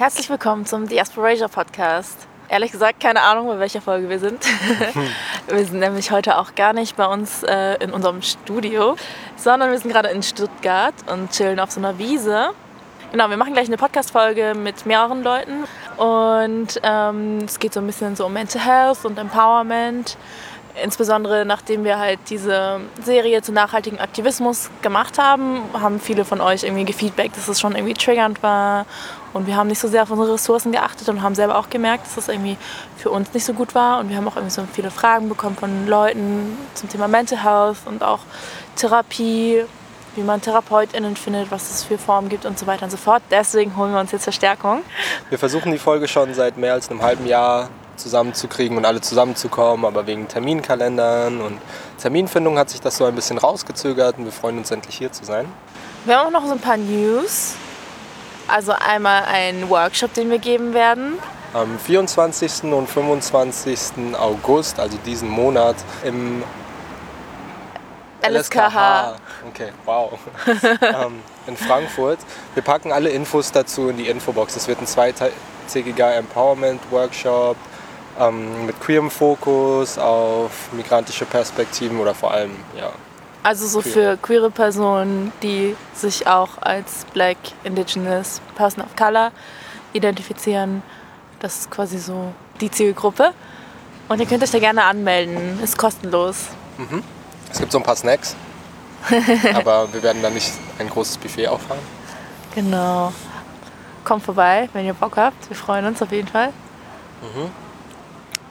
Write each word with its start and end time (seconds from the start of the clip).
Herzlich 0.00 0.30
willkommen 0.30 0.64
zum 0.64 0.88
Diasporasia 0.88 1.46
Podcast. 1.46 2.26
Ehrlich 2.48 2.72
gesagt, 2.72 3.00
keine 3.00 3.20
Ahnung, 3.20 3.48
bei 3.48 3.58
welcher 3.58 3.82
Folge 3.82 4.08
wir 4.08 4.18
sind. 4.18 4.42
wir 5.46 5.66
sind 5.66 5.78
nämlich 5.78 6.10
heute 6.10 6.38
auch 6.38 6.54
gar 6.54 6.72
nicht 6.72 6.96
bei 6.96 7.04
uns 7.04 7.42
äh, 7.42 7.74
in 7.84 7.90
unserem 7.90 8.22
Studio, 8.22 8.96
sondern 9.36 9.70
wir 9.70 9.78
sind 9.78 9.92
gerade 9.92 10.08
in 10.08 10.22
Stuttgart 10.22 10.94
und 11.12 11.32
chillen 11.32 11.60
auf 11.60 11.70
so 11.72 11.80
einer 11.80 11.98
Wiese. 11.98 12.52
Genau, 13.12 13.28
wir 13.28 13.36
machen 13.36 13.52
gleich 13.52 13.66
eine 13.66 13.76
Podcast-Folge 13.76 14.54
mit 14.54 14.86
mehreren 14.86 15.22
Leuten 15.22 15.64
und 15.98 16.80
ähm, 16.82 17.40
es 17.44 17.58
geht 17.58 17.74
so 17.74 17.80
ein 17.80 17.86
bisschen 17.86 18.16
so 18.16 18.24
um 18.24 18.32
Mental 18.32 18.64
Health 18.64 19.04
und 19.04 19.18
Empowerment. 19.18 20.16
Insbesondere 20.82 21.44
nachdem 21.44 21.84
wir 21.84 21.98
halt 21.98 22.18
diese 22.28 22.80
Serie 23.02 23.42
zu 23.42 23.52
nachhaltigem 23.52 23.98
Aktivismus 23.98 24.70
gemacht 24.82 25.18
haben, 25.18 25.62
haben 25.72 26.00
viele 26.00 26.24
von 26.24 26.40
euch 26.40 26.62
irgendwie 26.62 26.84
gefeedbackt, 26.84 27.36
dass 27.36 27.48
es 27.48 27.60
schon 27.60 27.74
irgendwie 27.74 27.94
triggernd 27.94 28.42
war. 28.42 28.86
Und 29.32 29.46
wir 29.46 29.56
haben 29.56 29.68
nicht 29.68 29.78
so 29.78 29.88
sehr 29.88 30.02
auf 30.02 30.10
unsere 30.10 30.34
Ressourcen 30.34 30.72
geachtet 30.72 31.08
und 31.08 31.22
haben 31.22 31.34
selber 31.34 31.56
auch 31.56 31.70
gemerkt, 31.70 32.06
dass 32.06 32.16
das 32.16 32.28
irgendwie 32.28 32.56
für 32.96 33.10
uns 33.10 33.32
nicht 33.32 33.44
so 33.44 33.52
gut 33.52 33.74
war. 33.74 34.00
Und 34.00 34.08
wir 34.08 34.16
haben 34.16 34.26
auch 34.26 34.36
irgendwie 34.36 34.54
so 34.54 34.62
viele 34.72 34.90
Fragen 34.90 35.28
bekommen 35.28 35.56
von 35.56 35.86
Leuten 35.86 36.56
zum 36.74 36.88
Thema 36.88 37.08
Mental 37.08 37.42
Health 37.42 37.78
und 37.86 38.02
auch 38.02 38.20
Therapie, 38.76 39.64
wie 40.16 40.22
man 40.22 40.40
TherapeutInnen 40.40 41.16
findet, 41.16 41.50
was 41.50 41.70
es 41.70 41.84
für 41.84 41.98
Formen 41.98 42.28
gibt 42.28 42.44
und 42.44 42.58
so 42.58 42.66
weiter 42.66 42.84
und 42.84 42.90
so 42.90 42.96
fort. 42.96 43.22
Deswegen 43.30 43.76
holen 43.76 43.92
wir 43.92 44.00
uns 44.00 44.10
jetzt 44.12 44.24
Verstärkung. 44.24 44.82
Wir 45.28 45.38
versuchen 45.38 45.70
die 45.70 45.78
Folge 45.78 46.08
schon 46.08 46.34
seit 46.34 46.56
mehr 46.56 46.72
als 46.72 46.90
einem 46.90 47.02
halben 47.02 47.26
Jahr 47.26 47.68
zusammenzukriegen 48.00 48.76
und 48.76 48.84
alle 48.84 49.00
zusammenzukommen, 49.00 49.84
aber 49.84 50.06
wegen 50.06 50.26
Terminkalendern 50.28 51.40
und 51.40 51.58
Terminfindung 52.00 52.58
hat 52.58 52.70
sich 52.70 52.80
das 52.80 52.96
so 52.96 53.04
ein 53.04 53.14
bisschen 53.14 53.38
rausgezögert 53.38 54.18
und 54.18 54.24
wir 54.24 54.32
freuen 54.32 54.58
uns 54.58 54.70
endlich 54.70 54.96
hier 54.96 55.12
zu 55.12 55.24
sein. 55.24 55.46
Wir 56.04 56.18
haben 56.18 56.28
auch 56.28 56.40
noch 56.40 56.46
so 56.46 56.52
ein 56.52 56.60
paar 56.60 56.76
News. 56.76 57.54
Also 58.48 58.72
einmal 58.72 59.24
einen 59.24 59.68
Workshop, 59.68 60.12
den 60.14 60.30
wir 60.30 60.38
geben 60.38 60.74
werden. 60.74 61.18
Am 61.52 61.78
24. 61.78 62.64
und 62.72 62.88
25. 62.88 64.14
August, 64.18 64.80
also 64.80 64.96
diesen 65.04 65.28
Monat, 65.28 65.76
im 66.04 66.42
LSKH. 68.22 69.16
Okay, 69.48 69.72
wow. 69.84 70.18
ähm, 70.82 71.22
in 71.46 71.56
Frankfurt. 71.56 72.18
Wir 72.54 72.62
packen 72.62 72.92
alle 72.92 73.10
Infos 73.10 73.52
dazu 73.52 73.88
in 73.88 73.96
die 73.96 74.08
Infobox. 74.08 74.56
Es 74.56 74.68
wird 74.68 74.80
ein 74.80 74.86
zweitägiger 74.86 76.14
Empowerment-Workshop 76.16 77.56
ähm, 78.20 78.66
mit 78.66 78.80
queerem 78.80 79.10
Fokus 79.10 79.98
auf 79.98 80.50
migrantische 80.72 81.24
Perspektiven 81.24 81.98
oder 81.98 82.14
vor 82.14 82.32
allem, 82.32 82.52
ja. 82.78 82.90
Also 83.42 83.66
so 83.66 83.80
queer. 83.80 83.92
für 83.92 84.16
queere 84.18 84.50
Personen, 84.50 85.32
die 85.42 85.74
sich 85.94 86.26
auch 86.26 86.58
als 86.60 87.06
Black, 87.14 87.38
Indigenous, 87.64 88.42
Person 88.54 88.84
of 88.84 88.94
Color 88.96 89.32
identifizieren. 89.94 90.82
Das 91.38 91.60
ist 91.60 91.70
quasi 91.70 91.98
so 91.98 92.34
die 92.60 92.70
Zielgruppe. 92.70 93.32
Und 94.08 94.20
ihr 94.20 94.26
könnt 94.26 94.42
euch 94.42 94.50
da 94.50 94.58
gerne 94.58 94.84
anmelden. 94.84 95.58
Ist 95.62 95.78
kostenlos. 95.78 96.48
Mhm. 96.76 97.02
Es 97.50 97.58
gibt 97.58 97.72
so 97.72 97.78
ein 97.78 97.84
paar 97.84 97.96
Snacks. 97.96 98.36
aber 99.54 99.90
wir 99.92 100.02
werden 100.02 100.20
da 100.20 100.28
nicht 100.28 100.52
ein 100.78 100.90
großes 100.90 101.16
Buffet 101.16 101.48
auffahren. 101.48 101.80
Genau. 102.54 103.12
Kommt 104.04 104.22
vorbei, 104.22 104.68
wenn 104.74 104.84
ihr 104.84 104.92
Bock 104.92 105.16
habt. 105.16 105.48
Wir 105.48 105.56
freuen 105.56 105.86
uns 105.86 106.02
auf 106.02 106.12
jeden 106.12 106.28
Fall. 106.28 106.48
Mhm. 107.22 107.69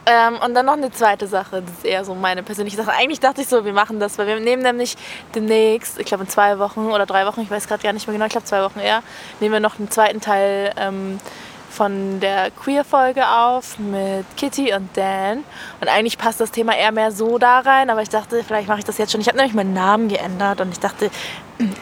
Ähm, 0.06 0.38
und 0.44 0.54
dann 0.54 0.66
noch 0.66 0.74
eine 0.74 0.90
zweite 0.90 1.26
Sache, 1.26 1.62
das 1.62 1.70
ist 1.78 1.84
eher 1.84 2.04
so 2.04 2.14
meine 2.14 2.42
persönliche 2.42 2.76
Sache. 2.76 2.92
Eigentlich 2.92 3.20
dachte 3.20 3.42
ich 3.42 3.48
so, 3.48 3.64
wir 3.64 3.72
machen 3.72 4.00
das, 4.00 4.18
weil 4.18 4.26
wir 4.26 4.40
nehmen 4.40 4.62
nämlich 4.62 4.96
demnächst, 5.34 5.98
ich 5.98 6.06
glaube 6.06 6.24
in 6.24 6.30
zwei 6.30 6.58
Wochen 6.58 6.86
oder 6.86 7.06
drei 7.06 7.26
Wochen, 7.26 7.42
ich 7.42 7.50
weiß 7.50 7.68
gerade 7.68 7.82
gar 7.82 7.92
nicht 7.92 8.06
mehr 8.06 8.14
genau, 8.14 8.26
ich 8.26 8.32
glaube 8.32 8.46
zwei 8.46 8.62
Wochen 8.62 8.80
eher, 8.80 9.02
nehmen 9.40 9.52
wir 9.52 9.60
noch 9.60 9.78
einen 9.78 9.90
zweiten 9.90 10.20
Teil 10.20 10.72
ähm, 10.78 11.20
von 11.70 12.18
der 12.18 12.50
Queer-Folge 12.50 13.28
auf 13.28 13.78
mit 13.78 14.24
Kitty 14.36 14.74
und 14.74 14.88
Dan. 14.96 15.44
Und 15.80 15.88
eigentlich 15.88 16.18
passt 16.18 16.40
das 16.40 16.50
Thema 16.50 16.76
eher 16.76 16.92
mehr 16.92 17.12
so 17.12 17.38
da 17.38 17.60
rein, 17.60 17.90
aber 17.90 18.02
ich 18.02 18.08
dachte, 18.08 18.42
vielleicht 18.42 18.68
mache 18.68 18.80
ich 18.80 18.84
das 18.84 18.98
jetzt 18.98 19.12
schon. 19.12 19.20
Ich 19.20 19.28
habe 19.28 19.36
nämlich 19.36 19.54
meinen 19.54 19.72
Namen 19.72 20.08
geändert 20.08 20.60
und 20.60 20.72
ich 20.72 20.80
dachte, 20.80 21.10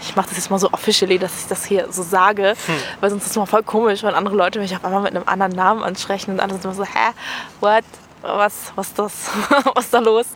ich 0.03 0.17
mache 0.17 0.29
das 0.29 0.37
jetzt 0.37 0.51
mal 0.51 0.59
so 0.59 0.69
officially, 0.73 1.19
dass 1.19 1.41
ich 1.41 1.47
das 1.47 1.65
hier 1.65 1.91
so 1.91 2.03
sage, 2.03 2.55
hm. 2.67 2.75
weil 3.01 3.11
sonst 3.11 3.25
ist 3.25 3.31
es 3.31 3.37
mal 3.37 3.47
voll 3.47 3.63
komisch, 3.63 4.03
wenn 4.03 4.15
andere 4.15 4.37
Leute 4.37 4.59
mich 4.59 4.75
auf 4.77 4.85
einmal 4.85 5.03
mit 5.03 5.17
einem 5.17 5.27
anderen 5.27 5.53
Namen 5.53 5.83
ansprechen 5.83 6.33
und 6.33 6.41
andere 6.41 6.61
sind 6.61 6.71
immer 6.71 6.75
so, 6.75 6.85
hä, 6.85 7.13
what? 7.61 7.85
Was, 8.23 8.73
was, 8.75 8.95
das, 8.95 9.31
was 9.75 9.85
ist 9.85 9.95
da 9.95 9.99
los? 9.99 10.27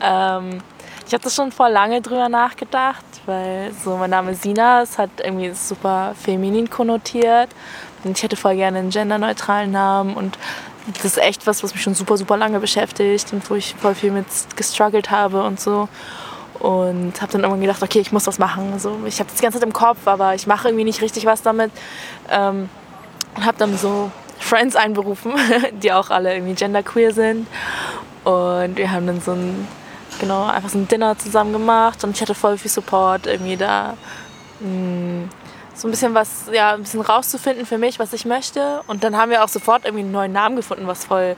Ähm, 0.00 0.60
ich 1.06 1.20
das 1.20 1.34
schon 1.34 1.52
vor 1.52 1.68
lange 1.68 2.00
drüber 2.00 2.28
nachgedacht, 2.28 3.04
weil 3.26 3.72
so 3.84 3.96
mein 3.96 4.10
Name 4.10 4.34
Sina, 4.34 4.82
es 4.82 4.98
hat 4.98 5.10
irgendwie 5.22 5.52
super 5.52 6.14
feminin 6.20 6.70
konnotiert 6.70 7.50
und 8.02 8.16
ich 8.16 8.22
hätte 8.22 8.36
voll 8.36 8.56
gerne 8.56 8.78
einen 8.78 8.90
genderneutralen 8.90 9.70
Namen 9.70 10.14
und 10.14 10.38
das 10.86 11.04
ist 11.04 11.18
echt 11.18 11.46
was, 11.46 11.62
was 11.62 11.72
mich 11.72 11.82
schon 11.82 11.94
super, 11.94 12.16
super 12.16 12.36
lange 12.36 12.60
beschäftigt 12.60 13.32
und 13.32 13.48
wo 13.48 13.54
ich 13.54 13.74
voll 13.74 13.94
viel 13.94 14.10
mit 14.10 14.26
gestruggelt 14.56 15.10
habe 15.10 15.42
und 15.42 15.58
so. 15.60 15.88
Und 16.58 17.20
habe 17.20 17.32
dann 17.32 17.42
irgendwann 17.42 17.60
gedacht, 17.60 17.82
okay, 17.82 18.00
ich 18.00 18.12
muss 18.12 18.26
was 18.26 18.38
machen. 18.38 18.70
Also 18.72 18.98
ich 19.06 19.18
habe 19.18 19.28
das 19.28 19.36
die 19.38 19.42
ganze 19.42 19.58
Zeit 19.58 19.66
im 19.66 19.72
Kopf, 19.72 20.06
aber 20.06 20.34
ich 20.34 20.46
mache 20.46 20.68
irgendwie 20.68 20.84
nicht 20.84 21.00
richtig 21.00 21.26
was 21.26 21.42
damit. 21.42 21.70
Ähm, 22.30 22.68
und 23.36 23.44
habe 23.44 23.58
dann 23.58 23.76
so 23.76 24.10
Friends 24.44 24.76
einberufen, 24.76 25.32
die 25.82 25.92
auch 25.92 26.10
alle 26.10 26.34
irgendwie 26.34 26.54
genderqueer 26.54 27.12
sind. 27.12 27.46
Und 28.24 28.76
wir 28.76 28.90
haben 28.90 29.06
dann 29.06 29.20
so 29.20 29.32
ein, 29.32 29.66
genau, 30.20 30.44
einfach 30.46 30.68
so 30.68 30.78
ein 30.78 30.86
Dinner 30.86 31.18
zusammen 31.18 31.52
gemacht 31.52 32.04
und 32.04 32.10
ich 32.10 32.20
hatte 32.20 32.34
voll 32.34 32.58
viel 32.58 32.70
Support 32.70 33.26
irgendwie 33.26 33.56
da. 33.56 33.94
Mm, 34.60 35.24
so 35.74 35.88
ein 35.88 35.90
bisschen 35.90 36.14
was, 36.14 36.44
ja, 36.52 36.74
ein 36.74 36.82
bisschen 36.82 37.00
rauszufinden 37.00 37.66
für 37.66 37.78
mich, 37.78 37.98
was 37.98 38.12
ich 38.12 38.24
möchte. 38.24 38.82
Und 38.86 39.02
dann 39.02 39.16
haben 39.16 39.30
wir 39.30 39.42
auch 39.42 39.48
sofort 39.48 39.84
irgendwie 39.84 40.04
einen 40.04 40.12
neuen 40.12 40.32
Namen 40.32 40.56
gefunden, 40.56 40.86
was 40.86 41.06
voll 41.06 41.36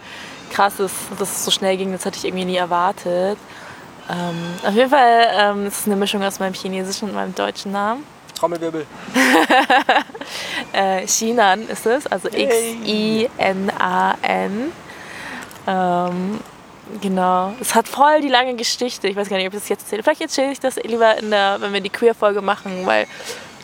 krass 0.51 0.79
ist, 0.81 0.95
dass 1.19 1.31
es 1.31 1.45
so 1.45 1.51
schnell 1.51 1.77
ging. 1.77 1.93
Das 1.93 2.05
hatte 2.05 2.19
ich 2.19 2.25
irgendwie 2.25 2.45
nie 2.45 2.57
erwartet. 2.57 3.39
Ähm, 4.11 4.37
auf 4.65 4.75
jeden 4.75 4.91
Fall 4.91 5.29
ähm, 5.33 5.67
ist 5.67 5.81
es 5.81 5.87
eine 5.87 5.97
Mischung 5.97 6.23
aus 6.23 6.39
meinem 6.39 6.55
chinesischen 6.55 7.09
und 7.09 7.15
meinem 7.15 7.35
deutschen 7.35 7.73
Namen. 7.73 8.05
Trommelwirbel. 8.37 8.87
äh, 10.73 11.05
Xinan 11.05 11.69
ist 11.69 11.87
es, 11.87 12.07
also 12.07 12.29
X-I-N-A-N. 12.29 13.33
Ähm, 15.67 16.41
genau. 17.01 17.55
Es 17.61 17.75
hat 17.75 17.89
voll 17.89 18.21
die 18.21 18.29
lange 18.29 18.55
Geschichte. 18.55 19.09
Ich 19.09 19.17
weiß 19.17 19.29
gar 19.29 19.39
nicht, 19.39 19.49
ob 19.49 19.55
ich 19.55 19.61
das 19.61 19.69
jetzt 19.69 19.83
erzähle. 19.85 20.03
Vielleicht 20.03 20.21
erzähle 20.21 20.53
ich 20.53 20.61
das 20.61 20.77
lieber, 20.77 21.17
in 21.19 21.31
der, 21.31 21.57
wenn 21.61 21.73
wir 21.73 21.81
die 21.81 21.91
Queer-Folge 21.91 22.43
machen, 22.43 22.87
weil 22.87 23.07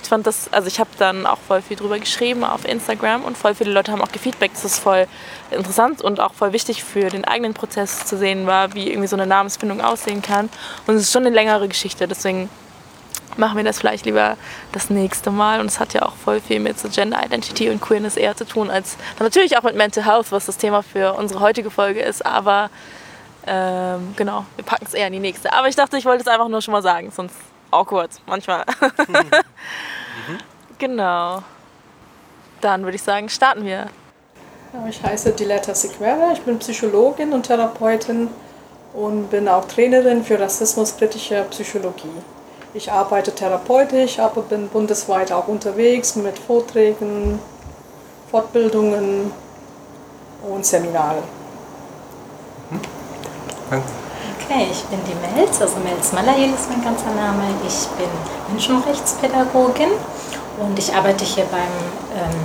ich 0.02 0.08
fand 0.08 0.26
das, 0.26 0.52
also 0.52 0.66
ich 0.66 0.80
habe 0.80 0.90
dann 0.98 1.26
auch 1.26 1.38
voll 1.38 1.62
viel 1.62 1.76
drüber 1.76 1.98
geschrieben 1.98 2.42
auf 2.44 2.64
Instagram 2.64 3.24
und 3.24 3.38
voll 3.38 3.54
viele 3.54 3.70
Leute 3.70 3.92
haben 3.92 4.02
auch 4.02 4.10
gefeedbackt, 4.10 4.54
dass 4.54 4.64
es 4.64 4.78
voll 4.78 5.06
interessant 5.50 6.02
und 6.02 6.18
auch 6.18 6.34
voll 6.34 6.52
wichtig 6.52 6.82
für 6.82 7.08
den 7.08 7.24
eigenen 7.24 7.54
Prozess 7.54 8.04
zu 8.04 8.18
sehen 8.18 8.46
war, 8.46 8.74
wie 8.74 8.88
irgendwie 8.88 9.06
so 9.06 9.16
eine 9.16 9.26
Namensfindung 9.26 9.80
aussehen 9.80 10.20
kann. 10.20 10.48
Und 10.86 10.96
es 10.96 11.02
ist 11.02 11.12
schon 11.12 11.24
eine 11.24 11.34
längere 11.34 11.68
Geschichte, 11.68 12.08
deswegen 12.08 12.48
machen 13.36 13.56
wir 13.56 13.64
das 13.64 13.78
vielleicht 13.78 14.04
lieber 14.04 14.36
das 14.72 14.90
nächste 14.90 15.30
Mal. 15.30 15.60
Und 15.60 15.66
es 15.66 15.80
hat 15.80 15.94
ja 15.94 16.02
auch 16.02 16.14
voll 16.14 16.40
viel 16.40 16.60
mit 16.60 16.78
so 16.78 16.88
Gender 16.88 17.24
Identity 17.24 17.70
und 17.70 17.80
Queerness 17.80 18.16
eher 18.16 18.36
zu 18.36 18.44
tun, 18.44 18.70
als 18.70 18.96
natürlich 19.18 19.56
auch 19.56 19.62
mit 19.62 19.76
Mental 19.76 20.04
Health, 20.04 20.32
was 20.32 20.46
das 20.46 20.56
Thema 20.56 20.82
für 20.82 21.14
unsere 21.14 21.40
heutige 21.40 21.70
Folge 21.70 22.00
ist. 22.00 22.24
Aber 22.24 22.70
ähm, 23.46 24.14
genau, 24.16 24.46
wir 24.56 24.64
packen 24.64 24.86
es 24.86 24.94
eher 24.94 25.06
in 25.06 25.14
die 25.14 25.18
nächste. 25.18 25.52
Aber 25.52 25.68
ich 25.68 25.76
dachte, 25.76 25.96
ich 25.96 26.04
wollte 26.04 26.22
es 26.22 26.28
einfach 26.28 26.48
nur 26.48 26.62
schon 26.62 26.72
mal 26.72 26.82
sagen, 26.82 27.10
sonst 27.10 27.36
awkward 27.70 28.10
manchmal. 28.26 28.64
mhm. 29.08 30.38
Genau. 30.78 31.44
Dann 32.60 32.82
würde 32.82 32.96
ich 32.96 33.02
sagen, 33.02 33.28
starten 33.28 33.64
wir. 33.64 33.86
Ich 34.88 35.00
heiße 35.00 35.30
Diletta 35.30 35.74
Sequera, 35.74 36.32
ich 36.32 36.40
bin 36.40 36.58
Psychologin 36.58 37.32
und 37.32 37.44
Therapeutin 37.44 38.28
und 38.94 39.30
bin 39.30 39.46
auch 39.48 39.66
Trainerin 39.66 40.24
für 40.24 40.40
rassismuskritische 40.40 41.44
Psychologie. 41.50 42.08
Ich 42.74 42.90
arbeite 42.90 43.34
therapeutisch, 43.34 44.18
aber 44.18 44.40
bin 44.40 44.68
bundesweit 44.68 45.30
auch 45.30 45.46
unterwegs 45.46 46.16
mit 46.16 46.38
Vorträgen, 46.38 47.38
Fortbildungen 48.30 49.30
und 50.50 50.64
Seminaren. 50.64 51.22
Hm? 52.70 52.80
Okay, 53.68 54.68
ich 54.70 54.82
bin 54.84 55.00
die 55.06 55.36
Melz, 55.36 55.60
also 55.60 55.76
Melz 55.84 56.12
Malayel 56.12 56.54
ist 56.54 56.70
mein 56.70 56.82
ganzer 56.82 57.10
Name. 57.14 57.44
Ich 57.66 57.86
bin 57.98 58.08
Menschenrechtspädagogin 58.48 59.90
und 60.58 60.78
ich 60.78 60.94
arbeite 60.94 61.26
hier 61.26 61.44
beim 61.44 61.60
ähm, 62.16 62.40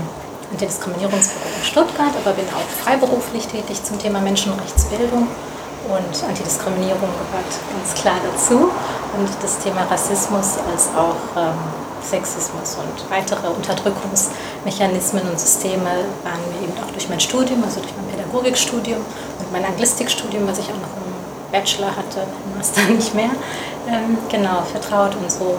Antidiskriminierungsbüro 0.51 1.45
in 1.57 1.65
Stuttgart, 1.65 2.11
aber 2.21 2.33
bin 2.33 2.45
auch 2.49 2.83
freiberuflich 2.83 3.47
tätig 3.47 3.81
zum 3.81 3.97
Thema 3.97 4.19
Menschenrechtsbildung 4.19 5.27
und 5.87 6.23
Antidiskriminierung 6.27 6.99
gehört 6.99 7.53
ganz 7.71 8.01
klar 8.01 8.17
dazu. 8.29 8.71
Und 9.17 9.29
das 9.41 9.57
Thema 9.59 9.81
Rassismus 9.89 10.57
als 10.71 10.89
auch 10.95 11.17
ähm, 11.35 11.57
Sexismus 12.03 12.77
und 12.77 13.09
weitere 13.09 13.47
Unterdrückungsmechanismen 13.47 15.23
und 15.27 15.39
Systeme 15.39 16.05
waren 16.23 16.41
mir 16.53 16.67
eben 16.67 16.73
auch 16.77 16.91
durch 16.91 17.09
mein 17.09 17.19
Studium, 17.19 17.63
also 17.63 17.79
durch 17.79 17.93
mein 17.97 18.15
Pädagogikstudium 18.15 18.99
und 18.99 19.51
mein 19.51 19.65
Anglistikstudium, 19.65 20.47
was 20.47 20.59
ich 20.59 20.65
auch 20.65 20.77
noch 20.77 20.93
im 21.01 21.51
Bachelor 21.51 21.95
hatte, 21.95 22.21
im 22.45 22.57
Master 22.57 22.81
nicht 22.93 23.15
mehr, 23.15 23.31
ähm, 23.87 24.17
genau 24.29 24.61
vertraut 24.71 25.15
und 25.15 25.31
so. 25.31 25.57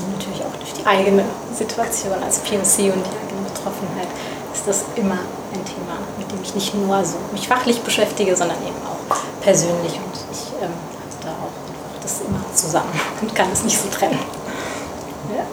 Und 0.00 0.18
natürlich 0.18 0.40
auch 0.42 0.56
durch 0.58 0.72
die 0.72 0.86
eigene 0.86 1.24
Situation 1.54 2.20
als 2.24 2.40
POC 2.40 2.90
und 2.90 3.06
die 3.06 3.16
eigene 3.22 3.46
Betroffenheit 3.54 4.08
ist 4.52 4.66
das 4.66 4.84
immer 4.96 5.18
ein 5.54 5.64
Thema, 5.64 5.94
mit 6.18 6.30
dem 6.30 6.42
ich 6.42 6.54
nicht 6.54 6.74
nur 6.74 7.04
so 7.04 7.16
mich 7.32 7.46
fachlich 7.46 7.80
beschäftige, 7.82 8.34
sondern 8.34 8.58
eben 8.62 8.76
auch 8.84 9.16
persönlich. 9.42 9.94
Und 9.94 10.14
ich 10.32 10.52
ähm, 10.60 10.72
das 12.10 12.20
immer 12.26 12.44
zusammen 12.54 13.00
und 13.20 13.34
kann 13.34 13.50
es 13.52 13.64
nicht 13.64 13.78
so 13.78 13.88
trennen. 13.88 14.18
Ja. 15.34 15.44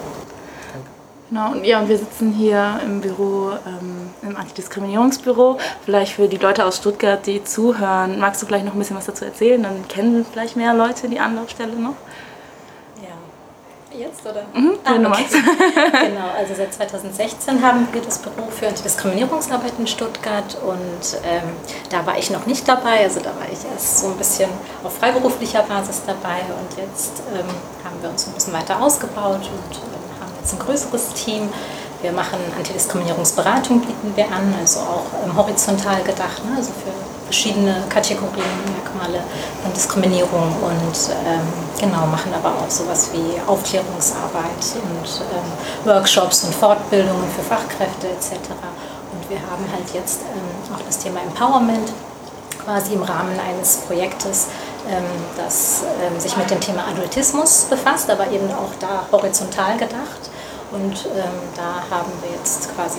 Genau, 1.30 1.52
und 1.52 1.64
ja, 1.64 1.80
und 1.80 1.88
wir 1.88 1.98
sitzen 1.98 2.32
hier 2.32 2.80
im 2.84 3.00
Büro, 3.00 3.50
ähm, 3.66 4.10
im 4.22 4.36
Antidiskriminierungsbüro. 4.36 5.58
Vielleicht 5.84 6.14
für 6.14 6.26
die 6.26 6.38
Leute 6.38 6.64
aus 6.64 6.78
Stuttgart, 6.78 7.26
die 7.26 7.44
zuhören, 7.44 8.18
magst 8.18 8.40
du 8.42 8.46
vielleicht 8.46 8.64
noch 8.64 8.72
ein 8.72 8.78
bisschen 8.78 8.96
was 8.96 9.06
dazu 9.06 9.26
erzählen? 9.26 9.62
Dann 9.62 9.86
kennen 9.88 10.24
vielleicht 10.30 10.56
mehr 10.56 10.72
Leute 10.74 11.08
die 11.08 11.20
Anlaufstelle 11.20 11.76
noch. 11.76 11.96
Jetzt 13.98 14.24
oder? 14.24 14.44
Mhm, 14.54 14.78
ah, 14.84 14.94
okay. 14.94 15.24
genau, 16.06 16.28
also 16.36 16.54
seit 16.54 16.72
2016 16.72 17.60
haben 17.60 17.88
wir 17.90 18.00
das 18.00 18.18
Büro 18.18 18.48
für 18.48 18.68
Antidiskriminierungsarbeit 18.68 19.72
in 19.76 19.88
Stuttgart 19.88 20.56
und 20.64 21.20
ähm, 21.24 21.42
da 21.90 22.06
war 22.06 22.16
ich 22.16 22.30
noch 22.30 22.46
nicht 22.46 22.68
dabei, 22.68 23.02
also 23.02 23.18
da 23.18 23.30
war 23.30 23.46
ich 23.50 23.58
erst 23.68 23.98
so 23.98 24.06
ein 24.06 24.16
bisschen 24.16 24.50
auf 24.84 24.96
freiberuflicher 24.98 25.64
Basis 25.64 26.02
dabei 26.06 26.42
und 26.60 26.78
jetzt 26.78 27.24
ähm, 27.34 27.48
haben 27.84 28.00
wir 28.00 28.10
uns 28.10 28.28
ein 28.28 28.34
bisschen 28.34 28.52
weiter 28.52 28.80
ausgebaut 28.80 29.40
und 29.40 29.76
ähm, 29.76 30.20
haben 30.20 30.32
jetzt 30.40 30.52
ein 30.52 30.60
größeres 30.60 31.14
Team. 31.14 31.48
Wir 32.00 32.12
machen 32.12 32.38
Antidiskriminierungsberatung, 32.56 33.80
bieten 33.80 34.12
wir 34.14 34.26
an, 34.26 34.54
also 34.60 34.80
auch 34.80 35.06
ähm, 35.24 35.36
horizontal 35.36 36.00
gedacht, 36.02 36.44
ne? 36.44 36.56
also 36.56 36.70
für 36.70 36.92
verschiedene 37.24 37.82
Kategorien, 37.88 38.54
Merkmale 38.72 39.22
von 39.62 39.72
Diskriminierung 39.72 40.54
und 40.62 40.96
ähm, 41.26 41.40
genau, 41.78 42.06
machen 42.06 42.32
aber 42.32 42.54
auch 42.54 42.70
sowas 42.70 43.10
wie 43.12 43.40
Aufklärungsarbeit 43.46 44.62
und 44.76 45.20
ähm, 45.20 45.92
Workshops 45.92 46.44
und 46.44 46.54
Fortbildungen 46.54 47.28
für 47.36 47.42
Fachkräfte 47.42 48.06
etc. 48.06 48.48
Und 49.12 49.28
wir 49.28 49.38
haben 49.38 49.66
halt 49.72 49.92
jetzt 49.92 50.20
ähm, 50.20 50.74
auch 50.74 50.80
das 50.86 50.98
Thema 50.98 51.20
Empowerment 51.20 51.92
quasi 52.64 52.94
im 52.94 53.02
Rahmen 53.02 53.38
eines 53.40 53.78
Projektes, 53.88 54.46
ähm, 54.88 55.02
das 55.36 55.82
ähm, 56.00 56.20
sich 56.20 56.36
mit 56.36 56.48
dem 56.50 56.60
Thema 56.60 56.84
Adultismus 56.86 57.66
befasst, 57.68 58.08
aber 58.08 58.30
eben 58.30 58.48
auch 58.52 58.70
da 58.78 59.06
horizontal 59.10 59.76
gedacht. 59.76 60.30
Und 60.70 61.06
ähm, 61.16 61.38
da 61.56 61.82
haben 61.90 62.12
wir 62.20 62.30
jetzt 62.36 62.74
quasi 62.74 62.98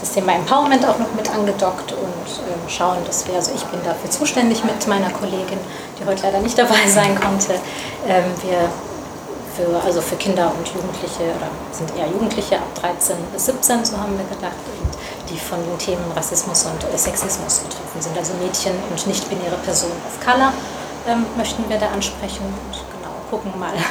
das 0.00 0.12
Thema 0.12 0.34
Empowerment 0.34 0.86
auch 0.86 0.98
noch 0.98 1.12
mit 1.14 1.28
angedockt 1.30 1.92
und 1.92 2.30
ähm, 2.46 2.68
schauen, 2.68 2.98
dass 3.06 3.26
wir, 3.26 3.34
also 3.34 3.52
ich 3.54 3.64
bin 3.64 3.80
dafür 3.84 4.10
zuständig 4.10 4.62
mit 4.62 4.86
meiner 4.86 5.10
Kollegin, 5.10 5.58
die 5.98 6.06
heute 6.06 6.22
leider 6.22 6.38
nicht 6.38 6.56
dabei 6.56 6.86
sein 6.86 7.18
konnte, 7.20 7.54
ähm, 8.06 8.24
wir 8.42 8.70
für, 9.56 9.82
also 9.84 10.00
für 10.00 10.14
Kinder 10.14 10.52
und 10.56 10.68
Jugendliche, 10.68 11.34
oder 11.34 11.50
sind 11.72 11.90
eher 11.98 12.06
Jugendliche 12.06 12.56
ab 12.56 12.74
13 12.80 13.16
bis 13.32 13.46
17, 13.46 13.84
so 13.84 13.96
haben 13.98 14.16
wir 14.16 14.24
gedacht, 14.36 14.54
die 15.28 15.38
von 15.38 15.58
den 15.58 15.76
Themen 15.78 16.12
Rassismus 16.14 16.66
und 16.66 16.94
äh, 16.94 16.96
Sexismus 16.96 17.58
betroffen 17.58 18.00
sind, 18.00 18.16
also 18.16 18.34
Mädchen 18.34 18.72
und 18.90 19.06
nicht-binäre 19.08 19.56
Personen 19.64 19.98
of 20.06 20.24
Color 20.24 20.52
ähm, 21.08 21.26
möchten 21.36 21.68
wir 21.68 21.78
da 21.78 21.88
ansprechen 21.88 22.44
und 22.44 22.78
genau 22.94 23.14
gucken 23.30 23.58
mal. 23.58 23.72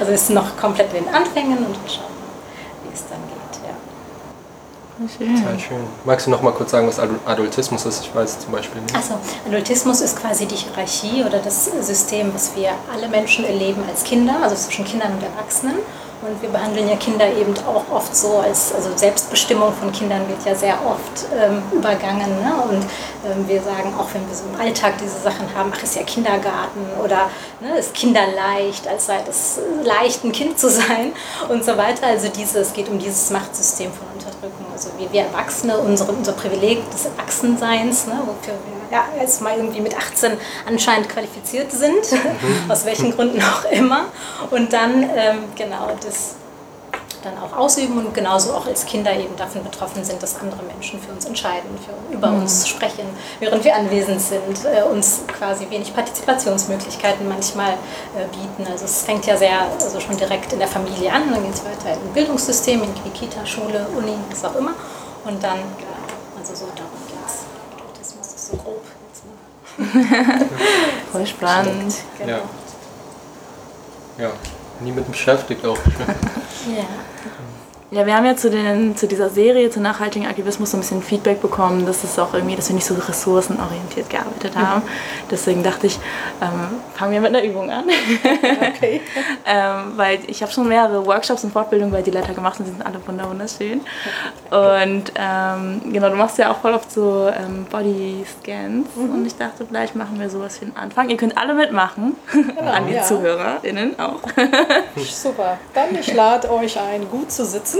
Also 0.00 0.16
sind 0.16 0.34
noch 0.36 0.56
komplett 0.56 0.94
in 0.94 1.04
den 1.04 1.14
Anfängen 1.14 1.58
und 1.58 1.76
schauen 1.86 2.09
wie 2.90 2.94
es 2.94 3.04
dann 3.08 3.18
geht. 3.28 3.60
Ja. 3.66 3.74
Total 5.40 5.58
schön. 5.58 5.78
Magst 6.04 6.26
du 6.26 6.30
noch 6.30 6.42
mal 6.42 6.52
kurz 6.52 6.72
sagen, 6.72 6.86
was 6.86 6.98
Adu- 7.00 7.18
Adultismus 7.24 7.86
ist? 7.86 8.02
Ich 8.02 8.14
weiß 8.14 8.40
zum 8.40 8.52
Beispiel 8.52 8.82
nicht. 8.82 8.94
Also 8.94 9.14
Adultismus 9.48 10.02
ist 10.02 10.20
quasi 10.20 10.44
die 10.44 10.56
Hierarchie 10.56 11.24
oder 11.24 11.38
das 11.38 11.70
System, 11.80 12.34
was 12.34 12.54
wir 12.54 12.72
alle 12.92 13.08
Menschen 13.08 13.46
erleben 13.46 13.82
als 13.88 14.04
Kinder, 14.04 14.34
also 14.42 14.54
zwischen 14.56 14.84
Kindern 14.84 15.12
und 15.14 15.22
Erwachsenen. 15.22 15.76
Und 16.22 16.42
wir 16.42 16.50
behandeln 16.50 16.86
ja 16.86 16.96
Kinder 16.96 17.26
eben 17.26 17.54
auch 17.66 17.84
oft 17.90 18.14
so, 18.14 18.38
als 18.38 18.74
also 18.74 18.90
Selbstbestimmung 18.94 19.72
von 19.72 19.90
Kindern 19.90 20.28
wird 20.28 20.44
ja 20.44 20.54
sehr 20.54 20.74
oft 20.84 21.26
ähm, 21.34 21.62
übergangen. 21.72 22.28
Ne? 22.42 22.52
Und 22.68 22.82
ähm, 23.24 23.48
wir 23.48 23.62
sagen 23.62 23.94
auch, 23.98 24.06
wenn 24.12 24.28
wir 24.28 24.34
so 24.34 24.44
im 24.52 24.60
Alltag 24.60 24.94
diese 25.02 25.18
Sachen 25.18 25.46
haben, 25.54 25.72
ach, 25.74 25.82
ist 25.82 25.96
ja 25.96 26.02
Kindergarten 26.02 26.80
oder 27.02 27.30
ne, 27.60 27.78
ist 27.78 27.94
kinderleicht, 27.94 28.86
als 28.86 29.06
sei 29.06 29.20
es 29.28 29.60
leicht, 29.82 30.22
ein 30.22 30.32
Kind 30.32 30.58
zu 30.58 30.68
sein 30.68 31.12
und 31.48 31.64
so 31.64 31.78
weiter. 31.78 32.06
Also 32.08 32.28
diese, 32.28 32.60
es 32.60 32.74
geht 32.74 32.90
um 32.90 32.98
dieses 32.98 33.30
Machtsystem 33.30 33.90
von 33.90 34.06
Unterdrückung. 34.12 34.69
Also 34.80 34.92
wir, 34.96 35.12
wir 35.12 35.20
Erwachsene, 35.24 35.76
unsere, 35.76 36.10
unser 36.12 36.32
Privileg 36.32 36.90
des 36.90 37.04
Erwachsenseins, 37.04 38.06
ne, 38.06 38.18
wofür 38.24 38.54
wir 38.54 38.96
ja, 38.96 39.04
jetzt 39.20 39.42
irgendwie 39.42 39.82
mit 39.82 39.94
18 39.94 40.32
anscheinend 40.66 41.06
qualifiziert 41.10 41.70
sind, 41.70 42.18
aus 42.68 42.86
welchen 42.86 43.14
Gründen 43.14 43.42
auch 43.42 43.70
immer. 43.70 44.06
Und 44.50 44.72
dann 44.72 45.02
ähm, 45.02 45.44
genau 45.54 45.90
das 46.02 46.36
dann 47.22 47.38
auch 47.38 47.56
ausüben 47.56 47.98
und 47.98 48.14
genauso 48.14 48.52
auch 48.54 48.66
als 48.66 48.86
Kinder 48.86 49.14
eben 49.14 49.36
davon 49.36 49.62
betroffen 49.62 50.04
sind, 50.04 50.22
dass 50.22 50.40
andere 50.40 50.62
Menschen 50.62 51.00
für 51.00 51.12
uns 51.12 51.24
entscheiden, 51.24 51.70
für, 51.84 52.14
über 52.14 52.28
uns 52.28 52.68
sprechen, 52.68 53.06
während 53.38 53.64
wir 53.64 53.74
anwesend 53.74 54.20
sind, 54.20 54.64
äh, 54.64 54.82
uns 54.82 55.22
quasi 55.26 55.68
wenig 55.70 55.94
Partizipationsmöglichkeiten 55.94 57.28
manchmal 57.28 57.72
äh, 57.72 58.26
bieten. 58.30 58.70
Also 58.70 58.84
es 58.84 59.02
fängt 59.02 59.26
ja 59.26 59.36
sehr, 59.36 59.60
also 59.80 60.00
schon 60.00 60.16
direkt 60.16 60.52
in 60.52 60.58
der 60.58 60.68
Familie 60.68 61.12
an, 61.12 61.30
dann 61.30 61.42
geht 61.42 61.54
es 61.54 61.64
weiter 61.64 61.94
im 61.94 62.12
Bildungssystem, 62.12 62.82
in 62.82 62.90
die 63.04 63.10
Kita, 63.10 63.44
Schule, 63.44 63.86
Uni, 63.96 64.14
was 64.30 64.44
auch 64.44 64.56
immer. 64.56 64.74
Und 65.24 65.42
dann, 65.42 65.58
genau, 65.76 66.38
also 66.38 66.54
so 66.54 66.66
darum 66.74 66.90
geht 67.06 67.16
es. 67.26 67.44
Autismus 67.86 68.26
ist 68.26 68.46
so 68.50 68.56
grob. 68.56 68.82
Jetzt 69.78 69.94
mal. 69.94 70.48
Voll 71.12 71.26
spannend. 71.26 71.94
Genau. 72.18 72.32
Ja. 72.32 72.40
Ja, 74.18 74.32
nie 74.80 74.92
mit 74.92 75.08
beschäftigt 75.10 75.64
auch. 75.64 75.78
Ja. 76.76 76.84
Ja, 77.92 78.06
wir 78.06 78.14
haben 78.14 78.24
ja 78.24 78.36
zu, 78.36 78.50
den, 78.50 78.96
zu 78.96 79.08
dieser 79.08 79.28
Serie, 79.30 79.68
zu 79.68 79.80
nachhaltigen 79.80 80.28
Aktivismus, 80.28 80.70
so 80.70 80.76
ein 80.76 80.80
bisschen 80.80 81.02
Feedback 81.02 81.42
bekommen, 81.42 81.86
dass 81.86 82.04
es 82.04 82.16
auch 82.20 82.32
irgendwie, 82.34 82.54
dass 82.54 82.68
wir 82.68 82.76
nicht 82.76 82.86
so 82.86 82.94
ressourcenorientiert 82.94 84.08
gearbeitet 84.08 84.54
haben. 84.56 84.82
Deswegen 85.28 85.64
dachte 85.64 85.88
ich, 85.88 85.98
ähm, 86.40 86.78
fangen 86.94 87.12
wir 87.12 87.20
mit 87.20 87.34
einer 87.34 87.42
Übung 87.44 87.68
an. 87.70 87.84
Okay. 88.80 89.00
ähm, 89.46 89.92
weil 89.96 90.20
ich 90.26 90.42
habe 90.42 90.52
schon 90.52 90.68
mehrere 90.68 91.04
Workshops 91.04 91.44
und 91.44 91.52
Fortbildungen 91.52 91.92
bei 91.92 92.02
Diletta 92.02 92.32
gemacht 92.32 92.60
und 92.60 92.66
sie 92.66 92.72
sind 92.72 92.84
alle 92.86 93.00
wunder- 93.06 93.28
wunderschön. 93.28 93.80
Und 94.50 95.12
ähm, 95.16 95.80
genau, 95.92 96.08
du 96.08 96.16
machst 96.16 96.38
ja 96.38 96.50
auch 96.52 96.58
voll 96.58 96.72
oft 96.74 96.90
so 96.90 97.28
ähm, 97.28 97.66
Bodyscans 97.70 98.88
und 98.96 99.26
ich 99.26 99.36
dachte, 99.36 99.66
vielleicht 99.66 99.96
machen 99.96 100.18
wir 100.20 100.30
sowas 100.30 100.58
für 100.58 100.66
den 100.66 100.76
Anfang. 100.76 101.10
Ihr 101.10 101.16
könnt 101.16 101.36
alle 101.36 101.54
mitmachen, 101.54 102.16
an 102.58 102.86
die 102.86 102.94
ja. 102.94 103.02
ZuhörerInnen 103.02 103.98
auch. 103.98 104.20
Super. 104.96 105.58
Dann 105.74 105.94
ich 105.98 106.14
lade 106.14 106.50
euch 106.50 106.78
ein, 106.78 107.08
gut 107.10 107.30
zu 107.32 107.44
sitzen. 107.44 107.79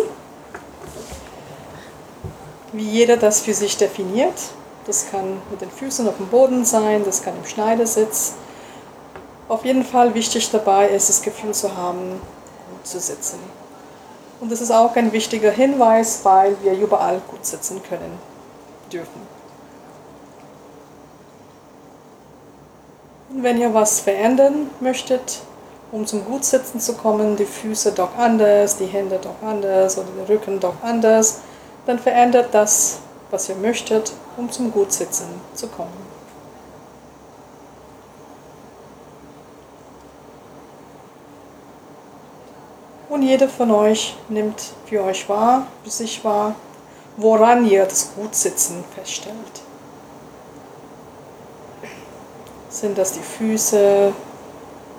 Wie 2.73 2.89
jeder 2.89 3.17
das 3.17 3.41
für 3.41 3.55
sich 3.55 3.77
definiert. 3.77 4.35
Das 4.87 5.11
kann 5.11 5.41
mit 5.51 5.61
den 5.61 5.71
Füßen 5.71 6.09
auf 6.09 6.17
dem 6.17 6.29
Boden 6.29 6.65
sein, 6.65 7.05
das 7.05 7.23
kann 7.23 7.37
im 7.37 7.45
Schneidersitz. 7.45 8.33
Auf 9.49 9.65
jeden 9.65 9.85
Fall 9.85 10.15
wichtig 10.15 10.51
dabei 10.51 10.89
ist, 10.89 11.09
das 11.09 11.23
Gefühl 11.23 11.53
zu 11.53 11.77
haben, 11.77 12.21
gut 12.71 12.87
zu 12.87 12.99
sitzen. 12.99 13.39
Und 14.41 14.51
das 14.51 14.61
ist 14.61 14.71
auch 14.71 14.97
ein 14.97 15.13
wichtiger 15.13 15.51
Hinweis, 15.51 16.21
weil 16.23 16.57
wir 16.63 16.73
überall 16.73 17.21
gut 17.29 17.45
sitzen 17.45 17.83
können 17.83 18.19
dürfen. 18.91 19.21
Und 23.29 23.43
wenn 23.43 23.61
ihr 23.61 23.73
was 23.75 24.01
verändern 24.01 24.71
möchtet, 24.81 25.41
um 25.93 26.07
zum 26.07 26.25
Gutsitzen 26.25 26.81
zu 26.81 26.95
kommen, 26.95 27.37
die 27.37 27.45
Füße 27.45 27.93
doch 27.93 28.17
anders, 28.17 28.77
die 28.77 28.87
Hände 28.87 29.21
doch 29.23 29.47
anders 29.47 29.99
oder 29.99 30.09
der 30.19 30.29
Rücken 30.29 30.59
doch 30.59 30.75
anders, 30.83 31.41
dann 31.87 31.99
verändert 31.99 32.49
das, 32.53 32.99
was 33.31 33.49
ihr 33.49 33.57
möchtet, 33.57 34.13
um 34.37 34.51
zum 34.51 34.73
Gutsitzen 34.73 35.29
zu 35.55 35.69
kommen. 35.69 36.11
Und 43.09 43.23
jeder 43.23 43.49
von 43.49 43.71
euch 43.73 44.17
nimmt 44.29 44.73
für 44.87 45.03
euch 45.03 45.29
wahr, 45.29 45.67
für 45.83 45.91
sich 45.91 46.25
wahr, 46.25 46.55
woran 47.17 47.67
ihr 47.67 47.85
das 47.85 48.13
Gutsitzen 48.15 48.85
feststellt. 48.95 49.35
Sind 52.69 52.97
das 52.97 53.13
die 53.13 53.21
Füße? 53.21 54.13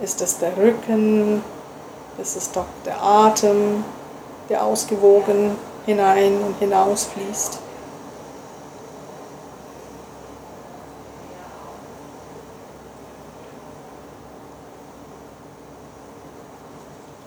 Ist 0.01 0.21
es 0.21 0.39
der 0.39 0.55
Rücken? 0.57 1.41
Ist 2.21 2.35
es 2.35 2.51
doch 2.51 2.65
der 2.85 3.01
Atem, 3.01 3.85
der 4.49 4.65
ausgewogen 4.65 5.55
hinein 5.85 6.41
und 6.41 6.57
hinaus 6.59 7.05
fließt? 7.05 7.59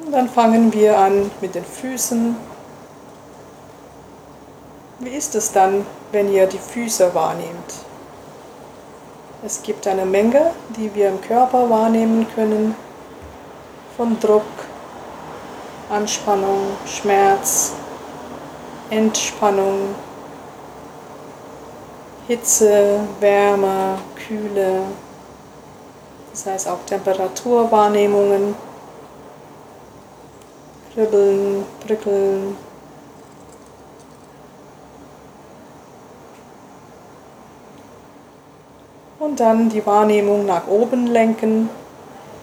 Und 0.04 0.12
dann 0.12 0.28
fangen 0.28 0.72
wir 0.72 0.98
an 0.98 1.30
mit 1.40 1.54
den 1.54 1.64
Füßen. 1.64 2.36
Wie 5.00 5.10
ist 5.10 5.34
es 5.34 5.52
dann, 5.52 5.86
wenn 6.12 6.32
ihr 6.32 6.46
die 6.46 6.58
Füße 6.58 7.14
wahrnehmt? 7.14 7.74
Es 9.44 9.62
gibt 9.62 9.86
eine 9.86 10.06
Menge, 10.06 10.52
die 10.76 10.94
wir 10.94 11.08
im 11.08 11.20
Körper 11.20 11.68
wahrnehmen 11.68 12.26
können, 12.34 12.74
von 13.96 14.18
Druck, 14.18 14.42
Anspannung, 15.90 16.60
Schmerz, 16.86 17.72
Entspannung, 18.90 19.94
Hitze, 22.26 23.00
Wärme, 23.20 23.98
Kühle, 24.14 24.82
das 26.30 26.46
heißt 26.46 26.68
auch 26.68 26.84
Temperaturwahrnehmungen, 26.86 28.54
Kribbeln, 30.94 31.64
Prickeln. 31.86 32.56
Und 39.18 39.40
dann 39.40 39.68
die 39.68 39.84
Wahrnehmung 39.84 40.46
nach 40.46 40.66
oben 40.66 41.06
lenken, 41.06 41.70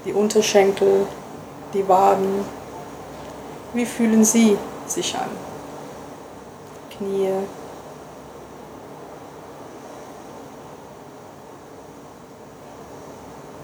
die 0.06 0.14
Unterschenkel, 0.14 1.06
die 1.74 1.88
Waden. 1.88 2.46
Wie 3.74 3.86
fühlen 3.86 4.26
Sie 4.26 4.58
sich 4.88 5.16
an? 5.16 5.41
Knie, 7.02 7.34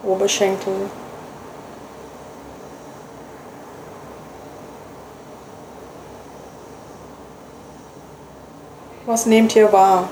Oberschenkel. 0.04 0.90
Was 9.06 9.28
nehmt 9.28 9.56
ihr 9.56 9.72
wahr, 9.72 10.10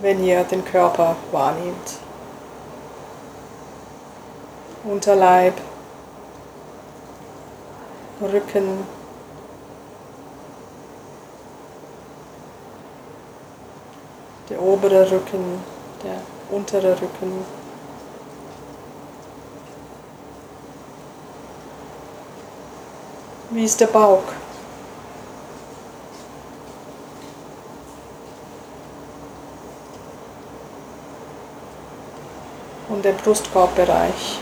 wenn 0.00 0.24
ihr 0.24 0.42
den 0.44 0.64
Körper 0.64 1.16
wahrnehmt? 1.32 1.98
Unterleib, 4.84 5.54
Rücken, 8.22 8.95
der 14.48 14.62
obere 14.62 15.10
Rücken, 15.10 15.60
der 16.02 16.20
untere 16.50 16.92
Rücken. 16.92 17.44
Wie 23.50 23.64
ist 23.64 23.80
der 23.80 23.86
Bauch? 23.86 24.22
Und 32.88 33.04
der 33.04 33.12
Brustkorbbereich. 33.12 34.40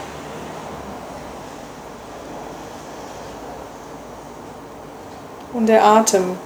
Und 5.52 5.66
der 5.66 5.84
Atem 5.84 6.37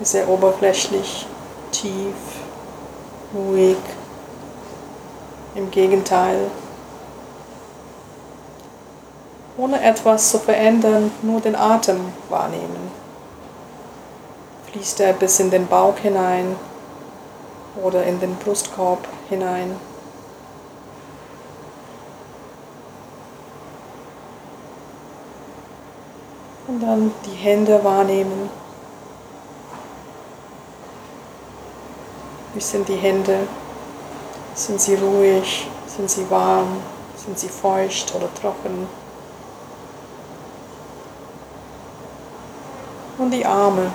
ist 0.00 0.10
sehr 0.10 0.28
oberflächlich, 0.28 1.26
tief, 1.74 2.14
ruhig. 3.34 3.76
Im 5.54 5.70
Gegenteil, 5.70 6.50
ohne 9.56 9.80
etwas 9.84 10.30
zu 10.30 10.38
verändern, 10.40 11.12
nur 11.22 11.40
den 11.40 11.54
Atem 11.54 12.00
wahrnehmen. 12.28 12.90
Fließt 14.66 15.00
er 15.00 15.12
bis 15.12 15.38
in 15.38 15.50
den 15.50 15.68
Bauch 15.68 15.96
hinein 15.98 16.56
oder 17.80 18.02
in 18.04 18.18
den 18.18 18.34
Brustkorb 18.36 19.06
hinein. 19.28 19.76
Und 26.66 26.80
dann 26.80 27.12
die 27.24 27.36
Hände 27.36 27.84
wahrnehmen. 27.84 28.50
Wie 32.54 32.60
sind 32.60 32.88
die 32.88 32.94
Hände? 32.94 33.48
Sind 34.54 34.80
sie 34.80 34.94
ruhig? 34.94 35.66
Sind 35.88 36.08
sie 36.08 36.30
warm? 36.30 36.80
Sind 37.16 37.36
sie 37.36 37.48
feucht 37.48 38.14
oder 38.14 38.32
trocken? 38.40 38.86
Und 43.18 43.32
die 43.32 43.44
Arme. 43.44 43.90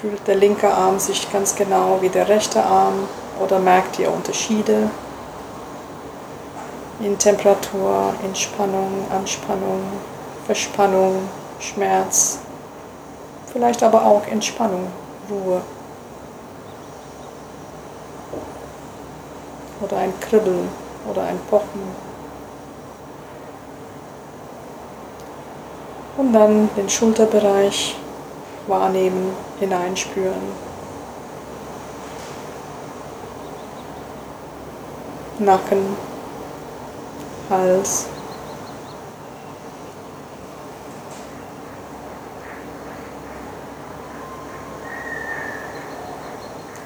Fühlt 0.00 0.26
der 0.26 0.34
linke 0.34 0.68
Arm 0.68 0.98
sich 0.98 1.30
ganz 1.30 1.54
genau 1.54 1.98
wie 2.00 2.08
der 2.08 2.28
rechte 2.28 2.60
Arm 2.60 3.06
oder 3.40 3.60
merkt 3.60 4.00
ihr 4.00 4.12
Unterschiede 4.12 4.90
in 6.98 7.16
Temperatur, 7.18 8.14
in 8.24 8.34
Spannung, 8.34 9.06
Anspannung, 9.10 9.82
Verspannung, 10.46 11.28
Schmerz, 11.60 12.38
vielleicht 13.52 13.82
aber 13.82 14.04
auch 14.04 14.26
Entspannung, 14.26 14.86
Ruhe. 15.32 15.62
Oder 19.80 19.96
ein 19.96 20.12
Kribbeln 20.20 20.68
oder 21.10 21.24
ein 21.24 21.38
Pochen. 21.50 22.12
Und 26.16 26.32
dann 26.32 26.68
den 26.76 26.88
Schulterbereich 26.88 27.96
wahrnehmen, 28.66 29.34
hineinspüren. 29.58 30.72
Nacken, 35.38 35.96
Hals. 37.50 38.11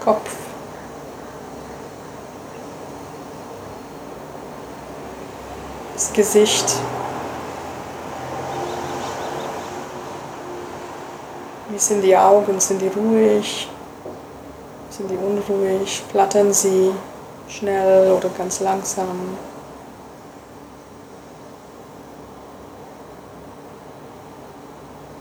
Kopf. 0.07 0.37
Das 5.95 6.13
Gesicht. 6.13 6.77
Wie 11.71 11.79
sind 11.79 12.03
die 12.03 12.17
Augen? 12.17 12.61
Sind 12.61 12.81
die 12.83 12.87
ruhig? 12.87 13.69
Sind 14.91 15.11
die 15.11 15.17
unruhig? 15.17 16.05
Flattern 16.09 16.53
sie 16.53 16.93
schnell 17.49 18.13
oder 18.13 18.29
ganz 18.29 18.61
langsam? 18.61 19.37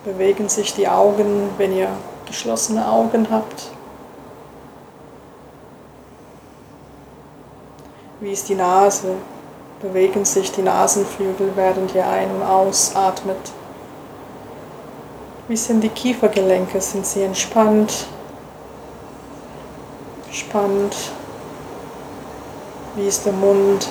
Bewegen 0.04 0.48
sich 0.48 0.76
die 0.76 0.88
Augen, 0.88 1.50
wenn 1.58 1.76
ihr 1.76 1.90
geschlossene 2.28 2.88
Augen 2.88 3.26
habt? 3.32 3.75
Wie 8.26 8.32
ist 8.32 8.50
die 8.50 8.56
Nase? 8.56 9.18
Bewegen 9.84 10.26
sich 10.26 10.52
die 10.52 10.64
Nasenflügel, 10.64 11.52
während 11.54 11.94
ihr 11.94 12.08
ein- 12.08 12.32
und 12.32 12.42
ausatmet? 12.42 13.38
Wie 15.48 15.56
sind 15.56 15.82
die 15.82 15.90
Kiefergelenke? 15.90 16.82
Sind 16.82 17.06
sie 17.06 17.22
entspannt? 17.22 18.08
Spannend? 20.32 20.96
Wie 22.96 23.06
ist 23.06 23.28
der 23.28 23.34
Mund? 23.34 23.90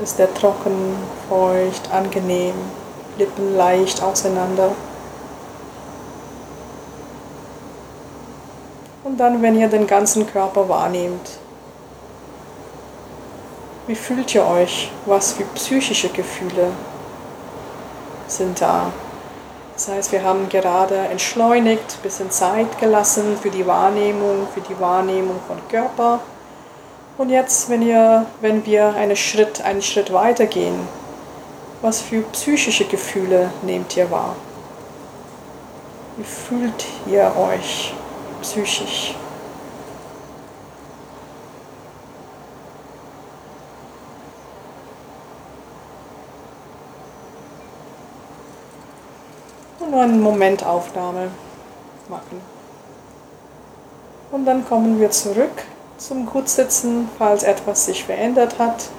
Ist 0.00 0.20
der 0.20 0.32
trocken, 0.32 0.94
feucht, 1.28 1.90
angenehm? 1.92 2.54
Lippen 3.18 3.56
leicht 3.56 4.00
auseinander? 4.00 4.70
Und 9.02 9.18
dann, 9.18 9.42
wenn 9.42 9.58
ihr 9.58 9.66
den 9.66 9.88
ganzen 9.88 10.24
Körper 10.24 10.68
wahrnehmt, 10.68 11.39
wie 13.90 13.96
fühlt 13.96 14.32
ihr 14.36 14.46
euch? 14.46 14.88
Was 15.04 15.32
für 15.32 15.42
psychische 15.56 16.10
Gefühle 16.10 16.70
sind 18.28 18.60
da? 18.60 18.92
Das 19.74 19.88
heißt, 19.88 20.12
wir 20.12 20.22
haben 20.22 20.48
gerade 20.48 20.94
entschleunigt, 20.96 21.96
ein 21.96 22.02
bisschen 22.04 22.30
Zeit 22.30 22.78
gelassen 22.78 23.36
für 23.42 23.50
die 23.50 23.66
Wahrnehmung, 23.66 24.46
für 24.54 24.60
die 24.60 24.78
Wahrnehmung 24.78 25.40
von 25.48 25.56
Körper. 25.68 26.20
Und 27.18 27.30
jetzt, 27.30 27.68
wenn, 27.68 27.82
ihr, 27.82 28.26
wenn 28.40 28.64
wir 28.64 28.94
einen 28.94 29.16
Schritt, 29.16 29.60
einen 29.62 29.82
Schritt 29.82 30.12
weiter 30.12 30.46
gehen, 30.46 30.78
was 31.82 32.00
für 32.00 32.20
psychische 32.20 32.84
Gefühle 32.84 33.50
nehmt 33.62 33.96
ihr 33.96 34.08
wahr? 34.08 34.36
Wie 36.16 36.22
fühlt 36.22 36.86
ihr 37.06 37.32
euch 37.36 37.92
psychisch? 38.40 39.16
Nur 49.90 50.02
eine 50.02 50.14
Momentaufnahme 50.14 51.30
machen. 52.08 52.40
Und 54.30 54.44
dann 54.44 54.64
kommen 54.64 55.00
wir 55.00 55.10
zurück 55.10 55.64
zum 55.98 56.26
Gutsitzen, 56.26 57.08
falls 57.18 57.42
etwas 57.42 57.86
sich 57.86 58.04
verändert 58.04 58.58
hat. 58.58 58.90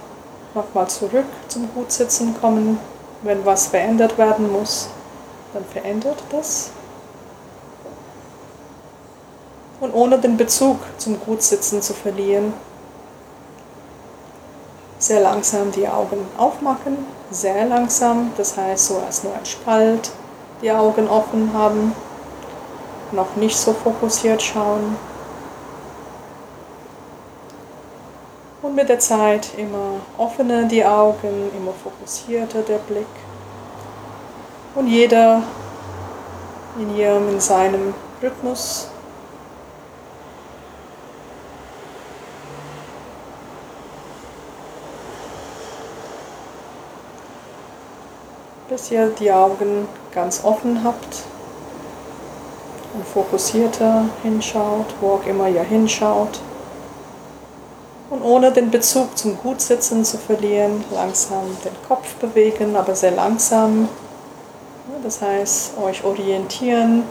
Nochmal 0.54 0.88
zurück 0.88 1.26
zum 1.48 1.72
Gutsitzen 1.74 2.38
kommen. 2.40 2.78
Wenn 3.22 3.44
was 3.46 3.68
verändert 3.68 4.18
werden 4.18 4.50
muss, 4.52 4.88
dann 5.54 5.64
verändert 5.64 6.22
das. 6.30 6.70
und 9.82 9.92
ohne 9.94 10.16
den 10.16 10.36
Bezug 10.36 10.78
zum 10.96 11.20
Gutsitzen 11.20 11.82
zu 11.82 11.92
verlieren. 11.92 12.54
Sehr 14.98 15.20
langsam 15.20 15.72
die 15.72 15.88
Augen 15.88 16.24
aufmachen, 16.38 16.98
sehr 17.32 17.66
langsam, 17.66 18.30
das 18.36 18.56
heißt 18.56 18.86
so 18.86 19.02
als 19.04 19.24
nur 19.24 19.34
ein 19.34 19.44
Spalt 19.44 20.12
die 20.62 20.70
Augen 20.70 21.08
offen 21.08 21.52
haben, 21.52 21.92
noch 23.10 23.36
nicht 23.36 23.56
so 23.56 23.72
fokussiert 23.72 24.40
schauen. 24.40 24.96
Und 28.62 28.76
mit 28.76 28.88
der 28.88 29.00
Zeit 29.00 29.50
immer 29.56 29.96
offener 30.16 30.64
die 30.64 30.84
Augen, 30.84 31.50
immer 31.56 31.72
fokussierter 31.72 32.62
der 32.62 32.78
Blick. 32.78 33.06
Und 34.74 34.86
jeder 34.86 35.42
in 36.78 36.96
ihrem, 36.96 37.28
in 37.28 37.40
seinem 37.40 37.92
Rhythmus 38.22 38.88
bis 48.72 48.90
ihr 48.90 49.08
die 49.08 49.30
Augen 49.30 49.86
ganz 50.14 50.44
offen 50.44 50.84
habt 50.84 51.22
und 52.94 53.06
fokussierter 53.06 54.04
hinschaut, 54.22 54.86
wo 55.00 55.14
auch 55.14 55.26
immer 55.26 55.48
ihr 55.48 55.62
hinschaut. 55.62 56.40
Und 58.10 58.22
ohne 58.22 58.52
den 58.52 58.70
Bezug 58.70 59.16
zum 59.16 59.38
Gutsitzen 59.38 60.04
zu 60.04 60.18
verlieren, 60.18 60.84
langsam 60.90 61.56
den 61.64 61.72
Kopf 61.88 62.14
bewegen, 62.16 62.76
aber 62.76 62.94
sehr 62.94 63.12
langsam. 63.12 63.88
Das 65.02 65.22
heißt, 65.22 65.78
euch 65.82 66.04
orientieren 66.04 67.04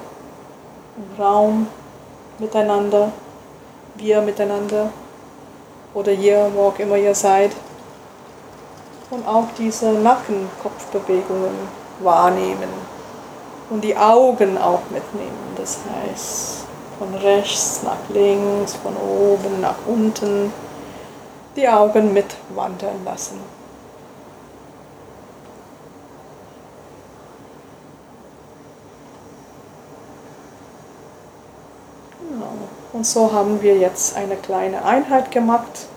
im 0.96 1.22
Raum 1.24 1.68
miteinander, 2.38 3.12
wir 3.96 4.22
miteinander 4.22 4.90
oder 5.94 6.12
ihr, 6.12 6.52
wo 6.54 6.68
auch 6.68 6.80
immer 6.80 6.98
ihr 6.98 7.16
seid 7.16 7.52
und 9.10 9.28
auch 9.28 9.48
diese 9.58 9.92
Nackenkopfbewegungen 9.92 11.54
wahrnehmen 12.00 12.91
und 13.72 13.84
die 13.84 13.96
Augen 13.98 14.58
auch 14.58 14.82
mitnehmen. 14.92 15.56
Das 15.56 15.80
heißt, 15.80 16.66
von 17.00 17.16
rechts 17.16 17.82
nach 17.84 17.98
links, 18.10 18.76
von 18.76 18.96
oben 18.96 19.62
nach 19.62 19.78
unten 19.88 20.54
die 21.56 21.68
Augen 21.68 22.14
mitwandern 22.14 23.04
lassen. 23.04 23.40
Genau. 32.20 32.54
Und 32.94 33.06
so 33.06 33.32
haben 33.32 33.62
wir 33.62 33.78
jetzt 33.78 34.16
eine 34.16 34.36
kleine 34.36 34.86
Einheit 34.86 35.32
gemacht 35.32 35.88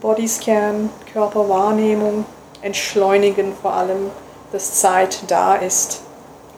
Bodyscan, 0.00 0.90
Körperwahrnehmung, 1.12 2.24
entschleunigen 2.60 3.52
vor 3.54 3.72
allem, 3.72 4.10
dass 4.52 4.80
Zeit 4.80 5.24
da 5.28 5.56
ist, 5.56 6.00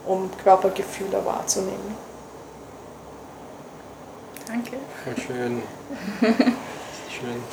um 0.05 0.29
Körpergefühle 0.43 1.25
wahrzunehmen. 1.25 1.97
Danke. 4.47 4.77
Ja, 5.05 5.11
schön. 5.21 5.63
schön. 7.09 7.43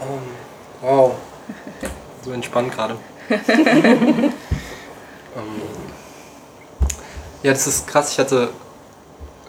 Um, 0.00 0.22
wow. 0.80 1.12
So 2.22 2.32
entspannt 2.32 2.72
gerade. 2.72 2.96
um, 5.34 5.42
ja, 7.42 7.52
das 7.52 7.66
ist 7.66 7.86
krass. 7.86 8.12
Ich 8.12 8.18
hatte 8.18 8.48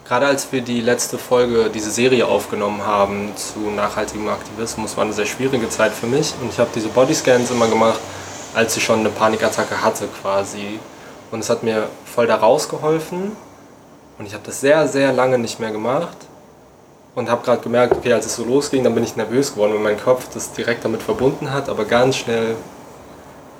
Gerade 0.06 0.26
als 0.26 0.52
wir 0.52 0.60
die 0.60 0.80
letzte 0.80 1.18
Folge, 1.18 1.68
diese 1.68 1.90
Serie 1.90 2.28
aufgenommen 2.28 2.86
haben 2.86 3.32
zu 3.34 3.58
nachhaltigem 3.58 4.28
Aktivismus, 4.28 4.96
war 4.96 5.02
eine 5.02 5.12
sehr 5.12 5.26
schwierige 5.26 5.68
Zeit 5.68 5.90
für 5.90 6.06
mich. 6.06 6.32
Und 6.40 6.52
ich 6.52 6.60
habe 6.60 6.70
diese 6.72 6.88
Bodyscans 6.88 7.50
immer 7.50 7.66
gemacht, 7.66 7.98
als 8.56 8.74
ich 8.74 8.82
schon 8.82 9.00
eine 9.00 9.10
Panikattacke 9.10 9.82
hatte 9.82 10.08
quasi. 10.22 10.80
Und 11.30 11.40
es 11.40 11.50
hat 11.50 11.62
mir 11.62 11.88
voll 12.06 12.26
da 12.26 12.36
rausgeholfen. 12.36 13.36
Und 14.18 14.26
ich 14.26 14.32
habe 14.32 14.44
das 14.46 14.60
sehr, 14.60 14.88
sehr 14.88 15.12
lange 15.12 15.38
nicht 15.38 15.60
mehr 15.60 15.70
gemacht. 15.70 16.16
Und 17.14 17.30
habe 17.30 17.44
gerade 17.44 17.60
gemerkt, 17.60 17.94
okay, 17.94 18.14
als 18.14 18.24
es 18.24 18.36
so 18.36 18.44
losging, 18.44 18.82
dann 18.82 18.94
bin 18.94 19.04
ich 19.04 19.14
nervös 19.14 19.52
geworden, 19.52 19.74
weil 19.74 19.80
mein 19.80 20.00
Kopf 20.02 20.28
das 20.32 20.52
direkt 20.52 20.86
damit 20.86 21.02
verbunden 21.02 21.52
hat. 21.52 21.68
Aber 21.68 21.84
ganz 21.84 22.16
schnell 22.16 22.56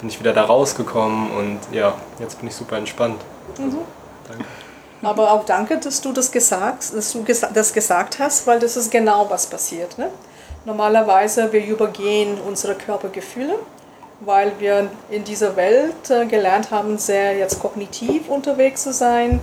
bin 0.01 0.09
ich 0.09 0.19
wieder 0.19 0.33
da 0.33 0.45
rausgekommen 0.45 1.31
und 1.31 1.61
ja, 1.73 1.95
jetzt 2.19 2.39
bin 2.39 2.49
ich 2.49 2.55
super 2.55 2.77
entspannt. 2.77 3.21
Also, 3.59 3.85
danke. 4.29 4.45
Aber 5.03 5.31
auch 5.33 5.45
danke, 5.45 5.79
dass 5.79 6.01
du 6.01 6.13
das 6.13 6.33
gesagt, 6.33 6.95
dass 6.95 7.13
du 7.13 7.25
das 7.53 7.73
gesagt 7.73 8.19
hast, 8.19 8.47
weil 8.47 8.59
das 8.59 8.77
ist 8.77 8.91
genau 8.91 9.29
was 9.29 9.47
passiert. 9.47 9.99
Ne? 9.99 10.11
Normalerweise 10.65 11.53
wir 11.53 11.65
übergehen 11.65 12.39
unsere 12.47 12.75
Körpergefühle, 12.75 13.59
weil 14.21 14.53
wir 14.59 14.89
in 15.11 15.25
dieser 15.25 15.57
Welt 15.57 16.11
äh, 16.11 16.27
gelernt 16.27 16.71
haben, 16.71 16.99
sehr 16.99 17.37
jetzt 17.37 17.61
kognitiv 17.61 18.29
unterwegs 18.29 18.83
zu 18.83 18.93
sein. 18.93 19.41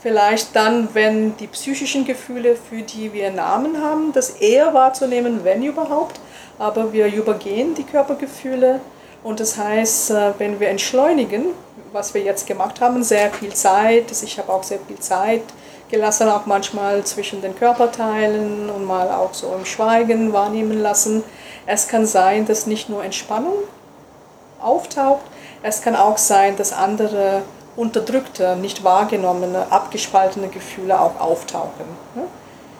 Vielleicht 0.00 0.54
dann, 0.56 0.88
wenn 0.94 1.36
die 1.36 1.46
psychischen 1.46 2.04
Gefühle, 2.04 2.56
für 2.56 2.82
die 2.82 3.12
wir 3.12 3.30
Namen 3.30 3.80
haben, 3.80 4.12
das 4.12 4.30
eher 4.30 4.74
wahrzunehmen, 4.74 5.44
wenn 5.44 5.62
überhaupt. 5.62 6.20
Aber 6.58 6.92
wir 6.92 7.06
übergehen 7.06 7.74
die 7.74 7.84
Körpergefühle 7.84 8.80
und 9.22 9.40
das 9.40 9.56
heißt, 9.56 10.10
äh, 10.10 10.32
wenn 10.38 10.60
wir 10.60 10.68
entschleunigen, 10.68 11.46
was 11.92 12.14
wir 12.14 12.22
jetzt 12.22 12.46
gemacht 12.46 12.80
haben, 12.80 13.02
sehr 13.02 13.30
viel 13.30 13.52
Zeit. 13.52 14.10
Ich 14.22 14.38
habe 14.38 14.52
auch 14.52 14.62
sehr 14.62 14.78
viel 14.80 14.98
Zeit 14.98 15.42
gelassen, 15.90 16.28
auch 16.28 16.46
manchmal 16.46 17.04
zwischen 17.04 17.42
den 17.42 17.54
Körperteilen 17.54 18.70
und 18.70 18.84
mal 18.84 19.10
auch 19.10 19.34
so 19.34 19.54
im 19.54 19.66
Schweigen 19.66 20.32
wahrnehmen 20.32 20.80
lassen. 20.80 21.22
Es 21.66 21.86
kann 21.86 22.06
sein, 22.06 22.46
dass 22.46 22.66
nicht 22.66 22.88
nur 22.88 23.04
Entspannung 23.04 23.54
auftaucht, 24.62 25.22
es 25.62 25.82
kann 25.82 25.96
auch 25.96 26.18
sein, 26.18 26.56
dass 26.56 26.72
andere 26.72 27.42
unterdrückte, 27.76 28.56
nicht 28.56 28.84
wahrgenommene, 28.84 29.66
abgespaltene 29.70 30.48
Gefühle 30.48 31.00
auch 31.00 31.18
auftauchen. 31.20 31.86
Ne? 32.14 32.24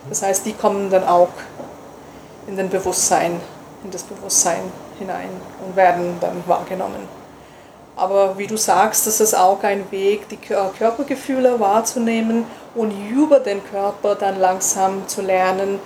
Das 0.08 0.22
heißt, 0.22 0.44
die 0.44 0.52
kommen 0.52 0.90
dann 0.90 1.06
auch 1.06 1.28
in 2.46 2.56
den 2.56 2.68
Bewusstsein, 2.68 3.40
in 3.84 3.90
das 3.90 4.02
Bewusstsein 4.02 4.62
hinein 4.98 5.30
und 5.64 5.76
werden 5.76 6.16
dann 6.20 6.42
wahrgenommen. 6.46 7.08
Aber 7.94 8.38
wie 8.38 8.46
du 8.46 8.56
sagst, 8.56 9.06
das 9.06 9.20
ist 9.20 9.34
auch 9.34 9.62
ein 9.62 9.90
Weg, 9.90 10.28
die 10.28 10.38
Körpergefühle 10.38 11.60
wahrzunehmen 11.60 12.46
und 12.74 12.90
über 12.90 13.38
den 13.38 13.62
Körper 13.64 14.14
dann 14.14 14.40
langsam 14.40 15.06
zu 15.06 15.20
lernen, 15.22 15.78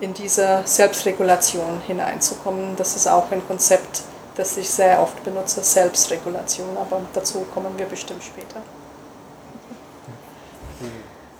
in 0.00 0.12
diese 0.12 0.60
Selbstregulation 0.64 1.80
hineinzukommen. 1.86 2.76
Das 2.76 2.94
ist 2.96 3.08
auch 3.08 3.30
ein 3.30 3.46
Konzept, 3.46 4.02
das 4.36 4.56
ich 4.56 4.68
sehr 4.68 5.00
oft 5.00 5.22
benutze, 5.24 5.62
Selbstregulation, 5.62 6.76
aber 6.76 7.00
dazu 7.12 7.46
kommen 7.52 7.76
wir 7.76 7.86
bestimmt 7.86 8.22
später. 8.22 8.60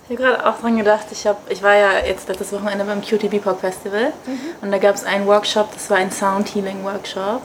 Ich 0.09 0.17
habe 0.17 0.23
gerade 0.23 0.45
auch 0.47 0.59
dran 0.61 0.77
gedacht, 0.77 1.07
ich, 1.11 1.27
hab, 1.27 1.51
ich 1.51 1.61
war 1.61 1.75
ja 1.75 1.99
jetzt 2.05 2.29
letztes 2.29 2.53
Wochenende 2.53 2.85
beim 2.85 3.01
QTB 3.01 3.43
Pop 3.43 3.59
Festival 3.59 4.13
mhm. 4.25 4.39
und 4.61 4.71
da 4.71 4.77
gab 4.77 4.95
es 4.95 5.03
einen 5.03 5.27
Workshop, 5.27 5.73
das 5.73 5.89
war 5.89 5.97
ein 5.97 6.11
Sound 6.11 6.55
Healing 6.55 6.83
Workshop. 6.83 7.41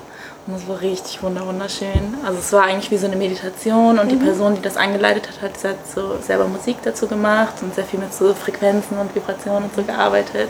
Und 0.47 0.55
das 0.55 0.67
war 0.67 0.81
richtig 0.81 1.23
wunderschön. 1.23 2.17
Also 2.27 2.41
es 2.41 2.53
war 2.53 2.65
eigentlich 2.65 2.91
wie 2.91 2.97
so 2.97 3.07
eine 3.07 3.15
Meditation 3.15 3.99
und 3.99 4.07
mhm. 4.07 4.09
die 4.09 4.17
Person, 4.17 4.57
die 4.57 4.61
das 4.61 4.77
angeleitet 4.77 5.29
hat, 5.29 5.41
hat, 5.41 5.65
hat 5.65 5.87
so 5.87 6.19
selber 6.21 6.49
Musik 6.49 6.79
dazu 6.83 7.07
gemacht 7.07 7.55
und 7.63 7.75
sehr 7.77 7.85
viel 7.85 8.01
mit 8.01 8.13
so 8.13 8.35
Frequenzen 8.35 8.99
und 8.99 9.15
Vibrationen 9.15 9.65
und 9.65 9.75
so 9.77 9.85
gearbeitet. 9.85 10.49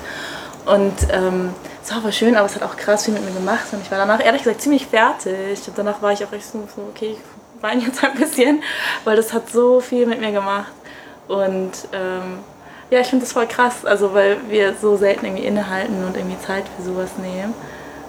Und 0.64 0.94
ähm, 1.10 1.50
es 1.82 1.90
war 1.90 1.98
aber 1.98 2.12
schön, 2.12 2.36
aber 2.36 2.46
es 2.46 2.54
hat 2.54 2.62
auch 2.62 2.76
krass 2.76 3.04
viel 3.04 3.14
mit 3.14 3.24
mir 3.24 3.32
gemacht 3.32 3.66
und 3.72 3.82
ich 3.82 3.90
war 3.90 3.98
danach 3.98 4.24
ehrlich 4.24 4.42
gesagt 4.42 4.62
ziemlich 4.62 4.86
fertig. 4.86 5.58
Und 5.66 5.76
danach 5.76 6.00
war 6.00 6.12
ich 6.12 6.24
auch 6.24 6.32
echt 6.32 6.44
so, 6.44 6.58
okay, 6.90 7.16
ich 7.16 7.62
weine 7.62 7.82
jetzt 7.82 8.02
ein 8.04 8.14
bisschen, 8.14 8.62
weil 9.04 9.16
das 9.16 9.32
hat 9.32 9.50
so 9.50 9.80
viel 9.80 10.06
mit 10.06 10.20
mir 10.20 10.32
gemacht. 10.32 10.72
Und 11.28 11.72
ähm, 11.92 12.40
ja, 12.90 13.00
ich 13.00 13.06
finde 13.06 13.24
das 13.24 13.32
voll 13.32 13.46
krass, 13.46 13.84
also 13.84 14.12
weil 14.14 14.36
wir 14.48 14.74
so 14.80 14.96
selten 14.96 15.26
irgendwie 15.26 15.44
innehalten 15.44 16.04
und 16.04 16.16
irgendwie 16.16 16.38
Zeit 16.46 16.64
für 16.76 16.82
sowas 16.82 17.10
nehmen 17.18 17.54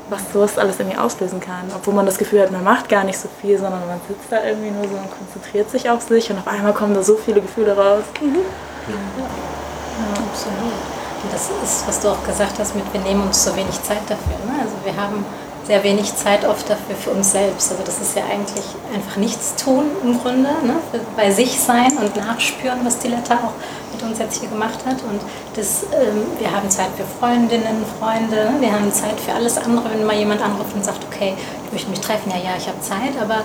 was 0.09 0.31
sowas 0.31 0.57
alles 0.57 0.79
irgendwie 0.79 0.97
auslösen 0.97 1.39
kann. 1.39 1.71
Obwohl 1.75 1.93
man 1.93 2.05
das 2.05 2.17
Gefühl 2.17 2.41
hat, 2.41 2.51
man 2.51 2.63
macht 2.63 2.89
gar 2.89 3.03
nicht 3.03 3.17
so 3.17 3.29
viel, 3.41 3.57
sondern 3.57 3.85
man 3.87 3.99
sitzt 4.07 4.31
da 4.31 4.43
irgendwie 4.43 4.71
nur 4.71 4.83
so 4.83 4.95
und 4.95 5.09
konzentriert 5.11 5.69
sich 5.69 5.89
auf 5.89 6.01
sich 6.01 6.29
und 6.29 6.37
auf 6.37 6.47
einmal 6.47 6.73
kommen 6.73 6.93
da 6.93 7.03
so 7.03 7.15
viele 7.15 7.41
Gefühle 7.41 7.75
raus. 7.75 8.03
Mhm. 8.21 8.35
Ja. 8.35 8.95
ja. 8.95 10.23
absolut. 10.29 11.02
Das 11.33 11.49
ist, 11.63 11.87
was 11.87 11.99
du 11.99 12.09
auch 12.09 12.23
gesagt 12.27 12.59
hast, 12.59 12.75
mit 12.75 12.85
wir 12.93 13.01
nehmen 13.01 13.23
uns 13.23 13.43
so 13.43 13.55
wenig 13.55 13.81
Zeit 13.81 14.03
dafür. 14.07 14.37
Ne? 14.45 14.61
Also 14.61 14.75
wir 14.83 14.95
haben 14.95 15.25
sehr 15.65 15.83
wenig 15.83 16.15
Zeit 16.15 16.45
oft 16.45 16.69
dafür 16.69 16.95
für 16.95 17.09
uns 17.09 17.31
selbst. 17.31 17.71
Also 17.71 17.83
das 17.83 17.99
ist 17.99 18.15
ja 18.15 18.21
eigentlich 18.31 18.65
einfach 18.93 19.17
nichts 19.17 19.55
tun 19.55 19.85
im 20.03 20.19
Grunde, 20.19 20.49
ne? 20.63 20.75
bei 21.17 21.31
sich 21.31 21.59
sein 21.59 21.97
und 21.97 22.15
nachspüren, 22.15 22.81
was 22.83 22.99
die 22.99 23.07
Letta 23.07 23.35
auch 23.35 23.53
mit 23.93 24.03
uns 24.03 24.19
jetzt 24.19 24.41
hier 24.41 24.49
gemacht 24.49 24.85
hat. 24.85 25.01
Und 25.09 25.21
das, 25.55 25.83
ähm, 25.83 26.23
wir 26.37 26.51
haben 26.51 26.69
Zeit 26.69 26.89
für 26.95 27.05
Freundinnen, 27.19 27.83
Freunde, 27.99 28.51
ne? 28.51 28.55
wir 28.59 28.71
haben 28.71 28.93
Zeit 28.93 29.19
für 29.19 29.33
alles 29.33 29.57
andere. 29.57 29.89
Wenn 29.89 30.05
mal 30.05 30.15
jemand 30.15 30.41
anruft 30.41 30.75
und 30.75 30.85
sagt, 30.85 31.03
okay, 31.11 31.33
ich 31.65 31.71
möchte 31.71 31.89
mich 31.89 32.01
treffen, 32.01 32.29
ja, 32.29 32.37
ja, 32.37 32.57
ich 32.57 32.67
habe 32.67 32.79
Zeit, 32.81 33.19
aber 33.19 33.41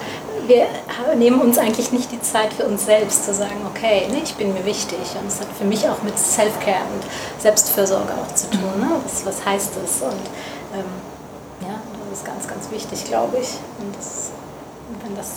wir 0.49 0.67
nehmen 1.17 1.41
uns 1.41 1.59
eigentlich 1.59 1.93
nicht 1.93 2.11
die 2.11 2.21
Zeit 2.23 2.53
für 2.55 2.65
uns 2.65 2.87
selbst 2.87 3.25
zu 3.25 3.35
sagen, 3.35 3.67
okay, 3.69 4.09
ne, 4.11 4.21
ich 4.25 4.35
bin 4.35 4.55
mir 4.55 4.65
wichtig. 4.65 4.99
Und 5.21 5.29
es 5.29 5.41
hat 5.41 5.49
für 5.57 5.65
mich 5.65 5.87
auch 5.89 6.03
mit 6.03 6.19
Self-Care 6.19 6.85
und 6.95 7.41
Selbstfürsorge 7.41 8.13
auch 8.15 8.35
zu 8.35 8.51
tun. 8.51 8.81
Ne? 8.81 8.91
Was, 9.05 9.27
was 9.27 9.45
heißt 9.45 9.73
das? 9.83 10.03
Und 10.03 10.25
ähm, 10.75 10.85
ja, 11.61 11.79
das 12.11 12.19
ist 12.19 12.25
ganz, 12.25 12.49
ganz 12.49 12.71
wichtig, 12.71 13.05
glaube 13.05 13.37
ich. 13.39 13.49
Und 13.79 13.95
das, 13.95 14.31
wenn 15.05 15.17
das, 15.17 15.29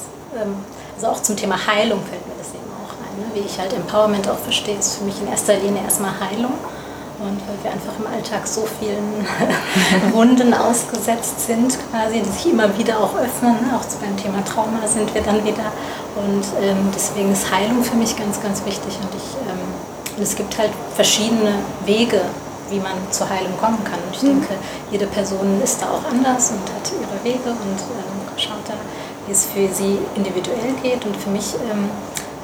ähm, 0.41 0.55
also 0.95 1.07
auch 1.07 1.21
zum 1.21 1.35
Thema 1.35 1.55
Heilung 1.55 1.99
fällt 2.09 2.25
mir 2.27 2.35
das 2.37 2.49
eben 2.49 2.71
auch 2.79 2.93
ein. 2.93 3.19
Ne? 3.19 3.25
Wie 3.33 3.45
ich 3.45 3.59
halt 3.59 3.73
Empowerment 3.73 4.29
auch 4.29 4.39
verstehe, 4.39 4.77
ist 4.77 4.95
für 4.95 5.03
mich 5.03 5.19
in 5.21 5.27
erster 5.27 5.55
Linie 5.55 5.83
erstmal 5.83 6.13
Heilung. 6.19 6.53
Und 7.19 7.37
weil 7.47 7.57
wir 7.63 7.71
einfach 7.71 7.93
im 7.99 8.07
Alltag 8.07 8.47
so 8.47 8.67
vielen 8.79 9.25
Wunden 10.13 10.53
ausgesetzt 10.53 11.45
sind, 11.45 11.77
quasi, 11.91 12.21
die 12.21 12.29
sich 12.29 12.51
immer 12.51 12.75
wieder 12.77 12.99
auch 12.99 13.15
öffnen. 13.15 13.57
Auch 13.75 13.85
beim 14.01 14.17
Thema 14.17 14.43
Trauma 14.43 14.87
sind 14.87 15.13
wir 15.13 15.21
dann 15.21 15.43
wieder. 15.43 15.71
Und 16.15 16.45
ähm, 16.61 16.89
deswegen 16.93 17.31
ist 17.31 17.51
Heilung 17.51 17.83
für 17.83 17.95
mich 17.95 18.15
ganz, 18.15 18.41
ganz 18.41 18.65
wichtig. 18.65 18.97
Und, 19.01 19.15
ich, 19.15 19.37
ähm, 19.47 20.17
und 20.17 20.23
es 20.23 20.35
gibt 20.35 20.57
halt 20.57 20.71
verschiedene 20.95 21.53
Wege, 21.85 22.21
wie 22.69 22.79
man 22.79 22.93
zur 23.11 23.29
Heilung 23.29 23.55
kommen 23.59 23.83
kann. 23.83 23.99
Und 24.07 24.15
ich 24.15 24.23
mhm. 24.23 24.39
denke, 24.41 24.55
jede 24.89 25.05
Person 25.05 25.61
ist 25.63 25.81
da 25.81 25.87
auch 25.91 26.11
anders 26.11 26.51
und 26.51 26.61
hat 26.73 26.91
ihre 26.91 27.23
Wege 27.23 27.49
und 27.49 27.79
ähm, 27.79 28.37
schaut 28.37 28.65
da, 28.67 28.73
wie 29.27 29.31
es 29.31 29.45
für 29.45 29.67
sie 29.71 29.99
individuell 30.15 30.73
geht. 30.81 31.05
Und 31.05 31.15
für 31.17 31.29
mich 31.29 31.53
ähm, 31.69 31.89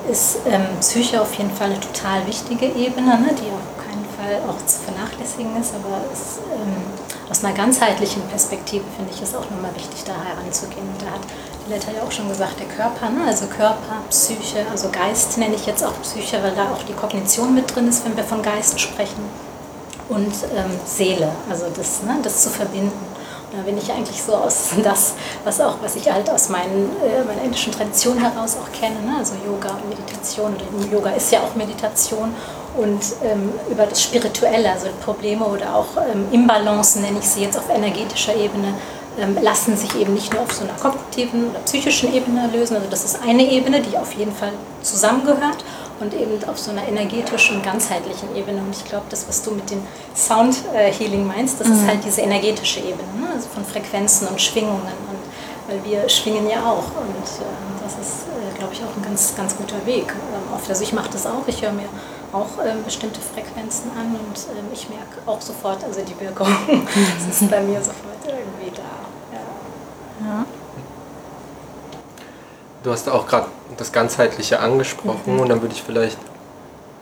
ist 0.10 0.40
ähm, 0.46 0.66
Psyche 0.80 1.22
auf 1.22 1.34
jeden 1.34 1.52
Fall 1.52 1.72
eine 1.72 1.80
total 1.80 2.26
wichtige 2.28 2.66
Ebene, 2.66 3.20
ne, 3.20 3.30
die 3.34 3.48
auch 3.52 3.67
Fall 4.28 4.42
auch 4.50 4.66
zu 4.66 4.80
vernachlässigen 4.80 5.56
ist, 5.60 5.74
aber 5.74 6.02
es, 6.12 6.40
ähm, 6.52 6.84
aus 7.30 7.44
einer 7.44 7.54
ganzheitlichen 7.54 8.22
Perspektive 8.24 8.84
finde 8.96 9.12
ich 9.14 9.22
es 9.22 9.34
auch 9.34 9.50
nochmal 9.50 9.74
wichtig, 9.76 10.04
da 10.06 10.14
heranzugehen. 10.14 10.88
Da 11.00 11.12
hat 11.12 11.22
die 11.66 11.72
Letter 11.72 11.92
ja 11.94 12.04
auch 12.04 12.12
schon 12.12 12.28
gesagt, 12.28 12.60
der 12.60 12.68
Körper, 12.68 13.10
ne? 13.10 13.22
also 13.26 13.46
Körper, 13.48 14.04
Psyche, 14.10 14.66
also 14.70 14.90
Geist 14.90 15.38
nenne 15.38 15.56
ich 15.56 15.66
jetzt 15.66 15.84
auch 15.84 15.94
Psyche, 16.02 16.42
weil 16.44 16.56
da 16.56 16.72
auch 16.72 16.84
die 16.84 16.94
Kognition 16.94 17.56
mit 17.56 17.74
drin 17.74 17.88
ist, 17.88 18.06
wenn 18.06 18.18
wir 18.18 18.24
von 18.24 18.42
Geist 18.42 18.80
sprechen. 18.80 19.24
Und 20.10 20.34
ähm, 20.56 20.72
Seele, 20.86 21.32
also 21.50 21.66
das, 21.76 22.04
ne? 22.04 22.18
das 22.24 22.44
zu 22.44 22.50
verbinden. 22.50 23.16
Da 23.52 23.62
bin 23.64 23.78
ich 23.78 23.92
eigentlich 23.92 24.22
so 24.22 24.36
aus 24.36 24.70
das, 24.84 25.14
was 25.46 25.60
auch, 25.62 25.76
was 25.82 25.96
ich 25.96 26.12
halt 26.12 26.30
aus 26.30 26.50
meinen, 26.50 26.92
äh, 27.02 27.24
meiner 27.26 27.44
indischen 27.44 27.72
Tradition 27.72 28.18
heraus 28.18 28.58
auch 28.62 28.72
kenne, 28.78 29.02
ne? 29.06 29.18
also 29.18 29.34
Yoga 29.46 29.70
und 29.70 29.90
Meditation. 29.90 30.54
Oder 30.56 30.94
Yoga 30.94 31.10
ist 31.12 31.32
ja 31.32 31.40
auch 31.42 31.56
Meditation 31.56 32.34
und 32.78 33.02
ähm, 33.24 33.52
über 33.70 33.86
das 33.86 34.02
Spirituelle, 34.02 34.72
also 34.72 34.88
Probleme 35.04 35.46
oder 35.46 35.76
auch 35.76 35.98
ähm, 35.98 36.28
Imbalancen, 36.32 37.02
nenne 37.02 37.20
ich 37.20 37.28
sie 37.28 37.42
jetzt 37.42 37.58
auf 37.58 37.70
energetischer 37.70 38.36
Ebene, 38.36 38.74
ähm, 39.20 39.38
lassen 39.42 39.76
sich 39.76 39.96
eben 39.96 40.14
nicht 40.14 40.34
nur 40.34 40.44
auf 40.44 40.54
so 40.54 40.64
einer 40.64 40.74
kognitiven 40.74 41.50
oder 41.50 41.60
psychischen 41.60 42.14
Ebene 42.14 42.50
lösen. 42.54 42.76
Also 42.76 42.88
das 42.90 43.04
ist 43.04 43.20
eine 43.22 43.44
Ebene, 43.50 43.82
die 43.82 43.98
auf 43.98 44.14
jeden 44.14 44.34
Fall 44.34 44.52
zusammengehört 44.84 45.66
und 46.00 46.14
eben 46.14 46.44
auf 46.48 46.60
so 46.60 46.72
einer 46.72 46.88
energetischen, 46.88 47.62
ganzheitlichen 47.64 48.36
Ebene. 48.36 48.62
Und 48.62 48.76
ich 48.76 48.86
glaube, 48.86 49.06
das, 49.10 49.28
was 49.28 49.42
du 49.42 49.52
mit 49.52 49.70
dem 49.72 49.82
Sound 50.16 50.58
äh, 50.74 50.92
Healing 50.92 51.26
meinst, 51.26 51.60
das 51.60 51.68
mhm. 51.68 51.74
ist 51.74 51.88
halt 51.88 52.06
diese 52.06 52.22
energetische 52.22 52.80
Ebene, 52.80 53.10
ne? 53.20 53.30
also 53.34 53.50
von 53.50 53.66
Frequenzen 53.66 54.28
und 54.28 54.40
Schwingungen. 54.40 54.82
Und 55.10 55.18
weil 55.68 55.84
wir 55.84 56.08
schwingen 56.08 56.50
ja 56.50 56.64
auch. 56.66 56.86
Und 56.86 57.26
äh, 57.26 57.84
das 57.84 57.94
ist, 57.94 58.26
äh, 58.28 58.58
glaube 58.58 58.74
ich, 58.74 58.82
auch 58.82 58.96
ein 58.96 59.04
ganz, 59.04 59.34
ganz 59.36 59.56
guter 59.56 59.84
Weg. 59.86 60.14
Ähm, 60.14 60.54
oft, 60.56 60.70
also 60.70 60.84
ich 60.84 60.94
mache 60.94 61.10
das 61.12 61.26
auch, 61.26 61.48
ich 61.48 61.62
höre 61.62 61.74
mir 61.74 61.90
auch 62.34 62.64
ähm, 62.66 62.84
bestimmte 62.84 63.20
Frequenzen 63.22 63.92
an 63.92 64.08
und 64.08 64.38
ähm, 64.58 64.66
ich 64.74 64.90
merke 64.90 65.18
auch 65.26 65.42
sofort, 65.42 65.84
also 65.84 66.02
die 66.02 66.20
Wirkung, 66.20 66.48
das 66.68 67.42
ist 67.42 67.50
bei 67.50 67.62
mir 67.62 67.80
sofort 67.80 68.24
irgendwie 68.26 68.72
da. 68.76 68.82
Ja. 69.34 70.28
ja. 70.28 70.46
Du 72.84 72.92
hast 72.92 73.10
auch 73.10 73.28
gerade 73.28 73.48
das 73.78 73.92
Ganzheitliche 73.92 74.60
angesprochen 74.60 75.36
mhm. 75.36 75.40
und 75.40 75.50
dann 75.50 75.62
würde 75.62 75.74
ich 75.74 75.84
vielleicht 75.84 76.18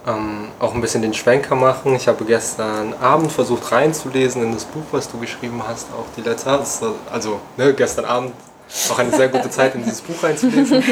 ähm, 0.07 0.49
auch 0.59 0.73
ein 0.73 0.81
bisschen 0.81 1.01
den 1.01 1.13
Schwenker 1.13 1.55
machen. 1.55 1.95
Ich 1.95 2.07
habe 2.07 2.23
gestern 2.25 2.93
Abend 3.01 3.31
versucht 3.31 3.71
reinzulesen 3.71 4.43
in 4.43 4.53
das 4.53 4.65
Buch, 4.65 4.83
was 4.91 5.09
du 5.09 5.17
geschrieben 5.19 5.61
hast, 5.67 5.87
auch 5.93 6.05
die 6.15 6.21
letzte. 6.21 6.59
Also 7.11 7.39
ne, 7.57 7.73
gestern 7.73 8.05
Abend 8.05 8.33
auch 8.89 8.99
eine 8.99 9.11
sehr 9.11 9.29
gute 9.29 9.49
Zeit, 9.49 9.75
in 9.75 9.83
dieses 9.83 10.01
Buch 10.01 10.21
reinzulesen. 10.23 10.83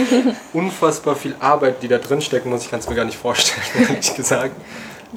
Unfassbar 0.54 1.16
viel 1.16 1.36
Arbeit, 1.40 1.82
die 1.82 1.88
da 1.88 1.98
drin 1.98 2.22
stecken 2.22 2.50
muss, 2.50 2.64
ich 2.64 2.72
kann 2.72 2.80
es 2.80 2.90
mir 2.90 2.96
gar 2.96 3.06
nicht 3.06 3.18
vorstellen, 3.18 3.66
ehrlich 3.90 4.16
gesagt. 4.16 4.56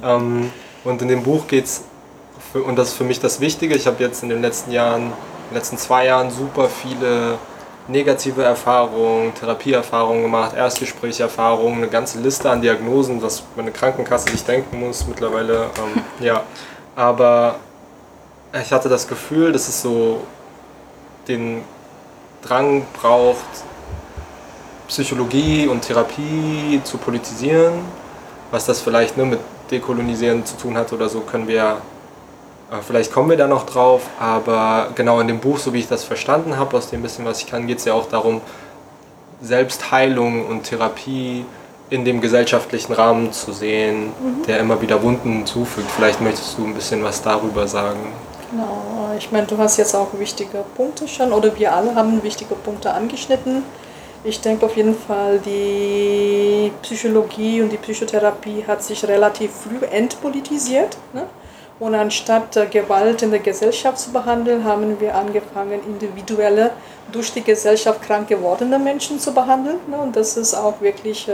Ähm, 0.03 0.51
und 0.83 1.01
in 1.01 1.07
dem 1.07 1.23
Buch 1.23 1.47
geht 1.47 1.65
es, 1.65 1.83
und 2.53 2.75
das 2.75 2.89
ist 2.89 2.93
für 2.95 3.03
mich 3.03 3.19
das 3.19 3.39
Wichtige, 3.39 3.75
ich 3.75 3.87
habe 3.87 4.03
jetzt 4.03 4.23
in 4.23 4.29
den 4.29 4.41
letzten 4.41 4.71
Jahren, 4.71 5.03
in 5.03 5.11
den 5.51 5.55
letzten 5.55 5.77
zwei 5.77 6.05
Jahren 6.05 6.31
super 6.31 6.69
viele 6.69 7.37
negative 7.87 8.43
Erfahrungen, 8.43 9.33
Therapieerfahrungen 9.33 10.23
gemacht, 10.23 10.55
Erstgesprächerfahrungen, 10.55 11.77
eine 11.77 11.87
ganze 11.87 12.19
Liste 12.19 12.49
an 12.49 12.61
Diagnosen, 12.61 13.21
was 13.21 13.43
meine 13.55 13.71
Krankenkasse 13.71 14.29
sich 14.29 14.43
denken 14.43 14.79
muss 14.79 15.07
mittlerweile. 15.07 15.69
Ähm, 15.77 16.01
ja, 16.19 16.43
aber 16.95 17.55
ich 18.61 18.71
hatte 18.71 18.89
das 18.89 19.07
Gefühl, 19.07 19.51
dass 19.51 19.67
es 19.67 19.81
so 19.81 20.25
den 21.27 21.63
Drang 22.41 22.83
braucht, 22.99 23.45
Psychologie 24.87 25.67
und 25.67 25.81
Therapie 25.81 26.81
zu 26.83 26.97
politisieren. 26.97 27.73
Was 28.51 28.65
das 28.65 28.81
vielleicht 28.81 29.17
ne, 29.17 29.25
mit 29.25 29.39
Dekolonisieren 29.71 30.45
zu 30.45 30.55
tun 30.57 30.77
hat 30.77 30.93
oder 30.93 31.09
so, 31.09 31.19
können 31.21 31.47
wir, 31.47 31.77
äh, 32.71 32.75
vielleicht 32.85 33.11
kommen 33.11 33.29
wir 33.29 33.37
da 33.37 33.47
noch 33.47 33.65
drauf. 33.65 34.03
Aber 34.19 34.91
genau 34.95 35.19
in 35.19 35.27
dem 35.27 35.39
Buch, 35.39 35.57
so 35.57 35.73
wie 35.73 35.79
ich 35.79 35.87
das 35.87 36.03
verstanden 36.03 36.57
habe, 36.57 36.77
aus 36.77 36.89
dem 36.89 37.01
bisschen, 37.01 37.25
was 37.25 37.41
ich 37.41 37.47
kann, 37.47 37.67
geht 37.67 37.79
es 37.79 37.85
ja 37.85 37.93
auch 37.93 38.07
darum, 38.07 38.41
Selbstheilung 39.41 40.47
und 40.47 40.63
Therapie 40.63 41.45
in 41.89 42.03
dem 42.03 42.21
gesellschaftlichen 42.21 42.93
Rahmen 42.93 43.31
zu 43.31 43.53
sehen, 43.53 44.07
mhm. 44.07 44.43
der 44.47 44.59
immer 44.59 44.81
wieder 44.81 45.01
Wunden 45.03 45.45
zufügt. 45.45 45.89
Vielleicht 45.91 46.21
möchtest 46.21 46.57
du 46.57 46.65
ein 46.65 46.73
bisschen 46.73 47.03
was 47.03 47.21
darüber 47.21 47.67
sagen. 47.67 48.13
Genau, 48.51 48.96
ich 49.17 49.31
meine, 49.31 49.47
du 49.47 49.57
hast 49.57 49.77
jetzt 49.77 49.95
auch 49.95 50.07
wichtige 50.17 50.63
Punkte 50.75 51.07
schon, 51.07 51.33
oder 51.33 51.57
wir 51.57 51.73
alle 51.73 51.95
haben 51.95 52.21
wichtige 52.23 52.55
Punkte 52.55 52.91
angeschnitten. 52.91 53.63
Ich 54.23 54.41
denke 54.41 54.65
auf 54.65 54.75
jeden 54.75 54.95
Fall, 54.95 55.39
die 55.39 56.71
Psychologie 56.81 57.61
und 57.61 57.71
die 57.71 57.77
Psychotherapie 57.77 58.63
hat 58.67 58.83
sich 58.83 59.07
relativ 59.07 59.51
früh 59.51 59.85
entpolitisiert. 59.85 60.97
Ne? 61.13 61.23
Und 61.79 61.93
anstatt 61.93 62.57
Gewalt 62.71 63.21
in 63.21 63.29
der 63.29 63.39
Gesellschaft 63.39 63.99
zu 63.99 64.11
behandeln, 64.11 64.63
haben 64.63 64.99
wir 64.99 65.13
angefangen, 65.13 65.79
individuelle, 65.85 66.71
durch 67.11 67.31
die 67.31 67.43
Gesellschaft 67.43 68.01
krank 68.01 68.27
gewordene 68.27 68.79
Menschen 68.79 69.19
zu 69.19 69.33
behandeln. 69.33 69.77
Ne? 69.87 69.97
Und 69.97 70.15
das 70.15 70.35
ist 70.35 70.55
auch 70.55 70.81
wirklich 70.81 71.27
äh, 71.27 71.33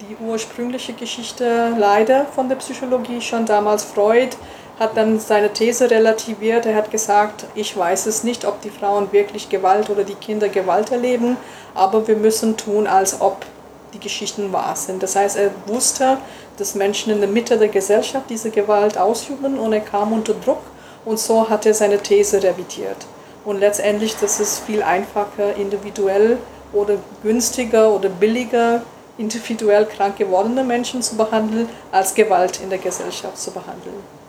die 0.00 0.16
ursprüngliche 0.22 0.92
Geschichte 0.92 1.72
leider 1.78 2.26
von 2.26 2.48
der 2.48 2.56
Psychologie. 2.56 3.20
Schon 3.20 3.46
damals 3.46 3.84
Freud 3.84 4.36
hat 4.80 4.96
dann 4.96 5.20
seine 5.20 5.52
These 5.52 5.90
relativiert. 5.90 6.64
Er 6.64 6.74
hat 6.74 6.90
gesagt, 6.90 7.44
ich 7.54 7.76
weiß 7.76 8.06
es 8.06 8.24
nicht, 8.24 8.46
ob 8.46 8.62
die 8.62 8.70
Frauen 8.70 9.12
wirklich 9.12 9.50
Gewalt 9.50 9.90
oder 9.90 10.04
die 10.04 10.14
Kinder 10.14 10.48
Gewalt 10.48 10.90
erleben, 10.90 11.36
aber 11.74 12.08
wir 12.08 12.16
müssen 12.16 12.56
tun, 12.56 12.86
als 12.86 13.20
ob 13.20 13.44
die 13.92 14.00
Geschichten 14.00 14.52
wahr 14.52 14.74
sind. 14.74 15.02
Das 15.02 15.16
heißt, 15.16 15.36
er 15.36 15.50
wusste, 15.66 16.16
dass 16.56 16.74
Menschen 16.74 17.12
in 17.12 17.20
der 17.20 17.28
Mitte 17.28 17.58
der 17.58 17.68
Gesellschaft 17.68 18.30
diese 18.30 18.50
Gewalt 18.50 18.96
ausüben 18.96 19.58
und 19.58 19.72
er 19.74 19.80
kam 19.80 20.12
unter 20.12 20.32
Druck 20.32 20.62
und 21.04 21.18
so 21.18 21.50
hat 21.50 21.66
er 21.66 21.74
seine 21.74 21.98
These 21.98 22.42
revidiert. 22.42 23.06
Und 23.44 23.60
letztendlich, 23.60 24.16
das 24.16 24.40
ist 24.40 24.60
viel 24.60 24.82
einfacher, 24.82 25.56
individuell 25.56 26.38
oder 26.72 26.96
günstiger 27.22 27.90
oder 27.92 28.08
billiger 28.08 28.82
individuell 29.18 29.84
krank 29.84 30.16
gewordene 30.16 30.64
Menschen 30.64 31.02
zu 31.02 31.16
behandeln, 31.16 31.68
als 31.92 32.14
Gewalt 32.14 32.60
in 32.62 32.70
der 32.70 32.78
Gesellschaft 32.78 33.36
zu 33.36 33.50
behandeln. 33.50 34.19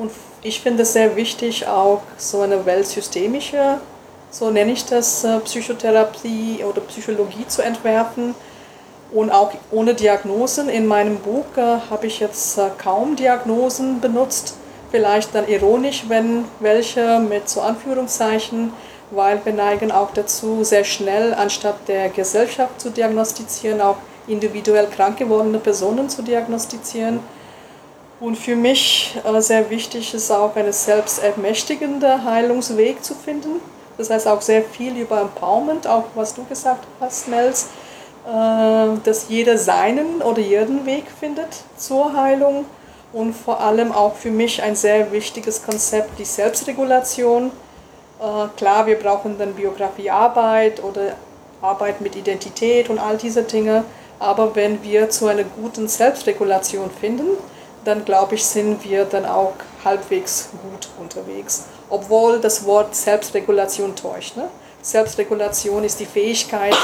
Und 0.00 0.10
ich 0.42 0.62
finde 0.62 0.84
es 0.84 0.94
sehr 0.94 1.14
wichtig, 1.14 1.66
auch 1.66 2.00
so 2.16 2.40
eine 2.40 2.64
weltsystemische, 2.64 3.80
so 4.30 4.50
nenne 4.50 4.72
ich 4.72 4.86
das, 4.86 5.24
äh, 5.24 5.40
Psychotherapie 5.40 6.64
oder 6.64 6.80
Psychologie 6.80 7.46
zu 7.46 7.60
entwerfen. 7.60 8.34
Und 9.12 9.30
auch 9.30 9.52
ohne 9.70 9.92
Diagnosen. 9.92 10.70
In 10.70 10.86
meinem 10.86 11.16
Buch 11.18 11.44
äh, 11.56 11.80
habe 11.90 12.06
ich 12.06 12.18
jetzt 12.18 12.56
äh, 12.56 12.70
kaum 12.78 13.14
Diagnosen 13.14 14.00
benutzt. 14.00 14.54
Vielleicht 14.90 15.34
dann 15.34 15.46
ironisch, 15.46 16.04
wenn 16.08 16.46
welche 16.60 17.18
mit 17.18 17.50
so 17.50 17.60
Anführungszeichen, 17.60 18.72
weil 19.10 19.38
wir 19.44 19.52
neigen 19.52 19.92
auch 19.92 20.12
dazu, 20.14 20.64
sehr 20.64 20.84
schnell, 20.84 21.34
anstatt 21.34 21.88
der 21.88 22.08
Gesellschaft 22.08 22.80
zu 22.80 22.88
diagnostizieren, 22.88 23.82
auch 23.82 23.96
individuell 24.26 24.86
krank 24.86 25.18
gewordene 25.18 25.58
Personen 25.58 26.08
zu 26.08 26.22
diagnostizieren. 26.22 27.20
Und 28.20 28.36
für 28.36 28.54
mich 28.54 29.18
äh, 29.24 29.40
sehr 29.40 29.70
wichtig 29.70 30.12
ist 30.12 30.30
auch 30.30 30.54
einen 30.54 30.74
selbstermächtigenden 30.74 32.22
Heilungsweg 32.22 33.02
zu 33.02 33.14
finden. 33.14 33.60
Das 33.96 34.10
heißt 34.10 34.28
auch 34.28 34.42
sehr 34.42 34.62
viel 34.62 34.96
über 34.96 35.22
Empowerment, 35.22 35.86
auch 35.86 36.04
was 36.14 36.34
du 36.34 36.44
gesagt 36.44 36.84
hast, 37.00 37.28
Mels, 37.28 37.68
äh, 38.26 38.98
dass 39.04 39.30
jeder 39.30 39.56
seinen 39.56 40.20
oder 40.20 40.38
ihren 40.38 40.84
Weg 40.84 41.04
findet 41.18 41.48
zur 41.78 42.12
Heilung. 42.14 42.66
Und 43.14 43.32
vor 43.32 43.60
allem 43.60 43.90
auch 43.90 44.14
für 44.14 44.30
mich 44.30 44.62
ein 44.62 44.76
sehr 44.76 45.10
wichtiges 45.12 45.64
Konzept, 45.64 46.18
die 46.18 46.24
Selbstregulation. 46.26 47.46
Äh, 48.20 48.48
klar, 48.58 48.86
wir 48.86 48.96
brauchen 48.96 49.38
dann 49.38 49.54
Biografiearbeit 49.54 50.84
oder 50.84 51.14
Arbeit 51.62 52.02
mit 52.02 52.16
Identität 52.16 52.90
und 52.90 52.98
all 52.98 53.16
diese 53.16 53.44
Dinge. 53.44 53.84
Aber 54.18 54.54
wenn 54.54 54.82
wir 54.82 55.08
zu 55.08 55.26
einer 55.26 55.44
guten 55.44 55.88
Selbstregulation 55.88 56.90
finden, 56.90 57.38
dann 57.84 58.04
glaube 58.04 58.34
ich, 58.34 58.44
sind 58.44 58.84
wir 58.84 59.04
dann 59.04 59.24
auch 59.26 59.54
halbwegs 59.84 60.50
gut 60.62 60.88
unterwegs. 61.00 61.64
Obwohl 61.88 62.40
das 62.40 62.64
Wort 62.64 62.94
Selbstregulation 62.94 63.96
täuscht. 63.96 64.36
Ne? 64.36 64.48
Selbstregulation 64.82 65.84
ist 65.84 66.00
die 66.00 66.06
Fähigkeit, 66.06 66.76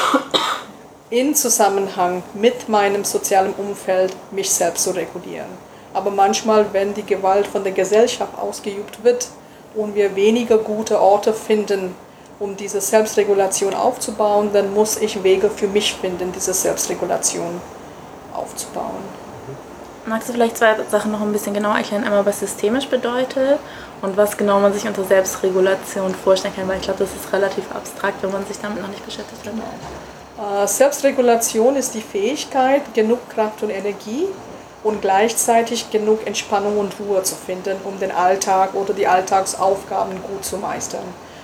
in 1.10 1.34
Zusammenhang 1.34 2.22
mit 2.34 2.68
meinem 2.68 3.04
sozialen 3.04 3.54
Umfeld 3.54 4.12
mich 4.32 4.50
selbst 4.50 4.84
zu 4.84 4.90
regulieren. 4.90 5.46
Aber 5.94 6.10
manchmal, 6.10 6.66
wenn 6.72 6.94
die 6.94 7.04
Gewalt 7.04 7.46
von 7.46 7.62
der 7.62 7.72
Gesellschaft 7.72 8.36
ausgeübt 8.38 9.04
wird 9.04 9.28
und 9.74 9.94
wir 9.94 10.16
weniger 10.16 10.58
gute 10.58 11.00
Orte 11.00 11.32
finden, 11.32 11.94
um 12.38 12.56
diese 12.56 12.80
Selbstregulation 12.80 13.72
aufzubauen, 13.72 14.50
dann 14.52 14.74
muss 14.74 14.98
ich 14.98 15.22
Wege 15.22 15.48
für 15.48 15.68
mich 15.68 15.94
finden, 15.94 16.32
diese 16.32 16.52
Selbstregulation 16.52 17.60
aufzubauen. 18.34 19.15
Magst 20.08 20.28
du 20.28 20.34
vielleicht 20.34 20.56
zwei 20.56 20.76
Sachen 20.88 21.10
noch 21.10 21.20
ein 21.20 21.32
bisschen 21.32 21.52
genauer 21.52 21.78
erklären? 21.78 22.04
Einmal, 22.04 22.24
was 22.24 22.38
systemisch 22.38 22.86
bedeutet 22.86 23.58
und 24.02 24.16
was 24.16 24.36
genau 24.36 24.60
man 24.60 24.72
sich 24.72 24.86
unter 24.86 25.02
Selbstregulation 25.02 26.14
vorstellen 26.14 26.54
kann, 26.54 26.68
weil 26.68 26.76
ich 26.76 26.84
glaube, 26.84 27.00
das 27.00 27.10
ist 27.12 27.32
relativ 27.32 27.64
abstrakt, 27.74 28.22
wenn 28.22 28.30
man 28.30 28.46
sich 28.46 28.56
damit 28.60 28.80
noch 28.80 28.88
nicht 28.88 29.04
beschäftigt 29.04 29.42
hat. 29.44 30.64
Äh, 30.64 30.68
Selbstregulation 30.68 31.74
ist 31.74 31.92
die 31.94 32.02
Fähigkeit, 32.02 32.82
genug 32.94 33.28
Kraft 33.30 33.64
und 33.64 33.70
Energie 33.70 34.26
und 34.84 35.02
gleichzeitig 35.02 35.90
genug 35.90 36.24
Entspannung 36.24 36.78
und 36.78 36.94
Ruhe 37.00 37.24
zu 37.24 37.34
finden, 37.34 37.76
um 37.82 37.98
den 37.98 38.12
Alltag 38.12 38.74
oder 38.74 38.94
die 38.94 39.08
Alltagsaufgaben 39.08 40.22
gut 40.22 40.44
zu 40.44 40.58
meistern. 40.58 41.02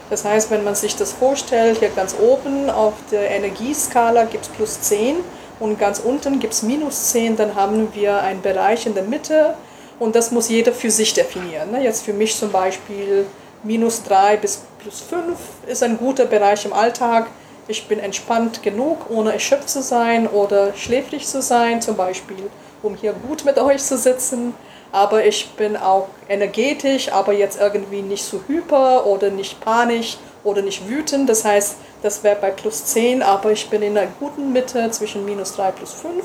Das 0.08 0.24
heißt, 0.24 0.52
wenn 0.52 0.62
man 0.62 0.76
sich 0.76 0.94
das 0.94 1.12
vorstellt, 1.12 1.78
hier 1.80 1.88
ganz 1.88 2.14
oben 2.16 2.70
auf 2.70 2.92
der 3.10 3.28
Energieskala 3.28 4.24
gibt 4.26 4.44
es 4.44 4.50
plus 4.50 4.80
10 4.82 5.16
und 5.62 5.78
ganz 5.78 6.00
unten 6.00 6.40
gibt 6.40 6.54
es 6.54 6.64
minus 6.64 7.12
10, 7.12 7.36
dann 7.36 7.54
haben 7.54 7.94
wir 7.94 8.20
einen 8.20 8.42
Bereich 8.42 8.84
in 8.84 8.94
der 8.94 9.04
Mitte 9.04 9.54
und 10.00 10.16
das 10.16 10.32
muss 10.32 10.48
jeder 10.48 10.72
für 10.72 10.90
sich 10.90 11.14
definieren. 11.14 11.70
Ne? 11.70 11.84
Jetzt 11.84 12.04
für 12.04 12.12
mich 12.12 12.36
zum 12.36 12.50
Beispiel 12.50 13.26
minus 13.62 14.02
3 14.02 14.38
bis 14.38 14.64
plus 14.80 15.00
5 15.02 15.38
ist 15.68 15.84
ein 15.84 15.98
guter 15.98 16.24
Bereich 16.24 16.64
im 16.64 16.72
Alltag. 16.72 17.28
Ich 17.68 17.86
bin 17.86 18.00
entspannt 18.00 18.64
genug, 18.64 19.08
ohne 19.08 19.32
erschöpft 19.34 19.68
zu 19.68 19.82
sein 19.82 20.26
oder 20.26 20.74
schläfrig 20.74 21.28
zu 21.28 21.40
sein, 21.40 21.80
zum 21.80 21.94
Beispiel, 21.94 22.50
um 22.82 22.96
hier 22.96 23.12
gut 23.12 23.44
mit 23.44 23.56
euch 23.56 23.84
zu 23.84 23.96
sitzen. 23.96 24.54
Aber 24.90 25.24
ich 25.24 25.48
bin 25.52 25.76
auch 25.76 26.08
energetisch, 26.28 27.12
aber 27.12 27.32
jetzt 27.32 27.60
irgendwie 27.60 28.02
nicht 28.02 28.24
so 28.24 28.40
hyper 28.48 29.06
oder 29.06 29.30
nicht 29.30 29.60
panisch 29.60 30.18
oder 30.44 30.62
nicht 30.62 30.88
wütend. 30.88 31.28
Das 31.28 31.44
heißt, 31.44 31.76
das 32.02 32.22
wäre 32.22 32.36
bei 32.40 32.50
plus 32.50 32.84
10, 32.86 33.22
aber 33.22 33.52
ich 33.52 33.68
bin 33.70 33.82
in 33.82 33.96
einer 33.96 34.10
guten 34.18 34.52
Mitte 34.52 34.90
zwischen 34.90 35.24
minus 35.24 35.54
3 35.54 35.72
plus 35.72 35.92
5, 35.92 36.24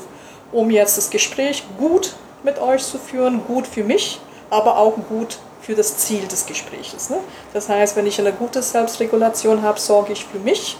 um 0.52 0.70
jetzt 0.70 0.98
das 0.98 1.10
Gespräch 1.10 1.64
gut 1.78 2.14
mit 2.42 2.60
euch 2.60 2.84
zu 2.84 2.98
führen, 2.98 3.42
gut 3.46 3.66
für 3.66 3.84
mich, 3.84 4.20
aber 4.50 4.78
auch 4.78 4.94
gut 5.08 5.38
für 5.60 5.74
das 5.74 5.98
Ziel 5.98 6.26
des 6.26 6.46
Gespräches. 6.46 7.10
Ne? 7.10 7.18
Das 7.52 7.68
heißt, 7.68 7.96
wenn 7.96 8.06
ich 8.06 8.18
eine 8.18 8.32
gute 8.32 8.62
Selbstregulation 8.62 9.62
habe, 9.62 9.78
sorge 9.78 10.12
ich 10.12 10.24
für 10.24 10.38
mich, 10.38 10.76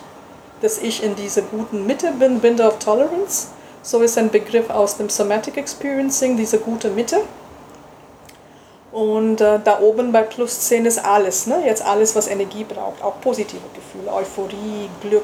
dass 0.62 0.78
ich 0.78 1.02
in 1.02 1.14
dieser 1.14 1.42
guten 1.42 1.86
Mitte 1.86 2.12
bin, 2.12 2.40
Binder 2.40 2.68
of 2.68 2.78
Tolerance. 2.78 3.48
So 3.82 4.00
ist 4.00 4.18
ein 4.18 4.30
Begriff 4.30 4.70
aus 4.70 4.96
dem 4.96 5.08
Somatic 5.08 5.56
Experiencing, 5.56 6.36
diese 6.36 6.58
gute 6.58 6.90
Mitte. 6.90 7.20
Und 8.98 9.40
äh, 9.40 9.60
da 9.62 9.78
oben 9.78 10.10
bei 10.10 10.22
plus 10.22 10.58
10 10.58 10.84
ist 10.84 11.04
alles, 11.04 11.46
ne? 11.46 11.62
jetzt 11.64 11.86
alles, 11.86 12.16
was 12.16 12.26
Energie 12.26 12.64
braucht, 12.64 13.00
auch 13.00 13.20
positive 13.20 13.60
Gefühle, 13.72 14.12
Euphorie, 14.12 14.90
Glück, 15.00 15.22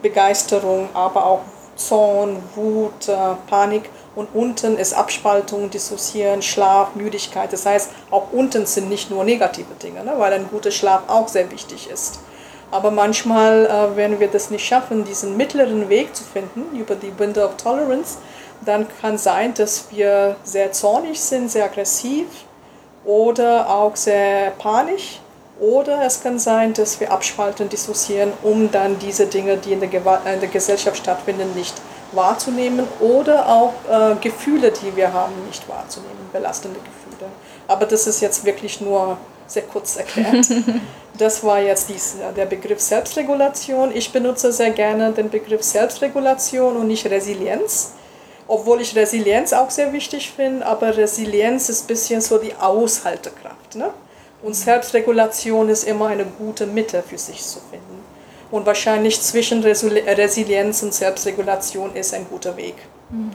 Begeisterung, 0.00 0.88
aber 0.94 1.26
auch 1.26 1.40
Zorn, 1.74 2.40
Wut, 2.54 3.08
äh, 3.08 3.16
Panik. 3.48 3.90
Und 4.14 4.28
unten 4.32 4.76
ist 4.78 4.92
Abspaltung, 4.92 5.70
Dissoziieren, 5.70 6.40
Schlaf, 6.40 6.94
Müdigkeit. 6.94 7.52
Das 7.52 7.66
heißt, 7.66 7.90
auch 8.12 8.30
unten 8.30 8.64
sind 8.64 8.88
nicht 8.88 9.10
nur 9.10 9.24
negative 9.24 9.74
Dinge, 9.82 10.04
ne? 10.04 10.12
weil 10.16 10.32
ein 10.32 10.48
guter 10.48 10.70
Schlaf 10.70 11.02
auch 11.08 11.26
sehr 11.26 11.50
wichtig 11.50 11.90
ist. 11.90 12.20
Aber 12.70 12.92
manchmal, 12.92 13.66
äh, 13.66 13.96
wenn 13.96 14.20
wir 14.20 14.28
das 14.28 14.50
nicht 14.50 14.64
schaffen, 14.64 15.04
diesen 15.04 15.36
mittleren 15.36 15.88
Weg 15.88 16.14
zu 16.14 16.22
finden 16.22 16.78
über 16.78 16.94
die 16.94 17.18
Window 17.18 17.44
of 17.44 17.56
Tolerance, 17.56 18.18
dann 18.64 18.86
kann 19.00 19.18
sein, 19.18 19.52
dass 19.54 19.86
wir 19.90 20.36
sehr 20.44 20.70
zornig 20.70 21.20
sind, 21.20 21.50
sehr 21.50 21.64
aggressiv, 21.64 22.26
oder 23.04 23.68
auch 23.68 23.96
sehr 23.96 24.50
panisch. 24.52 25.20
Oder 25.60 26.02
es 26.06 26.22
kann 26.22 26.38
sein, 26.38 26.72
dass 26.72 27.00
wir 27.00 27.12
abspalten, 27.12 27.68
dissoziieren, 27.68 28.32
um 28.42 28.70
dann 28.70 28.98
diese 28.98 29.26
Dinge, 29.26 29.58
die 29.58 29.74
in 29.74 29.80
der, 29.80 29.90
in 29.92 30.40
der 30.40 30.48
Gesellschaft 30.48 30.96
stattfinden, 30.96 31.52
nicht 31.54 31.74
wahrzunehmen. 32.12 32.86
Oder 32.98 33.46
auch 33.46 33.74
äh, 33.90 34.14
Gefühle, 34.20 34.72
die 34.72 34.96
wir 34.96 35.12
haben, 35.12 35.34
nicht 35.46 35.68
wahrzunehmen, 35.68 36.30
belastende 36.32 36.78
Gefühle. 36.78 37.30
Aber 37.68 37.84
das 37.84 38.06
ist 38.06 38.20
jetzt 38.20 38.44
wirklich 38.44 38.80
nur 38.80 39.18
sehr 39.46 39.62
kurz 39.62 39.96
erklärt. 39.96 40.46
Das 41.18 41.44
war 41.44 41.60
jetzt 41.60 41.90
dies, 41.90 42.16
der 42.34 42.46
Begriff 42.46 42.80
Selbstregulation. 42.80 43.94
Ich 43.94 44.10
benutze 44.10 44.52
sehr 44.52 44.70
gerne 44.70 45.12
den 45.12 45.28
Begriff 45.28 45.62
Selbstregulation 45.62 46.76
und 46.78 46.86
nicht 46.86 47.04
Resilienz 47.04 47.92
obwohl 48.50 48.80
ich 48.80 48.96
Resilienz 48.96 49.52
auch 49.52 49.70
sehr 49.70 49.92
wichtig 49.92 50.32
finde, 50.32 50.66
aber 50.66 50.96
Resilienz 50.96 51.68
ist 51.68 51.84
ein 51.84 51.86
bisschen 51.86 52.20
so 52.20 52.36
die 52.36 52.52
Aushaltekraft. 52.56 53.76
Ne? 53.76 53.90
Und 54.42 54.54
Selbstregulation 54.54 55.68
ist 55.68 55.84
immer 55.84 56.08
eine 56.08 56.24
gute 56.24 56.66
Mitte 56.66 57.00
für 57.00 57.16
sich 57.16 57.40
zu 57.40 57.60
finden. 57.70 58.02
Und 58.50 58.66
wahrscheinlich 58.66 59.22
zwischen 59.22 59.62
Resilienz 59.62 60.82
und 60.82 60.92
Selbstregulation 60.92 61.94
ist 61.94 62.12
ein 62.12 62.26
guter 62.28 62.56
Weg. 62.56 62.74
Mhm. 63.10 63.30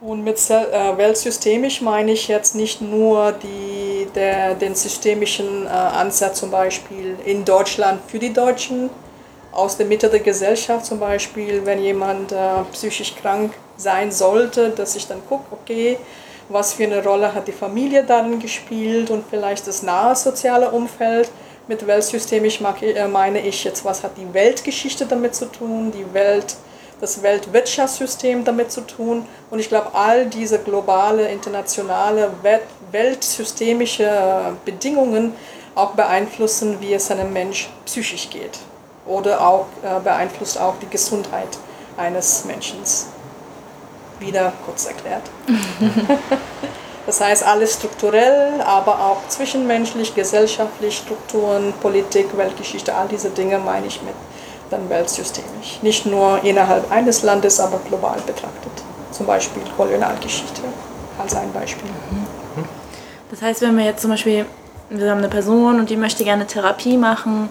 Und 0.00 0.22
mit 0.22 0.38
äh, 0.48 0.96
weltsystemisch 0.96 1.80
meine 1.80 2.12
ich 2.12 2.28
jetzt 2.28 2.54
nicht 2.54 2.80
nur 2.80 3.32
die, 3.32 4.06
der, 4.14 4.54
den 4.54 4.76
systemischen 4.76 5.66
äh, 5.66 5.70
Ansatz 5.70 6.38
zum 6.38 6.52
Beispiel 6.52 7.16
in 7.24 7.44
Deutschland 7.44 8.00
für 8.06 8.20
die 8.20 8.32
Deutschen, 8.32 8.90
aus 9.50 9.76
der 9.76 9.86
Mitte 9.86 10.08
der 10.08 10.20
Gesellschaft 10.20 10.86
zum 10.86 11.00
Beispiel, 11.00 11.66
wenn 11.66 11.82
jemand 11.82 12.30
äh, 12.30 12.36
psychisch 12.70 13.16
krank 13.16 13.52
sein 13.80 14.12
sollte, 14.12 14.70
dass 14.70 14.96
ich 14.96 15.06
dann 15.06 15.20
gucke, 15.28 15.44
okay, 15.52 15.98
was 16.48 16.74
für 16.74 16.84
eine 16.84 17.02
Rolle 17.02 17.32
hat 17.34 17.48
die 17.48 17.52
Familie 17.52 18.04
darin 18.04 18.38
gespielt 18.38 19.10
und 19.10 19.24
vielleicht 19.30 19.66
das 19.66 19.82
nahe 19.82 20.16
soziale 20.16 20.70
Umfeld. 20.70 21.30
Mit 21.68 21.86
weltsystemisch 21.86 22.60
äh, 22.82 23.06
meine 23.06 23.40
ich 23.40 23.62
jetzt, 23.62 23.84
was 23.84 24.02
hat 24.02 24.16
die 24.16 24.34
Weltgeschichte 24.34 25.06
damit 25.06 25.34
zu 25.34 25.46
tun, 25.46 25.92
die 25.92 26.12
Welt, 26.12 26.56
das 27.00 27.22
Weltwirtschaftssystem 27.22 28.44
damit 28.44 28.72
zu 28.72 28.80
tun. 28.80 29.24
Und 29.50 29.60
ich 29.60 29.68
glaube, 29.68 29.94
all 29.94 30.26
diese 30.26 30.58
globale, 30.58 31.28
internationale, 31.28 32.30
weltsystemische 32.90 34.56
Bedingungen 34.64 35.34
auch 35.76 35.92
beeinflussen, 35.92 36.80
wie 36.80 36.92
es 36.92 37.10
einem 37.10 37.32
Mensch 37.32 37.70
psychisch 37.86 38.28
geht 38.30 38.58
oder 39.06 39.46
auch 39.46 39.66
äh, 39.82 40.00
beeinflusst 40.00 40.58
auch 40.58 40.74
die 40.80 40.88
Gesundheit 40.88 41.48
eines 41.96 42.44
Menschen. 42.44 42.78
Wieder 44.20 44.52
kurz 44.64 44.86
erklärt. 44.86 45.22
das 47.06 47.20
heißt, 47.20 47.44
alles 47.44 47.74
strukturell, 47.74 48.60
aber 48.60 49.00
auch 49.00 49.26
zwischenmenschlich, 49.28 50.14
gesellschaftlich, 50.14 50.98
Strukturen, 50.98 51.72
Politik, 51.80 52.36
Weltgeschichte, 52.36 52.94
all 52.94 53.08
diese 53.08 53.30
Dinge 53.30 53.58
meine 53.58 53.86
ich 53.86 54.00
mit 54.02 54.14
dann 54.70 54.88
weltsystemisch. 54.88 55.80
Nicht 55.82 56.06
nur 56.06 56.42
innerhalb 56.44 56.90
eines 56.92 57.22
Landes, 57.22 57.60
aber 57.60 57.80
global 57.88 58.18
betrachtet. 58.26 58.72
Zum 59.10 59.26
Beispiel 59.26 59.62
Kolonialgeschichte 59.76 60.62
als 61.18 61.34
ein 61.34 61.52
Beispiel. 61.52 61.90
Das 63.30 63.42
heißt, 63.42 63.62
wenn 63.62 63.76
wir 63.76 63.84
jetzt 63.84 64.02
zum 64.02 64.10
Beispiel, 64.10 64.46
wir 64.88 65.10
haben 65.10 65.18
eine 65.18 65.28
Person 65.28 65.78
und 65.78 65.90
die 65.90 65.96
möchte 65.96 66.24
gerne 66.24 66.46
Therapie 66.46 66.96
machen, 66.96 67.50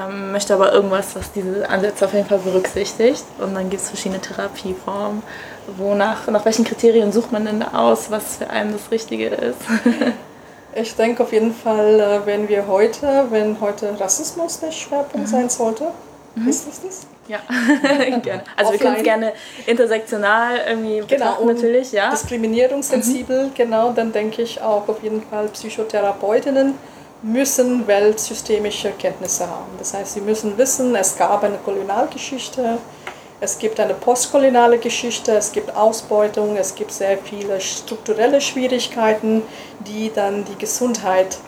ähm, 0.00 0.32
möchte 0.32 0.54
aber 0.54 0.72
irgendwas, 0.72 1.14
was 1.16 1.32
diese 1.32 1.68
Ansätze 1.68 2.04
auf 2.04 2.12
jeden 2.12 2.26
Fall 2.26 2.38
berücksichtigt. 2.38 3.24
Und 3.38 3.54
dann 3.54 3.70
gibt 3.70 3.82
es 3.82 3.88
verschiedene 3.88 4.20
Therapieformen. 4.20 5.22
Wonach, 5.76 6.26
nach 6.28 6.44
welchen 6.44 6.64
Kriterien 6.64 7.12
sucht 7.12 7.32
man 7.32 7.44
denn 7.44 7.62
aus, 7.62 8.10
was 8.10 8.36
für 8.36 8.48
einen 8.50 8.72
das 8.72 8.90
Richtige 8.90 9.28
ist? 9.28 9.58
ich 10.74 10.94
denke 10.96 11.22
auf 11.22 11.32
jeden 11.32 11.54
Fall, 11.54 12.00
äh, 12.00 12.26
wenn 12.26 12.48
wir 12.48 12.66
heute, 12.66 13.26
wenn 13.30 13.60
heute 13.60 13.98
Rassismus 13.98 14.60
der 14.60 14.72
Schwerpunkt 14.72 15.26
mhm. 15.26 15.30
sein 15.30 15.48
sollte, 15.50 15.88
mhm. 16.34 16.48
ist 16.48 16.68
das 16.68 16.80
das? 16.82 17.06
Ja, 17.28 17.40
gerne. 18.22 18.42
Also 18.56 18.72
Offline. 18.72 18.72
wir 18.72 18.78
können 18.78 18.96
es 18.96 19.02
gerne 19.02 19.32
intersektional 19.66 20.60
irgendwie 20.66 21.02
genau, 21.06 21.44
natürlich, 21.44 21.92
ja. 21.92 22.10
Diskriminierungssensibel, 22.10 23.48
mhm. 23.48 23.54
genau, 23.54 23.92
dann 23.92 24.12
denke 24.12 24.40
ich 24.40 24.62
auch 24.62 24.88
auf 24.88 25.02
jeden 25.02 25.22
Fall 25.22 25.48
Psychotherapeutinnen 25.48 26.74
müssen 27.22 27.86
weltsystemische 27.86 28.92
Kenntnisse 28.92 29.46
haben. 29.48 29.72
Das 29.78 29.94
heißt, 29.94 30.14
sie 30.14 30.20
müssen 30.20 30.56
wissen, 30.56 30.94
es 30.94 31.16
gab 31.16 31.42
eine 31.42 31.58
Kolonialgeschichte, 31.58 32.78
es 33.40 33.58
gibt 33.58 33.78
eine 33.80 33.94
postkoloniale 33.94 34.78
Geschichte, 34.78 35.32
es 35.32 35.52
gibt 35.52 35.74
Ausbeutung, 35.74 36.56
es 36.56 36.74
gibt 36.74 36.92
sehr 36.92 37.18
viele 37.18 37.60
strukturelle 37.60 38.40
Schwierigkeiten, 38.40 39.42
die 39.80 40.12
dann 40.12 40.44
die 40.44 40.56
Gesundheit 40.58 41.38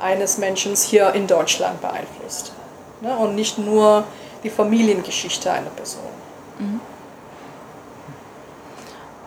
eines 0.00 0.38
Menschen 0.38 0.74
hier 0.74 1.12
in 1.14 1.26
Deutschland 1.26 1.80
beeinflusst. 1.80 2.52
Ne? 3.00 3.16
Und 3.16 3.34
nicht 3.34 3.58
nur 3.58 4.04
die 4.42 4.50
Familiengeschichte 4.50 5.50
einer 5.50 5.70
Person. 5.70 6.02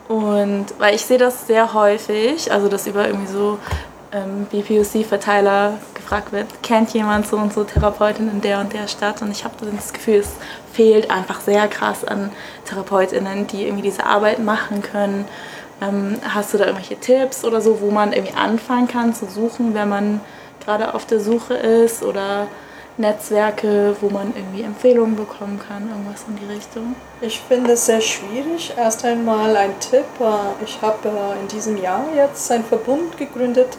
Und 0.08 0.66
weil 0.78 0.94
ich 0.94 1.04
sehe 1.04 1.18
das 1.18 1.46
sehr 1.46 1.74
häufig, 1.74 2.52
also 2.52 2.68
dass 2.68 2.86
über 2.86 3.06
irgendwie 3.06 3.32
so 3.32 3.58
ähm, 4.16 4.46
BPOC-Verteiler 4.50 5.74
gefragt 5.94 6.32
wird, 6.32 6.46
kennt 6.62 6.92
jemand 6.94 7.26
so 7.26 7.36
und 7.36 7.52
so 7.52 7.64
Therapeutin 7.64 8.30
in 8.30 8.40
der 8.40 8.60
und 8.60 8.72
der 8.72 8.88
Stadt? 8.88 9.20
Und 9.22 9.30
ich 9.30 9.44
habe 9.44 9.54
das 9.74 9.92
Gefühl, 9.92 10.16
es 10.16 10.32
fehlt 10.72 11.10
einfach 11.10 11.40
sehr 11.40 11.68
krass 11.68 12.04
an 12.04 12.30
TherapeutInnen, 12.64 13.46
die 13.46 13.64
irgendwie 13.64 13.82
diese 13.82 14.04
Arbeit 14.04 14.38
machen 14.38 14.82
können. 14.82 15.26
Ähm, 15.82 16.18
hast 16.26 16.54
du 16.54 16.58
da 16.58 16.64
irgendwelche 16.64 16.98
Tipps 16.98 17.44
oder 17.44 17.60
so, 17.60 17.80
wo 17.80 17.90
man 17.90 18.12
irgendwie 18.12 18.34
anfangen 18.34 18.88
kann 18.88 19.14
zu 19.14 19.26
suchen, 19.26 19.74
wenn 19.74 19.88
man 19.88 20.20
gerade 20.64 20.94
auf 20.94 21.04
der 21.04 21.20
Suche 21.20 21.54
ist 21.54 22.02
oder 22.02 22.46
Netzwerke, 22.98 23.94
wo 24.00 24.08
man 24.08 24.32
irgendwie 24.34 24.62
Empfehlungen 24.62 25.16
bekommen 25.16 25.60
kann, 25.68 25.90
irgendwas 25.90 26.24
in 26.28 26.36
die 26.36 26.50
Richtung? 26.50 26.96
Ich 27.20 27.40
finde 27.40 27.72
es 27.72 27.84
sehr 27.84 28.00
schwierig. 28.00 28.72
Erst 28.74 29.04
einmal 29.04 29.54
ein 29.54 29.78
Tipp. 29.80 30.06
Äh, 30.18 30.64
ich 30.64 30.80
habe 30.80 31.08
äh, 31.08 31.40
in 31.40 31.48
diesem 31.48 31.76
Jahr 31.76 32.04
jetzt 32.14 32.50
einen 32.50 32.64
Verbund 32.64 33.18
gegründet 33.18 33.76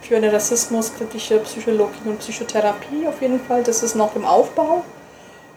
für 0.00 0.16
eine 0.16 0.32
rassismuskritische 0.32 1.38
Psychologie 1.38 2.08
und 2.08 2.18
Psychotherapie 2.18 3.06
auf 3.06 3.20
jeden 3.20 3.40
Fall. 3.40 3.62
Das 3.62 3.82
ist 3.82 3.94
noch 3.94 4.16
im 4.16 4.24
Aufbau. 4.24 4.82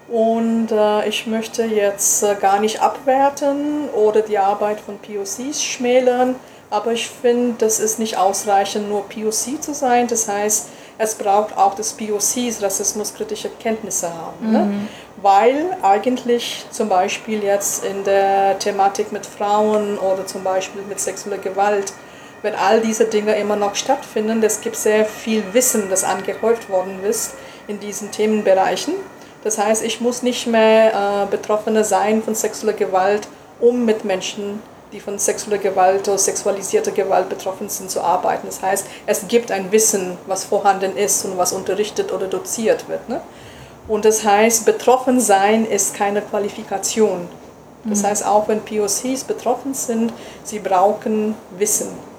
Und 0.07 0.71
äh, 0.71 1.07
ich 1.07 1.27
möchte 1.27 1.63
jetzt 1.63 2.23
äh, 2.23 2.35
gar 2.35 2.59
nicht 2.59 2.81
abwerten 2.81 3.89
oder 3.89 4.21
die 4.21 4.37
Arbeit 4.37 4.79
von 4.81 4.99
POCs 4.99 5.63
schmälern, 5.63 6.35
aber 6.69 6.91
ich 6.91 7.07
finde, 7.07 7.55
das 7.59 7.79
ist 7.79 7.99
nicht 7.99 8.17
ausreichend, 8.17 8.89
nur 8.89 9.07
POC 9.07 9.61
zu 9.61 9.73
sein. 9.73 10.07
Das 10.07 10.27
heißt, 10.27 10.69
es 10.97 11.15
braucht 11.15 11.57
auch, 11.57 11.75
dass 11.75 11.93
POCs 11.93 12.61
rassismuskritische 12.61 13.49
Kenntnisse 13.59 14.09
haben. 14.09 14.51
Ne? 14.51 14.59
Mhm. 14.59 14.71
Ne? 14.71 14.87
Weil 15.21 15.77
eigentlich 15.81 16.65
zum 16.69 16.89
Beispiel 16.89 17.43
jetzt 17.43 17.85
in 17.85 18.03
der 18.03 18.59
Thematik 18.59 19.11
mit 19.11 19.25
Frauen 19.25 19.97
oder 19.97 20.25
zum 20.25 20.43
Beispiel 20.43 20.81
mit 20.89 20.99
sexueller 20.99 21.37
Gewalt, 21.37 21.93
wenn 22.43 22.55
all 22.55 22.81
diese 22.81 23.05
Dinge 23.05 23.35
immer 23.35 23.55
noch 23.55 23.73
stattfinden, 23.73 24.43
es 24.43 24.61
gibt 24.61 24.75
sehr 24.75 25.05
viel 25.05 25.43
Wissen, 25.53 25.89
das 25.89 26.03
angehäuft 26.03 26.69
worden 26.69 27.03
ist 27.03 27.33
in 27.67 27.79
diesen 27.79 28.11
Themenbereichen. 28.11 28.93
Das 29.43 29.57
heißt, 29.57 29.83
ich 29.83 30.01
muss 30.01 30.21
nicht 30.23 30.45
mehr 30.45 31.23
äh, 31.23 31.31
Betroffene 31.31 31.83
sein 31.83 32.21
von 32.21 32.35
sexueller 32.35 32.73
Gewalt, 32.73 33.27
um 33.59 33.85
mit 33.85 34.03
Menschen, 34.03 34.61
die 34.91 34.99
von 34.99 35.17
sexueller 35.17 35.57
Gewalt 35.57 36.07
oder 36.07 36.17
sexualisierter 36.17 36.91
Gewalt 36.91 37.29
betroffen 37.29 37.69
sind, 37.69 37.89
zu 37.89 38.01
arbeiten. 38.01 38.45
Das 38.45 38.61
heißt, 38.61 38.87
es 39.05 39.27
gibt 39.27 39.49
ein 39.49 39.71
Wissen, 39.71 40.17
was 40.27 40.43
vorhanden 40.43 40.97
ist 40.97 41.23
und 41.25 41.37
was 41.37 41.53
unterrichtet 41.53 42.11
oder 42.11 42.27
doziert 42.27 42.89
wird. 42.89 43.07
Ne? 43.07 43.21
Und 43.87 44.03
das 44.05 44.23
heißt, 44.25 44.65
betroffen 44.65 45.19
sein 45.19 45.65
ist 45.65 45.95
keine 45.95 46.21
Qualifikation. 46.21 47.27
Das 47.85 48.01
mhm. 48.01 48.07
heißt, 48.07 48.25
auch 48.25 48.47
wenn 48.49 48.61
POCs 48.61 49.23
betroffen 49.23 49.73
sind, 49.73 50.13
sie 50.43 50.59
brauchen 50.59 51.35
Wissen. 51.57 52.12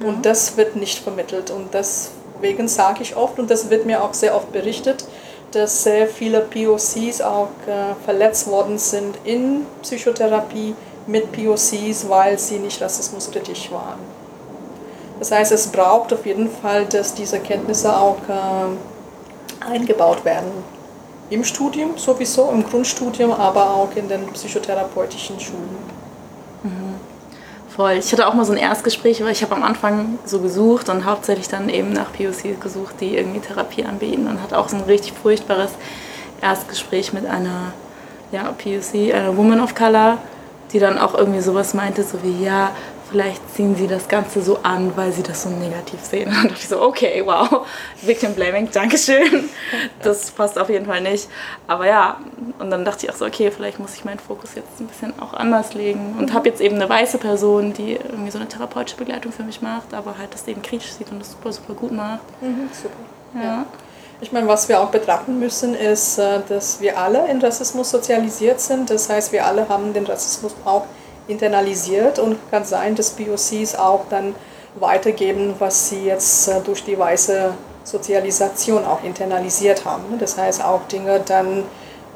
Und 0.00 0.18
mhm. 0.18 0.22
das 0.22 0.56
wird 0.56 0.76
nicht 0.76 0.98
vermittelt. 0.98 1.50
Und 1.50 1.72
deswegen 1.74 2.68
sage 2.68 3.02
ich 3.02 3.16
oft, 3.16 3.38
und 3.38 3.50
das 3.50 3.70
wird 3.70 3.86
mir 3.86 4.02
auch 4.02 4.14
sehr 4.14 4.34
oft 4.34 4.52
berichtet, 4.52 5.04
dass 5.52 5.82
sehr 5.82 6.06
viele 6.06 6.40
POCs 6.40 7.20
auch 7.20 7.48
äh, 7.66 7.94
verletzt 8.04 8.46
worden 8.46 8.78
sind 8.78 9.16
in 9.24 9.66
Psychotherapie 9.82 10.74
mit 11.06 11.32
POCs, 11.32 12.08
weil 12.08 12.38
sie 12.38 12.58
nicht 12.58 12.80
rassismuskritisch 12.80 13.70
waren. 13.72 13.98
Das 15.18 15.32
heißt, 15.32 15.52
es 15.52 15.66
braucht 15.66 16.12
auf 16.12 16.24
jeden 16.24 16.48
Fall, 16.50 16.86
dass 16.86 17.14
diese 17.14 17.40
Kenntnisse 17.40 17.94
auch 17.94 18.16
äh, 18.28 19.70
eingebaut 19.72 20.24
werden. 20.24 20.50
Im 21.30 21.44
Studium 21.44 21.98
sowieso, 21.98 22.48
im 22.50 22.64
Grundstudium, 22.64 23.32
aber 23.32 23.70
auch 23.70 23.94
in 23.96 24.08
den 24.08 24.26
psychotherapeutischen 24.28 25.38
Schulen 25.38 25.99
voll. 27.80 27.92
Ich 27.92 28.12
hatte 28.12 28.26
auch 28.26 28.34
mal 28.34 28.44
so 28.44 28.52
ein 28.52 28.58
Erstgespräch, 28.58 29.24
weil 29.24 29.32
ich 29.32 29.42
habe 29.42 29.54
am 29.54 29.62
Anfang 29.62 30.18
so 30.26 30.40
gesucht 30.40 30.90
und 30.90 31.06
hauptsächlich 31.06 31.48
dann 31.48 31.70
eben 31.70 31.94
nach 31.94 32.12
POCs 32.12 32.60
gesucht, 32.60 32.96
die 33.00 33.16
irgendwie 33.16 33.40
Therapie 33.40 33.86
anbieten 33.86 34.26
und 34.28 34.42
hatte 34.42 34.58
auch 34.58 34.68
so 34.68 34.76
ein 34.76 34.82
richtig 34.82 35.14
furchtbares 35.14 35.70
Erstgespräch 36.42 37.14
mit 37.14 37.24
einer 37.24 37.72
ja, 38.32 38.42
POC, 38.52 39.14
einer 39.14 39.34
Woman 39.34 39.60
of 39.60 39.74
Color, 39.74 40.18
die 40.74 40.78
dann 40.78 40.98
auch 40.98 41.14
irgendwie 41.14 41.40
sowas 41.40 41.72
meinte, 41.72 42.02
so 42.02 42.22
wie, 42.22 42.44
ja, 42.44 42.72
vielleicht 43.10 43.54
ziehen 43.54 43.76
sie 43.76 43.86
das 43.86 44.08
Ganze 44.08 44.42
so 44.42 44.58
an, 44.62 44.96
weil 44.96 45.12
sie 45.12 45.22
das 45.22 45.42
so 45.42 45.48
negativ 45.48 46.00
sehen. 46.02 46.28
Und 46.42 46.50
dachte 46.50 46.60
ich 46.60 46.68
so, 46.68 46.80
okay, 46.80 47.22
wow, 47.24 47.66
Victim 48.02 48.34
Blaming, 48.34 48.70
Dankeschön. 48.70 49.48
Das 50.02 50.30
passt 50.30 50.58
auf 50.58 50.68
jeden 50.68 50.86
Fall 50.86 51.00
nicht. 51.00 51.28
Aber 51.66 51.86
ja, 51.86 52.18
und 52.58 52.70
dann 52.70 52.84
dachte 52.84 53.06
ich 53.06 53.12
auch 53.12 53.16
so, 53.16 53.26
okay, 53.26 53.50
vielleicht 53.50 53.78
muss 53.78 53.94
ich 53.94 54.04
meinen 54.04 54.18
Fokus 54.18 54.54
jetzt 54.54 54.80
ein 54.80 54.86
bisschen 54.86 55.12
auch 55.20 55.34
anders 55.34 55.74
legen. 55.74 56.16
Und 56.18 56.32
habe 56.32 56.48
jetzt 56.48 56.60
eben 56.60 56.76
eine 56.76 56.88
weiße 56.88 57.18
Person, 57.18 57.72
die 57.72 57.94
irgendwie 57.94 58.30
so 58.30 58.38
eine 58.38 58.48
therapeutische 58.48 58.96
Begleitung 58.96 59.32
für 59.32 59.42
mich 59.42 59.62
macht, 59.62 59.94
aber 59.94 60.16
halt 60.18 60.32
das 60.34 60.46
eben 60.48 60.62
kritisch 60.62 60.92
sieht 60.92 61.10
und 61.10 61.20
das 61.20 61.32
super, 61.32 61.52
super 61.52 61.74
gut 61.74 61.92
macht. 61.92 62.20
Mhm, 62.40 62.68
super. 62.72 62.94
Ja. 63.34 63.42
ja. 63.42 63.66
Ich 64.22 64.32
meine, 64.32 64.46
was 64.48 64.68
wir 64.68 64.80
auch 64.80 64.90
betrachten 64.90 65.38
müssen, 65.38 65.74
ist, 65.74 66.18
äh, 66.18 66.40
dass 66.46 66.80
wir 66.80 66.98
alle 66.98 67.26
in 67.28 67.40
Rassismus 67.40 67.90
sozialisiert 67.90 68.60
sind. 68.60 68.90
Das 68.90 69.08
heißt, 69.08 69.32
wir 69.32 69.46
alle 69.46 69.68
haben 69.68 69.94
den 69.94 70.04
Rassismus 70.04 70.54
auch 70.64 70.84
internalisiert 71.28 72.18
und 72.18 72.36
kann 72.50 72.64
sein, 72.64 72.94
dass 72.94 73.10
POCs 73.10 73.74
auch 73.74 74.04
dann 74.10 74.34
weitergeben, 74.78 75.54
was 75.58 75.88
sie 75.88 76.04
jetzt 76.04 76.48
äh, 76.48 76.60
durch 76.60 76.84
die 76.84 76.98
weiße 76.98 77.52
Sozialisation 77.84 78.84
auch 78.84 79.02
internalisiert 79.02 79.84
haben. 79.84 80.18
Das 80.18 80.36
heißt 80.38 80.64
auch 80.64 80.86
Dinge 80.88 81.20
dann, 81.24 81.64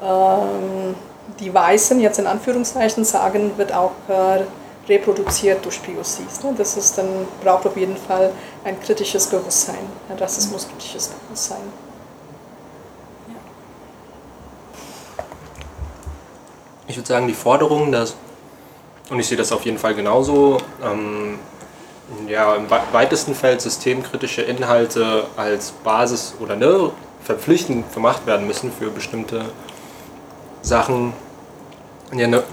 ähm, 0.03 0.95
die 1.39 1.53
Weißen 1.53 1.99
jetzt 1.99 2.19
in 2.19 2.27
Anführungszeichen 2.27 3.03
sagen, 3.03 3.51
wird 3.57 3.73
auch 3.73 3.91
äh, 4.07 4.43
reproduziert 4.87 5.65
durch 5.65 5.81
POCs. 5.81 6.43
Ne? 6.43 6.53
Das 6.57 6.77
ist 6.77 6.97
dann, 6.97 7.27
braucht 7.43 7.65
auf 7.65 7.75
jeden 7.75 7.97
Fall 7.97 8.31
ein 8.63 8.79
kritisches 8.79 9.27
Bewusstsein, 9.27 9.75
ein 10.09 10.17
rassismuskritisches 10.17 11.09
Bewusstsein. 11.09 11.57
Ich 16.87 16.95
würde 16.95 17.07
sagen, 17.07 17.27
die 17.27 17.33
Forderung, 17.33 17.91
dass 17.91 18.15
und 19.09 19.19
ich 19.19 19.27
sehe 19.27 19.37
das 19.37 19.51
auf 19.51 19.65
jeden 19.65 19.77
Fall 19.77 19.93
genauso. 19.93 20.57
Ähm, 20.83 21.39
ja, 22.27 22.55
im 22.55 22.67
weitesten 22.69 23.33
Feld 23.33 23.61
systemkritische 23.61 24.41
Inhalte 24.41 25.25
als 25.37 25.71
Basis 25.71 26.35
oder 26.39 26.55
ne, 26.55 26.91
verpflichtend 27.23 27.91
gemacht 27.93 28.27
werden 28.27 28.45
müssen 28.45 28.71
für 28.71 28.89
bestimmte 28.89 29.45
Sachen. 30.61 31.13
Ja, 32.13 32.25
eine, 32.25 32.43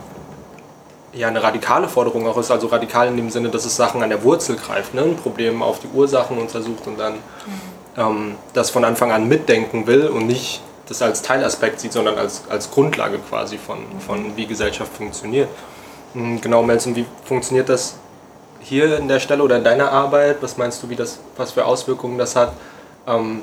ja, 1.12 1.28
eine 1.28 1.42
radikale 1.42 1.88
Forderung 1.88 2.26
auch 2.26 2.38
ist, 2.38 2.50
also 2.50 2.68
radikal 2.68 3.08
in 3.08 3.16
dem 3.16 3.30
Sinne, 3.30 3.50
dass 3.50 3.66
es 3.66 3.76
Sachen 3.76 4.02
an 4.02 4.08
der 4.08 4.22
Wurzel 4.22 4.56
greift, 4.56 4.94
ne? 4.94 5.02
ein 5.02 5.16
Problem 5.16 5.62
auf 5.62 5.80
die 5.80 5.88
Ursachen 5.88 6.38
untersucht 6.38 6.86
und 6.86 6.98
dann 6.98 7.14
mhm. 7.14 7.20
ähm, 7.98 8.34
das 8.54 8.70
von 8.70 8.84
Anfang 8.84 9.12
an 9.12 9.28
mitdenken 9.28 9.86
will 9.86 10.06
und 10.06 10.26
nicht 10.26 10.62
das 10.88 11.02
als 11.02 11.20
Teilaspekt 11.20 11.80
sieht, 11.80 11.92
sondern 11.92 12.16
als, 12.16 12.44
als 12.48 12.70
Grundlage 12.70 13.18
quasi 13.18 13.58
von, 13.58 13.78
von 14.06 14.36
wie 14.36 14.46
Gesellschaft 14.46 14.94
funktioniert. 14.96 15.48
Hm, 16.14 16.40
genau, 16.40 16.62
Melson, 16.62 16.94
wie 16.94 17.07
funktioniert 17.25 17.68
das 17.68 17.96
hier 18.61 18.98
in 18.98 19.09
der 19.09 19.20
Stelle 19.20 19.42
oder 19.42 19.57
in 19.57 19.64
deiner 19.64 19.90
Arbeit? 19.90 20.38
Was 20.40 20.57
meinst 20.57 20.83
du, 20.83 20.88
wie 20.88 20.96
das, 20.96 21.18
was 21.37 21.53
für 21.53 21.64
Auswirkungen 21.64 22.18
das 22.18 22.37
hat? 22.37 22.53
Ähm, 23.07 23.42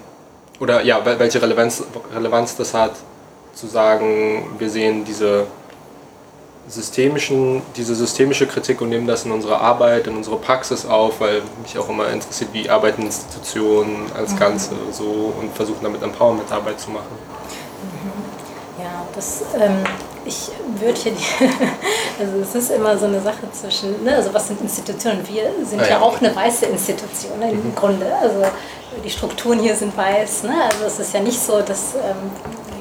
oder 0.59 0.83
ja, 0.83 1.03
welche 1.05 1.41
Relevanz, 1.41 1.83
Relevanz 2.13 2.55
das 2.55 2.73
hat, 2.73 2.93
zu 3.53 3.67
sagen, 3.67 4.55
wir 4.57 4.69
sehen 4.69 5.05
diese 5.05 5.47
systemischen, 6.67 7.61
diese 7.75 7.95
systemische 7.95 8.45
Kritik 8.45 8.79
und 8.81 8.89
nehmen 8.89 9.07
das 9.07 9.25
in 9.25 9.31
unsere 9.31 9.59
Arbeit, 9.59 10.07
in 10.07 10.15
unsere 10.15 10.37
Praxis 10.37 10.85
auf, 10.85 11.19
weil 11.19 11.41
mich 11.63 11.77
auch 11.77 11.89
immer 11.89 12.09
interessiert, 12.09 12.51
wie 12.53 12.69
arbeiten 12.69 13.01
Institutionen 13.01 14.11
als 14.15 14.33
mhm. 14.33 14.39
Ganze 14.39 14.71
so 14.91 15.33
und 15.39 15.53
versuchen 15.55 15.79
damit 15.81 16.03
Empowerment-Arbeit 16.03 16.79
zu 16.79 16.91
machen. 16.91 17.38
Das 19.15 19.41
ähm, 19.59 19.83
ich 20.25 20.51
würde 20.79 20.99
hier, 20.99 21.11
die, 21.11 21.45
also 22.19 22.37
es 22.41 22.55
ist 22.55 22.71
immer 22.71 22.97
so 22.97 23.05
eine 23.05 23.21
Sache 23.21 23.51
zwischen, 23.51 24.03
ne, 24.03 24.15
also 24.15 24.33
was 24.33 24.47
sind 24.47 24.61
Institutionen? 24.61 25.27
Wir 25.27 25.51
sind 25.65 25.81
ah, 25.81 25.83
ja, 25.83 25.89
ja 25.91 26.01
auch 26.01 26.19
eine 26.19 26.35
weiße 26.35 26.65
Institution 26.67 27.39
ne, 27.39 27.51
im 27.51 27.69
mhm. 27.69 27.75
Grunde. 27.75 28.05
Also 28.21 28.43
die 29.03 29.09
Strukturen 29.09 29.59
hier 29.59 29.75
sind 29.75 29.95
weiß. 29.95 30.43
Ne? 30.43 30.53
Also 30.65 30.85
es 30.85 30.99
ist 30.99 31.13
ja 31.13 31.19
nicht 31.21 31.39
so, 31.39 31.61
dass 31.61 31.95
ähm, 31.95 32.31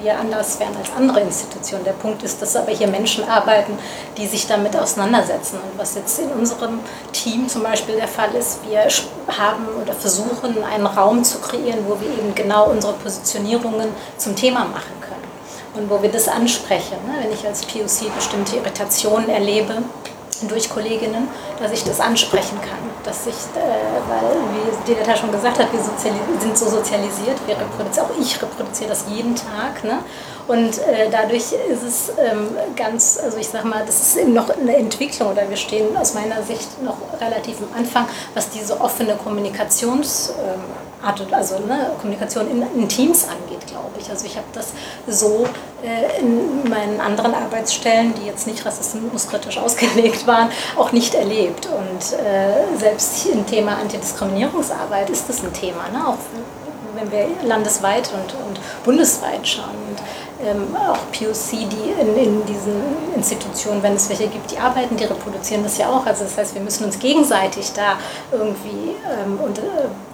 wir 0.03 0.19
anders 0.19 0.59
wären 0.61 0.77
als 0.77 0.91
andere 0.97 1.21
Institutionen. 1.21 1.85
Der 1.85 1.93
Punkt 1.93 2.23
ist, 2.23 2.41
dass 2.41 2.55
aber 2.57 2.73
hier 2.73 2.89
Menschen 2.89 3.29
arbeiten, 3.29 3.79
die 4.17 4.27
sich 4.27 4.47
damit 4.47 4.77
auseinandersetzen. 4.77 5.57
Und 5.57 5.79
was 5.79 5.95
jetzt 5.95 6.19
in 6.21 6.31
unserem 6.31 6.81
Team 7.13 7.49
zum 7.49 7.63
Beispiel 7.63 7.97
der 7.97 8.09
Fall 8.09 8.35
ist, 8.35 8.61
wir 8.69 8.87
haben 9.37 9.67
oder 9.83 9.93
versuchen, 9.93 10.63
einen 10.65 10.87
Raum 10.87 11.25
zu 11.25 11.39
kreieren, 11.39 11.81
wo 11.87 12.01
wir 12.01 12.09
eben 12.09 12.35
genau 12.35 12.71
unsere 12.71 12.93
Positionierungen 12.95 13.89
zum 14.17 14.37
Thema 14.37 14.65
machen 14.65 14.99
und 15.75 15.91
wo 15.91 16.03
wir 16.03 16.11
das 16.11 16.29
ansprechen. 16.29 16.97
Ne? 17.07 17.15
Wenn 17.23 17.33
ich 17.33 17.47
als 17.47 17.65
POC 17.65 18.15
bestimmte 18.15 18.57
Irritationen 18.57 19.29
erlebe, 19.29 19.83
durch 20.47 20.71
Kolleginnen, 20.71 21.29
dass 21.61 21.73
ich 21.73 21.83
das 21.83 22.01
ansprechen 22.01 22.61
kann. 22.61 22.79
Dass 23.05 23.27
ich, 23.27 23.35
äh, 23.35 23.61
weil, 24.09 24.37
wie 24.53 24.93
Diletta 24.93 25.17
schon 25.17 25.33
gesagt 25.33 25.59
hat, 25.59 25.73
wir 25.73 25.81
sind 25.81 26.57
so 26.57 26.69
sozialisiert, 26.69 27.37
wir 27.47 27.57
reproduzieren, 27.57 28.07
auch 28.07 28.21
ich 28.21 28.41
reproduziere 28.41 28.91
das 28.91 29.07
jeden 29.09 29.35
Tag. 29.35 29.83
Ne? 29.83 29.99
Und 30.47 30.79
äh, 30.79 31.11
dadurch 31.11 31.53
ist 31.53 31.83
es 31.83 32.13
ähm, 32.19 32.49
ganz, 32.77 33.19
also 33.23 33.39
ich 33.39 33.49
sag 33.49 33.65
mal, 33.65 33.85
das 33.85 34.01
ist 34.01 34.17
eben 34.17 34.35
noch 34.35 34.51
eine 34.51 34.77
Entwicklung 34.77 35.33
oder 35.33 35.49
wir 35.49 35.57
stehen 35.57 35.97
aus 35.97 36.15
meiner 36.15 36.43
Sicht 36.43 36.83
noch 36.83 36.97
relativ 37.21 37.57
am 37.59 37.79
Anfang, 37.79 38.07
was 38.35 38.49
diese 38.51 38.81
offene 38.81 39.17
Kommunikationsart, 39.17 40.39
ähm, 40.39 40.88
also 41.03 41.59
ne, 41.61 41.91
Kommunikation 42.01 42.51
in, 42.51 42.63
in 42.75 42.89
Teams 42.89 43.25
angeht, 43.25 43.67
glaube 43.67 43.93
ich. 43.99 44.11
Also 44.11 44.27
ich 44.27 44.37
habe 44.37 44.47
das 44.53 44.73
so 45.07 45.47
äh, 45.83 46.21
in 46.21 46.69
meinen 46.69 47.01
anderen 47.01 47.35
Arbeitsstellen, 47.35 48.15
die 48.15 48.27
jetzt 48.27 48.47
nicht 48.47 48.65
rassismuskritisch 48.65 49.59
ausgelegt 49.59 50.27
waren, 50.27 50.51
auch 50.77 50.93
nicht 50.93 51.15
erlebt. 51.15 51.67
Und 51.67 52.19
äh, 52.19 52.77
selbst 52.77 53.27
im 53.27 53.47
Thema 53.47 53.79
Antidiskriminierungsarbeit 53.79 55.11
ist 55.11 55.29
das 55.29 55.43
ein 55.43 55.53
Thema, 55.53 55.89
ne? 55.93 56.09
auch 56.09 56.19
wenn 56.95 57.13
wir 57.13 57.29
landesweit 57.47 58.11
und, 58.13 58.35
und 58.47 58.61
bundesweit 58.85 59.47
schauen. 59.47 59.77
Und, 59.89 59.99
ähm, 60.41 60.77
auch 60.77 60.99
POC, 61.11 61.69
die 61.69 61.91
in, 62.01 62.17
in 62.17 62.47
diesen 62.47 62.81
Institutionen, 63.17 63.83
wenn 63.83 63.95
es 63.95 64.09
welche 64.09 64.29
gibt, 64.29 64.51
die 64.53 64.59
arbeiten, 64.59 64.97
die 64.97 65.05
reproduzieren 65.05 65.65
das 65.65 65.79
ja 65.79 65.89
auch. 65.89 66.07
Also 66.07 66.25
das 66.25 66.39
heißt, 66.39 66.55
wir 66.55 66.63
müssen 66.63 66.85
uns 66.85 66.99
gegenseitig 66.99 67.73
da 67.73 67.99
irgendwie 68.31 68.95
ähm, 69.05 69.41
und, 69.41 69.59
äh, 69.59 69.63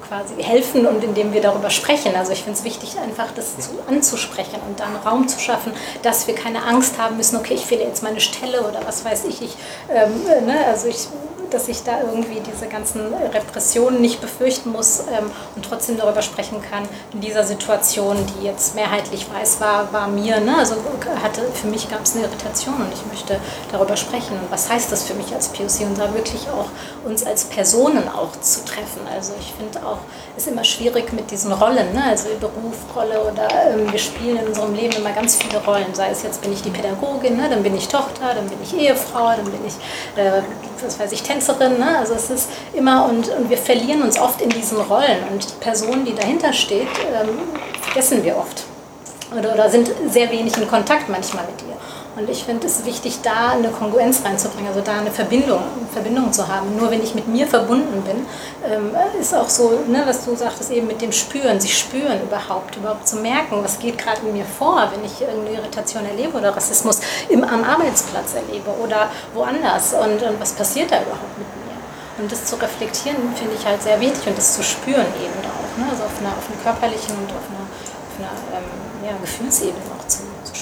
quasi 0.08 0.42
helfen 0.42 0.86
und 0.86 1.02
indem 1.02 1.32
wir 1.32 1.40
darüber 1.40 1.70
sprechen. 1.70 2.14
Also 2.16 2.32
ich 2.32 2.42
finde 2.42 2.58
es 2.58 2.64
wichtig, 2.64 2.98
einfach 2.98 3.32
das 3.34 3.58
zu, 3.58 3.70
anzusprechen 3.88 4.60
und 4.68 4.80
dann 4.80 4.96
Raum 4.96 5.28
zu 5.28 5.38
schaffen, 5.40 5.72
dass 6.02 6.26
wir 6.26 6.34
keine 6.34 6.64
Angst 6.64 6.98
haben 6.98 7.16
müssen, 7.16 7.36
okay, 7.36 7.54
ich 7.54 7.66
fehle 7.66 7.84
jetzt 7.84 8.02
meine 8.02 8.20
Stelle 8.20 8.62
oder 8.62 8.80
was 8.86 9.04
weiß 9.04 9.24
ich. 9.24 9.42
ich 9.42 9.56
ähm, 9.90 10.12
äh, 10.28 10.40
ne, 10.40 10.66
also 10.66 10.88
ich 10.88 11.08
dass 11.54 11.68
ich 11.68 11.82
da 11.84 12.00
irgendwie 12.00 12.40
diese 12.40 12.66
ganzen 12.66 13.14
Repressionen 13.14 14.00
nicht 14.00 14.20
befürchten 14.20 14.72
muss 14.72 15.00
ähm, 15.00 15.30
und 15.54 15.64
trotzdem 15.64 15.96
darüber 15.96 16.20
sprechen 16.20 16.60
kann. 16.60 16.82
In 17.12 17.20
dieser 17.20 17.44
Situation, 17.44 18.16
die 18.26 18.46
jetzt 18.46 18.74
mehrheitlich 18.74 19.26
weiß 19.32 19.60
war, 19.60 19.92
war 19.92 20.08
mir, 20.08 20.40
ne, 20.40 20.58
also 20.58 20.74
hatte, 21.22 21.42
für 21.54 21.68
mich 21.68 21.88
gab 21.88 22.02
es 22.02 22.16
eine 22.16 22.24
Irritation 22.24 22.74
und 22.74 22.92
ich 22.92 23.06
möchte 23.06 23.38
darüber 23.70 23.96
sprechen. 23.96 24.32
Und 24.32 24.50
was 24.50 24.68
heißt 24.68 24.90
das 24.90 25.04
für 25.04 25.14
mich 25.14 25.32
als 25.32 25.48
POC 25.48 25.86
und 25.86 25.98
da 25.98 26.12
wirklich 26.12 26.48
auch 26.48 26.68
uns 27.08 27.24
als 27.24 27.44
Personen 27.44 28.08
auch 28.08 28.32
zu 28.40 28.64
treffen. 28.64 29.02
Also 29.14 29.32
ich 29.38 29.52
finde 29.52 29.86
auch, 29.86 29.98
es 30.36 30.44
ist 30.44 30.52
immer 30.52 30.64
schwierig 30.64 31.12
mit 31.12 31.30
diesen 31.30 31.52
Rollen, 31.52 31.92
ne? 31.92 32.04
also 32.08 32.28
Beruf, 32.40 32.74
Rolle 32.96 33.20
oder 33.20 33.48
ähm, 33.68 33.90
wir 33.90 33.98
spielen 33.98 34.38
in 34.38 34.48
unserem 34.48 34.74
Leben 34.74 34.94
immer 34.96 35.12
ganz 35.12 35.36
viele 35.36 35.62
Rollen. 35.64 35.94
Sei 35.94 36.10
es 36.10 36.22
jetzt 36.22 36.40
bin 36.40 36.52
ich 36.52 36.62
die 36.62 36.70
Pädagogin, 36.70 37.36
ne? 37.36 37.48
dann 37.48 37.62
bin 37.62 37.76
ich 37.76 37.86
Tochter, 37.88 38.34
dann 38.34 38.48
bin 38.48 38.58
ich 38.62 38.76
Ehefrau, 38.76 39.28
dann 39.36 39.44
bin 39.44 39.60
ich, 39.66 39.74
äh, 40.20 40.42
was 40.82 40.98
weiß 40.98 41.12
ich, 41.12 41.22
Tänzerin. 41.22 41.78
Ne? 41.78 41.98
Also 41.98 42.14
es 42.14 42.30
ist 42.30 42.48
immer 42.72 43.06
und, 43.06 43.28
und 43.28 43.50
wir 43.50 43.58
verlieren 43.58 44.02
uns 44.02 44.18
oft 44.18 44.40
in 44.40 44.48
diesen 44.48 44.78
Rollen 44.78 45.18
und 45.30 45.44
die 45.44 45.60
Person, 45.60 46.04
die 46.04 46.14
dahinter 46.14 46.52
steht, 46.52 46.88
ähm, 47.12 47.38
vergessen 47.82 48.24
wir 48.24 48.36
oft 48.36 48.64
oder, 49.36 49.52
oder 49.52 49.70
sind 49.70 49.90
sehr 50.10 50.30
wenig 50.30 50.56
in 50.56 50.68
Kontakt 50.68 51.08
manchmal 51.08 51.44
mit 51.44 51.62
ihr. 51.68 51.73
Und 52.16 52.30
ich 52.30 52.44
finde 52.44 52.68
es 52.68 52.84
wichtig, 52.84 53.18
da 53.22 53.50
eine 53.50 53.70
Kongruenz 53.70 54.24
reinzubringen, 54.24 54.68
also 54.68 54.80
da 54.80 55.00
eine 55.00 55.10
Verbindung, 55.10 55.58
eine 55.58 55.88
Verbindung 55.92 56.32
zu 56.32 56.46
haben. 56.46 56.76
Nur 56.76 56.88
wenn 56.92 57.02
ich 57.02 57.16
mit 57.16 57.26
mir 57.26 57.44
verbunden 57.44 58.02
bin, 58.02 58.24
ähm, 58.70 58.94
ist 59.20 59.34
auch 59.34 59.48
so, 59.48 59.80
ne, 59.88 60.04
was 60.06 60.24
du 60.24 60.36
sagtest 60.36 60.70
eben 60.70 60.86
mit 60.86 61.02
dem 61.02 61.10
Spüren, 61.10 61.60
sich 61.60 61.76
spüren 61.76 62.22
überhaupt, 62.22 62.76
überhaupt 62.76 63.08
zu 63.08 63.16
merken, 63.16 63.64
was 63.64 63.80
geht 63.80 63.98
gerade 63.98 64.20
in 64.20 64.32
mir 64.32 64.44
vor, 64.44 64.88
wenn 64.94 65.04
ich 65.04 65.20
irgendeine 65.20 65.58
Irritation 65.58 66.06
erlebe 66.06 66.38
oder 66.38 66.56
Rassismus 66.56 67.00
im, 67.28 67.42
am 67.42 67.64
Arbeitsplatz 67.64 68.34
erlebe 68.34 68.70
oder 68.80 69.10
woanders 69.34 69.94
und, 69.94 70.22
und 70.22 70.40
was 70.40 70.52
passiert 70.52 70.92
da 70.92 71.02
überhaupt 71.02 71.36
mit 71.36 71.48
mir. 71.48 72.22
Und 72.22 72.30
das 72.30 72.44
zu 72.44 72.54
reflektieren, 72.54 73.16
finde 73.34 73.56
ich 73.58 73.66
halt 73.66 73.82
sehr 73.82 74.00
wichtig 74.00 74.24
und 74.28 74.38
das 74.38 74.54
zu 74.54 74.62
spüren 74.62 75.06
eben 75.18 75.40
auch, 75.50 75.78
ne? 75.82 75.90
also 75.90 76.04
auf 76.04 76.14
einer, 76.20 76.30
auf 76.30 76.46
einer 76.46 76.62
körperlichen 76.62 77.16
und 77.16 77.30
auf 77.34 77.46
einer, 77.50 77.66
auf 77.66 78.14
einer 78.20 78.60
ähm, 78.60 78.70
ja, 79.02 79.16
Gefühlsebene 79.20 79.93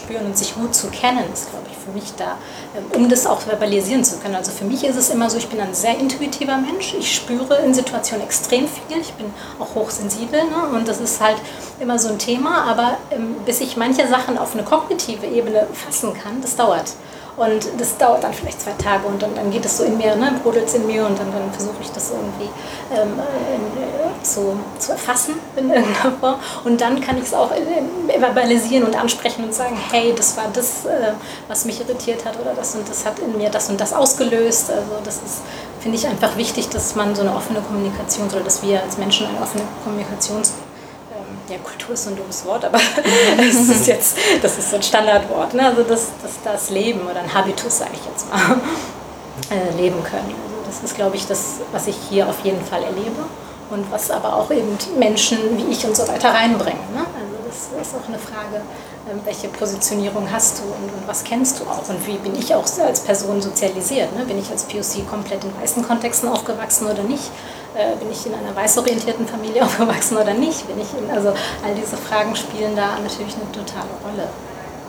spüren 0.03 0.27
und 0.27 0.37
sich 0.37 0.55
gut 0.55 0.75
zu 0.75 0.89
kennen, 0.89 1.25
ist, 1.33 1.51
glaube 1.51 1.67
ich, 1.71 1.77
für 1.77 1.91
mich 1.91 2.13
da, 2.17 2.37
ähm, 2.77 2.85
um 2.95 3.09
das 3.09 3.27
auch 3.27 3.41
verbalisieren 3.41 4.05
zu 4.05 4.19
können. 4.19 4.35
Also 4.35 4.51
für 4.51 4.65
mich 4.65 4.85
ist 4.85 4.97
es 4.97 5.11
immer 5.11 5.31
so, 5.31 5.39
ich 5.39 5.49
bin 5.49 5.61
ein 5.61 5.75
sehr 5.75 5.99
intuitiver 5.99 6.57
Mensch. 6.59 6.95
Ich 6.95 7.15
spüre 7.15 7.57
in 7.65 7.75
Situationen 7.75 8.25
extrem 8.25 8.67
viel. 8.69 9.01
Ich 9.01 9.13
bin 9.15 9.27
auch 9.59 9.75
hochsensibel 9.75 10.41
ne? 10.45 10.77
und 10.77 10.89
das 10.89 11.01
ist 11.01 11.21
halt 11.21 11.37
immer 11.81 11.99
so 11.99 12.09
ein 12.09 12.19
Thema. 12.19 12.65
Aber 12.65 12.99
ähm, 13.11 13.37
bis 13.45 13.61
ich 13.61 13.77
manche 13.77 14.07
Sachen 14.09 14.39
auf 14.39 14.55
eine 14.55 14.65
kognitive 14.65 15.27
Ebene 15.27 15.67
fassen 15.73 16.15
kann, 16.15 16.41
das 16.41 16.57
dauert. 16.57 16.93
Und 17.37 17.67
das 17.79 17.97
dauert 17.97 18.23
dann 18.23 18.35
vielleicht 18.35 18.61
zwei 18.61 18.73
Tage 18.73 19.07
und 19.07 19.23
dann, 19.23 19.35
dann 19.35 19.51
geht 19.51 19.65
es 19.65 19.79
so 19.79 19.85
in 19.85 19.97
mir, 19.97 20.15
ne, 20.17 20.39
brodelt 20.43 20.67
es 20.67 20.75
in 20.75 20.87
mir 20.87 21.07
und 21.07 21.19
dann, 21.19 21.33
dann 21.33 21.51
versuche 21.51 21.81
ich 21.81 21.91
das 21.91 22.11
irgendwie 22.11 22.51
ähm, 22.95 23.19
äh, 23.19 24.23
zu, 24.23 24.59
zu 24.79 24.93
erfassen 24.93 25.35
in 25.57 25.71
irgendeiner 25.71 26.13
Form. 26.21 26.35
Und 26.65 26.81
dann 26.81 27.01
kann 27.01 27.17
ich 27.17 27.25
es 27.25 27.35
auch 27.35 27.51
äh, 27.51 28.19
verbalisieren 28.19 28.85
und 28.85 29.01
ansprechen 29.01 29.45
und 29.45 29.55
sagen, 29.55 29.79
hey, 29.91 30.13
das 30.15 30.37
war 30.37 30.45
das, 30.53 30.85
äh, 30.85 31.13
was 31.49 31.65
mich 31.65 31.81
irritiert 31.81 32.27
hat 32.27 32.39
oder 32.39 32.53
das 32.55 32.75
und 32.75 32.87
das 32.87 33.07
hat 33.07 33.19
in 33.19 33.39
mir 33.39 33.49
das 33.49 33.71
und 33.71 33.81
das 33.81 33.95
ausgelöst. 33.95 34.71
Also 34.71 34.99
das 35.03 35.17
ist, 35.17 35.41
finde 35.81 35.97
ich 35.97 36.07
einfach 36.07 36.37
wichtig, 36.37 36.69
dass 36.69 36.95
man 36.95 37.15
so 37.15 37.23
eine 37.23 37.35
offene 37.35 37.63
Kommunikation 37.63 38.29
oder 38.29 38.41
dass 38.41 38.63
wir 38.63 38.83
als 38.83 38.99
Menschen 38.99 39.27
eine 39.27 39.41
offene 39.41 39.65
Kommunikation 39.85 40.43
ja, 41.53 41.59
Kultur 41.59 41.95
ist 41.95 42.05
so 42.05 42.11
ein 42.11 42.17
dummes 42.17 42.45
Wort, 42.47 42.65
aber 42.65 42.79
das 43.37 43.55
ist 43.55 43.87
jetzt, 43.87 44.17
das 44.41 44.59
ist 44.59 44.71
so 44.71 44.77
ein 44.77 44.83
Standardwort. 44.83 45.55
Ne? 45.55 45.67
Also 45.67 45.83
das, 45.83 46.09
das, 46.23 46.33
das 46.43 46.71
Leben 46.71 47.03
oder 47.03 47.21
ein 47.21 47.33
Habitus, 47.33 47.79
sage 47.79 47.93
ich 47.95 48.05
jetzt 48.05 48.29
mal, 48.31 48.61
äh, 49.51 49.77
leben 49.77 50.03
können. 50.03 50.35
Also 50.45 50.67
das 50.67 50.83
ist, 50.83 50.97
glaube 50.97 51.17
ich, 51.17 51.27
das, 51.27 51.61
was 51.73 51.87
ich 51.87 51.97
hier 52.09 52.29
auf 52.29 52.45
jeden 52.45 52.65
Fall 52.65 52.83
erlebe 52.83 53.25
und 53.71 53.91
was 53.91 54.11
aber 54.11 54.37
auch 54.37 54.51
eben 54.51 54.77
Menschen 54.99 55.39
wie 55.57 55.73
ich 55.73 55.85
und 55.85 55.97
so 55.97 56.07
weiter 56.09 56.31
reinbringen. 56.31 56.83
Ne? 56.95 57.01
Also 57.01 57.37
das 57.47 57.87
ist 57.87 57.95
auch 57.95 58.09
eine 58.09 58.19
Frage, 58.19 58.63
welche 59.25 59.49
Positionierung 59.49 60.31
hast 60.31 60.59
du 60.59 60.63
und, 60.65 60.93
und, 60.93 61.07
was 61.07 61.25
kennst 61.25 61.61
du 61.61 61.65
auch 61.65 61.89
und 61.89 62.07
wie 62.07 62.19
bin 62.19 62.35
ich 62.37 62.55
auch 62.55 62.67
als 62.81 63.01
Person 63.01 63.43
sozialisiert. 63.43 64.17
Ne? 64.17 64.25
Bin 64.25 64.39
ich 64.39 64.51
als 64.51 64.65
POC 64.65 65.09
komplett 65.09 65.45
in 65.45 65.51
weißen 65.61 65.83
Kontexten 65.83 66.29
aufgewachsen 66.29 66.87
oder 66.87 67.03
nicht? 67.03 67.31
Äh, 67.75 67.97
bin 67.97 68.11
ich 68.11 68.27
in 68.27 68.35
einer 68.35 68.55
weißorientierten 68.55 69.27
Familie 69.27 69.63
aufgewachsen 69.65 70.17
oder 70.17 70.35
nicht? 70.35 70.67
Bin 70.67 70.81
ich 70.81 70.89
in, 70.97 71.11
also 71.11 71.31
all 71.31 71.75
diese 71.75 71.97
Fragen 71.97 72.37
spielen 72.37 72.77
da 72.77 72.99
natürlich 73.01 73.35
eine 73.35 73.51
totale 73.51 73.91
Rolle. 74.05 74.29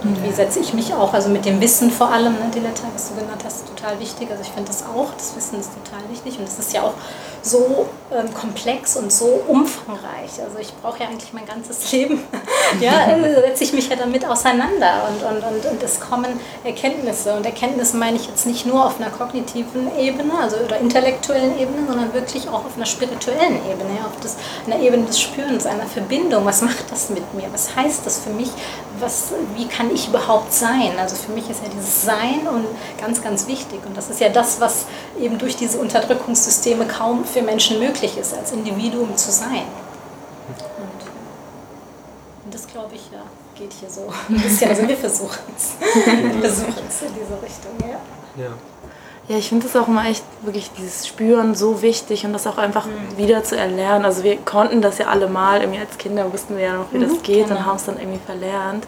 Und 0.03 0.21
wie 0.21 0.31
setze 0.31 0.59
ich 0.59 0.73
mich 0.73 0.93
auch, 0.93 1.13
also 1.13 1.29
mit 1.29 1.45
dem 1.45 1.61
Wissen 1.61 1.89
vor 1.89 2.11
allem, 2.11 2.33
ne, 2.33 2.51
Diletta, 2.53 2.83
was 2.93 3.09
du 3.09 3.15
genannt 3.15 3.41
hast, 3.45 3.67
total 3.67 3.99
wichtig. 3.99 4.29
Also 4.29 4.41
ich 4.43 4.49
finde 4.49 4.67
das 4.67 4.83
auch, 4.83 5.13
das 5.17 5.35
Wissen 5.35 5.59
ist 5.59 5.71
total 5.73 6.01
wichtig 6.09 6.37
und 6.39 6.47
es 6.47 6.59
ist 6.59 6.73
ja 6.73 6.83
auch 6.83 6.93
so 7.41 7.87
ähm, 8.11 8.33
komplex 8.33 8.97
und 8.97 9.11
so 9.11 9.41
umfangreich. 9.47 10.41
Also 10.43 10.59
ich 10.59 10.73
brauche 10.81 10.99
ja 10.99 11.07
eigentlich 11.07 11.31
mein 11.31 11.45
ganzes 11.45 11.91
Leben, 11.93 12.21
ja, 12.81 13.15
äh, 13.15 13.35
setze 13.47 13.63
ich 13.63 13.73
mich 13.73 13.89
ja 13.89 13.95
damit 13.95 14.27
auseinander 14.27 15.07
und, 15.09 15.23
und, 15.23 15.43
und, 15.43 15.65
und 15.71 15.83
es 15.83 15.99
kommen 15.99 16.39
Erkenntnisse. 16.65 17.33
Und 17.33 17.45
Erkenntnisse 17.45 17.95
meine 17.95 18.17
ich 18.17 18.27
jetzt 18.27 18.45
nicht 18.45 18.65
nur 18.65 18.85
auf 18.85 18.99
einer 18.99 19.09
kognitiven 19.09 19.89
Ebene, 19.97 20.33
also 20.41 20.57
oder 20.57 20.79
intellektuellen 20.79 21.57
Ebene, 21.57 21.87
sondern 21.87 22.13
wirklich 22.13 22.49
auch 22.49 22.65
auf 22.65 22.75
einer 22.75 22.85
spirituellen 22.85 23.57
Ebene, 23.69 23.99
ja, 23.99 24.05
auf 24.05 24.19
das, 24.21 24.35
einer 24.65 24.79
Ebene 24.81 25.05
des 25.05 25.19
Spürens, 25.19 25.65
einer 25.65 25.85
Verbindung. 25.85 26.45
Was 26.45 26.61
macht 26.61 26.91
das 26.91 27.09
mit 27.09 27.33
mir? 27.33 27.47
Was 27.53 27.75
heißt 27.75 28.05
das 28.05 28.19
für 28.19 28.31
mich? 28.31 28.49
Was, 29.03 29.33
wie 29.55 29.67
kann 29.67 29.93
ich 29.93 30.07
überhaupt 30.07 30.53
sein? 30.53 30.97
Also 30.97 31.17
für 31.17 31.33
mich 31.33 31.49
ist 31.49 31.61
ja 31.61 31.69
dieses 31.69 32.03
Sein 32.03 32.47
und 32.47 32.65
ganz, 32.99 33.21
ganz 33.21 33.47
wichtig. 33.47 33.81
Und 33.85 33.97
das 33.97 34.09
ist 34.09 34.21
ja 34.21 34.29
das, 34.29 34.61
was 34.61 34.85
eben 35.19 35.37
durch 35.37 35.57
diese 35.57 35.77
Unterdrückungssysteme 35.77 36.87
kaum 36.87 37.25
für 37.25 37.41
Menschen 37.41 37.79
möglich 37.79 38.17
ist, 38.17 38.33
als 38.33 38.53
Individuum 38.53 39.17
zu 39.17 39.29
sein. 39.31 39.65
Und, 40.47 41.03
und 42.45 42.53
das, 42.53 42.65
glaube 42.67 42.95
ich, 42.95 43.11
ja, 43.11 43.23
geht 43.55 43.73
hier 43.73 43.89
so 43.89 44.07
ein 44.29 44.41
bisschen. 44.41 44.69
Also 44.69 44.87
wir 44.87 44.97
versuchen 44.97 45.53
es. 45.57 45.73
Wir 46.05 46.41
versuchen 46.41 46.83
es 46.87 47.01
in 47.01 47.13
diese 47.13 47.41
Richtung, 47.41 47.89
ja. 47.89 48.43
ja. 48.43 48.51
Ja, 49.30 49.38
ich 49.38 49.47
finde 49.47 49.67
es 49.67 49.76
auch 49.76 49.88
immer 49.88 50.05
echt 50.05 50.24
wirklich 50.41 50.69
dieses 50.78 51.07
Spüren 51.07 51.55
so 51.55 51.82
wichtig 51.82 52.26
und 52.26 52.34
das 52.34 52.45
auch 52.45 52.57
einfach 52.57 52.86
mhm. 52.86 53.17
wieder 53.17 53.43
zu 53.43 53.55
erlernen. 53.57 54.03
Also 54.03 54.24
wir 54.24 54.38
konnten 54.38 54.82
das 54.82 54.97
ja 54.97 55.07
alle 55.07 55.28
mal, 55.28 55.61
irgendwie 55.61 55.80
als 55.80 55.97
Kinder 55.97 56.32
wussten 56.32 56.57
wir 56.57 56.63
ja 56.63 56.74
noch, 56.74 56.91
wie 56.91 56.97
mhm, 56.97 57.09
das 57.09 57.24
geht 57.24 57.47
genau. 57.47 57.59
und 57.59 57.65
haben 57.65 57.76
es 57.78 57.86
dann 57.86 57.97
irgendwie 57.97 58.19
verlernt. 58.26 58.86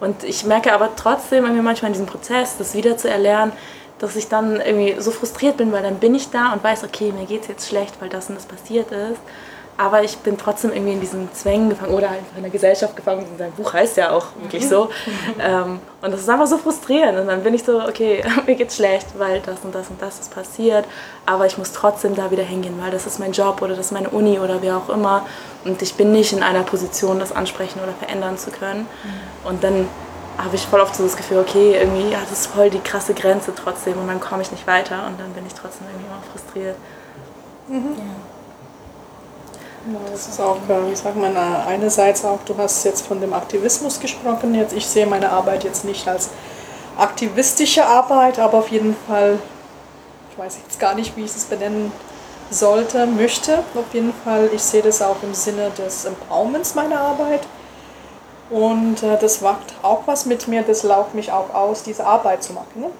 Und 0.00 0.22
ich 0.22 0.44
merke 0.44 0.72
aber 0.72 0.90
trotzdem 0.94 1.44
irgendwie 1.44 1.62
manchmal 1.62 1.88
in 1.88 1.94
diesem 1.94 2.06
Prozess, 2.06 2.56
das 2.56 2.74
wieder 2.74 2.96
zu 2.96 3.10
erlernen, 3.10 3.52
dass 3.98 4.14
ich 4.14 4.28
dann 4.28 4.60
irgendwie 4.60 4.94
so 5.00 5.10
frustriert 5.10 5.56
bin, 5.56 5.72
weil 5.72 5.82
dann 5.82 5.96
bin 5.96 6.14
ich 6.14 6.30
da 6.30 6.52
und 6.52 6.62
weiß, 6.62 6.84
okay, 6.84 7.10
mir 7.10 7.26
geht 7.26 7.42
es 7.42 7.48
jetzt 7.48 7.68
schlecht, 7.68 8.00
weil 8.00 8.08
das 8.08 8.28
und 8.28 8.36
das 8.36 8.46
passiert 8.46 8.92
ist. 8.92 9.20
Aber 9.78 10.02
ich 10.02 10.18
bin 10.18 10.36
trotzdem 10.36 10.72
irgendwie 10.72 10.92
in 10.92 11.00
diesen 11.00 11.32
Zwängen 11.32 11.70
gefangen 11.70 11.94
oder 11.94 12.10
einfach 12.10 12.36
in 12.36 12.42
der 12.42 12.50
Gesellschaft 12.50 12.96
gefangen. 12.96 13.24
Sein 13.38 13.52
Buch 13.52 13.72
heißt 13.72 13.96
ja 13.96 14.10
auch 14.10 14.26
wirklich 14.42 14.68
so. 14.68 14.90
ähm, 15.40 15.78
und 16.02 16.10
das 16.10 16.20
ist 16.20 16.28
einfach 16.28 16.48
so 16.48 16.58
frustrierend. 16.58 17.18
Und 17.18 17.28
dann 17.28 17.44
bin 17.44 17.54
ich 17.54 17.62
so, 17.62 17.80
okay, 17.80 18.24
mir 18.46 18.56
geht's 18.56 18.76
schlecht, 18.76 19.06
weil 19.18 19.40
das 19.40 19.60
und 19.62 19.74
das 19.74 19.88
und 19.88 20.02
das 20.02 20.18
ist 20.18 20.34
passiert. 20.34 20.84
Aber 21.26 21.46
ich 21.46 21.56
muss 21.58 21.72
trotzdem 21.72 22.16
da 22.16 22.30
wieder 22.30 22.42
hingehen, 22.42 22.74
weil 22.82 22.90
das 22.90 23.06
ist 23.06 23.20
mein 23.20 23.30
Job 23.30 23.62
oder 23.62 23.76
das 23.76 23.86
ist 23.86 23.92
meine 23.92 24.10
Uni 24.10 24.40
oder 24.40 24.60
wie 24.62 24.72
auch 24.72 24.88
immer. 24.88 25.24
Und 25.64 25.80
ich 25.80 25.94
bin 25.94 26.10
nicht 26.10 26.32
in 26.32 26.42
einer 26.42 26.64
Position, 26.64 27.20
das 27.20 27.30
ansprechen 27.30 27.80
oder 27.80 27.92
verändern 27.92 28.36
zu 28.36 28.50
können. 28.50 28.86
Und 29.44 29.62
dann 29.62 29.88
habe 30.38 30.54
ich 30.54 30.66
voll 30.66 30.80
oft 30.80 30.94
so 30.94 31.02
das 31.02 31.16
Gefühl, 31.16 31.38
okay, 31.38 31.76
irgendwie, 31.80 32.10
ja, 32.10 32.20
das 32.20 32.32
ist 32.32 32.46
voll 32.46 32.70
die 32.70 32.78
krasse 32.78 33.12
Grenze 33.12 33.52
trotzdem 33.54 33.98
und 33.98 34.06
dann 34.06 34.20
komme 34.20 34.42
ich 34.42 34.52
nicht 34.52 34.66
weiter 34.66 35.06
und 35.06 35.18
dann 35.18 35.32
bin 35.32 35.44
ich 35.46 35.52
trotzdem 35.54 35.86
irgendwie 35.88 36.06
immer 36.06 36.22
frustriert. 36.32 36.76
Mhm. 37.68 37.96
Ja. 37.98 38.04
Das 40.12 40.28
ist 40.28 40.40
auch, 40.40 40.58
äh, 40.68 40.90
wie 40.90 40.96
sagt 40.96 41.16
man, 41.16 41.34
äh, 41.34 41.38
einerseits 41.66 42.24
auch, 42.24 42.40
du 42.44 42.56
hast 42.58 42.84
jetzt 42.84 43.06
von 43.06 43.20
dem 43.20 43.32
Aktivismus 43.32 43.98
gesprochen. 43.98 44.54
Jetzt, 44.54 44.74
ich 44.74 44.86
sehe 44.86 45.06
meine 45.06 45.30
Arbeit 45.30 45.64
jetzt 45.64 45.84
nicht 45.84 46.06
als 46.06 46.28
aktivistische 46.98 47.86
Arbeit, 47.86 48.38
aber 48.38 48.58
auf 48.58 48.68
jeden 48.68 48.94
Fall, 49.06 49.38
ich 50.30 50.38
weiß 50.38 50.58
jetzt 50.62 50.78
gar 50.78 50.94
nicht, 50.94 51.16
wie 51.16 51.24
ich 51.24 51.34
es 51.34 51.44
benennen 51.44 51.90
sollte, 52.50 53.06
möchte. 53.06 53.60
Auf 53.74 53.94
jeden 53.94 54.12
Fall, 54.24 54.50
ich 54.52 54.62
sehe 54.62 54.82
das 54.82 55.00
auch 55.00 55.22
im 55.22 55.32
Sinne 55.32 55.70
des 55.78 56.04
Empowerments 56.04 56.74
meiner 56.74 57.00
Arbeit. 57.00 57.46
Und 58.50 59.02
äh, 59.02 59.18
das 59.18 59.40
macht 59.40 59.74
auch 59.82 60.02
was 60.06 60.26
mit 60.26 60.48
mir, 60.48 60.62
das 60.62 60.82
laugt 60.82 61.14
mich 61.14 61.32
auch 61.32 61.54
aus, 61.54 61.82
diese 61.82 62.04
Arbeit 62.04 62.42
zu 62.42 62.52
machen. 62.52 62.80
Ne? 62.80 62.90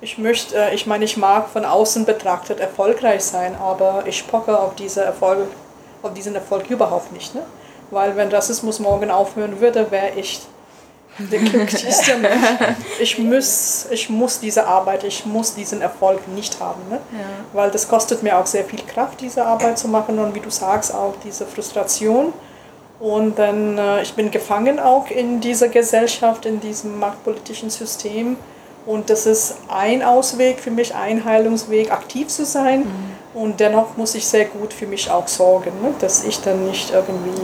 Ich 0.00 0.16
möchte, 0.16 0.56
äh, 0.56 0.74
ich 0.74 0.86
meine, 0.86 1.04
ich 1.04 1.16
mag 1.18 1.48
von 1.48 1.64
außen 1.66 2.06
betrachtet 2.06 2.60
erfolgreich 2.60 3.24
sein, 3.24 3.54
aber 3.56 4.04
ich 4.06 4.26
pocke 4.26 4.58
auf 4.58 4.74
diese 4.76 5.02
Erfolg 5.02 5.48
auf 6.02 6.14
diesen 6.14 6.34
Erfolg 6.34 6.70
überhaupt 6.70 7.12
nicht. 7.12 7.34
Ne? 7.34 7.42
Weil 7.90 8.16
wenn 8.16 8.28
Rassismus 8.28 8.80
morgen 8.80 9.10
aufhören 9.10 9.60
würde, 9.60 9.90
wäre 9.90 10.10
ich 10.16 10.40
der 11.18 11.38
glücklichste 11.50 12.16
Mensch. 12.16 12.36
Ich 13.00 13.18
muss, 13.18 13.86
ich 13.90 14.08
muss 14.08 14.40
diese 14.40 14.66
Arbeit, 14.66 15.04
ich 15.04 15.26
muss 15.26 15.54
diesen 15.54 15.80
Erfolg 15.80 16.28
nicht 16.28 16.60
haben. 16.60 16.80
Ne? 16.88 17.00
Ja. 17.12 17.24
Weil 17.52 17.70
das 17.70 17.88
kostet 17.88 18.22
mir 18.22 18.38
auch 18.38 18.46
sehr 18.46 18.64
viel 18.64 18.80
Kraft, 18.86 19.20
diese 19.20 19.44
Arbeit 19.44 19.78
zu 19.78 19.88
machen 19.88 20.18
und 20.18 20.34
wie 20.34 20.40
du 20.40 20.50
sagst, 20.50 20.94
auch 20.94 21.14
diese 21.24 21.46
Frustration. 21.46 22.32
Und 23.00 23.38
dann, 23.38 23.78
äh, 23.78 24.02
ich 24.02 24.14
bin 24.14 24.30
gefangen 24.30 24.80
auch 24.80 25.08
in 25.08 25.40
dieser 25.40 25.68
Gesellschaft, 25.68 26.46
in 26.46 26.60
diesem 26.60 26.98
machtpolitischen 26.98 27.70
System. 27.70 28.36
Und 28.88 29.10
das 29.10 29.26
ist 29.26 29.56
ein 29.68 30.02
Ausweg 30.02 30.60
für 30.60 30.70
mich, 30.70 30.94
ein 30.94 31.26
Heilungsweg, 31.26 31.92
aktiv 31.92 32.28
zu 32.28 32.46
sein. 32.46 32.80
Mhm. 32.80 33.38
Und 33.38 33.60
dennoch 33.60 33.98
muss 33.98 34.14
ich 34.14 34.26
sehr 34.26 34.46
gut 34.46 34.72
für 34.72 34.86
mich 34.86 35.10
auch 35.10 35.28
sorgen, 35.28 35.72
ne? 35.82 35.92
dass 36.00 36.24
ich 36.24 36.40
dann 36.40 36.64
nicht 36.64 36.90
irgendwie 36.90 37.38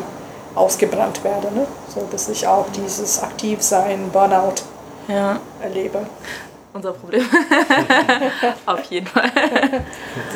ausgebrannt 0.55 1.23
werde. 1.23 1.49
Ne? 1.55 1.67
So 1.95 2.09
dass 2.11 2.31
ich 2.31 2.47
auch 2.47 2.65
dieses 2.75 3.23
Aktivsein, 3.23 4.09
Burnout 4.11 4.55
ja. 5.07 5.39
erlebe. 5.61 6.07
Unser 6.73 6.93
Problem. 6.93 7.27
Auf 8.67 8.83
jeden 8.85 9.07
Fall. 9.07 9.31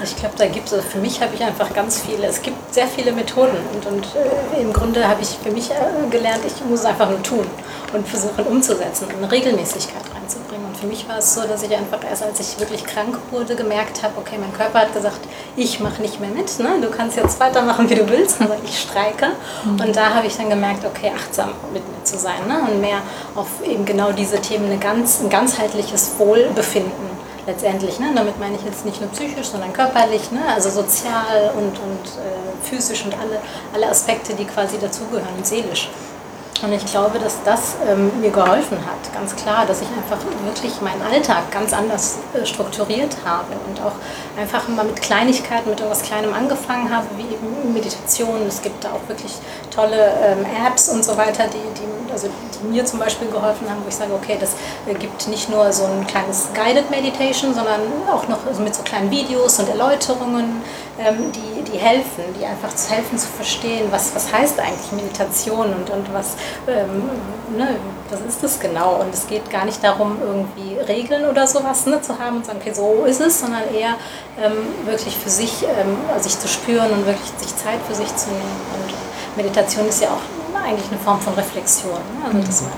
Ich 0.04 0.14
glaube, 0.14 0.34
da 0.36 0.46
gibt 0.46 0.66
es, 0.66 0.74
also 0.74 0.86
für 0.86 0.98
mich 0.98 1.22
habe 1.22 1.34
ich 1.34 1.42
einfach 1.42 1.72
ganz 1.72 2.02
viele, 2.02 2.26
es 2.26 2.42
gibt 2.42 2.74
sehr 2.74 2.86
viele 2.86 3.12
Methoden 3.12 3.56
und, 3.74 3.86
und 3.86 4.06
äh, 4.14 4.60
im 4.60 4.74
Grunde 4.74 5.08
habe 5.08 5.22
ich 5.22 5.30
für 5.42 5.50
mich 5.50 5.70
äh, 5.70 5.74
gelernt, 6.10 6.42
ich 6.46 6.64
muss 6.66 6.80
es 6.80 6.84
einfach 6.84 7.08
nur 7.08 7.22
tun 7.22 7.46
und 7.94 8.06
versuchen 8.06 8.46
umzusetzen, 8.46 9.08
eine 9.10 9.32
Regelmäßigkeit 9.32 10.02
reinzubringen. 10.14 10.17
Für 10.78 10.86
mich 10.86 11.08
war 11.08 11.18
es 11.18 11.34
so, 11.34 11.40
dass 11.42 11.64
ich 11.64 11.74
einfach 11.74 11.98
erst, 12.08 12.22
als 12.22 12.38
ich 12.38 12.60
wirklich 12.60 12.84
krank 12.84 13.18
wurde, 13.32 13.56
gemerkt 13.56 14.02
habe, 14.04 14.14
okay, 14.16 14.36
mein 14.38 14.52
Körper 14.52 14.80
hat 14.80 14.94
gesagt, 14.94 15.18
ich 15.56 15.80
mache 15.80 16.00
nicht 16.00 16.20
mehr 16.20 16.30
mit, 16.30 16.56
ne? 16.60 16.80
du 16.80 16.88
kannst 16.88 17.16
jetzt 17.16 17.40
weitermachen, 17.40 17.90
wie 17.90 17.96
du 17.96 18.08
willst, 18.08 18.40
aber 18.40 18.56
ich 18.64 18.78
streike. 18.78 19.26
Mhm. 19.64 19.80
Und 19.80 19.96
da 19.96 20.14
habe 20.14 20.28
ich 20.28 20.36
dann 20.36 20.48
gemerkt, 20.48 20.84
okay, 20.84 21.10
achtsam 21.16 21.50
mit 21.72 21.82
mir 21.88 22.04
zu 22.04 22.16
sein 22.16 22.46
ne? 22.46 22.60
und 22.70 22.80
mehr 22.80 22.98
auf 23.34 23.48
eben 23.64 23.84
genau 23.84 24.12
diese 24.12 24.40
Themen, 24.40 24.66
eine 24.66 24.78
ganz, 24.78 25.20
ein 25.20 25.28
ganzheitliches 25.28 26.12
Wohlbefinden 26.18 27.08
letztendlich. 27.48 27.98
Ne? 27.98 28.12
Damit 28.14 28.38
meine 28.38 28.54
ich 28.54 28.62
jetzt 28.62 28.84
nicht 28.84 29.00
nur 29.00 29.10
psychisch, 29.10 29.48
sondern 29.48 29.72
körperlich, 29.72 30.30
ne? 30.30 30.42
also 30.54 30.70
sozial 30.70 31.50
und, 31.56 31.70
und 31.70 32.06
äh, 32.06 32.68
physisch 32.68 33.04
und 33.04 33.14
alle, 33.14 33.40
alle 33.74 33.90
Aspekte, 33.90 34.34
die 34.34 34.44
quasi 34.44 34.78
dazugehören 34.78 35.42
seelisch. 35.42 35.90
Und 36.62 36.72
ich 36.72 36.84
glaube, 36.86 37.20
dass 37.20 37.42
das 37.44 37.76
ähm, 37.88 38.10
mir 38.20 38.30
geholfen 38.30 38.78
hat, 38.78 39.12
ganz 39.14 39.36
klar, 39.36 39.64
dass 39.64 39.80
ich 39.80 39.88
einfach 39.88 40.18
wirklich 40.44 40.80
meinen 40.80 41.02
Alltag 41.02 41.50
ganz 41.52 41.72
anders 41.72 42.18
äh, 42.34 42.44
strukturiert 42.44 43.16
habe 43.24 43.54
und 43.68 43.80
auch 43.80 43.92
einfach 44.36 44.66
mal 44.66 44.84
mit 44.84 45.00
Kleinigkeiten, 45.00 45.70
mit 45.70 45.80
etwas 45.80 46.02
Kleinem 46.02 46.34
angefangen 46.34 46.92
habe, 46.94 47.06
wie 47.16 47.32
eben 47.32 47.72
Meditation. 47.72 48.44
Es 48.48 48.60
gibt 48.60 48.82
da 48.82 48.88
auch 48.88 49.08
wirklich 49.08 49.34
tolle 49.70 50.12
ähm, 50.24 50.44
Apps 50.66 50.88
und 50.88 51.04
so 51.04 51.16
weiter, 51.16 51.44
die, 51.46 51.80
die, 51.80 51.97
also 52.10 52.28
die 52.28 52.68
mir 52.68 52.84
zum 52.84 52.98
Beispiel 52.98 53.28
geholfen 53.28 53.68
haben, 53.68 53.80
wo 53.84 53.88
ich 53.88 53.94
sage, 53.94 54.12
okay, 54.14 54.36
das 54.38 54.54
äh, 54.86 54.94
gibt 54.94 55.28
nicht 55.28 55.48
nur 55.48 55.72
so 55.72 55.84
ein 55.84 56.06
kleines 56.06 56.48
Guided 56.54 56.90
Meditation, 56.90 57.54
sondern 57.54 57.80
auch 58.12 58.28
noch 58.28 58.38
mit 58.58 58.74
so 58.74 58.82
kleinen 58.82 59.10
Videos 59.10 59.58
und 59.58 59.68
Erläuterungen, 59.68 60.62
ähm, 60.98 61.32
die, 61.32 61.62
die 61.70 61.78
helfen, 61.78 62.24
die 62.38 62.44
einfach 62.44 62.70
helfen 62.88 63.18
zu 63.18 63.26
verstehen, 63.26 63.88
was, 63.90 64.14
was 64.14 64.32
heißt 64.32 64.58
eigentlich 64.58 64.92
Meditation 64.92 65.74
und, 65.74 65.90
und 65.90 66.12
was 66.12 66.36
ähm, 66.66 67.10
ne, 67.56 67.76
was 68.10 68.20
ist 68.20 68.42
das 68.42 68.60
genau? 68.60 68.96
Und 68.96 69.12
es 69.12 69.26
geht 69.26 69.50
gar 69.50 69.64
nicht 69.64 69.82
darum, 69.84 70.16
irgendwie 70.20 70.76
Regeln 70.78 71.26
oder 71.26 71.46
sowas 71.46 71.86
ne, 71.86 72.00
zu 72.00 72.18
haben 72.18 72.38
und 72.38 72.46
sagen, 72.46 72.58
okay, 72.60 72.72
so 72.72 73.04
ist 73.04 73.20
es, 73.20 73.40
sondern 73.40 73.62
eher 73.74 73.94
ähm, 74.42 74.52
wirklich 74.86 75.16
für 75.16 75.30
sich, 75.30 75.64
ähm, 75.64 75.96
sich 76.20 76.38
zu 76.38 76.48
spüren 76.48 76.90
und 76.90 77.06
wirklich 77.06 77.30
sich 77.38 77.54
Zeit 77.56 77.78
für 77.86 77.94
sich 77.94 78.14
zu 78.16 78.30
nehmen. 78.30 78.60
Und 78.74 78.94
Meditation 79.36 79.86
ist 79.88 80.02
ja 80.02 80.08
auch 80.08 80.47
eigentlich 80.68 80.90
eine 80.90 81.00
Form 81.00 81.20
von 81.20 81.34
Reflexion, 81.34 81.92
ne? 81.92 82.26
also 82.26 82.38
dass 82.46 82.62
man 82.62 82.72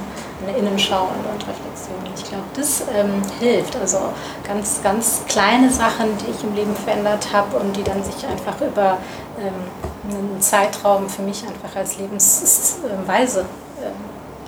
eine 0.46 0.56
Innenschau 0.56 1.02
und, 1.02 1.40
Reflexion. 1.40 1.96
Ich 2.14 2.24
glaube, 2.24 2.44
das 2.54 2.82
ähm, 2.94 3.22
hilft. 3.40 3.76
Also 3.76 3.98
ganz, 4.46 4.80
ganz 4.82 5.22
kleine 5.28 5.70
Sachen, 5.70 6.16
die 6.18 6.30
ich 6.30 6.42
im 6.42 6.54
Leben 6.54 6.74
verändert 6.74 7.28
habe 7.32 7.56
und 7.58 7.76
die 7.76 7.82
dann 7.82 8.02
sich 8.02 8.26
einfach 8.26 8.60
über 8.60 8.98
ähm, 9.38 9.52
einen 10.10 10.40
Zeitraum 10.40 11.08
für 11.08 11.22
mich 11.22 11.42
einfach 11.46 11.76
als 11.76 11.98
Lebensweise 11.98 13.44
ähm, 13.82 13.92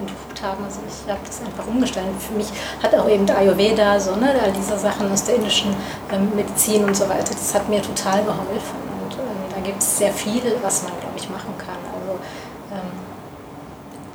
entpuppt 0.01 0.43
haben. 0.43 0.64
Also 0.64 0.80
ich 0.88 1.11
habe 1.11 1.20
das 1.26 1.40
einfach 1.40 1.66
umgestellt. 1.66 2.07
Für 2.18 2.34
mich 2.34 2.49
hat 2.82 2.95
auch 2.95 3.09
eben 3.09 3.28
Ayurveda, 3.28 4.01
so, 4.01 4.16
ne, 4.16 4.34
all 4.43 4.53
diese 4.53 4.78
Sachen 4.78 5.11
aus 5.12 5.24
der 5.24 5.36
indischen 5.36 5.74
ähm, 6.11 6.30
Medizin 6.34 6.84
und 6.84 6.97
so 6.97 7.09
weiter, 7.09 7.32
das 7.32 7.55
hat 7.55 7.68
mir 7.68 7.82
total 7.82 8.22
geholfen. 8.24 8.78
Und 9.05 9.14
ähm, 9.14 9.55
da 9.55 9.61
gibt 9.61 9.82
es 9.82 9.99
sehr 9.99 10.12
viel, 10.12 10.43
was 10.62 10.84
man, 10.84 10.93
glaube 11.01 11.16
ich, 11.16 11.28
machen 11.28 11.47
kann. 11.47 11.52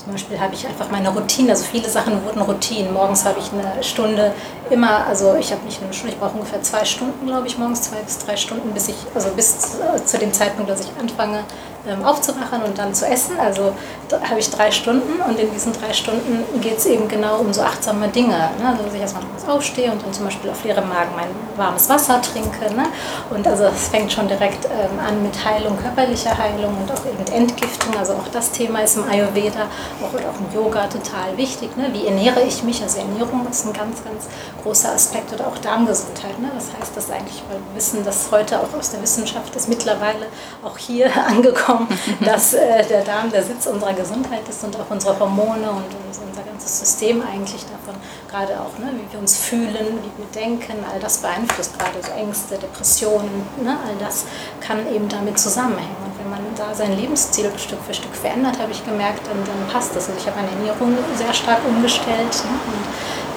Zum 0.07 0.13
Beispiel 0.13 0.39
habe 0.39 0.53
ich 0.53 0.65
einfach 0.65 0.89
meine 0.89 1.09
Routine, 1.09 1.49
also 1.49 1.65
viele 1.65 1.89
Sachen 1.89 2.23
wurden 2.23 2.39
Routinen. 2.39 2.93
Morgens 2.93 3.25
habe 3.25 3.39
ich 3.39 3.51
eine 3.51 3.83
Stunde 3.83 4.31
immer, 4.69 5.05
also 5.05 5.35
ich 5.35 5.51
habe 5.51 5.65
nicht 5.65 5.83
eine 5.83 5.91
Stunde, 5.91 6.13
ich 6.13 6.19
brauche 6.19 6.35
ungefähr 6.35 6.61
zwei 6.61 6.85
Stunden, 6.85 7.27
glaube 7.27 7.45
ich, 7.45 7.57
morgens 7.57 7.81
zwei 7.81 7.97
bis 7.97 8.17
drei 8.19 8.37
Stunden, 8.37 8.71
bis 8.73 8.87
ich, 8.87 8.95
also 9.13 9.27
bis 9.31 9.77
zu 10.05 10.17
dem 10.17 10.31
Zeitpunkt, 10.31 10.71
dass 10.71 10.79
ich 10.79 10.91
anfange 10.97 11.43
ähm, 11.87 12.03
aufzuwachen 12.03 12.63
und 12.63 12.77
dann 12.77 12.93
zu 12.93 13.05
essen. 13.05 13.39
Also 13.39 13.73
habe 14.29 14.39
ich 14.39 14.49
drei 14.49 14.71
Stunden 14.71 15.21
und 15.21 15.39
in 15.39 15.51
diesen 15.51 15.73
drei 15.73 15.93
Stunden 15.93 16.43
geht 16.61 16.77
es 16.77 16.85
eben 16.85 17.07
genau 17.07 17.39
um 17.39 17.53
so 17.53 17.61
achtsame 17.61 18.07
Dinge. 18.07 18.37
Ne? 18.59 18.69
Also 18.69 18.83
dass 18.83 18.93
ich 18.93 19.01
erstmal 19.01 19.23
aufstehe 19.47 19.91
und 19.91 20.03
dann 20.03 20.13
zum 20.13 20.25
Beispiel 20.25 20.49
auf 20.49 20.63
leerem 20.63 20.87
Magen 20.87 21.11
mein 21.15 21.27
warmes 21.57 21.89
Wasser 21.89 22.21
trinke. 22.21 22.73
Ne? 22.75 22.85
Und 23.29 23.47
also 23.47 23.65
es 23.65 23.87
fängt 23.89 24.11
schon 24.11 24.27
direkt 24.27 24.65
ähm, 24.65 24.99
an 24.99 25.21
mit 25.23 25.33
Heilung, 25.43 25.77
körperlicher 25.77 26.37
Heilung 26.37 26.77
und 26.81 26.91
auch 26.91 27.05
eben 27.05 27.31
Entgiftung. 27.33 27.95
Also 27.97 28.13
auch 28.13 28.27
das 28.31 28.51
Thema 28.51 28.79
ist 28.81 28.97
im 28.97 29.09
Ayurveda 29.09 29.67
auch, 30.01 30.13
oder 30.13 30.29
auch 30.29 30.39
im 30.39 30.55
Yoga 30.55 30.87
total 30.87 31.35
wichtig. 31.35 31.75
Ne? 31.77 31.89
Wie 31.91 32.07
ernähre 32.07 32.41
ich 32.41 32.63
mich? 32.63 32.81
Also 32.81 32.99
Ernährung 32.99 33.45
ist 33.49 33.65
ein 33.65 33.73
ganz, 33.73 34.03
ganz 34.03 34.27
großer 34.63 34.93
Aspekt 34.93 35.33
oder 35.33 35.47
auch 35.47 35.57
Darmgesundheit. 35.57 36.39
Ne? 36.39 36.49
Was 36.55 36.67
heißt 36.79 36.95
das 36.95 37.11
eigentlich? 37.11 37.43
Weil 37.49 37.57
wir 37.57 37.75
wissen, 37.75 38.03
dass 38.03 38.29
heute 38.31 38.59
auch 38.59 38.77
aus 38.77 38.91
der 38.91 39.01
Wissenschaft 39.01 39.55
ist 39.55 39.69
mittlerweile 39.69 40.27
auch 40.63 40.77
hier 40.77 41.09
angekommen, 41.27 41.76
dass 42.25 42.53
äh, 42.53 42.83
der 42.85 43.03
Darm 43.03 43.31
der 43.31 43.43
Sitz 43.43 43.65
unserer 43.67 43.93
Gesundheit 43.93 44.47
ist 44.47 44.63
und 44.63 44.75
auch 44.75 44.89
unsere 44.89 45.19
Hormone 45.19 45.69
und 45.69 45.85
unser 46.27 46.43
ganzes 46.43 46.79
System 46.79 47.21
eigentlich 47.21 47.63
davon, 47.65 47.99
gerade 48.29 48.59
auch, 48.59 48.77
ne, 48.79 48.91
wie 48.93 49.11
wir 49.11 49.19
uns 49.19 49.37
fühlen, 49.37 49.99
wie 50.01 50.13
wir 50.17 50.27
denken, 50.33 50.83
all 50.91 50.99
das 50.99 51.19
beeinflusst 51.19 51.77
gerade 51.77 52.01
so 52.01 52.11
Ängste, 52.11 52.57
Depressionen, 52.57 53.45
ne, 53.61 53.77
all 53.87 53.95
das 53.99 54.25
kann 54.59 54.79
eben 54.93 55.07
damit 55.07 55.39
zusammenhängen. 55.39 55.95
Und 56.05 56.17
wenn 56.19 56.29
man 56.29 56.41
da 56.55 56.73
sein 56.73 56.97
Lebensstil 56.97 57.51
Stück 57.57 57.79
für 57.85 57.93
Stück 57.93 58.15
verändert, 58.15 58.59
habe 58.59 58.71
ich 58.71 58.83
gemerkt, 58.85 59.25
dann, 59.27 59.37
dann 59.45 59.73
passt 59.73 59.95
das. 59.95 60.07
Und 60.09 60.17
ich 60.17 60.25
habe 60.27 60.37
meine 60.37 60.51
Ernährung 60.51 60.97
sehr 61.15 61.33
stark 61.33 61.59
umgestellt 61.67 62.33
ne, 62.43 62.57
und 62.67 62.83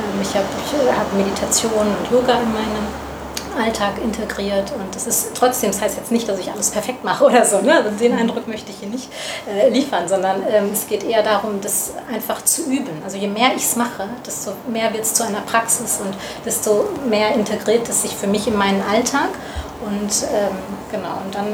ähm, 0.01 0.21
ich 0.23 0.35
habe 0.35 0.49
hab 0.97 1.13
Meditation 1.15 1.87
und 1.87 2.11
Yoga 2.11 2.41
in 2.41 2.53
meinem 2.53 3.10
Alltag 3.59 3.95
integriert 4.03 4.73
und 4.73 4.95
das 4.95 5.07
ist 5.07 5.35
trotzdem, 5.35 5.71
das 5.71 5.81
heißt 5.81 5.97
jetzt 5.97 6.11
nicht, 6.11 6.29
dass 6.29 6.39
ich 6.39 6.51
alles 6.51 6.71
perfekt 6.71 7.05
mache 7.05 7.25
oder 7.25 7.45
so, 7.45 7.61
ne? 7.61 7.75
Also 7.75 7.91
den 7.91 8.15
Eindruck 8.15 8.49
möchte 8.49 8.71
ich 8.71 8.79
hier 8.79 8.89
nicht 8.89 9.09
äh, 9.49 9.69
liefern, 9.69 10.09
sondern 10.09 10.43
ähm, 10.51 10.71
es 10.73 10.87
geht 10.87 11.05
eher 11.05 11.23
darum, 11.23 11.61
das 11.61 11.93
einfach 12.13 12.43
zu 12.45 12.71
üben. 12.71 13.03
Also 13.05 13.17
je 13.17 13.29
mehr 13.29 13.51
ich 13.57 13.65
es 13.65 13.77
mache, 13.77 14.09
desto 14.27 14.53
mehr 14.69 14.93
wird 14.93 15.05
es 15.05 15.15
zu 15.15 15.25
einer 15.25 15.41
Praxis 15.41 16.01
und 16.05 16.15
desto 16.45 16.89
mehr 17.09 17.35
integriert 17.35 17.89
es 17.89 18.03
sich 18.03 18.15
für 18.15 18.27
mich 18.27 18.47
in 18.47 18.57
meinen 18.57 18.83
Alltag 18.83 19.29
und 19.87 20.27
ähm, 20.35 20.57
genau, 20.91 21.19
und 21.25 21.35
dann 21.35 21.47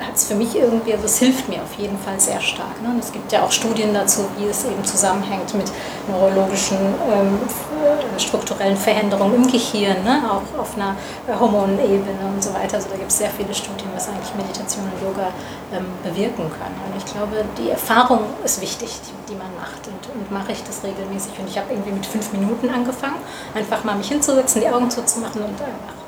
hat 0.00 0.16
es 0.16 0.26
für 0.26 0.34
mich 0.34 0.54
irgendwie, 0.56 0.92
also 0.92 1.04
es 1.04 1.18
hilft 1.18 1.48
mir 1.48 1.62
auf 1.62 1.74
jeden 1.78 1.98
Fall 1.98 2.18
sehr 2.18 2.40
stark. 2.40 2.82
Ne? 2.82 2.88
Und 2.88 2.98
es 2.98 3.12
gibt 3.12 3.30
ja 3.30 3.42
auch 3.42 3.52
Studien 3.52 3.94
dazu, 3.94 4.26
wie 4.36 4.46
es 4.46 4.64
eben 4.64 4.84
zusammenhängt 4.84 5.54
mit 5.54 5.70
neurologischen 6.08 6.78
ähm, 6.78 7.38
äh, 7.84 8.20
strukturellen 8.20 8.76
Veränderungen 8.76 9.44
im 9.44 9.46
Gehirn, 9.46 10.02
ne? 10.02 10.22
auch 10.28 10.60
auf 10.60 10.76
einer 10.76 10.96
Hormonebene 11.38 12.26
und 12.34 12.42
so 12.42 12.52
weiter. 12.54 12.76
Also 12.76 12.88
da 12.90 12.96
gibt 12.96 13.10
es 13.10 13.18
sehr 13.18 13.30
viele 13.30 13.54
Studien, 13.54 13.88
was 13.94 14.08
eigentlich 14.08 14.34
Meditation 14.36 14.84
und 14.84 15.08
Yoga 15.08 15.28
ähm, 15.72 15.86
bewirken 16.02 16.50
können. 16.50 16.76
Und 16.90 16.96
ich 16.98 17.04
glaube, 17.04 17.44
die 17.56 17.70
Erfahrung 17.70 18.20
ist 18.44 18.60
wichtig, 18.60 19.00
die, 19.06 19.32
die 19.32 19.38
man 19.38 19.54
macht. 19.54 19.86
Und, 19.86 20.14
und 20.14 20.30
mache 20.32 20.52
ich 20.52 20.62
das 20.64 20.82
regelmäßig. 20.82 21.38
Und 21.38 21.48
ich 21.48 21.56
habe 21.56 21.72
irgendwie 21.72 21.92
mit 21.92 22.06
fünf 22.06 22.32
Minuten 22.32 22.68
angefangen, 22.68 23.18
einfach 23.54 23.84
mal 23.84 23.94
mich 23.94 24.08
hinzusetzen, 24.08 24.60
die 24.60 24.68
Augen 24.68 24.90
zuzumachen 24.90 25.42
und 25.42 25.60
einfach 25.60 26.03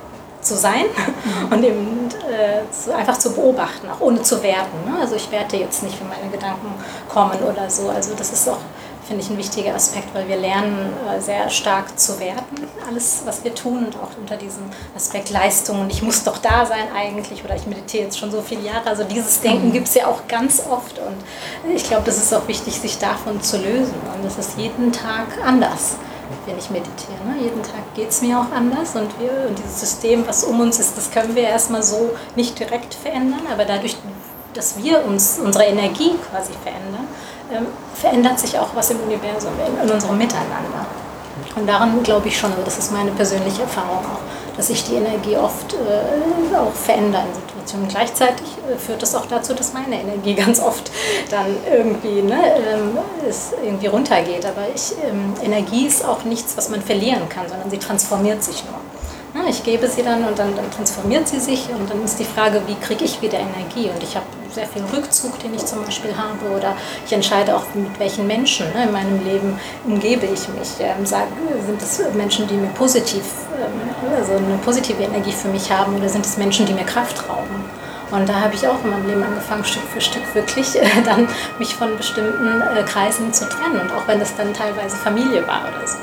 zu 0.47 0.57
sein 0.57 0.85
und 1.51 1.65
eben 1.65 2.09
äh, 2.31 2.71
zu, 2.73 2.95
einfach 2.95 3.19
zu 3.19 3.33
beobachten, 3.33 3.89
auch 3.91 4.01
ohne 4.01 4.23
zu 4.23 4.43
werten. 4.43 4.91
Ne? 4.91 4.99
Also 5.01 5.17
ich 5.17 5.31
werte 5.31 5.57
jetzt 5.57 5.83
nicht, 5.83 5.99
wenn 6.01 6.09
meine 6.09 6.31
Gedanken 6.31 6.73
kommen 7.09 7.39
oder 7.43 7.69
so. 7.69 7.89
Also 7.89 8.15
das 8.15 8.33
ist 8.33 8.49
auch, 8.49 8.59
finde 9.07 9.23
ich, 9.23 9.31
ein 9.31 9.39
wichtiger 9.39 9.75
Aspekt, 9.75 10.15
weil 10.15 10.29
wir 10.29 10.37
lernen 10.37 10.93
äh, 11.09 11.21
sehr 11.21 11.51
stark 11.51 11.99
zu 11.99 12.19
werten, 12.21 12.69
alles, 12.89 13.23
was 13.25 13.43
wir 13.43 13.55
tun 13.55 13.87
und 13.87 13.97
auch 13.97 14.11
unter 14.19 14.37
diesem 14.37 14.65
Aspekt 14.95 15.31
Leistung 15.31 15.81
und 15.81 15.93
ich 15.93 16.03
muss 16.03 16.23
doch 16.23 16.39
da 16.39 16.65
sein 16.65 16.89
eigentlich 16.95 17.45
oder 17.45 17.57
ich 17.57 17.67
meditiere 17.67 18.05
jetzt 18.05 18.19
schon 18.19 18.31
so 18.31 18.41
viele 18.41 18.63
Jahre. 18.63 18.87
Also 18.87 19.05
dieses 19.05 19.41
Denken 19.41 19.73
gibt 19.73 19.89
es 19.89 19.95
ja 19.95 20.07
auch 20.07 20.29
ganz 20.29 20.63
oft 20.71 20.99
und 20.99 21.75
ich 21.75 21.85
glaube, 21.85 22.09
es 22.09 22.19
ist 22.19 22.33
auch 22.33 22.47
wichtig, 22.47 22.81
sich 22.81 22.99
davon 22.99 23.43
zu 23.43 23.57
lösen 23.57 23.95
und 24.15 24.25
es 24.25 24.39
ist 24.39 24.57
jeden 24.57 24.93
Tag 24.93 25.27
anders 25.45 25.97
wenn 26.47 26.59
ich 26.59 26.71
meditiere. 26.71 27.19
Ne? 27.27 27.43
Jeden 27.43 27.63
Tag 27.63 27.95
geht 27.95 28.11
es 28.11 28.23
mir 28.23 28.39
auch 28.39 28.53
anders 28.55 28.95
und, 28.95 29.19
wir, 29.21 29.49
und 29.49 29.59
dieses 29.59 29.81
System, 29.81 30.27
was 30.27 30.45
um 30.45 30.61
uns 30.61 30.79
ist, 30.79 30.97
das 30.97 31.11
können 31.11 31.35
wir 31.35 31.45
erstmal 31.45 31.83
so 31.83 32.11
nicht 32.35 32.59
direkt 32.59 32.95
verändern, 32.95 33.43
aber 33.53 33.65
dadurch, 33.65 33.97
dass 34.55 34.77
wir 34.83 35.05
uns, 35.05 35.39
unsere 35.43 35.65
Energie 35.65 36.15
quasi 36.31 36.53
verändern, 36.63 37.07
ähm, 37.53 37.67
verändert 37.95 38.39
sich 38.39 38.59
auch 38.59 38.75
was 38.75 38.91
im 38.91 39.01
Universum, 39.01 39.53
in, 39.67 39.87
in 39.87 39.91
unserem 39.93 40.19
Miteinander. 40.19 40.87
Und 41.55 41.67
daran 41.67 42.03
glaube 42.03 42.29
ich 42.29 42.39
schon, 42.39 42.51
also 42.51 42.63
das 42.65 42.79
ist 42.79 42.93
meine 42.93 43.11
persönliche 43.13 43.63
Erfahrung 43.63 43.99
auch, 43.99 44.21
dass 44.57 44.69
sich 44.69 44.85
die 44.85 44.95
Energie 44.95 45.37
oft 45.37 45.75
äh, 45.75 46.57
auch 46.57 46.73
verändert 46.73 47.25
in 47.27 47.35
Situationen. 47.35 47.89
Gleichzeitig 47.89 48.47
äh, 48.71 48.77
führt 48.79 49.03
das 49.03 49.15
auch 49.15 49.27
dazu, 49.27 49.55
dass 49.55 49.73
meine 49.73 50.01
Energie 50.01 50.35
ganz 50.45 50.61
oft 50.61 50.91
dann 51.31 51.57
irgendwie, 51.71 52.23
ne, 52.23 52.39
ähm, 52.57 52.99
es 53.29 53.53
irgendwie 53.63 53.87
runtergeht. 53.87 54.47
Aber 54.47 54.63
ich, 54.75 54.93
ähm, 55.05 55.35
Energie 55.43 55.87
ist 55.87 56.05
auch 56.05 56.25
nichts, 56.25 56.57
was 56.57 56.69
man 56.69 56.83
verlieren 56.83 57.29
kann, 57.29 57.49
sondern 57.49 57.71
sie 57.71 57.79
transformiert 57.79 58.43
sich 58.43 58.65
nur. 58.65 58.86
Ich 59.49 59.63
gebe 59.63 59.87
sie 59.87 60.03
dann 60.03 60.25
und 60.25 60.39
dann, 60.39 60.57
dann, 60.57 60.71
transformiert 60.71 61.29
sie 61.29 61.39
sich 61.39 61.69
und 61.69 61.89
dann 61.89 62.03
ist 62.03 62.19
die 62.19 62.25
Frage, 62.25 62.63
wie 62.67 62.75
kriege 62.75 63.05
ich 63.05 63.21
wieder 63.23 63.39
Energie? 63.39 63.91
Und 63.91 64.03
ich 64.03 64.17
habe 64.17 64.27
sehr 64.51 64.67
viel 64.67 64.83
Rückzug, 64.85 65.39
den 65.41 65.55
ich 65.55 65.65
zum 65.65 65.85
Beispiel 65.85 66.17
habe 66.17 66.57
oder 66.57 66.75
ich 67.05 67.13
entscheide 67.13 67.55
auch, 67.55 67.65
mit 67.75 67.99
welchen 67.99 68.27
Menschen 68.27 68.67
ne, 68.73 68.85
in 68.85 68.93
meinem 68.93 69.25
Leben 69.25 69.59
umgebe 69.85 70.27
ich 70.27 70.49
mich. 70.49 70.81
Ähm, 70.81 71.05
sind 71.07 71.83
es 71.83 72.03
Menschen, 72.15 72.49
die 72.49 72.55
mir 72.55 72.71
positiv, 72.71 73.23
ähm, 73.55 74.17
also 74.17 74.33
eine 74.33 74.59
positive 74.65 75.03
Energie 75.03 75.33
für 75.33 75.49
mich 75.49 75.71
haben 75.71 75.97
oder 75.97 76.09
sind 76.09 76.25
es 76.25 76.37
Menschen, 76.39 76.67
die 76.67 76.73
mir 76.73 76.85
Kraft 76.85 77.29
rauben? 77.29 77.65
Und 78.11 78.29
da 78.29 78.41
habe 78.41 78.55
ich 78.55 78.67
auch 78.69 78.83
in 78.85 78.91
meinem 78.91 79.07
Leben 79.07 79.23
angefangen, 79.23 79.65
Stück 79.65 79.83
für 79.93 80.01
Stück 80.01 80.23
wirklich 80.35 80.81
äh, 80.81 80.87
dann 81.05 81.29
mich 81.59 81.75
von 81.75 81.97
bestimmten 81.97 82.63
äh, 82.63 82.83
Kreisen 82.85 83.33
zu 83.33 83.49
trennen. 83.49 83.81
Und 83.81 83.93
auch 83.93 84.07
wenn 84.07 84.21
das 84.21 84.37
dann 84.37 84.55
teilweise 84.55 84.97
Familie 84.97 85.47
war 85.47 85.63
oder 85.63 85.87
so. 85.87 85.99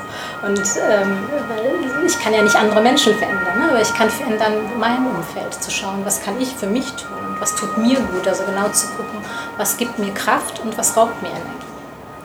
Und 0.46 0.60
ähm, 0.90 1.18
weil 1.48 2.06
ich 2.06 2.18
kann 2.20 2.34
ja 2.34 2.42
nicht 2.42 2.56
andere 2.56 2.82
Menschen 2.82 3.14
verändern, 3.14 3.58
ne? 3.58 3.70
aber 3.70 3.80
ich 3.80 3.94
kann 3.94 4.10
verändern 4.10 4.52
mein 4.78 5.06
Umfeld, 5.06 5.54
zu 5.54 5.70
schauen, 5.70 6.04
was 6.04 6.22
kann 6.22 6.38
ich 6.40 6.54
für 6.54 6.66
mich 6.66 6.92
tun 6.92 7.16
und 7.26 7.40
was 7.40 7.54
tut 7.56 7.78
mir 7.78 7.98
gut. 7.98 8.28
Also 8.28 8.44
genau 8.44 8.68
zu 8.68 8.86
gucken, 8.88 9.20
was 9.56 9.76
gibt 9.76 9.98
mir 9.98 10.12
Kraft 10.12 10.60
und 10.60 10.76
was 10.76 10.96
raubt 10.96 11.22
mir 11.22 11.28
Energie. 11.28 11.64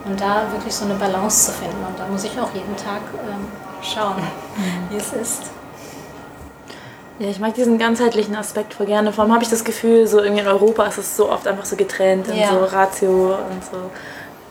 Und 0.05 0.19
da 0.19 0.43
wirklich 0.51 0.73
so 0.73 0.86
eine 0.86 0.95
Balance 0.95 1.45
zu 1.45 1.51
finden. 1.53 1.86
Und 1.88 1.97
da 1.97 2.05
muss 2.07 2.23
ich 2.23 2.38
auch 2.39 2.53
jeden 2.53 2.75
Tag 2.75 3.01
ähm, 3.13 3.47
schauen, 3.82 4.17
mhm. 4.57 4.89
wie 4.89 4.97
es 4.97 5.13
ist. 5.13 5.43
Ja, 7.20 7.28
ich 7.28 7.39
mag 7.39 7.53
diesen 7.53 7.78
ganzheitlichen 7.78 8.34
Aspekt 8.36 8.74
voll 8.74 8.86
gerne. 8.86 9.11
Vor 9.11 9.26
allem 9.26 9.34
habe 9.34 9.43
ich 9.43 9.49
das 9.49 9.65
Gefühl, 9.65 10.07
so 10.07 10.22
irgendwie 10.22 10.41
in 10.41 10.47
Europa 10.47 10.86
ist 10.86 10.97
es 10.97 11.17
so 11.17 11.30
oft 11.30 11.47
einfach 11.47 11.65
so 11.65 11.76
getrennt 11.76 12.30
in 12.30 12.38
ja. 12.38 12.49
so 12.49 12.59
Ratio 12.63 13.36
und 13.51 13.63
so, 13.63 13.78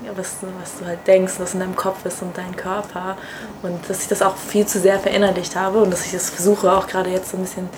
ja, 0.05 0.12
was, 0.14 0.37
was 0.61 0.79
du 0.79 0.87
halt 0.87 1.07
denkst, 1.07 1.35
was 1.39 1.55
in 1.55 1.61
deinem 1.61 1.75
Kopf 1.75 2.05
ist 2.05 2.21
und 2.21 2.37
dein 2.37 2.55
Körper. 2.55 3.16
Und 3.62 3.89
dass 3.89 4.03
ich 4.03 4.09
das 4.09 4.21
auch 4.21 4.37
viel 4.37 4.66
zu 4.66 4.81
sehr 4.81 4.99
verinnerlicht 4.99 5.57
habe 5.57 5.79
und 5.83 5.91
dass 5.91 6.05
ich 6.05 6.12
das 6.12 6.29
versuche 6.29 6.71
auch 6.71 6.87
gerade 6.87 7.09
jetzt 7.09 7.31
so 7.31 7.39
ein 7.39 7.43
bisschen 7.43 7.71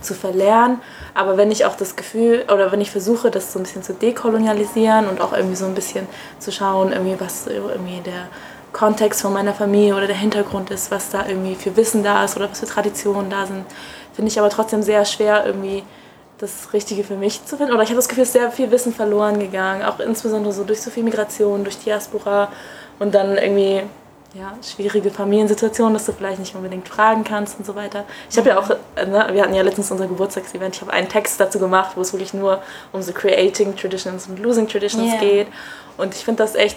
zu 0.00 0.14
verlernen. 0.14 0.80
Aber 1.14 1.36
wenn 1.36 1.50
ich 1.50 1.64
auch 1.64 1.74
das 1.74 1.96
Gefühl, 1.96 2.44
oder 2.44 2.70
wenn 2.70 2.80
ich 2.80 2.92
versuche, 2.92 3.32
das 3.32 3.52
so 3.52 3.58
ein 3.58 3.64
bisschen 3.64 3.82
zu 3.82 3.94
dekolonialisieren 3.94 5.08
und 5.08 5.20
auch 5.20 5.32
irgendwie 5.32 5.56
so 5.56 5.66
ein 5.66 5.74
bisschen 5.74 6.06
zu 6.38 6.52
schauen, 6.52 6.92
irgendwie 6.92 7.16
was 7.18 7.48
irgendwie 7.48 8.00
der 8.00 8.28
Kontext 8.72 9.22
von 9.22 9.32
meiner 9.32 9.54
Familie 9.54 9.96
oder 9.96 10.06
der 10.06 10.16
Hintergrund 10.16 10.70
ist, 10.70 10.90
was 10.90 11.10
da 11.10 11.26
irgendwie 11.26 11.56
für 11.56 11.76
Wissen 11.76 12.04
da 12.04 12.24
ist 12.24 12.36
oder 12.36 12.50
was 12.50 12.60
für 12.60 12.66
Traditionen 12.66 13.30
da 13.30 13.46
sind, 13.46 13.64
finde 14.16 14.30
ich 14.30 14.38
aber 14.38 14.50
trotzdem 14.50 14.82
sehr 14.82 15.04
schwer, 15.04 15.44
irgendwie 15.46 15.84
das 16.38 16.72
Richtige 16.72 17.04
für 17.04 17.16
mich 17.16 17.44
zu 17.44 17.56
finden. 17.56 17.72
Oder 17.72 17.82
ich 17.82 17.90
habe 17.90 17.96
das 17.96 18.08
Gefühl, 18.08 18.22
es 18.22 18.30
ist 18.30 18.34
sehr 18.34 18.50
viel 18.50 18.70
Wissen 18.70 18.92
verloren 18.92 19.38
gegangen, 19.38 19.82
auch 19.84 20.00
insbesondere 20.00 20.52
so 20.52 20.64
durch 20.64 20.82
so 20.82 20.90
viel 20.90 21.02
Migration, 21.02 21.64
durch 21.64 21.78
Diaspora 21.78 22.48
und 22.98 23.14
dann 23.14 23.36
irgendwie 23.38 23.82
ja, 24.34 24.52
schwierige 24.62 25.10
Familiensituationen, 25.10 25.94
dass 25.94 26.04
du 26.06 26.12
vielleicht 26.12 26.38
nicht 26.38 26.54
unbedingt 26.54 26.88
fragen 26.88 27.24
kannst 27.24 27.58
und 27.58 27.64
so 27.64 27.74
weiter. 27.74 28.04
Ich 28.30 28.36
habe 28.36 28.50
ja 28.50 28.58
auch, 28.58 28.68
ne, 28.68 29.28
wir 29.32 29.42
hatten 29.42 29.54
ja 29.54 29.62
letztens 29.62 29.90
unser 29.90 30.06
Geburtstagsevent, 30.06 30.76
ich 30.76 30.82
habe 30.82 30.92
einen 30.92 31.08
Text 31.08 31.40
dazu 31.40 31.58
gemacht, 31.58 31.92
wo 31.94 32.02
es 32.02 32.12
wirklich 32.12 32.34
nur 32.34 32.62
um 32.92 33.00
so 33.00 33.12
Creating 33.12 33.76
Traditions 33.76 34.26
und 34.26 34.38
Losing 34.38 34.68
Traditions 34.68 35.12
yeah. 35.12 35.20
geht. 35.20 35.48
Und 35.96 36.14
ich 36.14 36.24
finde 36.24 36.42
das 36.42 36.54
echt 36.54 36.76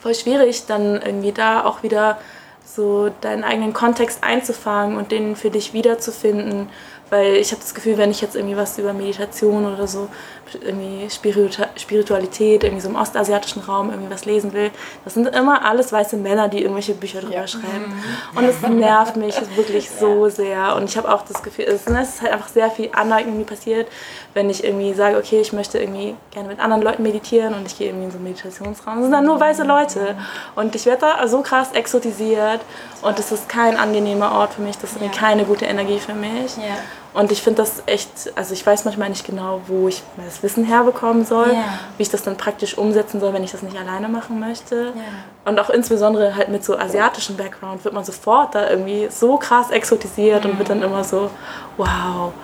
voll 0.00 0.14
schwierig, 0.14 0.66
dann 0.66 1.00
irgendwie 1.02 1.32
da 1.32 1.64
auch 1.64 1.84
wieder 1.84 2.18
so 2.66 3.10
deinen 3.20 3.44
eigenen 3.44 3.72
Kontext 3.72 4.22
einzufangen 4.22 4.98
und 4.98 5.12
den 5.12 5.36
für 5.36 5.50
dich 5.50 5.72
wiederzufinden. 5.72 6.68
Weil 7.08 7.36
ich 7.36 7.52
habe 7.52 7.62
das 7.62 7.74
Gefühl, 7.74 7.98
wenn 7.98 8.10
ich 8.10 8.20
jetzt 8.20 8.34
irgendwie 8.34 8.56
was 8.56 8.78
über 8.78 8.92
Meditation 8.92 9.72
oder 9.72 9.86
so, 9.86 10.08
irgendwie 10.54 11.08
Spiritualität, 11.10 12.64
irgendwie 12.64 12.80
so 12.80 12.88
im 12.88 12.96
ostasiatischen 12.96 13.62
Raum 13.62 13.90
irgendwie 13.90 14.12
was 14.12 14.24
lesen 14.24 14.52
will, 14.52 14.70
das 15.04 15.14
sind 15.14 15.28
immer 15.28 15.64
alles 15.64 15.92
weiße 15.92 16.16
Männer, 16.16 16.48
die 16.48 16.62
irgendwelche 16.62 16.94
Bücher 16.94 17.20
drüber 17.20 17.34
ja. 17.34 17.46
schreiben. 17.46 18.02
Und 18.34 18.44
es 18.44 18.60
nervt 18.62 19.16
mich 19.16 19.34
wirklich 19.56 19.90
so 19.90 20.28
sehr. 20.28 20.76
Und 20.76 20.84
ich 20.84 20.96
habe 20.96 21.12
auch 21.12 21.22
das 21.22 21.42
Gefühl, 21.42 21.66
es 21.66 21.86
ist 21.86 22.22
halt 22.22 22.32
einfach 22.32 22.48
sehr 22.48 22.70
viel 22.70 22.90
Aneignung, 22.92 23.38
die 23.38 23.44
passiert, 23.44 23.88
wenn 24.34 24.50
ich 24.50 24.64
irgendwie 24.64 24.94
sage, 24.94 25.16
okay, 25.16 25.40
ich 25.40 25.52
möchte 25.52 25.78
irgendwie 25.78 26.14
gerne 26.30 26.48
mit 26.48 26.60
anderen 26.60 26.82
Leuten 26.82 27.02
meditieren 27.02 27.54
und 27.54 27.66
ich 27.66 27.76
gehe 27.78 27.88
irgendwie 27.88 28.04
in 28.04 28.10
so 28.10 28.18
einen 28.18 28.24
Meditationsraum. 28.24 28.98
Es 28.98 29.02
sind 29.04 29.12
dann 29.12 29.24
nur 29.24 29.40
weiße 29.40 29.64
Leute. 29.64 30.16
Und 30.54 30.74
ich 30.74 30.86
werde 30.86 31.00
da 31.00 31.28
so 31.28 31.42
krass 31.42 31.72
exotisiert 31.72 32.60
und 33.02 33.18
es 33.18 33.32
ist 33.32 33.48
kein 33.48 33.76
angenehmer 33.76 34.32
Ort 34.32 34.54
für 34.54 34.62
mich, 34.62 34.76
das 34.78 34.92
ist 34.92 35.02
ja. 35.02 35.08
keine 35.08 35.44
gute 35.44 35.64
Energie 35.64 35.98
für 35.98 36.14
mich. 36.14 36.56
Ja. 36.56 36.76
Und 37.16 37.32
ich 37.32 37.40
finde 37.40 37.62
das 37.62 37.82
echt, 37.86 38.10
also 38.34 38.52
ich 38.52 38.66
weiß 38.66 38.84
manchmal 38.84 39.08
nicht 39.08 39.24
genau, 39.24 39.62
wo 39.68 39.88
ich 39.88 40.02
das 40.22 40.42
Wissen 40.42 40.64
herbekommen 40.64 41.24
soll, 41.24 41.48
ja. 41.48 41.78
wie 41.96 42.02
ich 42.02 42.10
das 42.10 42.22
dann 42.22 42.36
praktisch 42.36 42.76
umsetzen 42.76 43.20
soll, 43.20 43.32
wenn 43.32 43.42
ich 43.42 43.52
das 43.52 43.62
nicht 43.62 43.74
alleine 43.74 44.10
machen 44.10 44.38
möchte. 44.38 44.92
Ja. 44.94 45.50
Und 45.50 45.58
auch 45.58 45.70
insbesondere 45.70 46.36
halt 46.36 46.50
mit 46.50 46.62
so 46.62 46.76
asiatischem 46.76 47.38
Background 47.38 47.82
wird 47.86 47.94
man 47.94 48.04
sofort 48.04 48.54
da 48.54 48.68
irgendwie 48.68 49.08
so 49.10 49.38
krass 49.38 49.70
exotisiert 49.70 50.44
mhm. 50.44 50.50
und 50.50 50.58
wird 50.58 50.68
dann 50.68 50.82
immer 50.82 51.04
so, 51.04 51.30
wow, 51.78 52.34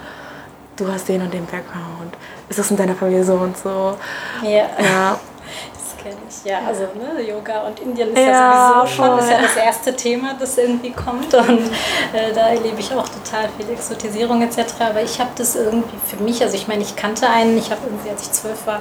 du 0.77 0.91
hast 0.91 1.07
den 1.07 1.21
und 1.21 1.35
den 1.35 1.45
Background. 1.45 2.15
Ist 2.49 2.59
das 2.59 2.71
in 2.71 2.79
deiner 2.79 2.95
Familie 2.95 3.25
so 3.25 3.35
und 3.35 3.59
so? 3.59 3.99
Ja. 4.43 4.71
ja. 4.83 5.21
Ja, 6.45 6.59
also 6.67 6.89
ne, 6.99 7.23
Yoga 7.23 7.61
und 7.61 7.79
Indien 7.79 8.09
ist 8.09 8.19
ja, 8.19 8.25
ja 8.25 8.85
sowieso 8.85 8.97
schon 8.97 9.17
das, 9.17 9.27
ist 9.27 9.31
ja 9.31 9.43
das 9.43 9.57
erste 9.57 9.95
Thema, 9.95 10.35
das 10.39 10.59
irgendwie 10.59 10.91
kommt. 10.91 11.33
Und 11.35 11.71
äh, 12.13 12.33
da 12.35 12.49
erlebe 12.49 12.81
ich 12.81 12.93
auch 12.93 13.09
total 13.09 13.49
viel 13.57 13.71
Exotisierung 13.71 14.43
etc. 14.43 14.75
Aber 14.81 15.03
ich 15.03 15.21
habe 15.21 15.31
das 15.37 15.55
irgendwie 15.55 15.97
für 16.05 16.21
mich, 16.23 16.43
also 16.43 16.57
ich 16.57 16.67
meine, 16.67 16.83
ich 16.83 16.97
kannte 16.97 17.29
einen, 17.29 17.57
ich 17.57 17.71
habe 17.71 17.83
irgendwie, 17.85 18.11
als 18.11 18.23
ich 18.23 18.33
zwölf 18.33 18.67
war, 18.67 18.81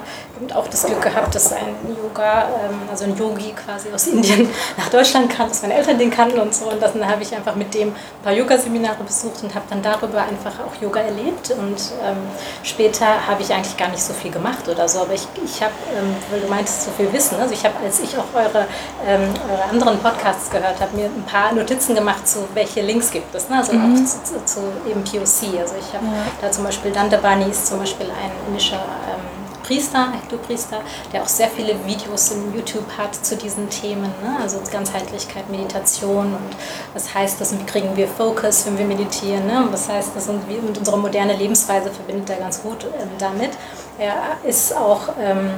auch 0.54 0.66
das 0.66 0.84
Glück 0.84 1.00
gehabt, 1.00 1.34
dass 1.36 1.52
ein 1.52 1.76
Yoga, 2.02 2.48
ähm, 2.48 2.80
also 2.90 3.04
ein 3.04 3.16
Yogi 3.16 3.52
quasi 3.52 3.92
aus 3.94 4.08
Indien 4.08 4.48
nach 4.76 4.88
Deutschland 4.88 5.30
kam, 5.30 5.48
dass 5.48 5.62
meine 5.62 5.74
Eltern 5.74 5.98
den 5.98 6.10
kannten 6.10 6.40
und 6.40 6.52
so. 6.52 6.66
Und 6.66 6.82
dann 6.82 7.06
habe 7.06 7.22
ich 7.22 7.34
einfach 7.34 7.54
mit 7.54 7.72
dem 7.74 7.88
ein 7.88 7.94
paar 8.24 8.32
Yoga-Seminare 8.32 9.04
besucht 9.04 9.44
und 9.44 9.54
habe 9.54 9.66
dann 9.70 9.82
darüber 9.82 10.22
einfach 10.22 10.52
auch 10.66 10.82
Yoga 10.82 11.00
erlebt. 11.00 11.50
Und 11.52 11.92
ähm, 12.04 12.16
später 12.64 13.26
habe 13.26 13.42
ich 13.42 13.52
eigentlich 13.52 13.76
gar 13.76 13.88
nicht 13.88 14.02
so 14.02 14.12
viel 14.12 14.32
gemacht 14.32 14.68
oder 14.68 14.88
so. 14.88 15.00
Aber 15.00 15.14
ich, 15.14 15.28
ich 15.44 15.62
habe, 15.62 15.74
ähm, 15.96 16.16
weil 16.30 16.40
du 16.40 16.48
meintest, 16.48 16.82
so 16.82 16.90
viel 16.90 17.12
Wissen. 17.12 17.40
Also 17.40 17.51
ich 17.52 17.64
habe, 17.64 17.74
als 17.84 18.00
ich 18.00 18.16
auch 18.16 18.34
eure, 18.34 18.66
ähm, 19.06 19.28
eure 19.50 19.64
anderen 19.64 19.98
Podcasts 19.98 20.50
gehört 20.50 20.80
habe, 20.80 20.96
mir 20.96 21.06
ein 21.06 21.24
paar 21.24 21.52
Notizen 21.52 21.94
gemacht 21.94 22.26
zu 22.26 22.40
welche 22.54 22.82
Links 22.82 23.10
gibt 23.10 23.34
es. 23.34 23.48
Ne? 23.48 23.58
Also 23.58 23.72
mhm. 23.72 23.94
auch 23.94 24.04
zu, 24.04 24.24
zu, 24.24 24.44
zu, 24.44 24.60
eben 24.88 25.02
POC. 25.04 25.60
Also 25.60 25.74
ich 25.78 25.94
habe 25.94 26.06
ja. 26.06 26.24
da 26.40 26.50
zum 26.50 26.64
Beispiel 26.64 26.92
Dandabani 26.92 27.50
ist 27.50 27.66
zum 27.66 27.78
Beispiel 27.78 28.06
ein 28.06 28.32
indischer 28.48 28.76
ähm, 28.76 29.42
Priester, 29.62 30.12
Hindu-Priester, 30.12 30.80
der 31.12 31.22
auch 31.22 31.28
sehr 31.28 31.48
viele 31.48 31.74
Videos 31.86 32.32
in 32.32 32.54
YouTube 32.54 32.86
hat 32.98 33.14
zu 33.14 33.36
diesen 33.36 33.70
Themen, 33.70 34.12
ne? 34.22 34.36
also 34.40 34.58
Ganzheitlichkeit, 34.70 35.48
Meditation 35.48 36.26
und 36.34 36.56
was 36.94 37.14
heißt 37.14 37.40
das 37.40 37.52
und 37.52 37.60
wie 37.60 37.66
kriegen 37.66 37.96
wir 37.96 38.08
Fokus, 38.08 38.66
wenn 38.66 38.76
wir 38.76 38.84
meditieren, 38.84 39.46
ne? 39.46 39.62
und 39.64 39.72
was 39.72 39.88
heißt 39.88 40.10
das 40.14 40.28
und, 40.28 40.48
wie, 40.48 40.56
und 40.56 40.76
unsere 40.76 40.98
moderne 40.98 41.36
Lebensweise 41.36 41.90
verbindet 41.90 42.30
er 42.30 42.36
ganz 42.36 42.62
gut 42.62 42.84
ähm, 42.84 43.08
damit. 43.18 43.50
Er 43.98 44.36
ist 44.44 44.76
auch 44.76 45.10
ähm, 45.20 45.50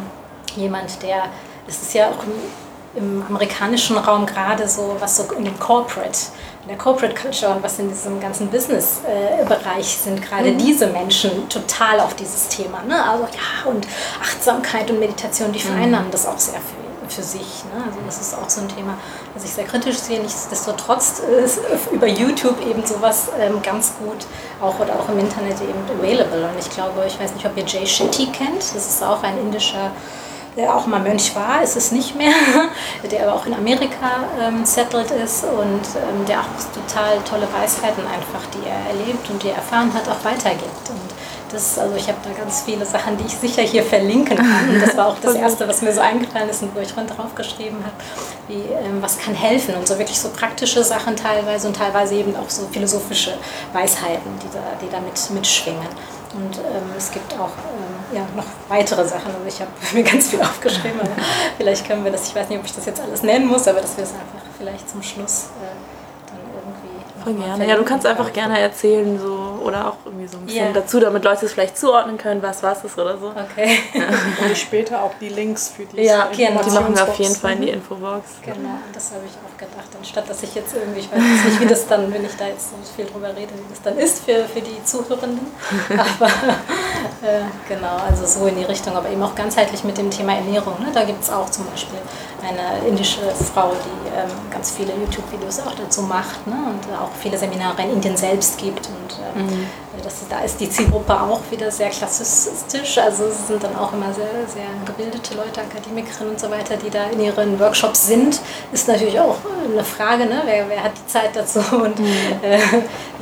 jemand, 0.54 1.02
der, 1.02 1.24
es 1.66 1.82
ist 1.82 1.94
ja 1.94 2.08
auch 2.10 2.22
im, 2.24 3.02
im 3.02 3.26
amerikanischen 3.28 3.96
Raum 3.96 4.26
gerade 4.26 4.68
so, 4.68 4.96
was 4.98 5.16
so 5.16 5.24
in 5.34 5.44
dem 5.44 5.58
Corporate 5.58 6.18
in 6.64 6.68
der 6.68 6.78
Corporate 6.78 7.14
Culture 7.14 7.52
und 7.54 7.62
was 7.62 7.78
in 7.78 7.88
diesem 7.90 8.20
ganzen 8.20 8.48
Business-Bereich 8.48 9.86
sind 9.86 10.22
gerade 10.22 10.50
mhm. 10.50 10.58
diese 10.58 10.86
Menschen 10.86 11.46
total 11.50 12.00
auf 12.00 12.14
dieses 12.16 12.48
Thema. 12.48 12.82
Ne? 12.88 13.02
Also 13.06 13.24
ja, 13.24 13.70
und 13.70 13.86
Achtsamkeit 14.22 14.90
und 14.90 14.98
Meditation, 14.98 15.52
die 15.52 15.60
vereinnahmen 15.60 16.06
mhm. 16.06 16.12
das 16.12 16.26
auch 16.26 16.38
sehr 16.38 16.54
für, 16.54 17.16
für 17.16 17.22
sich. 17.22 17.64
Ne? 17.64 17.84
Also 17.86 17.98
das 18.06 18.18
ist 18.18 18.34
auch 18.34 18.48
so 18.48 18.62
ein 18.62 18.68
Thema, 18.68 18.96
das 19.34 19.44
ich 19.44 19.50
sehr 19.50 19.64
kritisch 19.64 19.98
sehe. 19.98 20.20
Nichtsdestotrotz 20.20 21.20
ist 21.44 21.60
über 21.92 22.06
YouTube 22.06 22.58
eben 22.66 22.86
sowas 22.86 23.28
ähm, 23.38 23.60
ganz 23.62 23.92
gut 23.98 24.26
auch 24.62 24.78
oder 24.80 24.98
auch 24.98 25.10
im 25.10 25.18
Internet 25.18 25.60
eben 25.60 26.00
available. 26.00 26.48
Und 26.48 26.58
ich 26.58 26.70
glaube, 26.70 27.04
ich 27.06 27.20
weiß 27.20 27.34
nicht, 27.34 27.44
ob 27.44 27.54
ihr 27.58 27.64
Jay 27.66 27.86
Shetty 27.86 28.28
kennt. 28.28 28.74
Das 28.74 28.88
ist 28.88 29.02
auch 29.02 29.22
ein 29.22 29.36
indischer 29.36 29.90
der 30.56 30.74
auch 30.74 30.86
mal 30.86 31.00
Mönch 31.00 31.34
war, 31.34 31.62
ist 31.62 31.76
es 31.76 31.90
nicht 31.90 32.14
mehr, 32.14 32.32
der 33.10 33.26
aber 33.26 33.34
auch 33.34 33.46
in 33.46 33.54
Amerika 33.54 34.24
ähm, 34.40 34.64
settled 34.64 35.10
ist 35.10 35.44
und 35.44 35.82
ähm, 35.96 36.24
der 36.26 36.40
auch 36.40 36.44
total 36.72 37.18
tolle 37.28 37.48
Weisheiten 37.52 38.04
einfach, 38.06 38.46
die 38.54 38.68
er 38.68 38.96
erlebt 38.96 39.28
und 39.30 39.42
die 39.42 39.48
er 39.48 39.56
erfahren 39.56 39.92
hat, 39.92 40.08
auch 40.08 40.24
weitergibt. 40.24 40.90
Und 40.90 41.14
das, 41.50 41.78
also 41.78 41.94
ich 41.96 42.08
habe 42.08 42.18
da 42.24 42.30
ganz 42.32 42.62
viele 42.62 42.84
Sachen, 42.84 43.16
die 43.16 43.24
ich 43.24 43.34
sicher 43.34 43.62
hier 43.62 43.82
verlinken 43.82 44.36
kann. 44.36 44.68
Und 44.68 44.80
das 44.80 44.96
war 44.96 45.08
auch 45.08 45.18
das 45.20 45.34
Erste, 45.44 45.66
was 45.66 45.82
mir 45.82 45.92
so 45.92 46.00
eingefallen 46.00 46.48
ist 46.48 46.62
und 46.62 46.74
wo 46.74 46.80
ich 46.80 46.92
drauf 46.92 47.34
geschrieben 47.34 47.78
habe, 47.84 47.96
wie, 48.48 48.62
ähm, 48.72 49.00
was 49.00 49.18
kann 49.18 49.34
helfen 49.34 49.74
und 49.74 49.86
so 49.86 49.98
wirklich 49.98 50.18
so 50.18 50.28
praktische 50.30 50.82
Sachen 50.84 51.16
teilweise 51.16 51.68
und 51.68 51.76
teilweise 51.76 52.14
eben 52.14 52.36
auch 52.36 52.48
so 52.48 52.66
philosophische 52.70 53.34
Weisheiten, 53.72 54.30
die 54.42 54.52
da, 54.52 54.62
die 54.80 54.90
da 54.90 55.00
mit, 55.00 55.14
mitschwingen. 55.30 55.88
Und 56.34 56.58
ähm, 56.58 56.90
es 56.96 57.12
gibt 57.12 57.32
auch 57.34 57.52
ähm, 57.70 57.93
ja, 58.14 58.26
noch 58.36 58.46
weitere 58.68 59.04
Sachen. 59.04 59.34
Also 59.34 59.46
ich 59.46 59.60
habe 59.60 59.70
mir 59.92 60.02
ganz 60.02 60.28
viel 60.30 60.40
aufgeschrieben, 60.40 61.00
aber 61.00 61.10
vielleicht 61.56 61.86
können 61.86 62.04
wir 62.04 62.12
das, 62.12 62.28
ich 62.28 62.34
weiß 62.34 62.48
nicht, 62.48 62.58
ob 62.58 62.64
ich 62.64 62.74
das 62.74 62.86
jetzt 62.86 63.00
alles 63.00 63.22
nennen 63.22 63.46
muss, 63.46 63.66
aber 63.66 63.80
dass 63.80 63.96
wir 63.96 64.04
es 64.04 64.12
einfach 64.12 64.46
vielleicht 64.58 64.88
zum 64.88 65.02
Schluss 65.02 65.50
äh, 65.60 66.30
dann 66.30 66.38
irgendwie. 66.54 67.38
Voll 67.40 67.46
gerne. 67.46 67.68
Ja, 67.68 67.76
du 67.76 67.84
kannst 67.84 68.06
einfach 68.06 68.32
gerne 68.32 68.58
erzählen, 68.60 69.18
so 69.18 69.53
oder 69.64 69.88
auch 69.88 69.96
irgendwie 70.04 70.26
so 70.26 70.38
ein 70.38 70.46
bisschen 70.46 70.64
yeah. 70.64 70.72
dazu, 70.72 71.00
damit 71.00 71.24
Leute 71.24 71.46
es 71.46 71.52
vielleicht 71.52 71.78
zuordnen 71.78 72.18
können, 72.18 72.42
was 72.42 72.62
was 72.62 72.84
ist 72.84 72.98
oder 72.98 73.18
so. 73.18 73.28
Okay. 73.28 73.78
Ja. 73.94 74.06
Und 74.44 74.56
später 74.56 75.02
auch 75.02 75.12
die 75.20 75.28
Links 75.28 75.72
für 75.74 75.84
die 75.84 76.02
Ja, 76.02 76.28
die 76.36 76.48
machen 76.48 76.94
wir 76.94 77.02
auf 77.02 77.18
jeden 77.18 77.34
Fall 77.34 77.52
in 77.54 77.62
die 77.62 77.70
Infobox. 77.70 78.24
Genau, 78.42 78.78
das 78.92 79.12
habe 79.12 79.22
ich 79.26 79.32
auch 79.32 79.58
gedacht. 79.58 79.88
Anstatt 79.96 80.28
dass 80.28 80.42
ich 80.42 80.54
jetzt 80.54 80.74
irgendwie, 80.74 81.00
ich 81.00 81.10
weiß 81.10 81.20
jetzt 81.20 81.44
nicht, 81.44 81.60
wie 81.60 81.66
das 81.66 81.86
dann, 81.86 82.12
wenn 82.12 82.24
ich 82.24 82.36
da 82.36 82.46
jetzt 82.46 82.70
so 82.70 82.76
viel 82.94 83.06
drüber 83.06 83.28
rede, 83.28 83.52
wie 83.52 83.70
das 83.70 83.82
dann 83.82 83.98
ist 83.98 84.24
für, 84.24 84.44
für 84.44 84.60
die 84.60 84.82
Zuhörenden. 84.84 85.46
Aber 85.90 86.26
äh, 87.22 87.42
genau, 87.68 87.96
also 88.08 88.26
so 88.26 88.46
in 88.46 88.56
die 88.56 88.64
Richtung, 88.64 88.96
aber 88.96 89.08
eben 89.08 89.22
auch 89.22 89.34
ganzheitlich 89.34 89.84
mit 89.84 89.96
dem 89.98 90.10
Thema 90.10 90.34
Ernährung. 90.34 90.74
Ne? 90.80 90.88
Da 90.92 91.04
gibt 91.04 91.22
es 91.22 91.30
auch 91.30 91.48
zum 91.50 91.66
Beispiel 91.66 91.98
eine 92.42 92.86
indische 92.86 93.20
Frau, 93.52 93.72
die 93.72 94.08
ähm, 94.08 94.30
ganz 94.50 94.70
viele 94.72 94.92
YouTube-Videos 94.94 95.60
auch 95.60 95.74
dazu 95.74 96.02
macht 96.02 96.46
ne? 96.46 96.54
und 96.54 96.94
auch 96.96 97.10
viele 97.20 97.38
Seminare 97.38 97.82
in 97.82 97.94
Indien 97.94 98.16
selbst 98.16 98.58
gibt. 98.58 98.88
Und 98.88 99.18
äh, 99.18 99.42
mhm. 99.42 99.53
Das, 100.02 100.14
da 100.28 100.40
ist 100.40 100.60
die 100.60 100.68
Zielgruppe 100.68 101.14
auch 101.18 101.40
wieder 101.50 101.70
sehr 101.70 101.90
klassistisch. 101.90 102.98
Also 102.98 103.24
es 103.24 103.46
sind 103.46 103.62
dann 103.62 103.76
auch 103.76 103.92
immer 103.92 104.12
sehr, 104.12 104.26
sehr 104.46 104.66
gebildete 104.84 105.34
Leute, 105.34 105.60
Akademikerinnen 105.60 106.32
und 106.32 106.40
so 106.40 106.50
weiter, 106.50 106.76
die 106.76 106.90
da 106.90 107.04
in 107.06 107.20
ihren 107.20 107.58
Workshops 107.58 108.06
sind. 108.06 108.40
Ist 108.72 108.88
natürlich 108.88 109.18
auch 109.18 109.36
eine 109.70 109.84
Frage, 109.84 110.26
ne? 110.26 110.42
wer, 110.44 110.68
wer 110.68 110.82
hat 110.82 110.92
die 110.96 111.06
Zeit 111.06 111.30
dazu 111.34 111.60
und 111.76 111.98
mhm. 111.98 112.06
äh, 112.42 112.58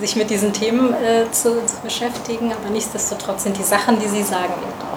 sich 0.00 0.16
mit 0.16 0.30
diesen 0.30 0.52
Themen 0.52 0.92
äh, 0.94 1.30
zu, 1.30 1.64
zu 1.66 1.76
beschäftigen. 1.82 2.52
Aber 2.52 2.70
nichtsdestotrotz 2.70 3.44
sind 3.44 3.56
die 3.56 3.64
Sachen, 3.64 3.98
die 3.98 4.08
Sie 4.08 4.22
sagen, 4.22 4.54
eben 4.54 4.82
auch 4.82 4.91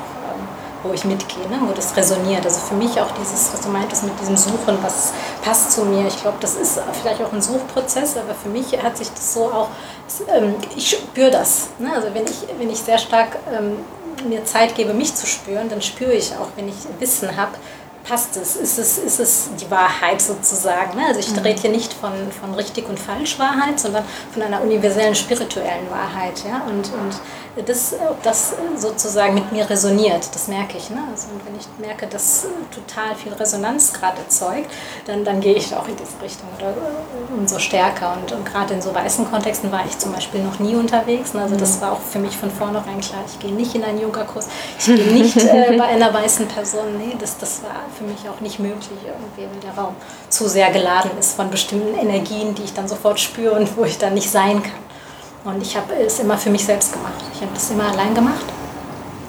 wo 0.85 0.93
ich 0.93 1.03
mitgehe, 1.05 1.47
ne? 1.49 1.59
wo 1.61 1.73
das 1.73 1.95
resoniert. 1.95 2.45
Also 2.45 2.59
für 2.59 2.75
mich 2.75 2.99
auch 2.99 3.11
dieses, 3.19 3.53
was 3.53 3.61
du 3.61 3.69
meintest 3.69 4.03
mit 4.03 4.19
diesem 4.19 4.37
Suchen, 4.37 4.77
was 4.81 5.13
passt 5.43 5.71
zu 5.71 5.83
mir. 5.85 6.07
Ich 6.07 6.21
glaube, 6.21 6.37
das 6.39 6.55
ist 6.55 6.79
vielleicht 7.01 7.21
auch 7.21 7.33
ein 7.33 7.41
Suchprozess, 7.41 8.17
aber 8.17 8.33
für 8.33 8.49
mich 8.49 8.81
hat 8.81 8.97
sich 8.97 9.09
das 9.09 9.33
so 9.33 9.45
auch, 9.45 9.69
ähm, 10.33 10.55
ich 10.75 10.89
spüre 10.89 11.31
das. 11.31 11.69
Ne? 11.79 11.91
Also 11.93 12.13
wenn 12.13 12.25
ich, 12.25 12.45
wenn 12.57 12.69
ich 12.69 12.79
sehr 12.79 12.97
stark 12.97 13.37
ähm, 13.51 13.77
mir 14.29 14.45
Zeit 14.45 14.75
gebe, 14.75 14.93
mich 14.93 15.13
zu 15.15 15.25
spüren, 15.25 15.69
dann 15.69 15.81
spüre 15.81 16.13
ich 16.13 16.31
auch, 16.33 16.47
wenn 16.55 16.67
ich 16.67 16.75
Wissen 16.99 17.35
habe, 17.35 17.51
passt 18.07 18.37
es? 18.37 18.55
Ist 18.55 18.77
es, 18.77 18.97
ist 18.97 19.19
es 19.19 19.49
die 19.59 19.69
Wahrheit 19.69 20.21
sozusagen? 20.21 20.97
Ne? 20.97 21.07
Also 21.07 21.19
ich 21.19 21.31
mhm. 21.31 21.39
rede 21.39 21.61
hier 21.61 21.71
nicht 21.71 21.93
von, 21.93 22.11
von 22.39 22.53
richtig 22.53 22.87
und 22.87 22.99
falsch 22.99 23.37
Wahrheit, 23.39 23.79
sondern 23.79 24.03
von 24.31 24.41
einer 24.41 24.61
universellen 24.61 25.15
spirituellen 25.15 25.89
Wahrheit. 25.89 26.43
Ja? 26.47 26.63
Und, 26.67 26.85
und 26.93 27.19
das, 27.63 27.95
ob 28.09 28.21
das 28.21 28.53
sozusagen 28.75 29.33
mit 29.33 29.51
mir 29.51 29.69
resoniert, 29.69 30.27
das 30.33 30.47
merke 30.47 30.77
ich. 30.77 30.89
Ne? 30.89 30.97
Also 31.09 31.27
wenn 31.45 31.55
ich 31.55 31.67
merke, 31.79 32.05
dass 32.07 32.47
total 32.69 33.15
viel 33.15 33.31
Resonanz 33.31 33.93
gerade 33.93 34.17
erzeugt, 34.19 34.69
dann, 35.05 35.23
dann 35.23 35.39
gehe 35.39 35.53
ich 35.53 35.73
auch 35.73 35.87
in 35.87 35.95
diese 35.95 36.21
Richtung 36.21 36.49
oder 36.57 36.71
äh, 36.71 37.33
umso 37.37 37.57
stärker. 37.59 38.17
Und, 38.21 38.31
und 38.33 38.45
gerade 38.45 38.73
in 38.73 38.81
so 38.81 38.93
weißen 38.93 39.29
Kontexten 39.31 39.71
war 39.71 39.85
ich 39.85 39.97
zum 39.97 40.11
Beispiel 40.11 40.43
noch 40.43 40.59
nie 40.59 40.75
unterwegs. 40.75 41.33
Ne? 41.33 41.43
Also 41.43 41.55
das 41.55 41.77
mhm. 41.77 41.81
war 41.81 41.91
auch 41.93 42.01
für 42.01 42.19
mich 42.19 42.35
von 42.35 42.51
vornherein 42.51 42.99
klar, 42.99 43.23
ich 43.25 43.39
gehe 43.39 43.53
nicht 43.53 43.73
in 43.73 43.83
einen 43.83 44.01
Yoga-Kurs, 44.01 44.47
ich 44.79 44.85
gehe 44.87 45.13
nicht 45.13 45.37
äh, 45.37 45.75
bei 45.77 45.85
einer 45.85 46.13
weißen 46.13 46.47
Person. 46.47 46.97
Nee, 46.97 47.15
das, 47.17 47.37
das 47.37 47.63
war 47.63 47.83
für 47.97 48.03
mich 48.03 48.29
auch 48.29 48.41
nicht 48.41 48.59
möglich 48.59 48.99
irgendwie, 49.05 49.53
weil 49.53 49.61
der 49.61 49.81
Raum 49.81 49.95
zu 50.29 50.49
sehr 50.49 50.71
geladen 50.71 51.11
ist 51.17 51.35
von 51.35 51.49
bestimmten 51.49 51.97
Energien, 51.97 52.53
die 52.53 52.63
ich 52.63 52.73
dann 52.73 52.89
sofort 52.89 53.19
spüre 53.19 53.55
und 53.55 53.77
wo 53.77 53.85
ich 53.85 53.97
dann 53.97 54.13
nicht 54.13 54.29
sein 54.29 54.61
kann. 54.61 54.84
Und 55.45 55.61
ich 55.61 55.77
habe 55.77 55.93
es 55.93 56.19
immer 56.19 56.37
für 56.39 56.49
mich 56.49 56.65
selbst 56.65 56.91
gemacht. 56.91 57.23
Ich 57.31 57.41
habe 57.41 57.51
das 57.53 57.69
immer 57.69 57.91
allein 57.91 58.15
gemacht. 58.15 58.45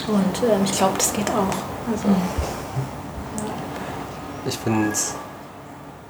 Und 0.08 0.48
ähm, 0.50 0.62
ich 0.64 0.72
glaube, 0.72 0.94
das 0.96 1.12
geht 1.12 1.28
auch. 1.28 1.92
Also, 1.92 2.08
ja. 2.08 3.52
Ich 4.46 4.56
finde 4.56 4.88
es 4.90 5.14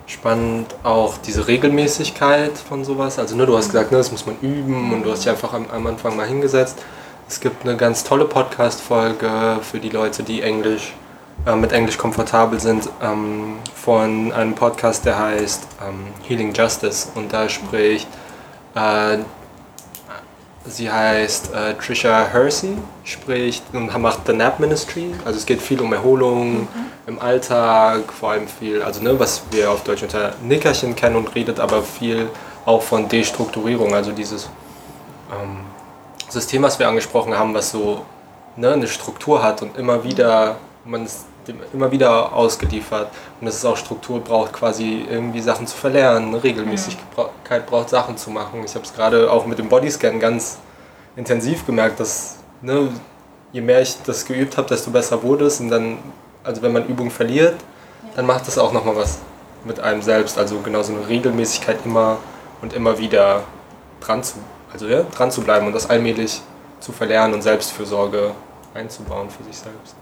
spannend 0.07 0.77
auch 0.85 1.19
diese 1.19 1.49
Regelmäßigkeit 1.49 2.57
von 2.57 2.85
sowas. 2.85 3.19
Also 3.19 3.35
ne, 3.35 3.47
du 3.47 3.57
hast 3.57 3.67
gesagt, 3.67 3.91
ne, 3.91 3.99
das 3.99 4.13
muss 4.13 4.25
man 4.25 4.37
üben 4.41 4.93
und 4.93 5.03
du 5.03 5.11
hast 5.11 5.25
dich 5.25 5.31
einfach 5.31 5.53
am, 5.53 5.67
am 5.71 5.85
Anfang 5.89 6.17
mal 6.17 6.27
hingesetzt. 6.27 6.79
Es 7.29 7.41
gibt 7.41 7.67
eine 7.67 7.77
ganz 7.77 8.05
tolle 8.05 8.27
Podcast-Folge 8.27 9.59
für 9.63 9.81
die 9.81 9.89
Leute, 9.89 10.23
die 10.23 10.43
Englisch 10.43 10.95
äh, 11.45 11.57
mit 11.57 11.73
Englisch 11.73 11.99
komfortabel 11.99 12.61
sind, 12.61 12.89
ähm, 13.03 13.57
von 13.75 14.33
einem 14.33 14.55
Podcast, 14.55 15.05
der 15.05 15.19
heißt 15.19 15.67
ähm, 15.85 16.07
Healing 16.29 16.55
Justice. 16.55 17.09
Und 17.17 17.33
da 17.33 17.49
spricht 17.49 18.07
äh, 18.77 19.19
Sie 20.69 20.91
heißt 20.91 21.55
äh, 21.55 21.75
Trisha 21.75 22.27
Hersey, 22.27 22.77
spricht 23.05 23.63
und 23.73 23.97
macht 23.99 24.27
The 24.27 24.33
Nap 24.33 24.59
Ministry. 24.59 25.15
Also 25.25 25.39
es 25.39 25.47
geht 25.47 25.63
viel 25.63 25.81
um 25.81 25.93
Erholung 25.93 26.63
mhm. 26.63 26.69
im 27.07 27.19
Alltag, 27.21 28.13
vor 28.13 28.33
allem 28.33 28.49
viel, 28.49 28.83
also 28.83 29.01
ne, 29.01 29.19
was 29.19 29.43
wir 29.51 29.71
auf 29.71 29.85
Deutsch 29.85 30.03
unter 30.03 30.35
Nickerchen 30.43 30.97
kennen 30.97 31.17
und 31.17 31.35
redet, 31.35 31.61
aber 31.61 31.83
viel 31.83 32.29
auch 32.65 32.83
von 32.83 33.09
Destrukturierung, 33.09 33.95
also 33.95 34.11
dieses 34.11 34.49
ähm, 35.31 35.59
System, 36.29 36.63
was 36.63 36.79
wir 36.81 36.89
angesprochen 36.89 37.39
haben, 37.39 37.55
was 37.55 37.71
so 37.71 38.05
ne, 38.57 38.73
eine 38.73 38.89
Struktur 38.89 39.43
hat 39.43 39.63
und 39.63 39.77
immer 39.79 40.03
wieder, 40.03 40.57
man 40.85 41.07
ist 41.49 41.75
immer 41.75 41.91
wieder 41.91 42.33
ausgeliefert. 42.33 43.09
Und 43.41 43.47
dass 43.47 43.57
es 43.57 43.65
auch 43.65 43.77
Struktur 43.77 44.21
braucht, 44.21 44.53
quasi 44.53 45.07
irgendwie 45.09 45.41
Sachen 45.41 45.67
zu 45.67 45.77
verlernen, 45.77 46.35
Regelmäßigkeit 46.35 47.67
braucht, 47.67 47.89
Sachen 47.91 48.17
zu 48.17 48.31
machen. 48.31 48.63
Ich 48.65 48.75
habe 48.75 48.85
es 48.85 48.93
gerade 48.93 49.31
auch 49.31 49.47
mit 49.47 49.59
dem 49.59 49.69
Bodyscan 49.69 50.21
ganz 50.21 50.59
intensiv 51.17 51.67
gemerkt, 51.67 52.01
dass 52.01 52.37
ne, 52.63 52.89
je 53.53 53.61
mehr 53.61 53.83
ich 53.83 53.97
das 54.05 54.25
geübt 54.25 54.57
habe, 54.57 54.69
desto 54.69 54.91
besser 54.91 55.23
wurde 55.23 55.47
es. 55.47 55.61
Und 55.61 55.71
dann, 55.71 55.99
also 56.45 56.63
wenn 56.63 56.73
man 56.73 56.87
Übung 56.87 57.11
verliert, 57.11 57.55
dann 58.15 58.27
macht 58.27 58.47
das 58.47 58.59
auch 58.59 58.73
nochmal 58.73 58.97
was 58.97 59.19
mit 59.65 59.81
einem 59.81 60.01
selbst, 60.01 60.39
also 60.39 60.61
genau 60.61 60.83
so 60.83 60.95
eine 60.95 61.09
Regelmäßigkeit 61.09 61.79
immer 61.85 62.19
und 62.63 62.73
immer 62.73 62.99
wieder 62.99 63.43
dran 64.01 64.23
zu, 64.23 64.37
also 64.73 64.87
ja, 64.87 65.03
dran 65.03 65.31
zu 65.31 65.43
bleiben 65.43 65.67
und 65.67 65.73
das 65.73 65.91
allmählich 65.91 66.41
zu 66.81 66.93
verlernen 66.93 67.35
und 67.35 67.43
Selbstfürsorge 67.43 68.33
einzubauen 68.75 69.29
für 69.29 69.43
sich 69.45 69.57
selbst. 69.57 69.97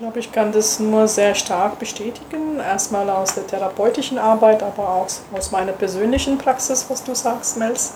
Glaube, 0.00 0.18
ich 0.18 0.32
kann 0.32 0.50
das 0.50 0.80
nur 0.80 1.06
sehr 1.08 1.34
stark 1.34 1.78
bestätigen. 1.78 2.58
Erstmal 2.58 3.10
aus 3.10 3.34
der 3.34 3.46
therapeutischen 3.46 4.16
Arbeit, 4.16 4.62
aber 4.62 4.88
auch 4.88 5.06
aus 5.36 5.50
meiner 5.50 5.72
persönlichen 5.72 6.38
Praxis, 6.38 6.86
was 6.88 7.04
du 7.04 7.14
sagst, 7.14 7.58
Mels. 7.58 7.92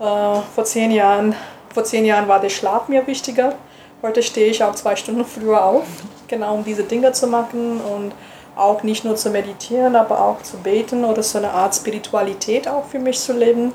Äh, 0.00 0.02
vor, 0.02 0.64
zehn 0.64 0.90
Jahren, 0.90 1.36
vor 1.72 1.84
zehn 1.84 2.04
Jahren 2.04 2.26
war 2.26 2.40
der 2.40 2.48
Schlaf 2.48 2.88
mir 2.88 3.06
wichtiger. 3.06 3.54
Heute 4.02 4.20
stehe 4.20 4.48
ich 4.48 4.64
auch 4.64 4.74
zwei 4.74 4.96
Stunden 4.96 5.24
früher 5.24 5.64
auf, 5.64 5.84
genau 6.26 6.54
um 6.54 6.64
diese 6.64 6.82
Dinge 6.82 7.12
zu 7.12 7.28
machen 7.28 7.80
und 7.80 8.12
auch 8.56 8.82
nicht 8.82 9.04
nur 9.04 9.14
zu 9.14 9.30
meditieren, 9.30 9.94
aber 9.94 10.20
auch 10.20 10.42
zu 10.42 10.56
beten 10.56 11.04
oder 11.04 11.22
so 11.22 11.38
eine 11.38 11.52
Art 11.52 11.76
Spiritualität 11.76 12.66
auch 12.66 12.86
für 12.86 12.98
mich 12.98 13.20
zu 13.20 13.32
leben. 13.32 13.72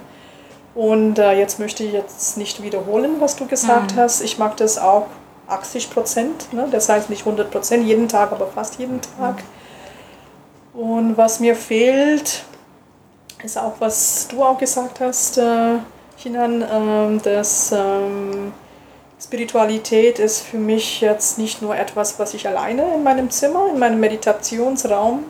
Und 0.76 1.18
äh, 1.18 1.32
jetzt 1.40 1.60
möchte 1.60 1.86
ich 1.86 1.94
jetzt 1.94 2.38
nicht 2.38 2.62
wiederholen, 2.62 3.16
was 3.22 3.38
du 3.38 3.48
gesagt 3.48 3.96
mhm. 3.96 4.00
hast. 4.02 4.20
Ich 4.20 4.38
mag 4.38 4.58
das 4.58 4.78
auch 4.78 5.06
80 5.48 5.90
Prozent. 5.90 6.54
Ne? 6.54 6.68
Das 6.72 6.90
heißt 6.90 7.10
nicht 7.10 7.22
100 7.22 7.50
Prozent 7.52 7.86
jeden 7.86 8.08
Tag, 8.08 8.32
aber 8.32 8.48
fast 8.48 8.80
jeden 8.80 9.00
Tag. 9.02 9.44
Und 10.74 11.18
was 11.18 11.40
mir 11.40 11.56
fehlt, 11.56 12.44
ist 13.44 13.58
auch, 13.58 13.74
was 13.80 14.28
du 14.28 14.44
auch 14.44 14.58
gesagt 14.58 15.00
hast, 15.00 15.38
äh, 15.38 15.78
Chinan, 16.18 16.62
äh, 16.62 17.22
dass 17.22 17.72
ähm, 17.72 18.54
Spiritualität 19.20 20.20
ist 20.20 20.42
für 20.42 20.58
mich 20.58 21.02
jetzt 21.02 21.38
nicht 21.38 21.62
nur 21.62 21.76
etwas, 21.76 22.20
was 22.20 22.34
ich 22.34 22.48
alleine 22.48 22.94
in 22.94 23.04
meinem 23.04 23.30
Zimmer, 23.30 23.68
in 23.70 23.80
meinem 23.80 24.00
Meditationsraum 24.00 25.26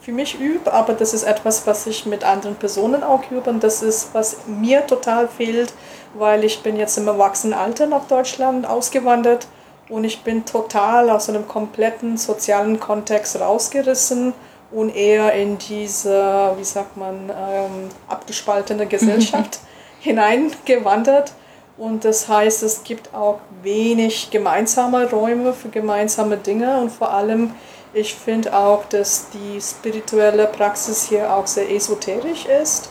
für 0.00 0.12
mich 0.12 0.38
übe, 0.40 0.72
aber 0.72 0.92
das 0.92 1.12
ist 1.12 1.24
etwas, 1.24 1.66
was 1.66 1.86
ich 1.86 2.06
mit 2.06 2.24
anderen 2.24 2.56
Personen 2.56 3.02
auch 3.02 3.30
übe 3.30 3.50
und 3.50 3.62
das 3.62 3.82
ist, 3.82 4.10
was 4.12 4.38
mir 4.46 4.86
total 4.86 5.28
fehlt, 5.28 5.72
weil 6.14 6.44
ich 6.44 6.62
bin 6.62 6.76
jetzt 6.76 6.96
im 6.98 7.06
Erwachsenenalter 7.06 7.86
nach 7.86 8.06
Deutschland 8.06 8.66
ausgewandert 8.66 9.46
und 9.88 10.04
ich 10.04 10.22
bin 10.22 10.44
total 10.44 11.10
aus 11.10 11.28
einem 11.28 11.46
kompletten 11.48 12.16
sozialen 12.16 12.78
Kontext 12.80 13.40
rausgerissen 13.40 14.32
und 14.70 14.94
eher 14.94 15.32
in 15.32 15.58
diese, 15.58 16.52
wie 16.56 16.64
sagt 16.64 16.96
man, 16.96 17.30
ähm, 17.30 17.88
abgespaltene 18.08 18.86
Gesellschaft 18.88 19.60
hineingewandert. 20.00 21.32
Und 21.76 22.04
das 22.04 22.28
heißt, 22.28 22.62
es 22.62 22.84
gibt 22.84 23.14
auch 23.14 23.40
wenig 23.62 24.30
gemeinsame 24.30 25.10
Räume 25.10 25.54
für 25.54 25.70
gemeinsame 25.70 26.36
Dinge 26.36 26.78
und 26.78 26.90
vor 26.90 27.10
allem, 27.10 27.54
ich 27.94 28.14
finde 28.14 28.54
auch, 28.56 28.84
dass 28.84 29.28
die 29.30 29.60
spirituelle 29.60 30.46
Praxis 30.46 31.08
hier 31.08 31.34
auch 31.34 31.46
sehr 31.46 31.70
esoterisch 31.70 32.44
ist. 32.44 32.90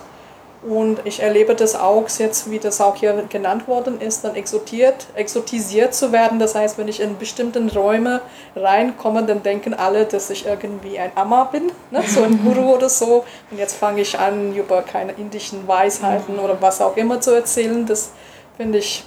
Und 0.62 1.00
ich 1.06 1.22
erlebe 1.22 1.56
das 1.56 1.74
auch 1.74 2.10
jetzt, 2.18 2.52
wie 2.52 2.60
das 2.60 2.82
auch 2.82 2.98
hier 2.98 3.14
genannt 3.30 3.68
worden 3.68 4.02
ist, 4.02 4.26
dann 4.26 4.36
exotiert, 4.36 5.08
exotisiert 5.16 5.94
zu 5.94 6.12
werden. 6.12 6.38
Das 6.38 6.54
heißt, 6.54 6.78
wenn 6.78 6.90
ich 6.90 7.00
in 7.00 7.18
bestimmten 7.18 7.70
Räume 7.70 8.20
reinkomme, 8.58 9.24
dann 9.24 9.42
denken 9.42 9.74
alle, 9.74 10.04
dass 10.06 10.30
ich 10.30 10.46
irgendwie 10.46 11.00
ein 11.00 11.12
Amma 11.16 11.46
bin, 11.46 11.72
ne? 11.92 12.04
so 12.06 12.24
ein 12.24 12.44
Guru 12.44 12.74
oder 12.76 12.90
so. 12.90 13.24
Und 13.50 13.58
jetzt 13.58 13.78
fange 13.78 14.02
ich 14.02 14.20
an, 14.20 14.54
über 14.54 14.82
keine 14.82 15.14
indischen 15.14 15.66
Weisheiten 15.66 16.38
oder 16.40 16.62
was 16.62 16.82
auch 16.82 16.98
immer 16.98 17.22
zu 17.22 17.32
erzählen. 17.32 17.86
Das 17.86 18.12
finde 18.58 18.80
ich 18.80 19.06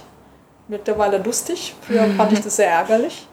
mittlerweile 0.67 1.19
lustig. 1.19 1.75
Früher 1.81 2.07
fand 2.17 2.33
ich 2.33 2.41
das 2.41 2.55
sehr 2.55 2.69
ärgerlich. 2.69 3.27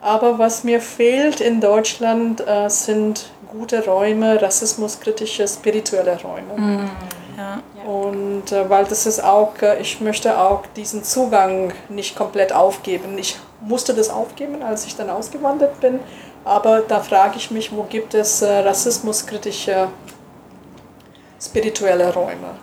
Aber 0.00 0.40
was 0.40 0.64
mir 0.64 0.80
fehlt 0.80 1.40
in 1.40 1.60
Deutschland 1.60 2.46
äh, 2.46 2.68
sind 2.68 3.30
gute 3.48 3.84
Räume, 3.84 4.42
rassismuskritische, 4.42 5.46
spirituelle 5.46 6.20
Räume. 6.20 6.56
Mhm. 6.56 6.90
Ja. 7.36 7.62
Und 7.84 8.50
äh, 8.50 8.68
weil 8.70 8.84
das 8.86 9.06
ist 9.06 9.22
auch, 9.22 9.60
äh, 9.60 9.80
ich 9.80 10.00
möchte 10.00 10.38
auch 10.38 10.62
diesen 10.74 11.04
Zugang 11.04 11.72
nicht 11.88 12.16
komplett 12.16 12.52
aufgeben. 12.52 13.18
Ich 13.18 13.38
musste 13.60 13.94
das 13.94 14.08
aufgeben, 14.08 14.62
als 14.62 14.86
ich 14.86 14.96
dann 14.96 15.10
ausgewandert 15.10 15.80
bin. 15.80 16.00
Aber 16.44 16.80
da 16.80 17.00
frage 17.00 17.36
ich 17.36 17.50
mich, 17.50 17.74
wo 17.74 17.82
gibt 17.82 18.14
es 18.14 18.40
äh, 18.40 18.58
rassismuskritische 18.60 19.88
spirituelle 21.40 22.12
Räume? 22.12 22.54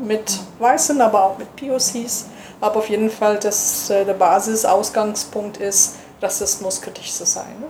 Mit 0.00 0.40
Weißen, 0.58 1.00
aber 1.00 1.24
auch 1.24 1.38
mit 1.38 1.54
POCs. 1.56 2.26
Aber 2.60 2.76
auf 2.76 2.88
jeden 2.88 3.10
Fall, 3.10 3.38
dass 3.38 3.90
äh, 3.90 4.04
der 4.04 4.14
Basisausgangspunkt 4.14 5.58
ist, 5.58 5.96
rassismuskritisch 6.22 7.12
zu 7.12 7.26
sein. 7.26 7.60
Ne? 7.60 7.66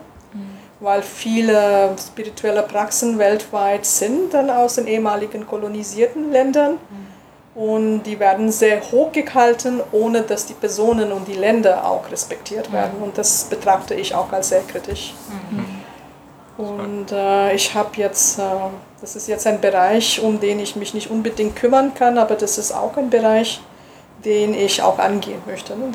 Weil 0.80 1.02
viele 1.02 1.94
spirituelle 1.98 2.62
Praxen 2.62 3.18
weltweit 3.18 3.86
sind 3.86 4.34
dann 4.34 4.50
aus 4.50 4.74
den 4.74 4.86
ehemaligen 4.86 5.46
kolonisierten 5.46 6.30
Ländern 6.32 6.78
und 7.54 8.02
die 8.02 8.20
werden 8.20 8.52
sehr 8.52 8.82
hoch 8.92 9.12
gehalten, 9.12 9.80
ohne 9.92 10.22
dass 10.22 10.44
die 10.44 10.54
Personen 10.54 11.12
und 11.12 11.26
die 11.26 11.34
Länder 11.34 11.86
auch 11.86 12.10
respektiert 12.10 12.70
werden 12.72 13.02
und 13.02 13.16
das 13.16 13.44
betrachte 13.44 13.94
ich 13.94 14.14
auch 14.14 14.30
als 14.32 14.50
sehr 14.50 14.62
kritisch. 14.62 15.14
Und 16.58 17.12
äh, 17.12 17.54
ich 17.54 17.74
habe 17.74 17.90
jetzt, 17.96 18.38
äh, 18.38 18.42
das 19.00 19.14
ist 19.14 19.28
jetzt 19.28 19.46
ein 19.46 19.60
Bereich, 19.60 20.20
um 20.22 20.40
den 20.40 20.58
ich 20.58 20.74
mich 20.74 20.94
nicht 20.94 21.10
unbedingt 21.10 21.54
kümmern 21.54 21.92
kann, 21.92 22.16
aber 22.16 22.34
das 22.34 22.56
ist 22.56 22.72
auch 22.72 22.96
ein 22.96 23.10
Bereich, 23.10 23.60
den 24.24 24.54
ich 24.54 24.80
auch 24.80 24.98
angehen 24.98 25.42
möchte. 25.46 25.76
Ne? 25.76 25.92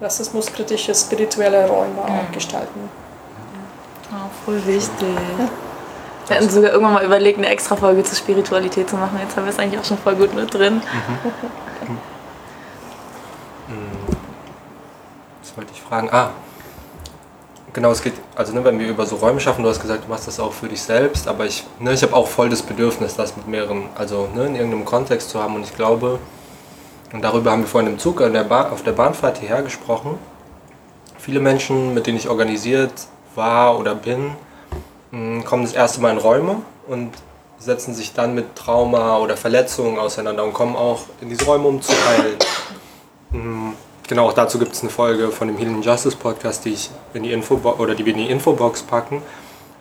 Rassismuskritische 0.00 0.94
spirituelle 0.94 1.66
Räume 1.66 2.02
auch 2.02 2.32
gestalten. 2.32 2.90
Oh, 4.12 4.30
voll 4.44 4.64
wichtig. 4.66 5.18
Wir 6.26 6.36
hatten 6.36 6.48
sogar 6.48 6.72
irgendwann 6.72 6.94
mal 6.94 7.04
überlegt, 7.04 7.38
eine 7.38 7.48
extra 7.48 7.76
Folge 7.76 8.02
zur 8.02 8.16
Spiritualität 8.16 8.90
zu 8.90 8.96
machen. 8.96 9.18
Jetzt 9.20 9.36
haben 9.36 9.44
wir 9.44 9.52
es 9.52 9.58
eigentlich 9.58 9.80
auch 9.80 9.84
schon 9.84 9.98
voll 9.98 10.16
gut 10.16 10.34
mit 10.34 10.52
drin. 10.52 10.82
Was 15.40 15.56
wollte 15.56 15.72
ich 15.72 15.80
fragen? 15.80 16.08
Ah, 16.10 16.30
genau, 17.72 17.90
es 17.90 18.02
geht, 18.02 18.14
also 18.34 18.52
ne, 18.52 18.64
wenn 18.64 18.78
wir 18.78 18.88
über 18.88 19.06
so 19.06 19.16
Räume 19.16 19.38
schaffen, 19.38 19.62
du 19.62 19.68
hast 19.68 19.80
gesagt, 19.80 20.04
du 20.04 20.08
machst 20.08 20.26
das 20.26 20.40
auch 20.40 20.52
für 20.52 20.68
dich 20.68 20.82
selbst, 20.82 21.28
aber 21.28 21.46
ich, 21.46 21.64
ne, 21.78 21.92
ich 21.92 22.02
habe 22.02 22.14
auch 22.14 22.26
voll 22.26 22.48
das 22.48 22.62
Bedürfnis, 22.62 23.14
das 23.16 23.36
mit 23.36 23.46
mehreren, 23.46 23.88
also 23.96 24.28
ne, 24.34 24.46
in 24.46 24.56
irgendeinem 24.56 24.84
Kontext 24.84 25.30
zu 25.30 25.40
haben 25.40 25.54
und 25.54 25.62
ich 25.62 25.74
glaube, 25.76 26.18
und 27.12 27.22
darüber 27.22 27.52
haben 27.52 27.62
wir 27.62 27.68
vorhin 27.68 27.90
im 27.90 27.98
Zug 27.98 28.18
der 28.18 28.72
auf 28.72 28.82
der 28.82 28.92
Bahnfahrt 28.92 29.38
hierher 29.38 29.62
gesprochen, 29.62 30.18
viele 31.18 31.40
Menschen, 31.40 31.94
mit 31.94 32.06
denen 32.06 32.18
ich 32.18 32.28
organisiert 32.28 32.92
war 33.36 33.78
oder 33.78 33.94
bin, 33.94 34.32
mm, 35.10 35.42
kommen 35.42 35.64
das 35.64 35.72
erste 35.72 36.00
Mal 36.00 36.12
in 36.12 36.18
Räume 36.18 36.56
und 36.88 37.12
setzen 37.58 37.94
sich 37.94 38.12
dann 38.12 38.34
mit 38.34 38.54
Trauma 38.54 39.18
oder 39.18 39.36
Verletzungen 39.36 39.98
auseinander 39.98 40.44
und 40.44 40.52
kommen 40.52 40.76
auch 40.76 41.00
in 41.20 41.28
diese 41.28 41.44
Räume, 41.44 41.68
um 41.68 41.80
zu 41.80 41.92
heilen. 41.92 42.38
Mm, 43.30 43.72
genau, 44.08 44.28
auch 44.28 44.32
dazu 44.32 44.58
gibt 44.58 44.72
es 44.72 44.82
eine 44.82 44.90
Folge 44.90 45.30
von 45.30 45.48
dem 45.48 45.56
Healing 45.56 45.82
Justice 45.82 46.16
Podcast, 46.16 46.64
die 46.64 46.74
ich 46.74 46.90
in 47.14 47.22
die 47.22 47.32
Info 47.32 47.54
oder 47.78 47.94
die 47.94 48.04
wir 48.04 48.12
in 48.12 48.20
die 48.20 48.30
Infobox 48.30 48.82
packen. 48.82 49.22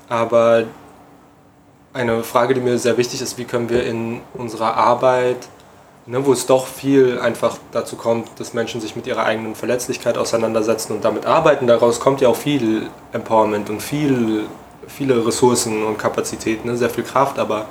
Aber 0.09 0.65
eine 1.93 2.23
Frage, 2.23 2.53
die 2.53 2.61
mir 2.61 2.77
sehr 2.77 2.97
wichtig 2.97 3.21
ist, 3.21 3.37
wie 3.37 3.45
können 3.45 3.69
wir 3.69 3.85
in 3.85 4.21
unserer 4.33 4.75
Arbeit 4.75 5.37
Ne, 6.07 6.23
wo 6.23 6.33
es 6.33 6.45
doch 6.45 6.67
viel 6.67 7.19
einfach 7.19 7.57
dazu 7.71 7.95
kommt, 7.95 8.39
dass 8.39 8.53
Menschen 8.53 8.79
sich 8.79 8.95
mit 8.95 9.07
ihrer 9.07 9.23
eigenen 9.23 9.55
Verletzlichkeit 9.55 10.19
auseinandersetzen 10.19 10.93
und 10.93 11.03
damit 11.03 11.25
arbeiten. 11.25 11.65
Daraus 11.65 11.99
kommt 11.99 12.21
ja 12.21 12.29
auch 12.29 12.35
viel 12.35 12.89
Empowerment 13.11 13.71
und 13.71 13.81
viel, 13.81 14.45
viele 14.87 15.25
Ressourcen 15.25 15.83
und 15.83 15.97
Kapazitäten, 15.97 16.67
ne, 16.67 16.77
sehr 16.77 16.91
viel 16.91 17.03
Kraft. 17.03 17.39
Aber 17.39 17.65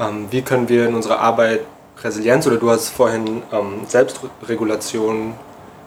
ähm, 0.00 0.26
wie 0.30 0.42
können 0.42 0.68
wir 0.68 0.88
in 0.88 0.94
unserer 0.96 1.20
Arbeit 1.20 1.60
Resilienz 2.02 2.48
oder 2.48 2.56
du 2.56 2.68
hast 2.68 2.88
vorhin 2.88 3.42
ähm, 3.52 3.82
Selbstregulation 3.86 5.34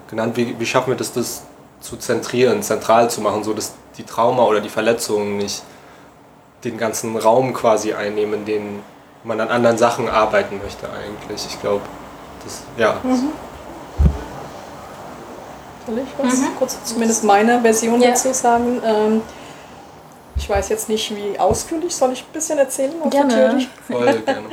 genannt, 0.10 0.38
wie, 0.38 0.58
wie 0.58 0.66
schaffen 0.66 0.92
wir 0.92 0.98
das, 0.98 1.12
das 1.12 1.44
zu 1.82 1.98
zentrieren, 1.98 2.64
zentral 2.64 3.10
zu 3.10 3.20
machen, 3.20 3.44
so 3.44 3.54
dass 3.54 3.74
die 3.98 4.04
Trauma 4.04 4.44
oder 4.44 4.62
die 4.62 4.70
Verletzungen 4.70 5.36
nicht 5.36 5.62
den 6.64 6.78
ganzen 6.78 7.18
Raum 7.18 7.54
quasi 7.54 7.94
einnehmen, 7.94 8.46
den 8.46 8.80
man 9.28 9.40
an 9.42 9.50
anderen 9.50 9.78
Sachen 9.78 10.10
arbeiten 10.10 10.60
möchte 10.64 10.88
eigentlich. 10.90 11.46
Ich 11.46 11.60
glaube, 11.62 11.82
das, 12.44 12.64
ja. 12.78 12.96
Mhm. 13.04 13.30
Soll 15.86 16.00
ich 16.00 16.26
was 16.26 16.40
mhm. 16.40 16.56
kurz 16.58 16.84
zumindest 16.84 17.24
meine 17.24 17.62
Version 17.62 18.02
ja. 18.02 18.10
dazu 18.10 18.34
sagen? 18.34 18.82
Ähm, 18.84 19.22
ich 20.36 20.50
weiß 20.50 20.70
jetzt 20.70 20.90
nicht, 20.90 21.16
wie 21.16 21.40
ausführlich, 21.40 21.96
soll 21.96 22.14
ich 22.14 22.22
ein 22.22 22.32
bisschen 22.32 22.58
erzählen? 22.58 22.94
Gerne. 23.10 23.68
Voll 23.88 24.14
gerne. 24.14 24.44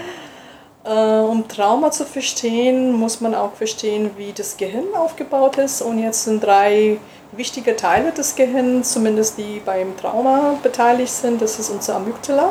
Äh, 0.86 0.90
um 0.90 1.48
Trauma 1.48 1.90
zu 1.90 2.04
verstehen, 2.04 2.92
muss 2.92 3.22
man 3.22 3.34
auch 3.34 3.54
verstehen, 3.54 4.10
wie 4.18 4.34
das 4.34 4.58
Gehirn 4.58 4.94
aufgebaut 4.94 5.56
ist. 5.56 5.80
Und 5.80 5.98
jetzt 5.98 6.24
sind 6.24 6.44
drei 6.44 6.98
wichtige 7.32 7.74
Teile 7.74 8.12
des 8.12 8.36
Gehirns, 8.36 8.92
zumindest 8.92 9.38
die 9.38 9.62
beim 9.64 9.96
Trauma 9.96 10.58
beteiligt 10.62 11.10
sind. 11.10 11.40
Das 11.40 11.58
ist 11.58 11.70
unser 11.70 11.96
Amygdala, 11.96 12.50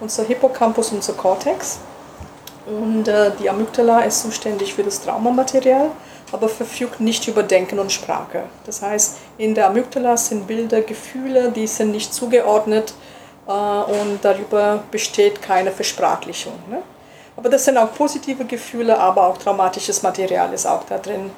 unser 0.00 0.24
Hippocampus, 0.24 0.92
unser 0.92 1.12
Cortex. 1.12 1.78
Und 2.66 3.08
äh, 3.08 3.32
die 3.40 3.48
Amygdala 3.48 4.00
ist 4.02 4.22
zuständig 4.22 4.74
für 4.74 4.82
das 4.82 5.00
Traumamaterial, 5.02 5.90
aber 6.32 6.48
verfügt 6.48 7.00
nicht 7.00 7.26
über 7.26 7.42
Denken 7.42 7.78
und 7.78 7.90
Sprache. 7.90 8.44
Das 8.66 8.82
heißt, 8.82 9.16
in 9.38 9.54
der 9.54 9.68
Amygdala 9.68 10.16
sind 10.16 10.46
Bilder, 10.46 10.82
Gefühle, 10.82 11.50
die 11.50 11.66
sind 11.66 11.92
nicht 11.92 12.14
zugeordnet 12.14 12.94
äh, 13.46 13.50
und 13.50 14.20
darüber 14.22 14.82
besteht 14.90 15.42
keine 15.42 15.72
Versprachlichung. 15.72 16.54
Ne? 16.68 16.82
Aber 17.36 17.48
das 17.48 17.64
sind 17.64 17.78
auch 17.78 17.92
positive 17.94 18.44
Gefühle, 18.44 18.98
aber 18.98 19.26
auch 19.26 19.38
traumatisches 19.38 20.02
Material 20.02 20.52
ist 20.52 20.66
auch 20.66 20.84
da 20.84 20.98
drin. 20.98 21.30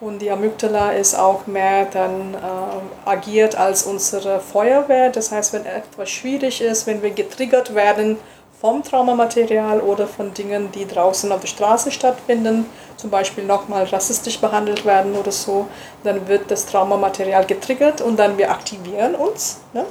Und 0.00 0.20
die 0.20 0.30
Amygdala 0.30 0.92
ist 0.92 1.14
auch 1.14 1.46
mehr 1.46 1.84
dann 1.84 2.32
äh, 2.32 3.08
agiert 3.08 3.54
als 3.54 3.82
unsere 3.82 4.40
Feuerwehr. 4.40 5.10
Das 5.10 5.30
heißt, 5.30 5.52
wenn 5.52 5.66
etwas 5.66 6.08
schwierig 6.08 6.62
ist, 6.62 6.86
wenn 6.86 7.02
wir 7.02 7.10
getriggert 7.10 7.74
werden 7.74 8.16
vom 8.58 8.82
Traumamaterial 8.82 9.80
oder 9.80 10.06
von 10.06 10.32
Dingen, 10.32 10.72
die 10.72 10.86
draußen 10.86 11.30
auf 11.32 11.40
der 11.40 11.48
Straße 11.48 11.90
stattfinden, 11.90 12.64
zum 12.96 13.10
Beispiel 13.10 13.44
nochmal 13.44 13.84
rassistisch 13.84 14.38
behandelt 14.38 14.86
werden 14.86 15.14
oder 15.16 15.32
so, 15.32 15.66
dann 16.02 16.26
wird 16.28 16.50
das 16.50 16.64
Traumamaterial 16.64 17.44
getriggert 17.44 18.00
und 18.00 18.18
dann 18.18 18.38
wir 18.38 18.50
aktivieren 18.50 19.14
uns. 19.14 19.60
Ne? 19.74 19.84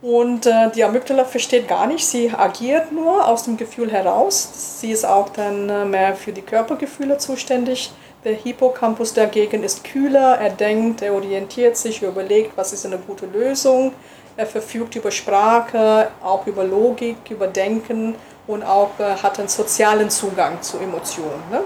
Und 0.00 0.46
äh, 0.46 0.70
die 0.74 0.84
Amygdala 0.84 1.24
versteht 1.24 1.68
gar 1.68 1.86
nicht, 1.86 2.06
sie 2.06 2.30
agiert 2.30 2.92
nur 2.92 3.26
aus 3.26 3.44
dem 3.44 3.58
Gefühl 3.58 3.90
heraus. 3.90 4.78
Sie 4.80 4.90
ist 4.90 5.04
auch 5.04 5.28
dann 5.30 5.68
äh, 5.68 5.84
mehr 5.84 6.14
für 6.14 6.32
die 6.32 6.42
Körpergefühle 6.42 7.18
zuständig 7.18 7.90
Der 8.26 8.34
Hippocampus 8.34 9.14
dagegen 9.14 9.62
ist 9.62 9.84
kühler, 9.84 10.38
er 10.40 10.50
denkt, 10.50 11.00
er 11.00 11.14
orientiert 11.14 11.76
sich, 11.76 12.02
er 12.02 12.08
überlegt, 12.08 12.56
was 12.56 12.72
ist 12.72 12.84
eine 12.84 12.98
gute 12.98 13.26
Lösung. 13.26 13.92
Er 14.36 14.46
verfügt 14.48 14.96
über 14.96 15.12
Sprache, 15.12 16.08
auch 16.24 16.44
über 16.48 16.64
Logik, 16.64 17.18
über 17.30 17.46
Denken 17.46 18.16
und 18.48 18.64
auch 18.64 18.98
äh, 18.98 19.14
hat 19.22 19.38
einen 19.38 19.46
sozialen 19.46 20.10
Zugang 20.10 20.60
zu 20.60 20.78
Emotionen. 20.78 21.40
Ne? 21.52 21.60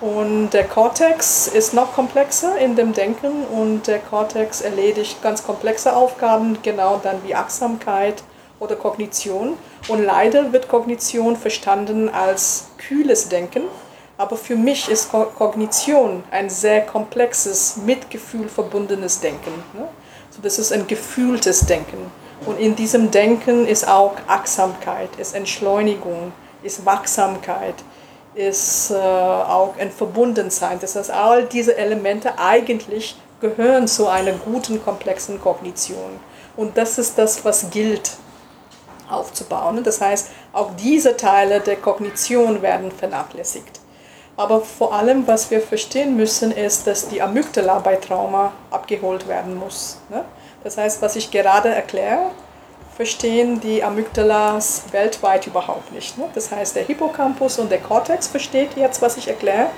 Und 0.00 0.54
der 0.54 0.64
Cortex 0.64 1.48
ist 1.48 1.74
noch 1.74 1.92
komplexer 1.92 2.56
in 2.56 2.76
dem 2.76 2.94
Denken 2.94 3.44
und 3.44 3.86
der 3.86 3.98
Cortex 3.98 4.62
erledigt 4.62 5.22
ganz 5.22 5.44
komplexe 5.44 5.94
Aufgaben, 5.94 6.56
genau 6.62 6.98
dann 7.02 7.22
wie 7.26 7.34
Achtsamkeit 7.34 8.22
oder 8.58 8.74
Kognition. 8.74 9.58
Und 9.88 10.02
leider 10.02 10.50
wird 10.50 10.66
Kognition 10.66 11.36
verstanden 11.36 12.08
als 12.08 12.68
kühles 12.78 13.28
Denken 13.28 13.64
aber 14.16 14.36
für 14.36 14.56
mich 14.56 14.88
ist 14.88 15.10
Kognition 15.10 16.22
ein 16.30 16.48
sehr 16.48 16.82
komplexes, 16.82 17.76
mit 17.84 18.10
Gefühl 18.10 18.48
verbundenes 18.48 19.20
Denken. 19.20 19.52
Ne? 19.72 19.88
Das 20.42 20.58
ist 20.58 20.72
ein 20.72 20.86
gefühltes 20.86 21.66
Denken. 21.66 22.10
Und 22.46 22.58
in 22.58 22.76
diesem 22.76 23.10
Denken 23.10 23.66
ist 23.66 23.88
auch 23.88 24.14
Achtsamkeit, 24.26 25.08
ist 25.18 25.34
Entschleunigung, 25.34 26.32
ist 26.62 26.84
Wachsamkeit, 26.84 27.74
ist 28.34 28.90
äh, 28.90 28.94
auch 28.94 29.74
ein 29.78 29.90
Verbundensein. 29.90 30.78
Das 30.80 30.96
heißt, 30.96 31.10
all 31.10 31.44
diese 31.44 31.76
Elemente 31.76 32.38
eigentlich 32.38 33.16
gehören 33.40 33.88
zu 33.88 34.08
einer 34.08 34.32
guten, 34.32 34.82
komplexen 34.82 35.40
Kognition. 35.40 36.20
Und 36.56 36.76
das 36.76 36.98
ist 36.98 37.18
das, 37.18 37.44
was 37.44 37.70
gilt 37.70 38.12
aufzubauen. 39.08 39.82
Das 39.84 40.00
heißt, 40.00 40.28
auch 40.52 40.70
diese 40.76 41.16
Teile 41.16 41.60
der 41.60 41.76
Kognition 41.76 42.62
werden 42.62 42.90
vernachlässigt. 42.90 43.80
Aber 44.36 44.60
vor 44.60 44.92
allem, 44.92 45.26
was 45.26 45.50
wir 45.50 45.60
verstehen 45.60 46.16
müssen, 46.16 46.50
ist, 46.50 46.86
dass 46.86 47.08
die 47.08 47.22
Amygdala 47.22 47.78
bei 47.78 47.96
Trauma 47.96 48.52
abgeholt 48.70 49.28
werden 49.28 49.56
muss. 49.56 49.98
Ne? 50.10 50.24
Das 50.64 50.76
heißt, 50.76 51.00
was 51.02 51.14
ich 51.14 51.30
gerade 51.30 51.68
erkläre, 51.68 52.30
verstehen 52.96 53.60
die 53.60 53.82
Amygdalas 53.82 54.84
weltweit 54.90 55.46
überhaupt 55.46 55.92
nicht. 55.92 56.18
Ne? 56.18 56.24
Das 56.34 56.50
heißt, 56.50 56.74
der 56.74 56.84
Hippocampus 56.84 57.58
und 57.58 57.70
der 57.70 57.80
Cortex 57.80 58.26
versteht 58.26 58.76
jetzt, 58.76 59.02
was 59.02 59.16
ich 59.16 59.28
erkläre. 59.28 59.68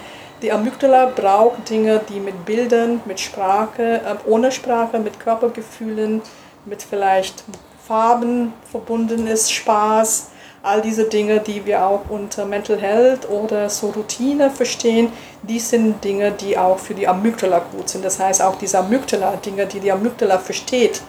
Die 0.43 0.53
Amygdala 0.53 1.07
braucht 1.07 1.69
Dinge, 1.69 2.01
die 2.09 2.21
mit 2.21 2.45
Bildern, 2.45 3.01
mit 3.05 3.21
Sprache, 3.21 4.01
äh, 4.05 4.29
ohne 4.29 4.53
Sprache, 4.53 4.99
mit 4.99 5.19
Körpergefühlen, 5.19 6.23
mit 6.67 6.83
vielleicht 6.83 7.45
Farben 7.87 8.53
verbunden 8.71 9.27
ist, 9.27 9.53
Spaß, 9.53 10.31
all 10.67 10.83
diese 10.83 11.05
Dinge, 11.05 11.39
die 11.39 11.65
wir 11.65 11.87
auch 11.87 12.03
unter 12.09 12.45
Mental 12.45 12.81
Health 12.81 13.31
oder 13.31 13.71
so 13.71 13.91
Routine 13.91 14.51
verstehen, 14.51 15.13
die 15.43 15.61
sind 15.61 16.03
Dinge, 16.03 16.33
die 16.33 16.59
auch 16.59 16.79
für 16.79 16.95
die 16.95 17.07
Amygdala 17.07 17.61
gut 17.71 17.89
sind. 17.89 18.05
Das 18.05 18.19
heißt 18.19 18.43
auch 18.43 18.57
diese 18.57 18.81
Amygdala, 18.81 19.37
Dinge, 19.37 19.67
die 19.67 19.79
die 19.79 19.93
Amygdala 19.93 20.39
versteht. 20.39 21.03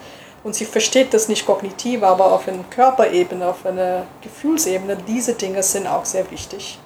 Und 0.44 0.54
sie 0.54 0.64
versteht 0.64 1.12
das 1.12 1.28
nicht 1.28 1.44
kognitiv, 1.44 2.04
aber 2.04 2.32
auf 2.32 2.46
einer 2.46 2.62
Körperebene, 2.70 3.48
auf 3.48 3.66
einer 3.66 4.06
Gefühlsebene, 4.20 4.96
diese 5.08 5.34
Dinge 5.34 5.64
sind 5.64 5.88
auch 5.88 6.04
sehr 6.04 6.30
wichtig, 6.30 6.78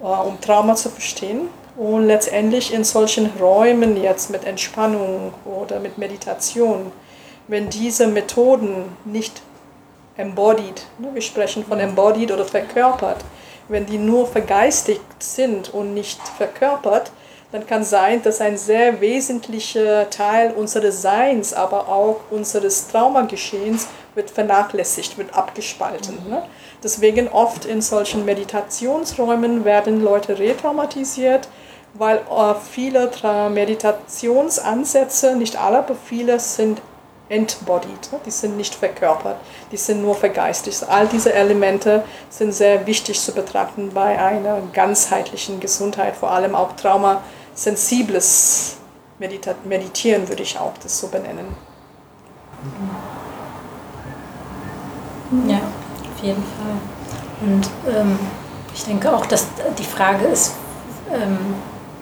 äh, 0.00 0.04
um 0.04 0.40
Trauma 0.40 0.76
zu 0.76 0.88
verstehen. 0.88 1.48
Und 1.76 2.06
letztendlich 2.06 2.72
in 2.72 2.82
solchen 2.82 3.26
Räumen 3.38 4.02
jetzt 4.02 4.30
mit 4.30 4.44
Entspannung 4.44 5.34
oder 5.44 5.78
mit 5.80 5.98
Meditation, 5.98 6.92
wenn 7.46 7.68
diese 7.68 8.06
Methoden 8.06 8.84
nicht 9.04 9.42
embodied. 10.16 10.82
Ne? 10.98 11.10
Wir 11.14 11.22
sprechen 11.22 11.64
von 11.64 11.78
embodied 11.78 12.32
oder 12.32 12.44
verkörpert. 12.44 13.24
Wenn 13.68 13.86
die 13.86 13.98
nur 13.98 14.26
vergeistigt 14.26 15.22
sind 15.22 15.72
und 15.72 15.94
nicht 15.94 16.20
verkörpert, 16.36 17.12
dann 17.52 17.66
kann 17.66 17.82
sein, 17.82 18.22
dass 18.22 18.40
ein 18.40 18.56
sehr 18.56 19.00
wesentlicher 19.00 20.08
Teil 20.08 20.52
unseres 20.52 21.02
Seins, 21.02 21.52
aber 21.52 21.88
auch 21.88 22.20
unseres 22.30 22.88
Traumageschehens 22.88 23.88
wird 24.14 24.30
vernachlässigt, 24.30 25.18
wird 25.18 25.34
abgespalten. 25.34 26.16
Ne? 26.28 26.44
Deswegen 26.82 27.28
oft 27.28 27.64
in 27.64 27.82
solchen 27.82 28.24
Meditationsräumen 28.24 29.64
werden 29.64 30.02
Leute 30.02 30.38
retraumatisiert, 30.38 31.48
weil 31.94 32.18
äh, 32.18 32.54
viele 32.70 33.10
Meditationsansätze, 33.50 35.34
nicht 35.34 35.60
alle, 35.60 35.78
aber 35.78 35.96
viele 35.96 36.38
sind 36.38 36.80
embodied, 37.30 38.12
ne? 38.12 38.20
die 38.26 38.30
sind 38.30 38.56
nicht 38.56 38.74
verkörpert, 38.74 39.36
die 39.70 39.76
sind 39.76 40.02
nur 40.02 40.16
vergeistigt. 40.16 40.84
All 40.88 41.06
diese 41.06 41.32
Elemente 41.32 42.02
sind 42.28 42.52
sehr 42.52 42.86
wichtig 42.86 43.20
zu 43.20 43.32
betrachten 43.32 43.90
bei 43.94 44.18
einer 44.18 44.60
ganzheitlichen 44.72 45.60
Gesundheit, 45.60 46.16
vor 46.16 46.32
allem 46.32 46.54
auch 46.54 46.72
traumasensibles 46.72 48.76
Meditieren 49.18 50.28
würde 50.28 50.42
ich 50.42 50.58
auch 50.58 50.72
das 50.82 50.98
so 50.98 51.08
benennen. 51.08 51.54
Ja, 55.46 55.58
auf 55.58 56.22
jeden 56.22 56.42
Fall. 56.42 56.78
Und 57.42 57.70
ähm, 57.86 58.18
ich 58.74 58.84
denke 58.84 59.14
auch, 59.14 59.26
dass 59.26 59.46
die 59.78 59.84
Frage 59.84 60.26
ist, 60.26 60.54
ähm, 61.12 61.38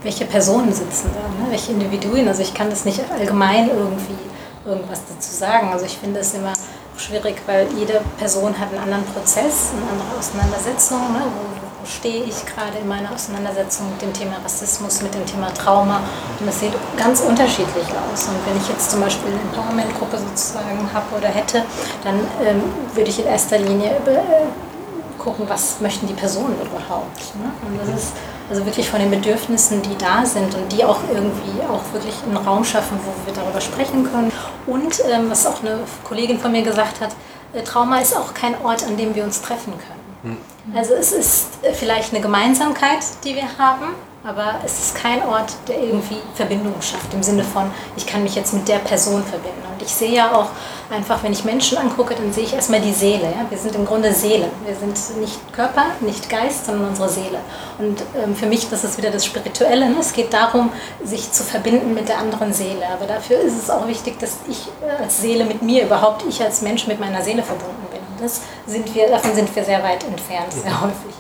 welche 0.03 0.25
Personen 0.25 0.73
sitzen 0.73 1.11
da, 1.13 1.45
ne? 1.45 1.51
welche 1.51 1.73
Individuen. 1.73 2.29
Also 2.29 2.43
ich 2.43 2.55
kann 2.55 2.71
das 2.71 2.85
nicht 2.85 3.03
allgemein 3.11 3.69
irgendwie 3.69 4.28
irgendwas 4.69 5.01
dazu 5.09 5.35
sagen. 5.35 5.73
Also 5.73 5.87
ich 5.87 5.99
finde 5.99 6.21
es 6.21 6.35
immer 6.35 6.53
schwierig, 6.97 7.37
weil 7.47 7.67
jede 7.77 8.01
Person 8.19 8.59
hat 8.59 8.69
einen 8.71 8.83
anderen 8.83 9.05
Prozess, 9.05 9.71
eine 9.73 9.91
andere 9.91 10.19
Auseinandersetzung. 10.19 11.13
Ne? 11.13 11.23
Wo, 11.25 11.81
wo 11.81 11.87
stehe 11.87 12.25
ich 12.25 12.45
gerade 12.45 12.79
in 12.79 12.89
meiner 12.89 13.11
Auseinandersetzung 13.13 13.89
mit 13.91 14.03
dem 14.03 14.13
Thema 14.13 14.37
Rassismus, 14.43 15.01
mit 15.03 15.15
dem 15.15 15.25
Thema 15.25 15.53
Trauma? 15.55 16.01
Und 16.39 16.47
das 16.47 16.61
sieht 16.61 16.73
ganz 16.97 17.21
unterschiedlich 17.21 17.87
aus. 17.87 18.29
Und 18.29 18.37
wenn 18.47 18.57
ich 18.57 18.69
jetzt 18.69 18.91
zum 18.91 19.01
Beispiel 19.01 19.33
eine 19.33 19.41
Empowerment-Gruppe 19.41 20.19
sozusagen 20.19 20.91
habe 20.93 21.17
oder 21.17 21.29
hätte, 21.29 21.65
dann 22.05 22.21
ähm, 22.45 22.63
würde 22.95 23.11
ich 23.11 23.19
in 23.21 23.27
erster 23.27 23.59
Linie 23.59 23.91
äh, 24.07 25.19
gucken, 25.19 25.45
was 25.49 25.81
möchten 25.81 26.07
die 26.07 26.15
Personen 26.15 26.57
überhaupt. 26.61 27.35
Ne? 27.37 27.51
Und 27.67 27.81
das 27.81 28.03
ist 28.03 28.13
also 28.51 28.65
wirklich 28.65 28.89
von 28.89 29.01
den 29.01 29.11
Bedürfnissen, 29.11 29.83
die 29.83 29.97
da 29.99 30.25
sind 30.25 30.55
und 30.55 30.73
die 30.73 30.85
auch 30.85 31.01
irgendwie 31.13 31.61
auch 31.69 31.93
wirklich 31.93 32.15
einen 32.25 32.37
Raum 32.37 32.65
schaffen, 32.65 32.99
wo 33.05 33.27
wir 33.27 33.35
darüber 33.35 33.61
sprechen 33.61 34.11
können. 34.11 34.33
Und 34.67 35.03
ähm, 35.11 35.31
was 35.31 35.47
auch 35.47 35.61
eine 35.61 35.79
Kollegin 36.05 36.39
von 36.39 36.53
mir 36.53 36.63
gesagt 36.63 37.01
hat, 37.01 37.11
äh, 37.53 37.63
Trauma 37.63 37.99
ist 37.99 38.17
auch 38.17 38.35
kein 38.35 38.55
Ort, 38.63 38.85
an 38.85 38.97
dem 38.97 39.15
wir 39.15 39.25
uns 39.25 39.43
treffen 39.43 39.73
können. 39.73 40.35
Mhm. 40.35 40.77
Also 40.77 40.95
es 40.95 41.13
ist 41.13 41.47
äh, 41.63 41.73
vielleicht 41.73 42.13
eine 42.13 42.23
Gemeinsamkeit, 42.23 43.01
die 43.25 43.35
wir 43.35 43.59
haben, 43.59 43.95
aber 44.25 44.57
es 44.65 44.79
ist 44.79 44.95
kein 44.95 45.23
Ort, 45.23 45.53
der 45.69 45.81
irgendwie 45.81 46.19
Verbindungen 46.35 46.81
schafft, 46.83 47.15
im 47.15 47.23
Sinne 47.23 47.45
von, 47.45 47.71
ich 47.97 48.07
kann 48.07 48.23
mich 48.23 48.35
jetzt 48.35 48.53
mit 48.53 48.67
der 48.69 48.79
Person 48.79 49.23
verbinden. 49.23 49.63
Und 49.73 49.83
ich 49.83 49.95
sehe 49.95 50.13
ja 50.13 50.33
auch 50.33 50.49
einfach, 50.91 51.23
wenn 51.23 51.33
ich 51.33 51.45
Menschen 51.45 51.79
angucke, 51.79 52.15
dann 52.15 52.33
sehe 52.33 52.45
ich 52.45 52.55
erstmal 52.55 52.81
die 52.81 52.93
Seele. 52.93 53.25
Ja? 53.25 53.47
Wir 53.49 53.59
sind 53.59 53.75
im 53.75 53.85
Grunde 53.85 54.13
Seele. 54.13 54.49
Wir 54.65 54.75
sind 54.75 55.21
nicht 55.21 55.53
Körper, 55.53 55.87
nicht 56.01 56.29
Geist, 56.29 56.67
sondern 56.67 56.89
unsere 56.89 57.09
Seele. 57.09 57.39
Und 57.79 58.03
ähm, 58.17 58.35
für 58.35 58.47
mich, 58.47 58.69
das 58.69 58.85
ist 58.85 58.97
wieder 58.99 59.11
das 59.11 59.25
Spirituelle. 59.25 59.89
Ne? 59.89 59.97
Es 60.01 60.13
geht 60.13 60.33
darum, 60.33 60.73
sich 61.05 61.31
zu 61.33 61.45
verbinden 61.45 61.95
mit 61.95 62.09
der 62.09 62.19
anderen 62.19 62.53
Seele. 62.53 62.87
Aber 62.93 63.07
dafür 63.07 63.39
ist 63.39 63.63
es 63.63 63.71
auch 63.71 63.87
wichtig, 63.87 64.19
dass 64.19 64.39
ich 64.49 64.69
äh, 64.83 65.03
als 65.03 65.21
Seele 65.21 65.45
mit 65.45 65.63
mir 65.63 65.85
überhaupt, 65.85 66.25
ich 66.29 66.43
als 66.43 66.63
Mensch 66.63 66.87
mit 66.87 67.01
meiner 67.01 67.23
Seele 67.23 67.43
verbunden 67.43 67.87
bin. 67.91 68.01
Und 68.01 68.25
das 68.25 68.41
sind 68.67 68.95
wir, 68.95 69.09
davon 69.09 69.35
sind 69.35 69.55
wir 69.55 69.65
sehr 69.65 69.83
weit 69.83 70.05
entfernt, 70.05 70.53
sehr 70.53 70.81
häufig. 70.81 71.15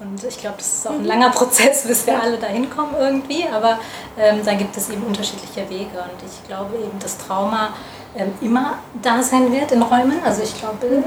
Und 0.00 0.22
ich 0.22 0.38
glaube, 0.38 0.56
das 0.58 0.74
ist 0.74 0.86
auch 0.86 0.92
ein 0.92 1.04
langer 1.04 1.30
Prozess, 1.30 1.84
bis 1.86 2.06
wir 2.06 2.20
alle 2.20 2.38
dahin 2.38 2.68
kommen 2.70 2.94
irgendwie. 2.98 3.44
Aber 3.52 3.78
ähm, 4.18 4.40
da 4.44 4.54
gibt 4.54 4.76
es 4.76 4.88
eben 4.90 5.02
unterschiedliche 5.02 5.68
Wege. 5.68 5.98
Und 5.98 6.22
ich 6.26 6.46
glaube 6.46 6.74
eben, 6.76 6.98
das 6.98 7.18
Trauma 7.18 7.70
ähm, 8.16 8.32
immer 8.40 8.78
da 9.02 9.22
sein 9.22 9.52
wird 9.52 9.72
in 9.72 9.82
Räumen. 9.82 10.22
Also 10.24 10.42
ich 10.42 10.56
glaube, 10.58 10.86
äh, 10.86 11.00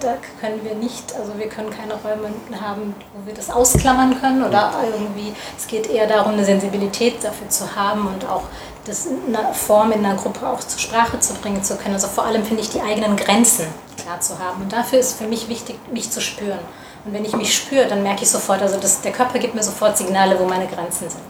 da 0.00 0.14
können 0.40 0.64
wir 0.64 0.74
nicht, 0.74 1.14
also 1.14 1.32
wir 1.36 1.48
können 1.48 1.68
keine 1.70 1.92
Räume 1.92 2.30
haben, 2.60 2.94
wo 3.12 3.26
wir 3.26 3.34
das 3.34 3.50
ausklammern 3.50 4.18
können 4.18 4.42
oder 4.42 4.72
irgendwie, 4.92 5.34
es 5.58 5.66
geht 5.66 5.90
eher 5.90 6.06
darum, 6.06 6.32
eine 6.32 6.44
Sensibilität 6.44 7.22
dafür 7.22 7.50
zu 7.50 7.76
haben 7.76 8.06
und 8.06 8.26
auch 8.26 8.44
das 8.86 9.06
in 9.06 9.36
einer 9.36 9.52
Form 9.52 9.92
in 9.92 10.04
einer 10.04 10.14
Gruppe 10.14 10.48
auch 10.48 10.60
zur 10.60 10.78
Sprache 10.78 11.20
zu 11.20 11.34
bringen 11.34 11.62
zu 11.62 11.76
können. 11.76 11.94
Also 11.94 12.08
vor 12.08 12.24
allem 12.24 12.42
finde 12.44 12.62
ich 12.62 12.70
die 12.70 12.80
eigenen 12.80 13.16
Grenzen 13.16 13.66
klar 14.02 14.20
zu 14.20 14.38
haben. 14.38 14.62
Und 14.62 14.72
dafür 14.72 14.98
ist 14.98 15.18
für 15.18 15.26
mich 15.26 15.48
wichtig, 15.48 15.78
mich 15.92 16.10
zu 16.10 16.22
spüren. 16.22 16.60
Und 17.04 17.14
wenn 17.14 17.24
ich 17.24 17.34
mich 17.36 17.54
spüre, 17.54 17.86
dann 17.86 18.02
merke 18.02 18.22
ich 18.22 18.30
sofort, 18.30 18.62
also 18.62 18.78
das, 18.78 19.00
der 19.00 19.12
Körper 19.12 19.38
gibt 19.38 19.54
mir 19.54 19.62
sofort 19.62 19.96
Signale, 19.96 20.38
wo 20.38 20.44
meine 20.44 20.66
Grenzen 20.66 21.08
sind. 21.08 21.22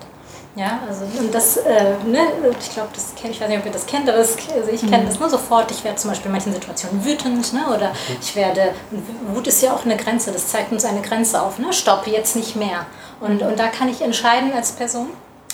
Ja, 0.58 0.80
also 0.88 1.04
und 1.20 1.32
das, 1.32 1.56
äh, 1.58 1.94
ne, 2.04 2.18
ich 2.58 2.72
glaube, 2.72 2.88
das 2.92 3.14
kenne 3.14 3.32
ich 3.32 3.40
weiß 3.40 3.48
nicht, 3.48 3.60
ob 3.60 3.66
ihr 3.66 3.70
das 3.70 3.86
kennt, 3.86 4.08
aber 4.08 4.18
das, 4.18 4.36
also 4.52 4.70
ich 4.72 4.80
kenne 4.80 5.04
mhm. 5.04 5.08
das 5.08 5.20
nur 5.20 5.30
sofort. 5.30 5.70
Ich 5.70 5.84
werde 5.84 5.96
zum 5.98 6.10
Beispiel 6.10 6.26
in 6.26 6.32
manchen 6.32 6.52
Situationen 6.52 7.04
wütend, 7.04 7.52
ne, 7.52 7.60
oder 7.68 7.92
ich 8.20 8.34
werde, 8.34 8.72
Wut 9.32 9.46
ist 9.46 9.62
ja 9.62 9.72
auch 9.72 9.84
eine 9.84 9.96
Grenze, 9.96 10.32
das 10.32 10.48
zeigt 10.48 10.72
uns 10.72 10.84
eine 10.84 11.00
Grenze 11.00 11.40
auf, 11.40 11.60
ne, 11.60 11.72
stopp, 11.72 12.08
jetzt 12.08 12.34
nicht 12.34 12.56
mehr. 12.56 12.86
Und, 13.20 13.42
und 13.42 13.56
da 13.56 13.68
kann 13.68 13.88
ich 13.88 14.00
entscheiden 14.00 14.52
als 14.52 14.72
Person, 14.72 15.10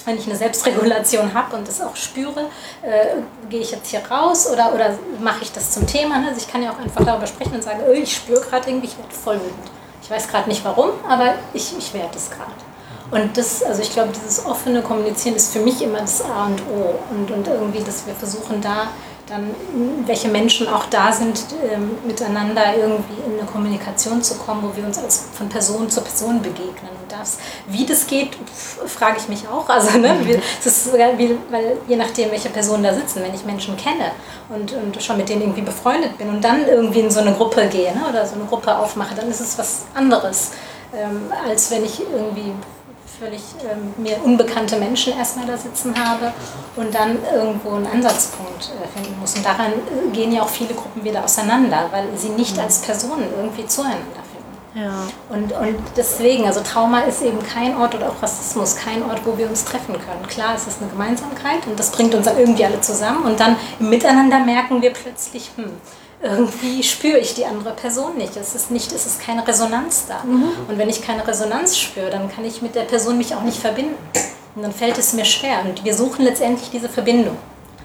wenn 0.07 0.17
ich 0.17 0.27
eine 0.27 0.37
Selbstregulation 0.37 1.35
habe 1.35 1.57
und 1.57 1.69
das 1.69 1.83
auch 1.83 1.97
spüre, 1.97 2.47
äh, 2.83 3.17
gehe 3.51 3.61
ich 3.61 3.73
jetzt 3.73 3.89
hier 3.91 4.01
raus 4.11 4.49
oder, 4.51 4.73
oder 4.75 4.99
mache 5.21 5.43
ich 5.43 5.53
das 5.53 5.73
zum 5.73 5.87
Thema. 5.87 6.19
Ne? 6.19 6.29
Also 6.29 6.41
ich 6.41 6.49
kann 6.51 6.63
ja 6.63 6.71
auch 6.71 6.79
einfach 6.79 7.05
darüber 7.05 7.27
sprechen 7.27 7.55
und 7.55 7.65
sagen, 7.65 7.81
oh, 7.87 7.93
ich 7.93 8.15
spüre 8.15 8.41
gerade 8.41 8.71
irgendwie, 8.71 8.87
ich 8.87 8.97
werde 8.97 9.15
voll 9.15 9.37
wütend. 9.37 9.71
Ich 10.05 10.11
weiß 10.11 10.29
gerade 10.29 10.51
nicht 10.51 10.63
warum, 10.67 10.91
aber 11.09 11.33
ich, 11.55 11.75
ich 11.79 11.95
werde 11.95 12.15
es 12.15 12.31
gerade. 12.31 12.53
Und 13.11 13.39
das, 13.39 13.63
also 13.63 13.81
ich 13.81 13.91
glaube, 13.91 14.13
dieses 14.15 14.45
offene 14.45 14.83
Kommunizieren 14.83 15.35
ist 15.35 15.51
für 15.51 15.61
mich 15.61 15.81
immer 15.81 16.01
das 16.01 16.21
A 16.21 16.45
und 16.45 16.61
O. 16.69 16.95
Und, 17.11 17.31
und 17.31 17.49
irgendwie, 17.49 17.83
dass 17.83 18.07
wir 18.07 18.15
versuchen, 18.15 18.61
da 18.61 18.89
dann, 19.27 19.55
welche 20.07 20.29
Menschen 20.29 20.69
auch 20.69 20.87
da 20.87 21.11
sind, 21.11 21.47
ähm, 21.73 21.97
miteinander 22.07 22.77
irgendwie 22.77 23.15
in 23.27 23.39
eine 23.39 23.49
Kommunikation 23.49 24.23
zu 24.23 24.35
kommen, 24.37 24.63
wo 24.63 24.77
wir 24.77 24.85
uns 24.85 24.99
als 24.99 25.29
von 25.33 25.49
Person 25.49 25.89
zu 25.89 26.03
Person 26.03 26.43
begegnen. 26.43 26.91
Und 27.01 27.11
das, 27.11 27.39
wie 27.67 27.87
das 27.87 28.07
geht, 28.07 28.37
frage 28.87 29.17
ich 29.19 29.29
mich 29.29 29.49
auch. 29.49 29.69
Also, 29.69 29.99
ne, 29.99 30.15
wie, 30.25 30.35
das 30.35 30.67
ist 30.67 30.93
sogar 30.93 31.17
wie, 31.17 31.37
weil 31.51 31.79
je 31.89 31.97
nachdem, 31.97 32.31
welche 32.31 32.51
Personen 32.51 32.83
da 32.83 32.93
sitzen, 32.93 33.23
wenn 33.23 33.35
ich 33.35 33.45
Menschen 33.45 33.77
kenne 33.77 34.13
und, 34.51 34.73
und 34.73 35.03
schon 35.03 35.17
mit 35.17 35.29
denen 35.29 35.43
irgendwie 35.43 35.63
befreundet 35.63 36.19
bin 36.19 36.29
und 36.29 36.43
dann 36.43 36.69
irgendwie 36.69 37.01
in 37.01 37.11
so 37.11 37.21
eine 37.21 37.33
Gruppe 37.33 37.67
gehe 37.69 37.95
ne, 37.95 38.03
oder 38.09 38.27
so 38.27 38.35
eine 38.35 38.45
Gruppe 38.45 38.77
aufmache, 38.77 39.15
dann 39.15 39.31
ist 39.31 39.41
es 39.41 39.57
was 39.57 39.85
anderes, 39.95 40.53
ähm, 40.95 41.33
als 41.49 41.71
wenn 41.71 41.85
ich 41.85 42.01
irgendwie 42.01 42.53
völlig 43.25 43.43
ähm, 43.63 43.95
mir 43.97 44.23
unbekannte 44.23 44.77
Menschen 44.77 45.17
erstmal 45.17 45.47
da 45.47 45.57
sitzen 45.57 45.95
habe 45.97 46.33
und 46.77 46.95
dann 46.95 47.19
irgendwo 47.33 47.75
einen 47.75 47.87
Ansatzpunkt 47.87 48.71
äh, 48.71 48.99
finden 48.99 49.19
muss. 49.19 49.35
Und 49.37 49.45
daran 49.45 49.73
äh, 49.73 50.11
gehen 50.13 50.33
ja 50.33 50.43
auch 50.43 50.49
viele 50.49 50.75
Gruppen 50.75 51.03
wieder 51.05 51.25
auseinander, 51.25 51.89
weil 51.91 52.07
sie 52.17 52.31
nicht 52.31 52.59
als 52.59 52.81
Personen 52.81 53.27
irgendwie 53.37 53.67
zueinander 53.67 54.23
finden. 54.31 54.85
Ja. 54.85 55.07
Und, 55.31 55.53
und 55.53 55.83
deswegen, 55.97 56.45
also 56.47 56.61
Trauma 56.61 57.01
ist 57.01 57.23
eben 57.23 57.39
kein 57.43 57.77
Ort 57.77 57.95
oder 57.95 58.11
auch 58.11 58.23
Rassismus, 58.23 58.77
kein 58.77 59.03
Ort, 59.09 59.21
wo 59.25 59.39
wir 59.39 59.49
uns 59.49 59.65
treffen 59.65 59.95
können. 59.95 60.27
Klar, 60.29 60.55
es 60.57 60.67
ist 60.67 60.83
eine 60.83 60.91
Gemeinsamkeit 60.91 61.67
und 61.67 61.79
das 61.79 61.93
bringt 61.93 62.15
uns 62.15 62.27
dann 62.27 62.39
irgendwie 62.39 62.65
alle 62.65 62.81
zusammen 62.81 63.25
und 63.25 63.39
dann 63.41 63.57
im 63.79 63.89
Miteinander 63.89 64.41
merken 64.41 64.83
wir 64.83 64.93
plötzlich, 64.93 65.51
hm, 65.57 65.71
irgendwie 66.25 66.83
spüre 66.83 67.19
ich 67.19 67.35
die 67.35 67.45
andere 67.45 67.75
Person 67.75 68.17
nicht. 68.17 68.35
Es 68.37 68.55
ist, 68.55 68.71
nicht, 68.71 68.93
es 68.93 69.05
ist 69.05 69.21
keine 69.21 69.47
Resonanz 69.47 70.07
da. 70.09 70.25
Mhm. 70.25 70.49
Und 70.69 70.79
wenn 70.79 70.89
ich 70.89 71.03
keine 71.03 71.27
Resonanz 71.27 71.77
spüre, 71.77 72.09
dann 72.09 72.31
kann 72.31 72.45
ich 72.47 72.63
mit 72.63 72.75
der 72.75 72.83
Person 72.83 73.19
mich 73.19 73.35
auch 73.35 73.43
nicht 73.43 73.59
verbinden. 73.59 73.95
Und 74.57 74.63
dann 74.63 74.73
fällt 74.73 74.97
es 74.97 75.13
mir 75.13 75.27
schwer. 75.27 75.61
Und 75.65 75.85
wir 75.85 75.95
suchen 75.95 76.25
letztendlich 76.25 76.71
diese 76.71 76.89
Verbindung. 76.89 77.37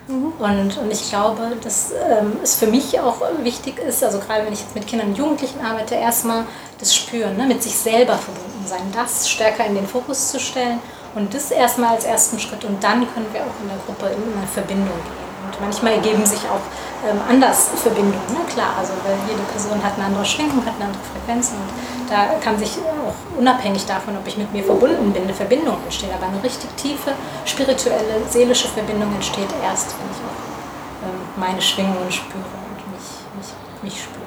Mhm. 0.07 0.31
Und, 0.39 0.77
und 0.77 0.91
ich 0.91 1.09
glaube, 1.09 1.51
dass 1.61 1.91
ähm, 1.91 2.37
es 2.41 2.55
für 2.55 2.67
mich 2.67 2.97
auch 3.01 3.21
wichtig 3.43 3.77
ist, 3.77 4.03
also 4.03 4.19
gerade 4.19 4.45
wenn 4.45 4.53
ich 4.53 4.61
jetzt 4.61 4.73
mit 4.73 4.87
Kindern 4.87 5.09
und 5.09 5.17
Jugendlichen 5.17 5.59
arbeite, 5.59 5.95
erstmal 5.95 6.45
das 6.79 6.95
Spüren, 6.95 7.35
ne, 7.35 7.45
mit 7.45 7.61
sich 7.61 7.75
selber 7.75 8.17
verbunden 8.17 8.65
sein, 8.65 8.81
das 8.93 9.29
stärker 9.29 9.65
in 9.65 9.75
den 9.75 9.85
Fokus 9.85 10.31
zu 10.31 10.39
stellen 10.39 10.79
und 11.13 11.33
das 11.33 11.51
erstmal 11.51 11.95
als 11.95 12.05
ersten 12.05 12.39
Schritt. 12.39 12.63
Und 12.63 12.81
dann 12.81 13.01
können 13.13 13.27
wir 13.33 13.41
auch 13.41 13.61
in 13.61 13.67
der 13.67 13.77
Gruppe 13.85 14.15
in 14.15 14.37
eine 14.37 14.47
Verbindung 14.47 14.87
gehen. 14.87 15.29
Und 15.45 15.61
manchmal 15.61 15.93
ergeben 15.93 16.25
sich 16.25 16.39
auch 16.39 16.61
ähm, 17.07 17.19
anders 17.27 17.69
Verbindungen, 17.75 18.33
ne? 18.33 18.39
klar. 18.51 18.75
Also 18.77 18.93
weil 19.03 19.15
jede 19.27 19.41
Person 19.43 19.81
hat 19.83 19.95
eine 19.95 20.05
andere 20.05 20.25
Schwingung, 20.25 20.65
hat 20.65 20.75
eine 20.75 20.85
andere 20.85 21.03
Frequenz 21.03 21.51
und 21.51 22.09
da 22.09 22.35
kann 22.43 22.57
sich 22.57 22.77
auch 22.79 23.15
unabhängig 23.37 23.85
davon, 23.85 24.17
ob 24.17 24.27
ich 24.27 24.37
mit 24.37 24.51
mir 24.51 24.63
verbunden 24.63 25.13
bin, 25.13 25.23
eine 25.23 25.33
Verbindung 25.33 25.77
entstehen. 25.83 26.09
Aber 26.13 26.27
eine 26.27 26.43
richtig 26.43 26.69
tiefe 26.75 27.13
spirituelle, 27.45 28.21
seelische 28.29 28.67
Verbindung 28.67 29.13
entsteht 29.15 29.49
erst, 29.63 29.95
wenn 29.97 30.09
ich 30.11 30.21
auch 30.27 31.07
ähm, 31.07 31.19
meine 31.37 31.61
Schwingungen 31.61 32.11
spüre 32.11 32.43
und 32.43 32.79
mich, 32.91 33.07
mich, 33.37 33.93
mich 33.93 34.03
spüre. 34.03 34.19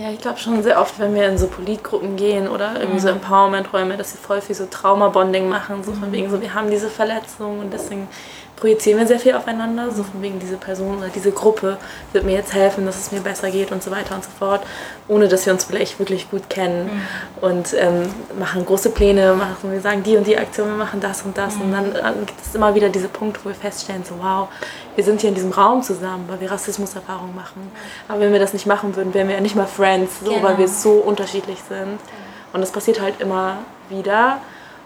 Ja, 0.00 0.08
ich 0.10 0.18
glaube 0.18 0.38
schon 0.38 0.62
sehr 0.62 0.80
oft, 0.80 0.98
wenn 0.98 1.14
wir 1.14 1.28
in 1.28 1.36
so 1.36 1.46
Politgruppen 1.46 2.16
gehen 2.16 2.48
oder 2.48 2.72
irgendwie 2.76 2.94
mhm. 2.94 3.00
so 3.00 3.08
Empowerment-Räume, 3.08 3.98
dass 3.98 4.12
sie 4.12 4.18
voll 4.18 4.40
viel 4.40 4.56
so 4.56 4.64
Trauma-Bonding 4.64 5.46
machen, 5.46 5.84
so 5.84 5.92
von 5.92 6.10
wegen 6.10 6.30
so, 6.30 6.40
wir 6.40 6.54
haben 6.54 6.70
diese 6.70 6.88
Verletzung 6.88 7.58
und 7.58 7.70
deswegen 7.70 8.08
projizieren 8.60 8.98
wir 8.98 9.06
sehr 9.06 9.18
viel 9.18 9.34
aufeinander, 9.34 9.90
so 9.90 10.02
von 10.02 10.20
wegen 10.20 10.38
diese 10.38 10.56
Person 10.56 10.98
oder 10.98 11.08
diese 11.08 11.32
Gruppe 11.32 11.78
wird 12.12 12.24
mir 12.24 12.32
jetzt 12.32 12.52
helfen, 12.52 12.84
dass 12.84 12.98
es 12.98 13.10
mir 13.10 13.20
besser 13.20 13.50
geht 13.50 13.72
und 13.72 13.82
so 13.82 13.90
weiter 13.90 14.14
und 14.14 14.22
so 14.22 14.30
fort, 14.38 14.62
ohne 15.08 15.28
dass 15.28 15.46
wir 15.46 15.52
uns 15.52 15.64
vielleicht 15.64 15.98
wirklich 15.98 16.30
gut 16.30 16.48
kennen 16.50 16.84
mhm. 16.84 17.48
und 17.48 17.74
ähm, 17.74 18.02
machen 18.38 18.66
große 18.66 18.90
Pläne, 18.90 19.34
machen, 19.34 19.72
wir 19.72 19.80
sagen 19.80 20.02
die 20.02 20.16
und 20.16 20.26
die 20.26 20.36
Aktion, 20.36 20.68
wir 20.68 20.76
machen 20.76 21.00
das 21.00 21.22
und 21.22 21.38
das 21.38 21.56
mhm. 21.56 21.62
und 21.62 21.72
dann, 21.72 21.94
dann 21.94 22.26
gibt 22.26 22.40
es 22.40 22.54
immer 22.54 22.74
wieder 22.74 22.90
diese 22.90 23.08
Punkte, 23.08 23.40
wo 23.42 23.48
wir 23.48 23.56
feststellen, 23.56 24.04
so 24.04 24.14
wow, 24.20 24.48
wir 24.94 25.04
sind 25.04 25.22
hier 25.22 25.30
in 25.30 25.34
diesem 25.34 25.52
Raum 25.52 25.82
zusammen, 25.82 26.26
weil 26.28 26.40
wir 26.40 26.50
Rassismuserfahrungen 26.50 27.34
machen, 27.34 27.72
aber 28.08 28.20
wenn 28.20 28.32
wir 28.32 28.40
das 28.40 28.52
nicht 28.52 28.66
machen 28.66 28.94
würden, 28.94 29.14
wären 29.14 29.28
wir 29.28 29.36
ja 29.36 29.40
nicht 29.40 29.56
mal 29.56 29.66
Friends, 29.66 30.20
so, 30.22 30.32
genau. 30.32 30.42
weil 30.42 30.58
wir 30.58 30.68
so 30.68 30.92
unterschiedlich 30.92 31.58
sind 31.66 31.98
und 32.52 32.60
das 32.60 32.70
passiert 32.70 33.00
halt 33.00 33.20
immer 33.20 33.58
wieder 33.88 34.38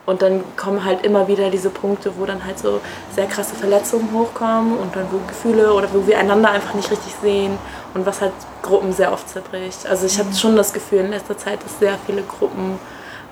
und 0.06 0.22
dann 0.22 0.44
kommen 0.56 0.84
halt 0.84 1.04
immer 1.04 1.28
wieder 1.28 1.50
diese 1.50 1.70
Punkte, 1.70 2.12
wo 2.18 2.26
dann 2.26 2.44
halt 2.44 2.58
so 2.58 2.80
sehr 3.14 3.26
krasse 3.26 3.54
Verletzungen 3.54 4.12
hochkommen 4.12 4.76
und 4.78 4.94
dann 4.94 5.06
wo 5.10 5.18
Gefühle 5.26 5.72
oder 5.72 5.88
wo 5.92 6.06
wir 6.06 6.18
einander 6.18 6.50
einfach 6.50 6.74
nicht 6.74 6.90
richtig 6.90 7.14
sehen 7.22 7.58
und 7.94 8.04
was 8.04 8.20
halt 8.20 8.32
Gruppen 8.62 8.92
sehr 8.92 9.12
oft 9.12 9.28
zerbricht. 9.28 9.86
Also 9.86 10.06
ich 10.06 10.16
mhm. 10.18 10.24
habe 10.24 10.34
schon 10.34 10.56
das 10.56 10.72
Gefühl 10.72 11.00
in 11.00 11.10
letzter 11.10 11.38
Zeit, 11.38 11.64
dass 11.64 11.78
sehr 11.78 11.96
viele 12.06 12.22
Gruppen 12.22 12.78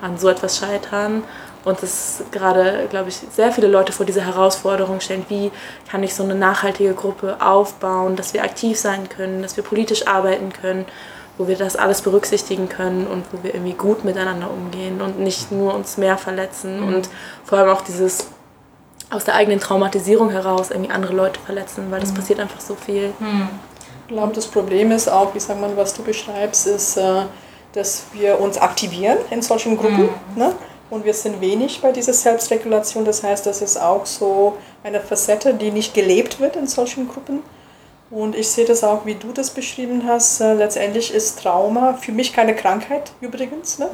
an 0.00 0.18
so 0.18 0.28
etwas 0.28 0.58
scheitern 0.58 1.22
und 1.64 1.82
dass 1.82 2.24
gerade, 2.32 2.86
glaube 2.90 3.10
ich, 3.10 3.16
sehr 3.16 3.52
viele 3.52 3.68
Leute 3.68 3.92
vor 3.92 4.04
diese 4.04 4.22
Herausforderung 4.22 5.00
stellen, 5.00 5.24
wie 5.28 5.52
kann 5.90 6.02
ich 6.02 6.14
so 6.14 6.24
eine 6.24 6.34
nachhaltige 6.34 6.94
Gruppe 6.94 7.36
aufbauen, 7.40 8.16
dass 8.16 8.34
wir 8.34 8.42
aktiv 8.42 8.78
sein 8.78 9.08
können, 9.08 9.42
dass 9.42 9.56
wir 9.56 9.62
politisch 9.62 10.06
arbeiten 10.06 10.52
können 10.52 10.86
wo 11.42 11.48
wir 11.48 11.56
das 11.56 11.74
alles 11.74 12.02
berücksichtigen 12.02 12.68
können 12.68 13.08
und 13.08 13.24
wo 13.32 13.42
wir 13.42 13.52
irgendwie 13.52 13.72
gut 13.72 14.04
miteinander 14.04 14.48
umgehen 14.48 15.00
und 15.00 15.18
nicht 15.18 15.50
nur 15.50 15.74
uns 15.74 15.96
mehr 15.96 16.16
verletzen 16.16 16.80
mhm. 16.80 16.94
und 16.94 17.08
vor 17.44 17.58
allem 17.58 17.70
auch 17.70 17.80
dieses 17.80 18.26
aus 19.10 19.24
der 19.24 19.34
eigenen 19.34 19.58
Traumatisierung 19.58 20.30
heraus 20.30 20.70
irgendwie 20.70 20.92
andere 20.92 21.12
Leute 21.12 21.40
verletzen, 21.40 21.90
weil 21.90 22.00
das 22.00 22.12
mhm. 22.12 22.16
passiert 22.16 22.38
einfach 22.38 22.60
so 22.60 22.76
viel. 22.76 23.12
Mhm. 23.18 23.48
Ich 24.06 24.14
glaube, 24.14 24.32
das 24.34 24.46
Problem 24.46 24.92
ist 24.92 25.08
auch, 25.08 25.34
wie 25.34 25.40
sagt 25.40 25.60
man, 25.60 25.76
was 25.76 25.94
du 25.94 26.02
beschreibst, 26.02 26.68
ist, 26.68 26.96
äh, 26.96 27.22
dass 27.72 28.04
wir 28.12 28.40
uns 28.40 28.56
aktivieren 28.56 29.18
in 29.30 29.42
solchen 29.42 29.76
Gruppen. 29.76 30.10
Mhm. 30.34 30.38
Ne? 30.38 30.54
Und 30.90 31.04
wir 31.04 31.14
sind 31.14 31.40
wenig 31.40 31.80
bei 31.80 31.90
dieser 31.90 32.12
Selbstregulation. 32.12 33.04
Das 33.04 33.24
heißt, 33.24 33.46
das 33.46 33.62
ist 33.62 33.80
auch 33.80 34.06
so 34.06 34.58
eine 34.84 35.00
Facette, 35.00 35.54
die 35.54 35.72
nicht 35.72 35.92
gelebt 35.92 36.38
wird 36.38 36.54
in 36.54 36.68
solchen 36.68 37.08
Gruppen. 37.08 37.40
Und 38.12 38.36
ich 38.36 38.50
sehe 38.50 38.66
das 38.66 38.84
auch, 38.84 39.06
wie 39.06 39.14
du 39.14 39.32
das 39.32 39.50
beschrieben 39.50 40.02
hast. 40.06 40.42
Äh, 40.42 40.52
letztendlich 40.52 41.14
ist 41.14 41.40
Trauma 41.40 41.94
für 41.94 42.12
mich 42.12 42.34
keine 42.34 42.54
Krankheit 42.54 43.10
übrigens. 43.22 43.78
Ne? 43.78 43.88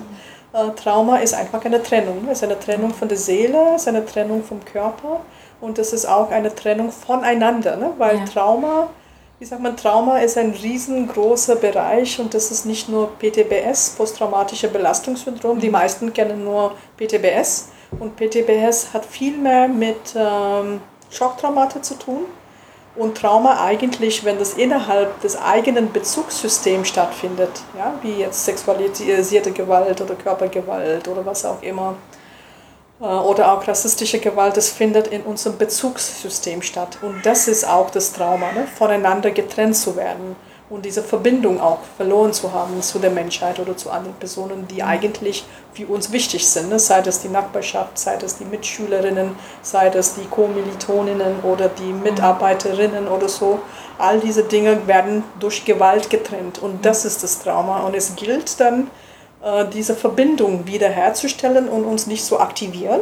Äh, 0.52 0.70
Trauma 0.70 1.18
ist 1.18 1.34
einfach 1.34 1.64
eine 1.64 1.80
Trennung. 1.80 2.26
Es 2.28 2.38
ist 2.38 2.44
eine 2.44 2.58
Trennung 2.58 2.92
von 2.92 3.06
der 3.06 3.16
Seele, 3.16 3.74
es 3.76 3.82
ist 3.82 3.88
eine 3.88 4.04
Trennung 4.04 4.42
vom 4.42 4.64
Körper 4.64 5.20
und 5.60 5.78
es 5.78 5.92
ist 5.92 6.04
auch 6.06 6.32
eine 6.32 6.52
Trennung 6.52 6.90
voneinander. 6.90 7.76
Ne? 7.76 7.92
Weil 7.96 8.16
ja. 8.16 8.24
Trauma, 8.24 8.90
wie 9.38 9.44
sagt 9.44 9.62
man, 9.62 9.76
Trauma 9.76 10.18
ist 10.18 10.36
ein 10.36 10.50
riesengroßer 10.50 11.54
Bereich 11.54 12.18
und 12.18 12.34
das 12.34 12.50
ist 12.50 12.66
nicht 12.66 12.88
nur 12.88 13.16
PTBS, 13.20 13.90
posttraumatische 13.90 14.66
Belastungssyndrom. 14.66 15.60
Die 15.60 15.70
meisten 15.70 16.12
kennen 16.12 16.42
nur 16.42 16.72
PTBS 16.96 17.68
und 18.00 18.16
PTBS 18.16 18.92
hat 18.92 19.06
viel 19.06 19.38
mehr 19.38 19.68
mit 19.68 20.16
ähm, 20.16 20.80
Schocktraumata 21.08 21.80
zu 21.80 21.94
tun 21.94 22.24
und 22.98 23.16
Trauma 23.16 23.62
eigentlich, 23.64 24.24
wenn 24.24 24.38
das 24.38 24.54
innerhalb 24.54 25.20
des 25.20 25.40
eigenen 25.40 25.92
Bezugssystems 25.92 26.88
stattfindet, 26.88 27.50
ja, 27.76 27.94
wie 28.02 28.12
jetzt 28.12 28.44
sexualisierte 28.44 29.52
Gewalt 29.52 30.00
oder 30.00 30.14
Körpergewalt 30.14 31.06
oder 31.08 31.24
was 31.24 31.44
auch 31.44 31.62
immer, 31.62 31.94
äh, 33.00 33.04
oder 33.04 33.52
auch 33.52 33.66
rassistische 33.66 34.18
Gewalt, 34.18 34.56
das 34.56 34.68
findet 34.68 35.08
in 35.08 35.22
unserem 35.22 35.56
Bezugssystem 35.58 36.62
statt. 36.62 36.98
Und 37.02 37.24
das 37.24 37.48
ist 37.48 37.66
auch 37.66 37.90
das 37.90 38.12
Trauma, 38.12 38.52
ne? 38.52 38.66
voneinander 38.76 39.30
getrennt 39.30 39.76
zu 39.76 39.96
werden 39.96 40.36
und 40.70 40.84
diese 40.84 41.02
Verbindung 41.02 41.60
auch 41.60 41.78
verloren 41.96 42.32
zu 42.32 42.52
haben 42.52 42.82
zu 42.82 42.98
der 42.98 43.10
Menschheit 43.10 43.58
oder 43.58 43.76
zu 43.76 43.90
anderen 43.90 44.16
Personen, 44.16 44.68
die 44.68 44.82
eigentlich 44.82 45.44
für 45.72 45.86
uns 45.86 46.12
wichtig 46.12 46.46
sind, 46.46 46.68
ne? 46.68 46.78
sei 46.78 47.00
das 47.00 47.20
die 47.20 47.28
Nachbarschaft, 47.28 47.98
sei 47.98 48.16
das 48.16 48.36
die 48.36 48.44
Mitschülerinnen, 48.44 49.34
sei 49.62 49.88
das 49.88 50.14
die 50.14 50.26
Kommilitoninnen 50.26 51.40
oder 51.40 51.68
die 51.70 51.92
Mitarbeiterinnen 51.92 53.08
oder 53.08 53.28
so. 53.28 53.60
All 53.96 54.20
diese 54.20 54.44
Dinge 54.44 54.86
werden 54.86 55.24
durch 55.40 55.64
Gewalt 55.64 56.10
getrennt 56.10 56.58
und 56.58 56.84
das 56.84 57.04
ist 57.04 57.22
das 57.22 57.38
Trauma 57.38 57.80
und 57.80 57.94
es 57.94 58.14
gilt 58.14 58.60
dann, 58.60 58.90
äh, 59.42 59.64
diese 59.72 59.94
Verbindung 59.94 60.66
wiederherzustellen 60.66 61.68
und 61.68 61.84
uns 61.84 62.06
nicht 62.06 62.24
zu 62.24 62.40
aktivieren, 62.40 63.00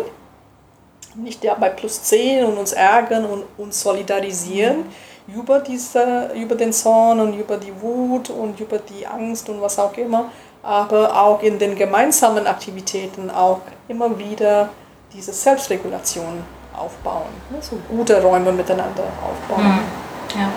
nicht 1.17 1.43
ja 1.43 1.55
bei 1.55 1.71
plus 1.71 2.05
10 2.05 2.45
und 2.45 2.59
uns 2.59 2.73
ärgern 2.73 3.25
und 3.25 3.45
uns 3.57 3.81
solidarisieren. 3.81 4.79
Mhm 4.81 5.16
über, 5.29 5.61
diese, 5.61 6.31
über 6.35 6.55
den 6.55 6.73
Zorn 6.73 7.21
und 7.21 7.35
über 7.35 7.57
die 7.57 7.73
Wut 7.81 8.31
und 8.31 8.59
über 8.61 8.79
die 8.79 9.07
Angst 9.07 9.49
und 9.49 9.61
was 9.61 9.79
auch 9.79 9.97
immer, 9.97 10.27
aber 10.63 11.21
auch 11.21 11.43
in 11.43 11.59
den 11.59 11.77
gemeinsamen 11.77 12.47
Aktivitäten 12.47 13.31
auch 13.31 13.61
immer 13.89 14.19
wieder 14.19 14.69
diese 15.13 15.33
Selbstregulation 15.33 16.45
aufbauen, 16.77 17.31
ne? 17.51 17.59
so 17.61 17.79
gute 17.89 18.21
Räume 18.23 18.53
miteinander 18.53 19.05
aufbauen. 19.23 19.65
Mhm. 19.65 20.39
Ja. 20.39 20.51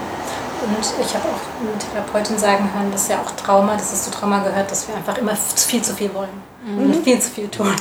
Und 0.61 0.77
ich 0.81 1.15
habe 1.15 1.23
auch 1.29 1.61
eine 1.61 1.77
Therapeutin 1.77 2.37
sagen 2.37 2.69
hören, 2.73 2.91
dass 2.91 3.07
ja 3.07 3.21
auch 3.21 3.31
Trauma, 3.31 3.75
dass 3.77 3.93
es 3.93 4.03
zu 4.03 4.11
Trauma 4.11 4.39
gehört, 4.39 4.69
dass 4.69 4.87
wir 4.89 4.95
einfach 4.95 5.17
immer 5.17 5.33
viel 5.35 5.81
zu 5.81 5.93
viel 5.93 6.13
wollen 6.13 6.43
mhm. 6.65 6.83
und 6.83 7.03
viel 7.03 7.19
zu 7.19 7.29
viel 7.29 7.47
tun. 7.47 7.73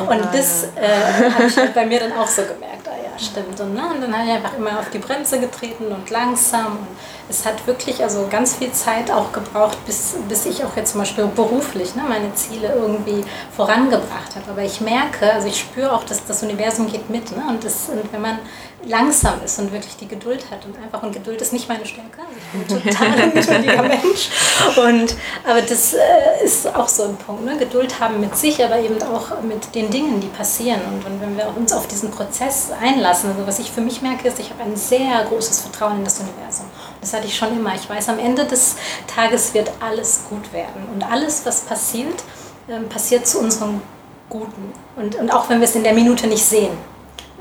Oh, 0.00 0.10
und 0.10 0.24
das 0.32 0.64
äh, 0.76 1.30
habe 1.30 1.44
ich 1.44 1.56
halt 1.56 1.74
bei 1.74 1.84
mir 1.84 2.00
dann 2.00 2.12
auch 2.12 2.26
so 2.26 2.42
gemerkt. 2.42 2.81
Stimmt. 3.18 3.60
Und, 3.60 3.74
ne, 3.74 3.82
und 3.94 4.00
dann 4.00 4.16
habe 4.16 4.26
ich 4.26 4.32
einfach 4.32 4.56
immer 4.56 4.78
auf 4.78 4.90
die 4.90 4.98
Bremse 4.98 5.38
getreten 5.38 5.86
und 5.86 6.08
langsam. 6.10 6.72
Und 6.72 6.86
es 7.28 7.46
hat 7.46 7.66
wirklich 7.66 8.02
also 8.02 8.26
ganz 8.30 8.56
viel 8.56 8.72
Zeit 8.72 9.10
auch 9.10 9.32
gebraucht, 9.32 9.78
bis, 9.86 10.14
bis 10.28 10.46
ich 10.46 10.64
auch 10.64 10.76
jetzt 10.76 10.92
zum 10.92 11.00
Beispiel 11.00 11.26
beruflich 11.26 11.94
ne, 11.94 12.02
meine 12.08 12.34
Ziele 12.34 12.72
irgendwie 12.74 13.24
vorangebracht 13.56 14.36
habe. 14.36 14.50
Aber 14.50 14.62
ich 14.62 14.80
merke, 14.80 15.32
also 15.32 15.48
ich 15.48 15.58
spüre 15.58 15.92
auch, 15.92 16.04
dass 16.04 16.24
das 16.24 16.42
Universum 16.42 16.90
geht 16.90 17.08
mit. 17.10 17.34
Ne? 17.36 17.42
Und, 17.48 17.64
das, 17.64 17.88
und 17.88 18.12
wenn 18.12 18.20
man 18.20 18.38
langsam 18.84 19.34
ist 19.44 19.58
und 19.58 19.72
wirklich 19.72 19.96
die 19.96 20.08
Geduld 20.08 20.44
hat 20.50 20.64
und 20.66 20.76
einfach, 20.76 21.02
und 21.02 21.12
Geduld 21.12 21.40
ist 21.40 21.52
nicht 21.52 21.68
meine 21.68 21.86
Stärke, 21.86 22.18
also 22.18 22.32
ich 22.36 22.66
bin 22.66 22.92
total 22.92 23.08
ein 23.22 23.32
geduldiger 23.32 23.82
Mensch. 23.82 24.28
Und, 24.76 25.16
aber 25.48 25.62
das 25.62 25.94
äh, 25.94 26.44
ist 26.44 26.66
auch 26.74 26.88
so 26.88 27.04
ein 27.04 27.16
Punkt, 27.16 27.44
ne? 27.44 27.56
Geduld 27.56 28.00
haben 28.00 28.20
mit 28.20 28.36
sich, 28.36 28.62
aber 28.64 28.78
eben 28.78 29.00
auch 29.02 29.40
mit 29.42 29.74
den 29.74 29.90
Dingen, 29.90 30.20
die 30.20 30.28
passieren. 30.28 30.80
Und, 30.90 31.06
und 31.06 31.20
wenn 31.20 31.36
wir 31.36 31.52
uns 31.56 31.72
auf 31.72 31.86
diesen 31.86 32.10
Prozess 32.10 32.70
einlassen, 32.80 33.30
also 33.30 33.46
was 33.46 33.58
ich 33.58 33.70
für 33.70 33.80
mich 33.80 34.02
merke, 34.02 34.28
ist, 34.28 34.38
ich 34.38 34.50
habe 34.50 34.62
ein 34.64 34.76
sehr 34.76 35.24
großes 35.28 35.60
Vertrauen 35.60 35.98
in 35.98 36.04
das 36.04 36.18
Universum. 36.18 36.66
Das 37.02 37.12
hatte 37.12 37.26
ich 37.26 37.36
schon 37.36 37.54
immer. 37.54 37.74
Ich 37.74 37.90
weiß, 37.90 38.08
am 38.08 38.18
Ende 38.18 38.46
des 38.46 38.76
Tages 39.06 39.52
wird 39.52 39.70
alles 39.80 40.22
gut 40.30 40.52
werden. 40.54 40.88
Und 40.94 41.02
alles, 41.02 41.44
was 41.44 41.60
passiert, 41.60 42.24
äh, 42.68 42.80
passiert 42.88 43.26
zu 43.26 43.40
unserem 43.40 43.82
Guten. 44.30 44.72
Und, 44.96 45.16
und 45.16 45.30
auch 45.30 45.50
wenn 45.50 45.60
wir 45.60 45.68
es 45.68 45.74
in 45.74 45.84
der 45.84 45.92
Minute 45.92 46.26
nicht 46.26 46.44
sehen 46.44 46.78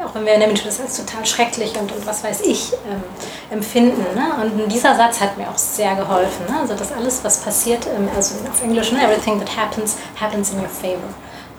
auch 0.05 0.15
wenn 0.15 0.25
wir 0.25 0.33
in 0.33 0.39
der 0.39 0.47
Minute 0.47 0.65
das 0.65 0.79
als 0.79 0.97
total 0.97 1.25
schrecklich 1.25 1.77
und, 1.79 1.91
und 1.91 2.05
was 2.05 2.23
weiß 2.23 2.41
ich 2.41 2.73
ähm, 2.89 3.03
empfinden. 3.49 4.03
Ne? 4.15 4.31
Und 4.41 4.71
dieser 4.71 4.95
Satz 4.95 5.19
hat 5.19 5.37
mir 5.37 5.47
auch 5.49 5.57
sehr 5.57 5.95
geholfen. 5.95 6.45
Ne? 6.49 6.59
Also, 6.59 6.75
dass 6.75 6.91
alles, 6.91 7.23
was 7.23 7.37
passiert, 7.37 7.85
ähm, 7.87 8.09
also 8.15 8.35
auf 8.49 8.61
Englisch, 8.63 8.91
ne? 8.91 9.03
everything 9.03 9.39
that 9.39 9.55
happens, 9.55 9.97
happens 10.19 10.51
in 10.51 10.59
your 10.59 10.69
favor. 10.69 10.97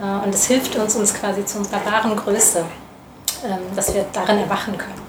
Äh, 0.01 0.25
und 0.25 0.35
es 0.35 0.47
hilft 0.47 0.77
uns, 0.77 0.97
uns 0.97 1.15
quasi 1.15 1.45
zu 1.45 1.59
unserer 1.59 1.85
wahren 1.85 2.17
Größe, 2.17 2.65
ähm, 3.45 3.77
dass 3.77 3.95
wir 3.95 4.05
darin 4.13 4.39
erwachen 4.39 4.77
können. 4.77 5.02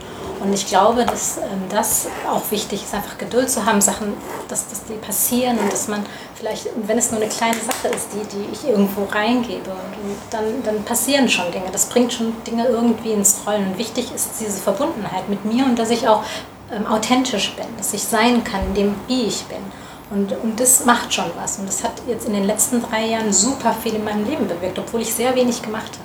Und 0.43 0.53
ich 0.53 0.67
glaube, 0.67 1.05
dass 1.05 1.37
ähm, 1.37 1.63
das 1.69 2.07
auch 2.29 2.51
wichtig 2.51 2.83
ist, 2.83 2.93
einfach 2.93 3.17
Geduld 3.17 3.49
zu 3.49 3.65
haben, 3.65 3.79
Sachen, 3.79 4.13
dass, 4.49 4.67
dass 4.67 4.83
die 4.83 4.93
passieren 4.93 5.57
und 5.57 5.71
dass 5.71 5.87
man 5.87 6.05
vielleicht, 6.35 6.67
wenn 6.85 6.97
es 6.97 7.11
nur 7.11 7.21
eine 7.21 7.29
kleine 7.29 7.55
Sache 7.55 7.87
ist, 7.87 8.09
die, 8.13 8.27
die 8.27 8.51
ich 8.51 8.67
irgendwo 8.67 9.05
reingebe, 9.05 9.71
und 9.71 10.17
dann, 10.31 10.61
dann 10.65 10.83
passieren 10.83 11.29
schon 11.29 11.49
Dinge. 11.53 11.67
Das 11.71 11.85
bringt 11.85 12.11
schon 12.11 12.33
Dinge 12.45 12.67
irgendwie 12.67 13.13
ins 13.13 13.37
Rollen. 13.47 13.67
Und 13.67 13.77
wichtig 13.77 14.13
ist 14.13 14.31
diese 14.39 14.59
Verbundenheit 14.59 15.29
mit 15.29 15.45
mir 15.45 15.63
und 15.63 15.79
dass 15.79 15.89
ich 15.89 16.07
auch 16.09 16.23
ähm, 16.73 16.85
authentisch 16.87 17.55
bin, 17.55 17.65
dass 17.77 17.93
ich 17.93 18.03
sein 18.03 18.43
kann, 18.43 18.61
in 18.67 18.73
dem, 18.73 18.95
wie 19.07 19.23
ich 19.23 19.43
bin. 19.45 19.59
Und, 20.09 20.33
und 20.43 20.59
das 20.59 20.83
macht 20.83 21.13
schon 21.13 21.31
was. 21.41 21.57
Und 21.57 21.67
das 21.67 21.83
hat 21.83 21.93
jetzt 22.07 22.27
in 22.27 22.33
den 22.33 22.43
letzten 22.43 22.81
drei 22.81 23.05
Jahren 23.05 23.31
super 23.31 23.73
viel 23.73 23.95
in 23.95 24.03
meinem 24.03 24.25
Leben 24.25 24.47
bewirkt, 24.47 24.77
obwohl 24.77 25.01
ich 25.01 25.13
sehr 25.13 25.33
wenig 25.35 25.61
gemacht 25.61 25.91
habe. 25.93 26.02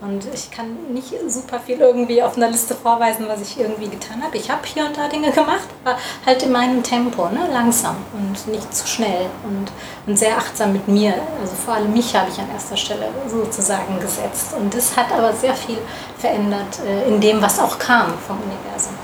Und 0.00 0.24
ich 0.32 0.52
kann 0.52 0.76
nicht 0.92 1.12
super 1.26 1.58
viel 1.58 1.80
irgendwie 1.80 2.22
auf 2.22 2.36
einer 2.36 2.48
Liste 2.48 2.76
vorweisen, 2.76 3.26
was 3.26 3.40
ich 3.40 3.58
irgendwie 3.58 3.88
getan 3.88 4.22
habe. 4.22 4.36
Ich 4.36 4.48
habe 4.48 4.60
hier 4.64 4.86
und 4.86 4.96
da 4.96 5.08
Dinge 5.08 5.32
gemacht, 5.32 5.66
aber 5.84 5.98
halt 6.24 6.40
in 6.44 6.52
meinem 6.52 6.84
Tempo, 6.84 7.28
ne? 7.30 7.48
langsam 7.52 7.96
und 8.12 8.46
nicht 8.46 8.72
zu 8.72 8.86
schnell 8.86 9.26
und, 9.42 9.72
und 10.06 10.16
sehr 10.16 10.38
achtsam 10.38 10.72
mit 10.72 10.86
mir. 10.86 11.14
Also 11.40 11.54
vor 11.56 11.74
allem 11.74 11.92
mich 11.92 12.14
habe 12.14 12.30
ich 12.30 12.38
an 12.38 12.48
erster 12.48 12.76
Stelle 12.76 13.08
sozusagen 13.28 13.98
gesetzt. 13.98 14.54
Und 14.56 14.72
das 14.72 14.96
hat 14.96 15.10
aber 15.10 15.32
sehr 15.32 15.54
viel 15.54 15.78
verändert 16.16 16.78
äh, 16.86 17.08
in 17.08 17.20
dem, 17.20 17.42
was 17.42 17.58
auch 17.58 17.76
kam 17.76 18.14
vom 18.24 18.36
Universum. 18.36 18.94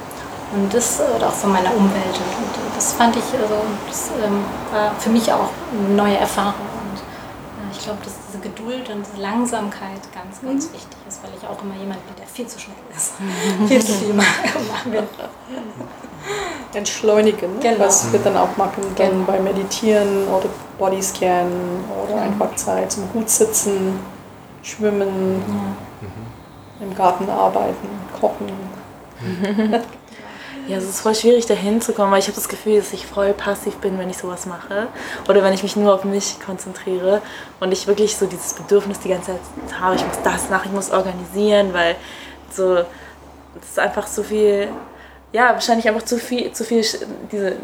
Und 0.54 0.72
das 0.72 1.00
äh, 1.00 1.24
auch 1.24 1.32
von 1.32 1.50
meiner 1.50 1.74
Umwelt. 1.74 2.14
Und, 2.38 2.66
und 2.66 2.76
das 2.76 2.92
fand 2.92 3.16
ich, 3.16 3.24
also 3.42 3.56
das 3.88 4.10
ähm, 4.24 4.44
war 4.72 4.94
für 5.00 5.10
mich 5.10 5.32
auch 5.32 5.48
eine 5.72 5.96
neue 5.96 6.18
Erfahrung. 6.18 6.54
Und 6.54 6.98
äh, 7.00 7.76
ich 7.76 7.82
glaube, 7.82 7.98
dass 8.04 8.23
diese 8.34 8.48
Geduld 8.48 8.88
und 8.90 9.06
diese 9.06 9.22
Langsamkeit 9.22 10.00
ganz, 10.12 10.40
ganz 10.42 10.68
mhm. 10.68 10.74
wichtig 10.74 10.98
ist, 11.08 11.22
weil 11.22 11.30
ich 11.36 11.46
auch 11.46 11.62
immer 11.62 11.74
jemand 11.76 12.04
bin, 12.06 12.16
der 12.16 12.26
viel 12.26 12.46
zu 12.46 12.58
schnell 12.58 12.76
ist. 12.94 13.14
viel 13.68 13.80
zu 13.80 13.92
viel 13.92 14.14
machen 14.14 14.92
will. 14.92 15.02
Entschleunigen, 16.72 17.60
genau. 17.60 17.80
was 17.80 18.12
wir 18.12 18.20
dann 18.20 18.36
auch 18.36 18.56
machen, 18.56 18.82
dann 18.96 19.10
genau. 19.10 19.24
beim 19.24 19.44
Meditieren 19.44 20.26
oder 20.28 20.48
Bodyscan 20.78 21.46
oder 22.04 22.16
mhm. 22.16 22.22
einfach 22.22 22.54
Zeit 22.56 22.90
zum 22.90 23.10
gut 23.12 23.28
sitzen, 23.28 24.00
schwimmen, 24.62 25.42
ja. 26.00 26.84
im 26.84 26.94
Garten 26.94 27.28
arbeiten, 27.30 27.88
kochen. 28.18 28.50
Ja, 30.66 30.78
es 30.78 30.84
ist 30.84 31.00
voll 31.00 31.14
schwierig, 31.14 31.44
da 31.44 31.52
hinzukommen, 31.52 32.10
weil 32.10 32.20
ich 32.20 32.26
habe 32.26 32.36
das 32.36 32.48
Gefühl, 32.48 32.78
dass 32.78 32.92
ich 32.94 33.06
voll 33.06 33.34
passiv 33.34 33.76
bin, 33.76 33.98
wenn 33.98 34.08
ich 34.08 34.16
sowas 34.16 34.46
mache. 34.46 34.86
Oder 35.28 35.42
wenn 35.42 35.52
ich 35.52 35.62
mich 35.62 35.76
nur 35.76 35.92
auf 35.92 36.04
mich 36.04 36.38
konzentriere 36.40 37.20
und 37.60 37.70
ich 37.70 37.86
wirklich 37.86 38.16
so 38.16 38.24
dieses 38.24 38.54
Bedürfnis 38.54 38.98
die 39.00 39.10
ganze 39.10 39.32
Zeit 39.32 39.80
habe, 39.80 39.96
ich 39.96 40.06
muss 40.06 40.16
das 40.24 40.48
machen, 40.48 40.62
ich 40.66 40.72
muss 40.72 40.90
organisieren, 40.90 41.74
weil 41.74 41.96
so, 42.50 42.76
das 42.76 42.86
ist 43.72 43.78
einfach 43.78 44.06
so 44.06 44.22
viel, 44.22 44.68
ja, 45.32 45.52
wahrscheinlich 45.52 45.86
einfach 45.86 46.04
zu 46.04 46.16
viel, 46.16 46.50
zu 46.52 46.64
viel, 46.64 46.82
diese, 47.30 47.56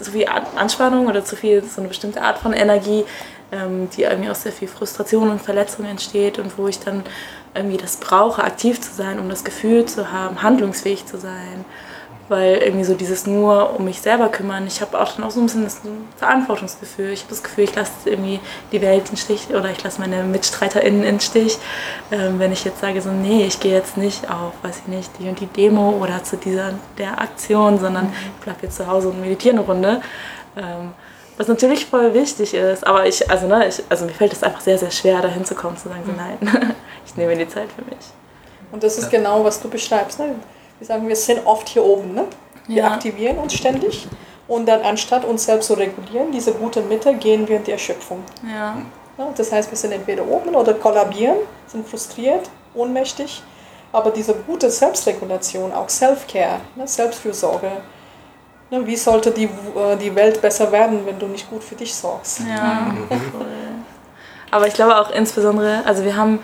zu 0.00 0.10
viel 0.10 0.26
Anspannung 0.56 1.06
oder 1.06 1.22
zu 1.26 1.36
viel, 1.36 1.62
so 1.62 1.82
eine 1.82 1.88
bestimmte 1.88 2.22
Art 2.22 2.38
von 2.38 2.54
Energie, 2.54 3.04
ähm, 3.52 3.90
die 3.94 4.04
irgendwie 4.04 4.30
aus 4.30 4.42
sehr 4.42 4.52
viel 4.52 4.68
Frustration 4.68 5.28
und 5.28 5.42
Verletzung 5.42 5.84
entsteht 5.84 6.38
und 6.38 6.56
wo 6.56 6.66
ich 6.66 6.80
dann 6.80 7.04
irgendwie 7.54 7.76
das 7.76 7.98
brauche, 7.98 8.42
aktiv 8.42 8.80
zu 8.80 8.94
sein, 8.94 9.18
um 9.18 9.28
das 9.28 9.44
Gefühl 9.44 9.84
zu 9.84 10.10
haben, 10.10 10.42
handlungsfähig 10.42 11.04
zu 11.04 11.18
sein 11.18 11.66
weil 12.28 12.58
irgendwie 12.58 12.84
so 12.84 12.94
dieses 12.94 13.26
nur 13.26 13.78
um 13.78 13.84
mich 13.84 14.00
selber 14.00 14.28
kümmern, 14.28 14.66
ich 14.66 14.80
habe 14.80 15.00
auch 15.00 15.12
dann 15.12 15.24
auch 15.24 15.30
so 15.30 15.40
ein 15.40 15.46
bisschen 15.46 15.64
das 15.64 15.80
Verantwortungsgefühl. 16.16 17.10
Ich 17.10 17.20
habe 17.20 17.30
das 17.30 17.42
Gefühl, 17.42 17.64
ich 17.64 17.74
lasse 17.74 17.92
irgendwie 18.04 18.40
die 18.72 18.82
Welt 18.82 19.10
in 19.10 19.16
Stich 19.16 19.48
oder 19.50 19.70
ich 19.70 19.82
lasse 19.82 20.00
meine 20.00 20.22
MitstreiterInnen 20.24 21.04
in 21.04 21.20
Stich, 21.20 21.58
ähm, 22.10 22.38
wenn 22.38 22.52
ich 22.52 22.64
jetzt 22.64 22.80
sage 22.80 23.00
so, 23.00 23.10
nee, 23.10 23.44
ich 23.44 23.60
gehe 23.60 23.74
jetzt 23.74 23.96
nicht 23.96 24.30
auf, 24.30 24.52
weiß 24.62 24.82
ich 24.84 24.88
nicht, 24.88 25.10
die 25.18 25.28
und 25.28 25.40
die 25.40 25.46
Demo 25.46 25.90
oder 26.02 26.22
zu 26.22 26.36
dieser 26.36 26.72
der 26.98 27.20
Aktion, 27.20 27.78
sondern 27.78 28.06
mhm. 28.06 28.12
ich 28.38 28.44
bleibe 28.44 28.58
jetzt 28.62 28.76
zu 28.76 28.86
Hause 28.86 29.08
und 29.08 29.20
meditiere 29.20 29.56
eine 29.56 29.64
Runde. 29.64 30.02
Ähm, 30.56 30.92
was 31.38 31.46
natürlich 31.46 31.86
voll 31.86 32.14
wichtig 32.14 32.52
ist, 32.52 32.84
aber 32.84 33.06
ich, 33.06 33.30
also, 33.30 33.46
ne, 33.46 33.68
ich, 33.68 33.80
also 33.88 34.04
mir 34.04 34.12
fällt 34.12 34.32
es 34.32 34.42
einfach 34.42 34.60
sehr, 34.60 34.76
sehr 34.76 34.90
schwer, 34.90 35.22
da 35.22 35.28
hinzukommen, 35.28 35.78
zu 35.78 35.88
sagen, 35.88 36.02
so, 36.04 36.10
mhm. 36.10 36.18
nein, 36.18 36.74
ich 37.06 37.16
nehme 37.16 37.36
die 37.36 37.48
Zeit 37.48 37.68
für 37.70 37.84
mich. 37.84 38.04
Und 38.72 38.82
das 38.82 38.98
ist 38.98 39.12
ja. 39.12 39.18
genau, 39.18 39.44
was 39.44 39.60
du 39.60 39.68
beschreibst. 39.68 40.18
Ne? 40.18 40.34
Wir 40.78 40.86
sagen, 40.86 41.08
wir 41.08 41.16
sind 41.16 41.46
oft 41.46 41.68
hier 41.68 41.84
oben. 41.84 42.14
Ne? 42.14 42.24
Wir 42.66 42.82
ja. 42.82 42.92
aktivieren 42.92 43.38
uns 43.38 43.54
ständig 43.54 44.06
und 44.46 44.66
dann 44.66 44.82
anstatt 44.82 45.24
uns 45.24 45.44
selbst 45.44 45.66
zu 45.66 45.74
regulieren, 45.74 46.32
diese 46.32 46.52
gute 46.52 46.80
Mitte, 46.80 47.14
gehen 47.14 47.46
wir 47.48 47.56
in 47.56 47.64
die 47.64 47.72
Erschöpfung. 47.72 48.22
Ja. 48.42 48.76
Ja, 49.18 49.32
das 49.36 49.50
heißt, 49.50 49.70
wir 49.70 49.76
sind 49.76 49.92
entweder 49.92 50.26
oben 50.26 50.54
oder 50.54 50.74
kollabieren, 50.74 51.38
sind 51.66 51.86
frustriert, 51.88 52.48
ohnmächtig. 52.74 53.42
Aber 53.92 54.10
diese 54.10 54.34
gute 54.34 54.70
Selbstregulation, 54.70 55.72
auch 55.72 55.88
Self-Care, 55.88 56.60
ne, 56.76 56.86
Selbstfürsorge, 56.86 57.70
ne, 58.70 58.86
wie 58.86 58.96
sollte 58.96 59.32
die, 59.32 59.44
äh, 59.44 59.96
die 60.00 60.14
Welt 60.14 60.40
besser 60.40 60.70
werden, 60.70 61.04
wenn 61.04 61.18
du 61.18 61.26
nicht 61.26 61.50
gut 61.50 61.64
für 61.64 61.74
dich 61.74 61.94
sorgst? 61.94 62.42
Ja, 62.48 62.94
Aber 64.50 64.66
ich 64.66 64.74
glaube 64.74 64.96
auch 64.98 65.10
insbesondere, 65.10 65.82
also 65.84 66.04
wir 66.04 66.16
haben, 66.16 66.38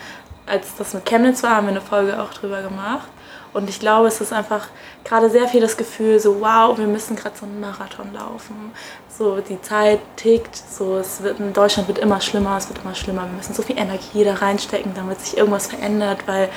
als 0.46 0.66
das 0.76 0.94
mit 0.94 1.06
Chemnitz 1.06 1.42
war, 1.42 1.56
haben 1.56 1.66
wir 1.66 1.72
eine 1.72 1.80
Folge 1.80 2.20
auch 2.20 2.32
drüber 2.34 2.60
gemacht. 2.62 3.08
Und 3.54 3.70
ich 3.70 3.80
glaube, 3.80 4.08
es 4.08 4.20
ist 4.20 4.32
einfach 4.32 4.68
gerade 5.04 5.30
sehr 5.30 5.46
viel 5.48 5.60
das 5.60 5.76
Gefühl, 5.76 6.18
so 6.18 6.40
wow, 6.40 6.76
wir 6.76 6.86
müssen 6.86 7.16
gerade 7.16 7.36
so 7.38 7.46
einen 7.46 7.60
Marathon 7.60 8.12
laufen. 8.12 8.72
So 9.08 9.40
die 9.40 9.62
Zeit 9.62 10.00
tickt, 10.16 10.56
so 10.56 10.98
es 10.98 11.22
wird 11.22 11.38
in 11.38 11.52
Deutschland 11.52 11.86
wird 11.86 11.98
immer 11.98 12.20
schlimmer, 12.20 12.56
es 12.56 12.68
wird 12.68 12.80
immer 12.84 12.96
schlimmer. 12.96 13.22
Wir 13.22 13.36
müssen 13.36 13.54
so 13.54 13.62
viel 13.62 13.78
Energie 13.78 14.24
da 14.24 14.34
reinstecken, 14.34 14.92
damit 14.94 15.20
sich 15.20 15.38
irgendwas 15.38 15.68
verändert, 15.68 16.26
weil 16.26 16.48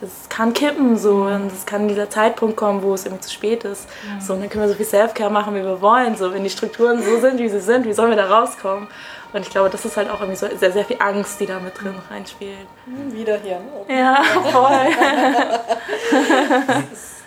es 0.00 0.28
kann 0.30 0.54
kippen 0.54 0.96
so 0.96 1.24
und 1.24 1.52
es 1.52 1.66
kann 1.66 1.88
dieser 1.88 2.08
Zeitpunkt 2.08 2.56
kommen, 2.56 2.82
wo 2.82 2.94
es 2.94 3.04
irgendwie 3.04 3.22
zu 3.22 3.32
spät 3.32 3.64
ist. 3.64 3.86
Mhm. 3.86 4.20
So 4.22 4.32
und 4.32 4.40
dann 4.40 4.48
können 4.48 4.64
wir 4.64 4.68
so 4.70 4.74
viel 4.74 4.86
Selfcare 4.86 5.30
machen, 5.30 5.54
wie 5.54 5.62
wir 5.62 5.82
wollen. 5.82 6.16
So 6.16 6.32
wenn 6.32 6.42
die 6.42 6.50
Strukturen 6.50 7.02
so 7.02 7.20
sind, 7.20 7.38
wie 7.38 7.50
sie 7.50 7.60
sind, 7.60 7.84
wie 7.84 7.92
sollen 7.92 8.10
wir 8.10 8.16
da 8.16 8.34
rauskommen? 8.34 8.88
Und 9.36 9.42
ich 9.42 9.50
glaube, 9.50 9.68
das 9.68 9.84
ist 9.84 9.98
halt 9.98 10.08
auch 10.08 10.20
irgendwie 10.20 10.38
so 10.38 10.46
sehr, 10.56 10.72
sehr 10.72 10.86
viel 10.86 10.96
Angst, 10.98 11.38
die 11.40 11.44
da 11.44 11.60
mit 11.60 11.78
drin 11.78 11.94
reinspielt. 12.10 12.56
Hm, 12.86 13.12
wieder 13.12 13.36
hier. 13.36 13.58
Ne? 13.58 13.94
Ja, 13.94 14.22
voll. 14.50 14.86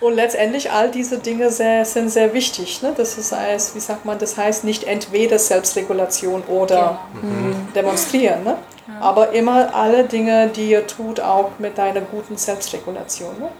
Und 0.00 0.14
letztendlich 0.14 0.72
all 0.72 0.90
diese 0.90 1.18
Dinge 1.18 1.52
sehr, 1.52 1.84
sind 1.84 2.08
sehr 2.08 2.34
wichtig. 2.34 2.82
Ne? 2.82 2.92
Das 2.96 3.16
ist 3.16 3.32
als, 3.32 3.76
wie 3.76 3.80
sagt 3.80 4.04
man, 4.06 4.18
das 4.18 4.36
heißt 4.36 4.64
nicht 4.64 4.84
entweder 4.84 5.38
Selbstregulation 5.38 6.42
oder 6.48 6.98
genau. 7.20 7.32
mhm. 7.32 7.68
demonstrieren. 7.76 8.42
Ne? 8.42 8.56
Ja. 8.88 9.00
Aber 9.02 9.30
immer 9.30 9.72
alle 9.72 10.02
Dinge, 10.02 10.48
die 10.48 10.68
ihr 10.68 10.88
tut, 10.88 11.20
auch 11.20 11.52
mit 11.60 11.78
deiner 11.78 12.00
guten 12.00 12.36
Selbstregulation. 12.36 13.38
Ne? 13.38 13.50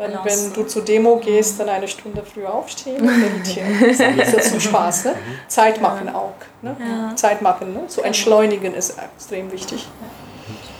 Dann, 0.00 0.12
genau 0.12 0.24
wenn 0.24 0.52
du 0.54 0.62
zur 0.64 0.82
Demo 0.82 1.16
gehst, 1.16 1.60
dann 1.60 1.68
eine 1.68 1.86
Stunde 1.86 2.22
früher 2.22 2.54
aufstehen 2.54 3.02
und 3.02 3.20
meditieren. 3.20 3.78
Das 4.16 4.28
ist 4.28 4.32
ja 4.32 4.40
zum 4.40 4.60
Spaß. 4.60 5.04
Ne? 5.04 5.14
Zeit 5.46 5.82
machen 5.82 6.08
auch. 6.08 6.32
Ne? 6.62 6.74
Ja. 6.80 7.14
Zeit 7.16 7.42
machen. 7.42 7.74
Ne? 7.74 7.82
So 7.86 8.00
entschleunigen 8.00 8.72
ist 8.72 8.96
extrem 8.98 9.52
wichtig. 9.52 9.86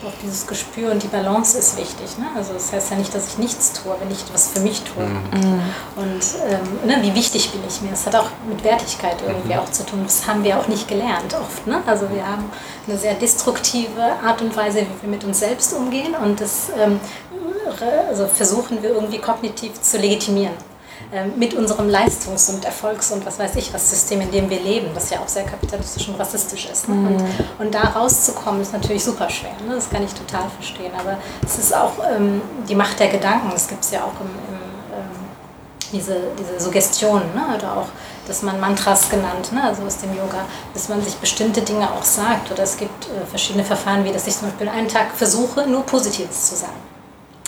Auch 0.06 0.12
dieses 0.22 0.47
Gespür 0.47 0.90
und 0.90 1.02
die 1.02 1.09
Balance 1.09 1.59
ist 1.59 1.76
wichtig. 1.76 2.16
Ne? 2.16 2.28
Also 2.34 2.55
das 2.55 2.72
heißt 2.72 2.92
ja 2.92 2.97
nicht, 2.97 3.14
dass 3.14 3.28
ich 3.28 3.36
nichts 3.36 3.74
tue, 3.74 3.94
wenn 4.01 4.10
ich 4.10 4.22
etwas 4.22 4.52
für 4.52 4.60
mich 4.60 4.80
tue. 4.84 5.05
Mhm. 5.05 5.60
Und 5.97 6.24
ähm, 6.48 6.88
ne, 6.88 7.02
wie 7.02 7.14
wichtig 7.14 7.52
bin 7.52 7.60
ich 7.68 7.82
mir? 7.82 7.90
Das 7.90 8.06
hat 8.06 8.16
auch 8.16 8.30
mit 8.48 8.64
Wertigkeit 8.64 9.16
irgendwie 9.20 9.52
mhm. 9.52 9.60
auch 9.60 9.70
zu 9.70 9.84
tun. 9.84 10.01
Das 10.02 10.26
haben 10.26 10.42
wir 10.44 10.59
auch 10.59 10.68
nicht 10.68 10.88
gelernt 10.88 11.34
oft. 11.34 11.66
Ne? 11.66 11.82
Also 11.86 12.09
wir 12.10 12.26
haben 12.26 12.51
eine 12.88 12.97
sehr 12.97 13.12
destruktive 13.12 14.02
Art 14.24 14.40
und 14.40 14.56
Weise, 14.56 14.78
wie 14.78 15.02
wir 15.02 15.10
mit 15.10 15.24
uns 15.24 15.40
selbst 15.40 15.74
umgehen. 15.74 16.14
Und 16.14 16.40
das 16.40 16.70
ähm, 16.78 16.98
also 18.09 18.27
versuchen 18.27 18.82
wir 18.82 18.91
irgendwie 18.91 19.19
kognitiv 19.19 19.81
zu 19.81 19.99
legitimieren. 19.99 20.55
Ähm, 21.12 21.32
mit 21.37 21.55
unserem 21.55 21.89
Leistungs- 21.89 22.51
und 22.51 22.65
Erfolgs- 22.65 23.11
und 23.11 23.27
was 23.27 23.39
weiß 23.39 23.57
ich 23.57 23.74
was 23.74 23.91
System, 23.91 24.20
in 24.20 24.31
dem 24.31 24.49
wir 24.49 24.61
leben, 24.61 24.89
das 24.95 25.11
ja 25.11 25.19
auch 25.19 25.27
sehr 25.27 25.45
kapitalistisch 25.45 26.09
und 26.09 26.20
rassistisch 26.20 26.69
ist. 26.70 26.89
Ne? 26.89 26.95
Und, 26.95 27.16
mhm. 27.16 27.28
und 27.59 27.74
da 27.74 27.82
rauszukommen 27.82 28.61
ist 28.61 28.73
natürlich 28.73 29.03
super 29.03 29.28
schwer. 29.28 29.51
Ne? 29.66 29.74
Das 29.74 29.91
kann 29.91 30.05
ich 30.05 30.12
total 30.12 30.49
verstehen. 30.51 30.93
Aber 30.97 31.19
es 31.45 31.59
ist 31.59 31.74
auch 31.74 31.95
ähm, 32.15 32.41
die 32.69 32.77
Macht 32.77 33.01
der 33.01 33.09
Gedanken. 33.09 33.51
Das 33.51 33.66
gibt 33.66 33.82
es 33.82 33.91
ja 33.91 34.05
auch 34.05 34.20
im, 34.20 34.28
im 34.28 34.61
ähm, 34.93 35.31
diese, 35.91 36.16
diese 36.39 36.61
Suggestion 36.61 37.23
ne? 37.35 37.57
oder 37.57 37.78
auch, 37.78 37.89
dass 38.28 38.43
man 38.43 38.61
Mantras 38.61 39.11
genannt, 39.11 39.53
ne? 39.53 39.65
also 39.65 39.82
aus 39.82 39.97
dem 39.99 40.16
Yoga, 40.16 40.45
dass 40.74 40.89
man 40.89 41.03
sich 41.03 41.16
bestimmte 41.16 41.62
Dinge 41.62 41.91
auch 41.91 42.05
sagt. 42.05 42.53
Oder 42.53 42.62
es 42.62 42.77
gibt 42.77 43.07
äh, 43.07 43.27
verschiedene 43.28 43.65
Verfahren, 43.65 44.05
wie 44.05 44.12
dass 44.12 44.28
ich 44.28 44.37
zum 44.37 44.49
Beispiel 44.49 44.69
einen 44.69 44.87
Tag 44.87 45.09
versuche, 45.16 45.66
nur 45.66 45.82
Positives 45.82 46.51
zu 46.51 46.55
sagen. 46.55 46.91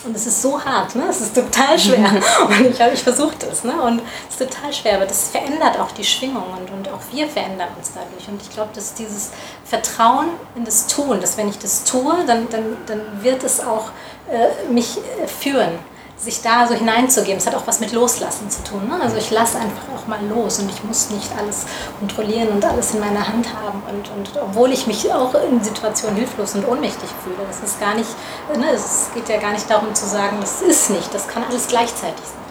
Und 0.04 0.16
es 0.16 0.26
ist 0.26 0.42
so 0.42 0.62
hart, 0.62 0.96
ne? 0.96 1.04
es 1.08 1.20
ist 1.20 1.34
total 1.34 1.78
schwer. 1.78 2.10
Und 2.48 2.66
ich 2.66 2.80
habe 2.80 2.92
ich 2.92 3.02
versucht 3.02 3.42
es. 3.44 3.62
Ne? 3.62 3.80
Und 3.80 4.02
es 4.28 4.40
ist 4.40 4.50
total 4.50 4.72
schwer, 4.72 4.96
aber 4.96 5.06
das 5.06 5.28
verändert 5.28 5.78
auch 5.78 5.92
die 5.92 6.04
Schwingung 6.04 6.44
und, 6.58 6.70
und 6.72 6.88
auch 6.88 7.00
wir 7.12 7.28
verändern 7.28 7.68
uns 7.76 7.92
dadurch. 7.94 8.28
Und 8.28 8.42
ich 8.42 8.50
glaube, 8.50 8.70
dass 8.74 8.94
dieses 8.94 9.30
Vertrauen 9.64 10.26
in 10.56 10.64
das 10.64 10.86
Tun, 10.86 11.20
dass 11.20 11.36
wenn 11.36 11.48
ich 11.48 11.58
das 11.58 11.84
tue, 11.84 12.24
dann, 12.26 12.48
dann, 12.50 12.76
dann 12.86 13.00
wird 13.22 13.44
es 13.44 13.60
auch 13.60 13.90
äh, 14.30 14.72
mich 14.72 14.98
äh, 14.98 15.26
führen 15.28 15.78
sich 16.22 16.40
da 16.40 16.66
so 16.68 16.74
hineinzugeben. 16.74 17.38
Es 17.38 17.46
hat 17.46 17.54
auch 17.54 17.66
was 17.66 17.80
mit 17.80 17.92
Loslassen 17.92 18.48
zu 18.48 18.62
tun. 18.62 18.88
Ne? 18.88 18.98
Also 19.02 19.16
ich 19.16 19.30
lasse 19.30 19.58
einfach 19.58 19.82
auch 19.94 20.06
mal 20.06 20.20
los 20.28 20.60
und 20.60 20.70
ich 20.70 20.84
muss 20.84 21.10
nicht 21.10 21.30
alles 21.36 21.66
kontrollieren 21.98 22.48
und 22.48 22.64
alles 22.64 22.94
in 22.94 23.00
meiner 23.00 23.26
Hand 23.26 23.48
haben. 23.52 23.82
Und, 23.90 24.08
und 24.10 24.40
obwohl 24.40 24.72
ich 24.72 24.86
mich 24.86 25.12
auch 25.12 25.34
in 25.34 25.62
Situationen 25.62 26.16
hilflos 26.16 26.54
und 26.54 26.66
ohnmächtig 26.66 27.10
fühle, 27.24 27.44
das 27.48 27.68
ist 27.68 27.80
gar 27.80 27.94
nicht, 27.94 28.10
ne, 28.56 28.70
es 28.72 29.08
geht 29.14 29.28
ja 29.28 29.38
gar 29.38 29.52
nicht 29.52 29.68
darum 29.68 29.92
zu 29.94 30.06
sagen, 30.06 30.38
das 30.40 30.62
ist 30.62 30.90
nicht, 30.90 31.12
das 31.12 31.26
kann 31.26 31.42
alles 31.42 31.66
gleichzeitig 31.66 32.24
sein. 32.24 32.42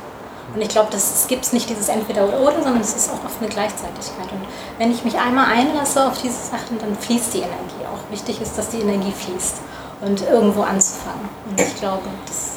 Und 0.54 0.62
ich 0.62 0.68
glaube, 0.68 0.90
es 0.94 1.28
gibt 1.30 1.54
nicht 1.54 1.70
dieses 1.70 1.88
Entweder 1.88 2.28
oder 2.28 2.42
oder, 2.42 2.62
sondern 2.62 2.82
es 2.82 2.94
ist 2.94 3.10
auch 3.10 3.24
oft 3.26 3.40
eine 3.40 3.48
Gleichzeitigkeit. 3.48 4.30
Und 4.34 4.46
wenn 4.78 4.92
ich 4.92 5.06
mich 5.06 5.18
einmal 5.18 5.46
einlasse 5.46 6.06
auf 6.06 6.22
diese 6.22 6.44
Sachen, 6.44 6.78
dann 6.78 6.98
fließt 6.98 7.34
die 7.36 7.40
Energie 7.40 7.86
auch. 7.86 8.12
Wichtig 8.12 8.42
ist, 8.42 8.58
dass 8.58 8.68
die 8.68 8.82
Energie 8.82 9.14
fließt 9.14 9.56
und 10.02 10.22
irgendwo 10.28 10.64
anzufangen. 10.64 11.30
Und 11.50 11.62
ich 11.62 11.76
glaube, 11.78 12.04
dass 12.26 12.36
es 12.36 12.51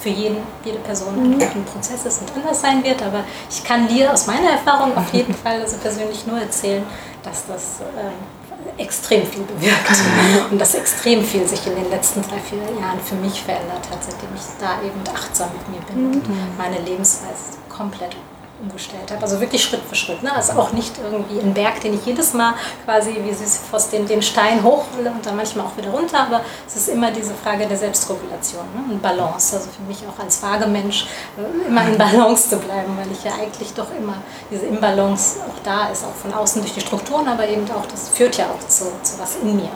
für 0.00 0.08
jeden, 0.08 0.38
jede 0.64 0.78
Person 0.78 1.36
mhm. 1.36 1.42
ein 1.42 1.64
Prozess 1.64 2.04
ist 2.06 2.22
und 2.22 2.32
anders 2.36 2.60
sein 2.60 2.82
wird. 2.84 3.02
Aber 3.02 3.24
ich 3.50 3.62
kann 3.64 3.88
dir 3.88 4.12
aus 4.12 4.26
meiner 4.26 4.50
Erfahrung 4.50 4.96
auf 4.96 5.12
jeden 5.12 5.34
Fall 5.42 5.60
also 5.60 5.76
persönlich 5.78 6.26
nur 6.26 6.38
erzählen, 6.40 6.84
dass 7.22 7.46
das 7.46 7.80
äh, 7.80 8.82
extrem 8.82 9.26
viel 9.26 9.42
bewirkt 9.42 10.50
und 10.50 10.58
dass 10.60 10.74
extrem 10.74 11.24
viel 11.24 11.46
sich 11.46 11.66
in 11.66 11.74
den 11.74 11.90
letzten 11.90 12.22
drei, 12.22 12.38
vier 12.38 12.58
Jahren 12.58 13.00
für 13.00 13.14
mich 13.16 13.42
verändert 13.42 13.88
hat, 13.90 14.02
seitdem 14.02 14.28
ich 14.34 14.42
da 14.58 14.80
eben 14.82 15.00
achtsam 15.14 15.50
mit 15.52 15.68
mir 15.68 15.86
bin 15.86 16.08
mhm. 16.08 16.12
und 16.14 16.58
meine 16.58 16.78
Lebensweise 16.80 17.58
komplett 17.68 18.16
umgestellt 18.60 19.10
habe. 19.10 19.22
Also 19.22 19.40
wirklich 19.40 19.62
Schritt 19.62 19.80
für 19.88 19.94
Schritt. 19.94 20.22
Ne? 20.22 20.34
Also 20.34 20.52
auch 20.52 20.72
nicht 20.72 20.92
irgendwie 20.98 21.40
ein 21.40 21.54
Berg, 21.54 21.80
den 21.80 21.94
ich 21.94 22.04
jedes 22.04 22.34
Mal 22.34 22.54
quasi 22.84 23.16
wie 23.22 23.32
Sisyphos 23.32 23.88
den, 23.90 24.06
den 24.06 24.22
Stein 24.22 24.62
hochhole 24.62 25.10
und 25.10 25.24
dann 25.24 25.36
manchmal 25.36 25.66
auch 25.66 25.76
wieder 25.76 25.90
runter. 25.90 26.20
Aber 26.20 26.42
es 26.66 26.76
ist 26.76 26.88
immer 26.88 27.10
diese 27.10 27.34
Frage 27.34 27.66
der 27.66 27.76
Selbstregulation 27.76 28.64
ne? 28.74 28.92
und 28.92 29.02
Balance. 29.02 29.56
Also 29.56 29.68
für 29.70 29.82
mich 29.82 30.02
auch 30.06 30.22
als 30.22 30.42
Vagemensch 30.42 31.06
äh, 31.36 31.68
immer 31.68 31.86
in 31.86 31.96
Balance 31.98 32.50
zu 32.50 32.56
bleiben, 32.58 32.96
weil 32.96 33.10
ich 33.12 33.24
ja 33.24 33.32
eigentlich 33.34 33.72
doch 33.74 33.88
immer 33.98 34.16
diese 34.50 34.66
Imbalance 34.66 35.40
auch 35.40 35.62
da 35.64 35.88
ist, 35.88 36.04
auch 36.04 36.14
von 36.14 36.32
außen 36.32 36.60
durch 36.62 36.74
die 36.74 36.80
Strukturen, 36.80 37.28
aber 37.28 37.48
eben 37.48 37.64
auch, 37.70 37.86
das 37.86 38.08
führt 38.10 38.36
ja 38.36 38.46
auch 38.46 38.68
zu, 38.68 38.84
zu 39.02 39.18
was 39.18 39.36
in 39.36 39.56
mir. 39.56 39.70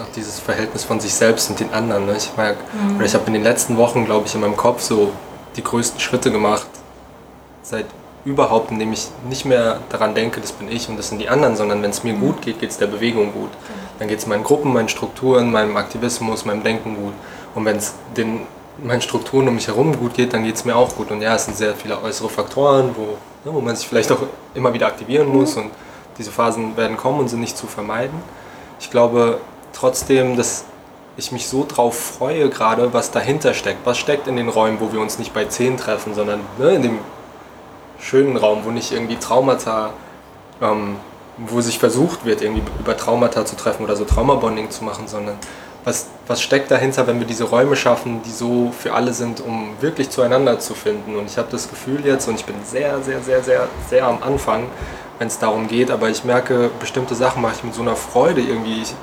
Auch 0.00 0.12
dieses 0.16 0.40
Verhältnis 0.40 0.84
von 0.84 1.00
sich 1.00 1.14
selbst 1.14 1.50
und 1.50 1.60
den 1.60 1.72
anderen. 1.72 2.06
Ne? 2.06 2.16
Ich 2.16 2.30
mhm. 2.36 3.00
ich 3.02 3.14
habe 3.14 3.26
in 3.26 3.34
den 3.34 3.42
letzten 3.42 3.76
Wochen, 3.76 4.06
glaube 4.06 4.26
ich, 4.26 4.34
in 4.34 4.40
meinem 4.40 4.56
Kopf 4.56 4.80
so 4.80 5.12
die 5.56 5.62
größten 5.62 6.00
Schritte 6.00 6.32
gemacht, 6.32 6.66
seit 7.62 7.86
überhaupt, 8.24 8.70
indem 8.70 8.92
ich 8.92 9.08
nicht 9.28 9.44
mehr 9.44 9.80
daran 9.88 10.14
denke, 10.14 10.40
das 10.40 10.52
bin 10.52 10.70
ich 10.70 10.88
und 10.88 10.96
das 10.96 11.08
sind 11.08 11.18
die 11.18 11.28
anderen, 11.28 11.56
sondern 11.56 11.82
wenn 11.82 11.90
es 11.90 12.04
mir 12.04 12.14
gut 12.14 12.42
geht, 12.42 12.60
geht 12.60 12.70
es 12.70 12.78
der 12.78 12.86
Bewegung 12.86 13.32
gut. 13.32 13.50
Dann 13.98 14.08
geht 14.08 14.18
es 14.18 14.26
meinen 14.26 14.44
Gruppen, 14.44 14.72
meinen 14.72 14.88
Strukturen, 14.88 15.50
meinem 15.50 15.76
Aktivismus, 15.76 16.44
meinem 16.44 16.62
Denken 16.62 16.96
gut. 16.96 17.14
Und 17.54 17.64
wenn 17.64 17.76
es 17.76 17.94
den 18.16 18.46
meinen 18.82 19.02
Strukturen 19.02 19.48
um 19.48 19.54
mich 19.54 19.66
herum 19.66 19.98
gut 19.98 20.14
geht, 20.14 20.32
dann 20.32 20.44
geht 20.44 20.56
es 20.56 20.64
mir 20.64 20.76
auch 20.76 20.94
gut. 20.96 21.10
Und 21.10 21.20
ja, 21.20 21.34
es 21.34 21.44
sind 21.44 21.56
sehr 21.56 21.74
viele 21.74 22.00
äußere 22.02 22.28
Faktoren, 22.28 22.94
wo, 22.96 23.02
ne, 23.48 23.54
wo 23.54 23.60
man 23.60 23.76
sich 23.76 23.86
vielleicht 23.86 24.10
auch 24.12 24.22
immer 24.54 24.72
wieder 24.72 24.86
aktivieren 24.86 25.28
muss 25.28 25.56
und 25.56 25.70
diese 26.18 26.30
Phasen 26.30 26.76
werden 26.76 26.96
kommen 26.96 27.20
und 27.20 27.28
sind 27.28 27.40
nicht 27.40 27.56
zu 27.56 27.66
vermeiden. 27.66 28.22
Ich 28.80 28.90
glaube 28.90 29.40
trotzdem, 29.72 30.36
dass 30.36 30.64
ich 31.16 31.32
mich 31.32 31.46
so 31.46 31.66
drauf 31.68 31.98
freue 31.98 32.48
gerade, 32.48 32.92
was 32.92 33.10
dahinter 33.10 33.54
steckt. 33.54 33.84
Was 33.84 33.98
steckt 33.98 34.26
in 34.26 34.36
den 34.36 34.48
Räumen, 34.48 34.80
wo 34.80 34.92
wir 34.92 35.00
uns 35.00 35.18
nicht 35.18 35.34
bei 35.34 35.44
10 35.44 35.76
treffen, 35.76 36.14
sondern 36.14 36.40
ne, 36.58 36.70
in 36.70 36.82
dem 36.82 36.98
schönen 38.02 38.36
Raum, 38.36 38.64
wo 38.64 38.70
nicht 38.70 38.92
irgendwie 38.92 39.16
Traumata, 39.16 39.90
ähm, 40.60 40.96
wo 41.38 41.60
sich 41.60 41.78
versucht 41.78 42.24
wird, 42.24 42.42
irgendwie 42.42 42.62
über 42.78 42.96
Traumata 42.96 43.46
zu 43.46 43.56
treffen 43.56 43.84
oder 43.84 43.96
so 43.96 44.04
Traumabonding 44.04 44.70
zu 44.70 44.84
machen, 44.84 45.08
sondern 45.08 45.36
was, 45.84 46.06
was 46.26 46.42
steckt 46.42 46.70
dahinter, 46.70 47.06
wenn 47.06 47.18
wir 47.18 47.26
diese 47.26 47.44
Räume 47.44 47.74
schaffen, 47.74 48.22
die 48.22 48.30
so 48.30 48.72
für 48.78 48.92
alle 48.92 49.12
sind, 49.12 49.40
um 49.40 49.70
wirklich 49.80 50.10
zueinander 50.10 50.58
zu 50.60 50.74
finden. 50.74 51.16
Und 51.16 51.26
ich 51.26 51.38
habe 51.38 51.48
das 51.50 51.68
Gefühl 51.68 52.04
jetzt, 52.04 52.28
und 52.28 52.36
ich 52.36 52.44
bin 52.44 52.54
sehr, 52.64 53.02
sehr, 53.02 53.20
sehr, 53.20 53.42
sehr, 53.42 53.68
sehr 53.88 54.06
am 54.06 54.22
Anfang, 54.22 54.64
wenn 55.18 55.26
es 55.28 55.38
darum 55.38 55.66
geht, 55.66 55.90
aber 55.90 56.08
ich 56.08 56.24
merke, 56.24 56.70
bestimmte 56.78 57.14
Sachen 57.14 57.42
mache 57.42 57.54
ich 57.56 57.64
mit 57.64 57.74
so 57.74 57.82
einer 57.82 57.96
Freude 57.96 58.40
irgendwie. 58.40 58.82
Ich 58.82 58.94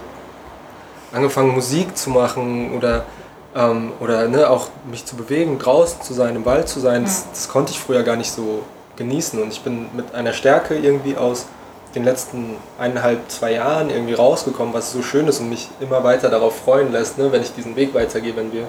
angefangen 1.11 1.53
Musik 1.53 1.97
zu 1.97 2.11
machen 2.11 2.77
oder 2.77 3.03
ähm, 3.55 3.91
oder 3.99 4.27
ne, 4.27 4.49
auch 4.49 4.67
mich 4.89 5.05
zu 5.05 5.15
bewegen, 5.15 5.57
draußen 5.57 6.01
zu 6.01 6.13
sein, 6.13 6.35
im 6.35 6.45
Wald 6.45 6.69
zu 6.69 6.79
sein, 6.79 7.03
das, 7.03 7.25
das 7.31 7.49
konnte 7.49 7.71
ich 7.71 7.79
früher 7.79 8.03
gar 8.03 8.15
nicht 8.15 8.31
so 8.31 8.63
genießen. 8.99 9.41
Und 9.41 9.51
ich 9.51 9.61
bin 9.61 9.87
mit 9.95 10.13
einer 10.13 10.33
Stärke 10.33 10.75
irgendwie 10.75 11.17
aus 11.17 11.47
den 11.95 12.03
letzten 12.03 12.55
eineinhalb, 12.77 13.31
zwei 13.31 13.53
Jahren 13.53 13.89
irgendwie 13.89 14.13
rausgekommen, 14.13 14.75
was 14.75 14.91
so 14.91 15.01
schön 15.01 15.27
ist 15.27 15.39
und 15.39 15.49
mich 15.49 15.69
immer 15.79 16.03
weiter 16.03 16.29
darauf 16.29 16.55
freuen 16.59 16.91
lässt, 16.91 17.17
ne, 17.17 17.31
wenn 17.31 17.41
ich 17.41 17.51
diesen 17.53 17.75
Weg 17.75 17.95
weitergehe, 17.95 18.35
wenn 18.35 18.53
wir 18.53 18.67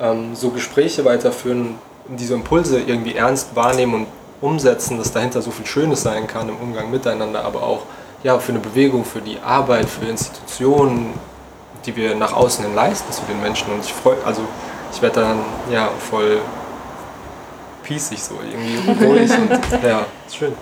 ähm, 0.00 0.34
so 0.34 0.48
Gespräche 0.48 1.04
weiterführen, 1.04 1.74
diese 2.08 2.32
Impulse 2.32 2.80
irgendwie 2.80 3.16
ernst 3.16 3.54
wahrnehmen 3.54 3.94
und 3.94 4.06
umsetzen, 4.40 4.96
dass 4.96 5.12
dahinter 5.12 5.42
so 5.42 5.50
viel 5.50 5.66
Schönes 5.66 6.02
sein 6.02 6.26
kann 6.26 6.48
im 6.48 6.56
Umgang 6.56 6.90
miteinander, 6.90 7.44
aber 7.44 7.62
auch 7.62 7.82
ja, 8.22 8.38
für 8.38 8.52
eine 8.52 8.60
Bewegung, 8.60 9.04
für 9.04 9.20
die 9.20 9.38
Arbeit, 9.40 9.88
für 9.88 10.06
Institutionen, 10.06 11.12
die 11.84 11.94
wir 11.94 12.14
nach 12.14 12.32
außen 12.32 12.64
hin 12.64 12.74
leisten 12.74 13.12
zu 13.12 13.22
den 13.28 13.40
Menschen. 13.42 13.70
Und 13.72 13.84
ich 13.84 13.92
freue, 13.92 14.16
also 14.24 14.42
ich 14.92 15.02
werde 15.02 15.20
dann 15.20 15.38
ja 15.70 15.90
voll 15.98 16.38
pießig 17.84 18.22
so, 18.22 18.34
irgendwie 18.42 19.04
ruhig 19.04 19.30
und 19.30 19.50
ja, 19.82 20.06
ist 20.26 20.36
schön. 20.36 20.54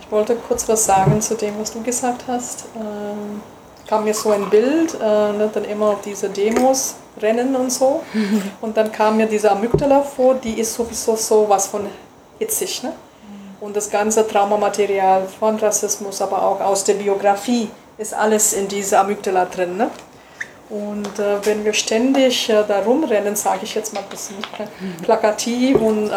Ich 0.00 0.10
wollte 0.10 0.36
kurz 0.36 0.68
was 0.68 0.86
sagen 0.86 1.20
zu 1.20 1.34
dem, 1.34 1.54
was 1.60 1.72
du 1.72 1.82
gesagt 1.82 2.24
hast. 2.28 2.64
Ähm, 2.76 3.42
kam 3.86 4.04
mir 4.04 4.14
so 4.14 4.30
ein 4.30 4.48
Bild, 4.48 4.94
äh, 4.94 5.32
ne, 5.32 5.50
dann 5.52 5.64
immer 5.64 5.86
auf 5.86 6.00
diese 6.02 6.28
Demos 6.28 6.94
rennen 7.20 7.56
und 7.56 7.72
so. 7.72 8.02
Und 8.60 8.76
dann 8.76 8.92
kam 8.92 9.16
mir 9.16 9.26
diese 9.26 9.50
Amygdala 9.50 10.02
vor, 10.02 10.34
die 10.34 10.60
ist 10.60 10.74
sowieso 10.74 11.16
so 11.16 11.46
was 11.48 11.66
von 11.66 11.86
hitzig. 12.38 12.82
Ne? 12.82 12.92
Und 13.60 13.76
das 13.76 13.90
ganze 13.90 14.26
Traumamaterial 14.26 15.26
von 15.26 15.56
Rassismus, 15.56 16.22
aber 16.22 16.42
auch 16.42 16.60
aus 16.60 16.84
der 16.84 16.94
Biografie, 16.94 17.70
ist 17.96 18.14
alles 18.14 18.52
in 18.52 18.68
dieser 18.68 19.00
Amygdala 19.00 19.46
drin. 19.46 19.76
Ne? 19.76 19.90
Und 20.70 21.18
äh, 21.18 21.44
wenn 21.46 21.64
wir 21.64 21.72
ständig 21.72 22.50
äh, 22.50 22.62
da 22.66 22.80
rumrennen, 22.80 23.34
sage 23.36 23.60
ich 23.62 23.74
jetzt 23.74 23.94
mal 23.94 24.00
ein 24.00 24.08
bisschen 24.10 24.36
plakativ, 25.02 25.80
und 25.80 26.10
äh, 26.10 26.12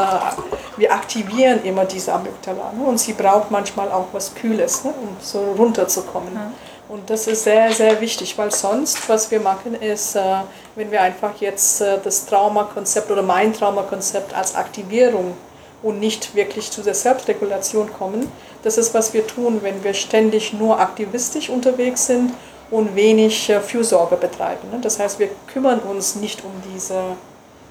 wir 0.75 0.91
aktivieren 0.91 1.63
immer 1.63 1.85
diese 1.85 2.11
Amygdala. 2.11 2.73
Ne? 2.77 2.83
Und 2.83 2.99
sie 2.99 3.13
braucht 3.13 3.49
manchmal 3.49 3.89
auch 3.91 4.07
was 4.11 4.35
Kühles, 4.35 4.83
ne? 4.83 4.93
um 5.01 5.15
so 5.21 5.53
runterzukommen. 5.57 6.33
Ja. 6.33 6.51
Und 6.89 7.09
das 7.09 7.27
ist 7.27 7.45
sehr, 7.45 7.71
sehr 7.71 8.01
wichtig, 8.01 8.37
weil 8.37 8.51
sonst, 8.51 9.07
was 9.07 9.31
wir 9.31 9.39
machen, 9.39 9.75
ist, 9.75 10.17
äh, 10.17 10.21
wenn 10.75 10.91
wir 10.91 11.01
einfach 11.01 11.31
jetzt 11.39 11.79
äh, 11.79 11.97
das 12.03 12.25
Traumakonzept 12.25 13.09
oder 13.09 13.21
mein 13.21 13.53
Traumakonzept 13.53 14.33
als 14.33 14.55
Aktivierung 14.55 15.33
und 15.81 16.01
nicht 16.01 16.35
wirklich 16.35 16.69
zu 16.69 16.81
der 16.81 16.93
Selbstregulation 16.93 17.93
kommen, 17.93 18.29
das 18.63 18.77
ist, 18.77 18.93
was 18.93 19.13
wir 19.13 19.25
tun, 19.25 19.59
wenn 19.61 19.81
wir 19.85 19.93
ständig 19.93 20.51
nur 20.51 20.81
aktivistisch 20.81 21.49
unterwegs 21.49 22.07
sind 22.07 22.33
und 22.71 22.95
wenig 22.95 23.49
äh, 23.49 23.59
Fürsorge 23.59 24.15
betreiben. 24.15 24.69
Ne? 24.71 24.79
Das 24.81 24.99
heißt, 24.99 25.19
wir 25.19 25.29
kümmern 25.51 25.79
uns 25.79 26.15
nicht 26.15 26.43
um 26.43 26.51
diese 26.73 27.01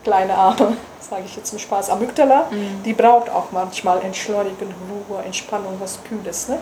kleine 0.05 0.35
arme, 0.35 0.77
sage 1.01 1.23
ich 1.27 1.37
jetzt 1.37 1.53
im 1.53 1.59
Spaß, 1.59 1.91
Amygdala. 1.91 2.47
Mhm. 2.51 2.83
Die 2.85 2.93
braucht 2.93 3.31
auch 3.31 3.51
manchmal 3.51 4.03
Entschleunigung, 4.03 4.73
Ruhe, 5.09 5.23
Entspannung, 5.25 5.77
was 5.81 5.99
Kühles. 6.05 6.49
Ne? 6.49 6.57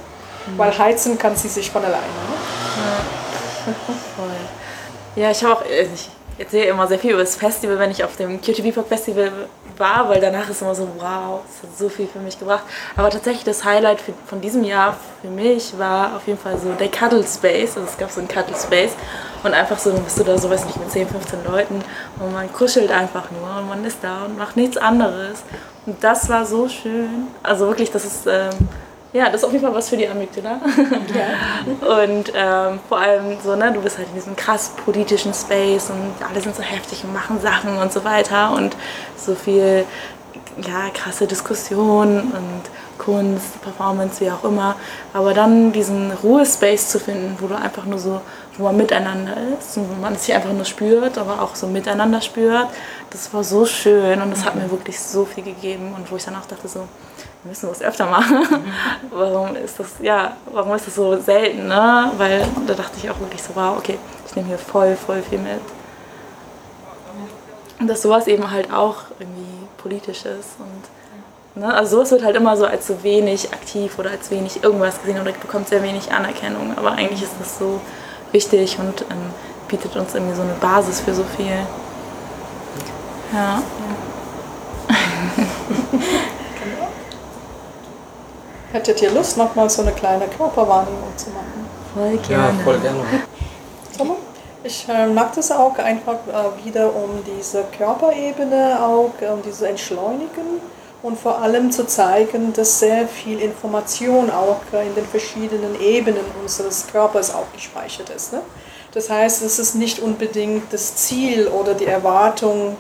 Mhm. 0.47 0.59
Weil 0.59 0.79
heizen 0.79 1.19
kann 1.19 1.37
sie 1.37 1.49
sich 1.49 1.71
von 1.71 1.85
alleine. 1.85 2.03
Ne? 2.03 2.37
Ja. 3.67 3.75
Ja, 5.17 5.33
ich 5.33 5.43
habe 5.43 5.55
auch, 5.55 5.65
äh, 5.65 5.83
ich 5.93 6.09
erzähle 6.39 6.67
immer 6.67 6.87
sehr 6.87 6.99
viel 6.99 7.11
über 7.11 7.23
das 7.23 7.35
Festival, 7.35 7.79
wenn 7.81 7.91
ich 7.91 8.05
auf 8.05 8.15
dem 8.17 8.41
QTV 8.41 8.73
Pop 8.73 8.89
Festival 8.89 9.33
war, 9.79 10.09
weil 10.09 10.21
danach 10.21 10.49
ist 10.49 10.63
immer 10.63 10.75
so, 10.75 10.89
wow, 10.99 11.41
es 11.49 11.63
hat 11.63 11.79
so 11.79 11.89
viel 11.89 12.07
für 12.07 12.19
mich 12.19 12.39
gebracht. 12.39 12.65
Aber 12.97 13.11
tatsächlich 13.11 13.45
das 13.45 13.65
Highlight 13.65 13.99
von 14.27 14.41
diesem 14.41 14.65
Jahr 14.65 14.97
für 15.23 15.29
mich 15.29 15.79
war 15.79 16.17
auf 16.17 16.27
jeden 16.27 16.39
Fall 16.39 16.59
so 16.59 16.73
der 16.73 16.89
Cuddle 16.89 17.25
Space. 17.25 17.77
Also 17.77 17.89
es 17.89 17.99
gab 17.99 18.11
so 18.11 18.21
einen 18.21 18.29
Cuddle 18.29 18.57
Space. 18.57 18.93
Und 19.43 19.55
einfach 19.55 19.79
so, 19.79 19.93
dann 19.93 20.03
bist 20.03 20.19
du 20.19 20.25
da 20.25 20.37
so, 20.37 20.51
weiß 20.51 20.65
nicht, 20.67 20.79
mit 20.79 20.91
10, 20.91 21.09
15 21.09 21.45
Leuten 21.45 21.81
und 22.19 22.33
man 22.33 22.53
kuschelt 22.53 22.91
einfach 22.91 23.31
nur 23.31 23.59
und 23.59 23.69
man 23.69 23.85
ist 23.85 23.99
da 24.03 24.25
und 24.25 24.37
macht 24.37 24.57
nichts 24.57 24.77
anderes. 24.77 25.45
Und 25.87 26.03
das 26.03 26.29
war 26.29 26.45
so 26.45 26.69
schön. 26.69 27.29
Also 27.43 27.69
wirklich, 27.69 27.93
das 27.93 28.05
ist, 28.05 28.27
ähm, 28.27 28.51
ja, 29.13 29.27
das 29.27 29.37
ist 29.37 29.45
auf 29.45 29.53
jeden 29.53 29.65
Fall 29.65 29.75
was 29.75 29.89
für 29.89 29.97
die 29.97 30.07
Amygdala. 30.07 30.61
Ja. 31.15 32.03
und 32.03 32.33
ähm, 32.35 32.81
vor 32.89 32.99
allem 32.99 33.39
so, 33.43 33.57
ne, 33.57 33.73
du 33.73 33.81
bist 33.81 33.97
halt 33.97 34.09
in 34.09 34.15
diesem 34.15 34.37
krass 34.37 34.73
politischen 34.85 35.33
Space 35.33 35.91
und 35.91 36.15
alle 36.29 36.41
sind 36.41 36.55
so 36.55 36.63
heftig 36.63 37.05
und 37.05 37.15
machen 37.15 37.41
Sachen 37.41 37.79
und 37.79 37.93
so 37.93 38.05
weiter 38.05 38.53
und 38.53 38.77
so 39.17 39.35
viel, 39.35 39.85
ja, 40.59 40.91
krasse 40.93 41.27
Diskussionen 41.27 42.33
und 42.33 42.63
Kunst, 42.99 43.63
Performance, 43.63 44.21
wie 44.21 44.31
auch 44.31 44.45
immer. 44.45 44.77
Aber 45.15 45.33
dann 45.33 45.73
diesen 45.73 46.11
Ruhespace 46.11 46.89
zu 46.89 47.01
finden, 47.01 47.37
wo 47.41 47.47
du 47.47 47.57
einfach 47.57 47.87
nur 47.87 47.99
so, 47.99 48.21
wo 48.59 48.65
man 48.65 48.77
miteinander 48.77 49.35
ist 49.59 49.79
und 49.79 49.89
wo 49.89 50.01
man 50.03 50.17
sich 50.17 50.35
einfach 50.35 50.53
nur 50.53 50.67
spürt, 50.67 51.17
aber 51.17 51.41
auch 51.41 51.55
so 51.55 51.67
miteinander 51.67 52.21
spürt, 52.21 52.67
das 53.11 53.33
war 53.33 53.43
so 53.43 53.65
schön 53.65 54.21
und 54.21 54.31
das 54.31 54.45
hat 54.45 54.57
mir 54.57 54.71
wirklich 54.71 55.01
so 55.01 55.25
viel 55.25 55.45
gegeben 55.45 55.95
und 55.97 56.11
wo 56.11 56.17
ich 56.17 56.25
dann 56.25 56.37
auch 56.37 56.47
dachte 56.47 56.69
so, 56.69 56.87
wir 57.49 57.53
müssen 57.53 57.69
das 57.69 57.81
öfter 57.81 58.07
machen. 58.07 58.47
warum 59.11 59.57
ist 59.57 59.81
das, 59.81 59.87
ja, 60.03 60.37
warum 60.53 60.75
ist 60.75 60.87
das 60.87 60.95
so 60.95 61.19
selten, 61.19 61.67
ne? 61.67 62.13
Weil 62.19 62.47
da 62.67 62.75
dachte 62.75 62.99
ich 63.03 63.09
auch 63.11 63.19
wirklich 63.21 63.43
so, 63.43 63.51
wow, 63.55 63.79
okay, 63.79 63.99
ich 64.27 64.37
nehme 64.37 64.49
hier 64.49 64.59
voll, 64.59 64.97
voll 64.97 65.23
viel 65.23 65.39
mit. 65.39 65.61
Und 67.81 67.89
dass 67.89 68.03
sowas 68.03 68.27
eben 68.27 68.51
halt 68.51 68.73
auch 68.73 68.97
irgendwie 69.19 69.67
politisch 69.79 70.25
ist 70.27 70.59
und 70.59 70.85
Ne? 71.59 71.75
Also 71.75 71.97
sowas 71.97 72.11
wird 72.13 72.23
halt 72.23 72.37
immer 72.37 72.57
so 72.57 72.67
als 72.67 72.87
so 72.87 73.03
wenig 73.03 73.53
aktiv 73.53 73.99
oder 73.99 74.11
als 74.11 74.31
wenig 74.31 74.63
irgendwas 74.63 75.01
gesehen 75.01 75.21
oder 75.21 75.33
bekommt 75.33 75.69
sehr 75.69 75.83
wenig 75.83 76.13
Anerkennung. 76.13 76.73
Aber 76.77 76.93
eigentlich 76.93 77.23
ist 77.23 77.33
das 77.41 77.59
so 77.59 77.81
wichtig 78.31 78.79
und 78.79 79.03
ähm, 79.11 79.33
bietet 79.67 79.97
uns 79.97 80.15
irgendwie 80.15 80.37
so 80.37 80.43
eine 80.43 80.53
Basis 80.53 81.01
für 81.01 81.15
so 81.15 81.25
viel. 81.37 81.67
Ja. 83.33 83.61
Hättet 88.73 89.01
ihr 89.03 89.11
Lust, 89.11 89.37
nochmal 89.37 89.71
so 89.71 89.83
eine 89.83 89.93
kleine 89.93 90.27
Körperwahrnehmung 90.27 91.17
zu 91.17 91.31
machen? 91.31 91.67
Voll 91.95 92.19
gerne. 92.19 92.59
Ja, 92.59 92.65
voll 92.65 92.79
gerne. 92.79 93.01
Ich 94.65 94.87
äh, 94.89 95.07
mag 95.07 95.35
das 95.35 95.51
auch 95.51 95.79
einfach 95.79 96.19
äh, 96.27 96.65
wieder 96.67 96.95
um 96.95 97.25
diese 97.25 97.65
Körperebene 97.77 98.79
auch, 98.83 99.13
äh, 99.21 99.29
um 99.29 99.41
diese 99.41 99.69
Entschleunigen 99.69 100.61
und 101.03 101.19
vor 101.19 101.41
allem 101.41 101.71
zu 101.71 101.87
zeigen, 101.87 102.53
dass 102.53 102.81
sehr 102.81 103.07
viel 103.07 103.39
Information 103.39 104.31
auch 104.31 104.61
in 104.73 104.95
den 104.95 105.07
verschiedenen 105.07 105.81
Ebenen 105.81 106.25
unseres 106.43 106.87
Körpers 106.87 107.33
auch 107.33 107.47
gespeichert 107.55 108.11
ist. 108.11 108.33
Ne? 108.33 108.43
Das 108.93 109.09
heißt, 109.09 109.43
es 109.43 109.59
ist 109.59 109.75
nicht 109.75 110.01
unbedingt 110.01 110.73
das 110.73 110.97
Ziel 110.97 111.47
oder 111.47 111.75
die 111.75 111.87
Erwartung, 111.87 112.77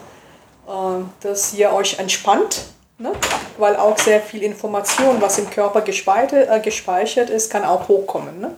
äh, 0.66 0.72
dass 1.20 1.54
ihr 1.54 1.72
euch 1.72 1.98
entspannt, 1.98 2.64
ne? 2.98 3.12
weil 3.56 3.76
auch 3.76 3.98
sehr 3.98 4.20
viel 4.20 4.42
Information, 4.42 5.20
was 5.20 5.38
im 5.38 5.50
Körper 5.50 5.80
gespeichert, 5.80 6.48
äh, 6.48 6.60
gespeichert 6.60 7.30
ist, 7.30 7.50
kann 7.50 7.64
auch 7.64 7.88
hochkommen. 7.88 8.40
Ne? 8.40 8.54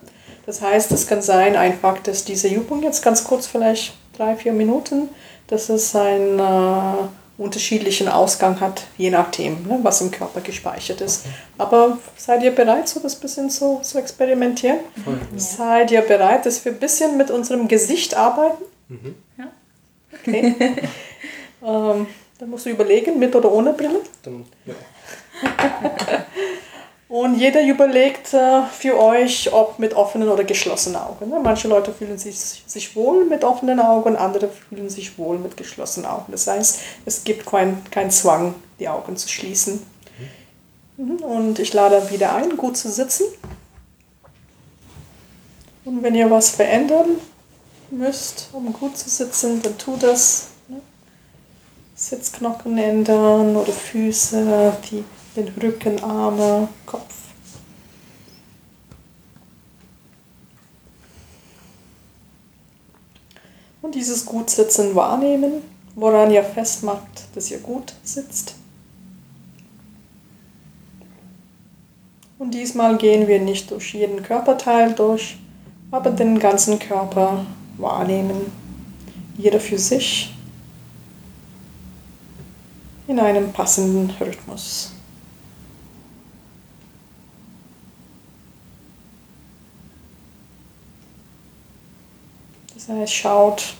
Das 0.47 0.63
heißt, 0.63 0.91
es 0.93 1.07
kann 1.07 1.23
sein 1.23 1.57
einfach, 1.57 1.99
dass 2.01 2.25
diese 2.25 2.49
Übung 2.49 2.83
jetzt 2.83 3.03
ganz 3.03 3.25
kurz, 3.25 3.47
vielleicht 3.47 3.95
drei, 4.17 4.37
vier 4.37 4.53
Minuten, 4.53 5.09
dass 5.47 5.69
es 5.69 5.95
ein 5.95 6.39
äh, 6.39 7.09
unterschiedlichen 7.39 8.09
Ausgang 8.09 8.61
hat, 8.61 8.83
je 8.99 9.11
nachdem, 9.11 9.67
ne, 9.67 9.81
was 9.83 10.01
im 10.03 10.11
Körper 10.11 10.41
gespeichert 10.41 11.01
ist. 11.01 11.25
Aber 11.57 11.99
seid 12.17 12.43
ihr 12.43 12.55
bereit, 12.55 12.89
so 12.89 13.01
das 13.01 13.17
bisschen 13.17 13.49
zu, 13.49 13.81
zu 13.83 13.99
experimentieren? 13.99 14.81
Voll. 15.05 15.19
Seid 15.37 15.91
ihr 15.91 16.03
bereit, 16.03 16.45
dass 16.45 16.65
wir 16.65 16.73
ein 16.73 16.79
bisschen 16.79 17.17
mit 17.17 17.31
unserem 17.31 17.67
Gesicht 17.67 18.15
arbeiten? 18.15 18.63
Mhm. 18.89 19.15
Ja. 19.39 19.45
Okay. 20.13 20.55
ähm, 21.67 22.07
dann 22.41 22.49
musst 22.49 22.65
du 22.65 22.71
überlegen, 22.71 23.19
mit 23.19 23.37
oder 23.37 23.53
ohne 23.53 23.75
Brille. 23.75 24.01
Dann, 24.23 24.47
ja. 24.65 24.75
Und 27.11 27.35
jeder 27.35 27.63
überlegt 27.63 28.33
äh, 28.33 28.63
für 28.71 28.97
euch, 28.99 29.53
ob 29.53 29.81
mit 29.81 29.95
offenen 29.95 30.29
oder 30.29 30.45
geschlossenen 30.45 31.03
Augen. 31.03 31.29
Ne? 31.29 31.41
Manche 31.43 31.67
Leute 31.67 31.93
fühlen 31.93 32.17
sich, 32.17 32.63
sich 32.67 32.95
wohl 32.95 33.27
mit 33.27 33.43
offenen 33.43 33.81
Augen, 33.81 34.17
andere 34.17 34.49
fühlen 34.49 34.89
sich 34.89 35.19
wohl 35.19 35.37
mit 35.37 35.57
geschlossenen 35.57 36.09
Augen. 36.09 36.31
Das 36.31 36.47
heißt, 36.47 36.81
es 37.05 37.25
gibt 37.25 37.47
keinen 37.47 37.83
kein 37.91 38.13
Zwang, 38.13 38.55
die 38.79 38.89
Augen 38.89 39.17
zu 39.17 39.29
schließen. 39.29 39.85
Mhm. 40.97 41.17
Und 41.17 41.59
ich 41.59 41.75
lade 41.75 42.11
wieder 42.11 42.33
ein, 42.35 42.57
gut 42.57 42.77
zu 42.77 42.89
sitzen. 42.89 43.25
Und 45.85 46.03
wenn 46.03 46.15
ihr 46.15 46.31
was 46.31 46.51
verändern 46.51 47.19
müsst, 47.91 48.51
um 48.53 48.73
gut 48.73 48.97
zu 48.97 49.11
sitzen, 49.11 49.61
dann 49.63 49.77
tut 49.77 50.05
das. 50.05 50.50
Sitzknochen 52.01 52.79
ändern 52.79 53.55
oder 53.57 53.73
Füße, 53.73 54.73
die 54.91 55.05
den 55.37 55.49
Rücken, 55.63 56.03
Arme, 56.03 56.67
Kopf. 56.87 57.15
Und 63.83 63.95
dieses 63.95 64.25
Gutsitzen 64.25 64.95
wahrnehmen, 64.95 65.61
woran 65.95 66.31
ihr 66.31 66.43
festmacht, 66.43 67.29
dass 67.35 67.51
ihr 67.51 67.59
gut 67.59 67.93
sitzt. 68.03 68.55
Und 72.39 72.55
diesmal 72.55 72.97
gehen 72.97 73.29
wir 73.29 73.41
nicht 73.41 73.71
durch 73.71 73.93
jeden 73.93 74.23
Körperteil 74.23 74.95
durch, 74.95 75.37
aber 75.91 76.11
den 76.11 76.39
ganzen 76.39 76.79
Körper 76.79 77.45
wahrnehmen. 77.77 78.51
Jeder 79.37 79.61
für 79.61 79.79
sich 79.79 80.35
in 83.11 83.19
einem 83.19 83.53
passenden 83.53 84.09
Rhythmus. 84.21 84.93
Das 92.73 92.89
heißt, 92.89 93.13
schaut, 93.13 93.75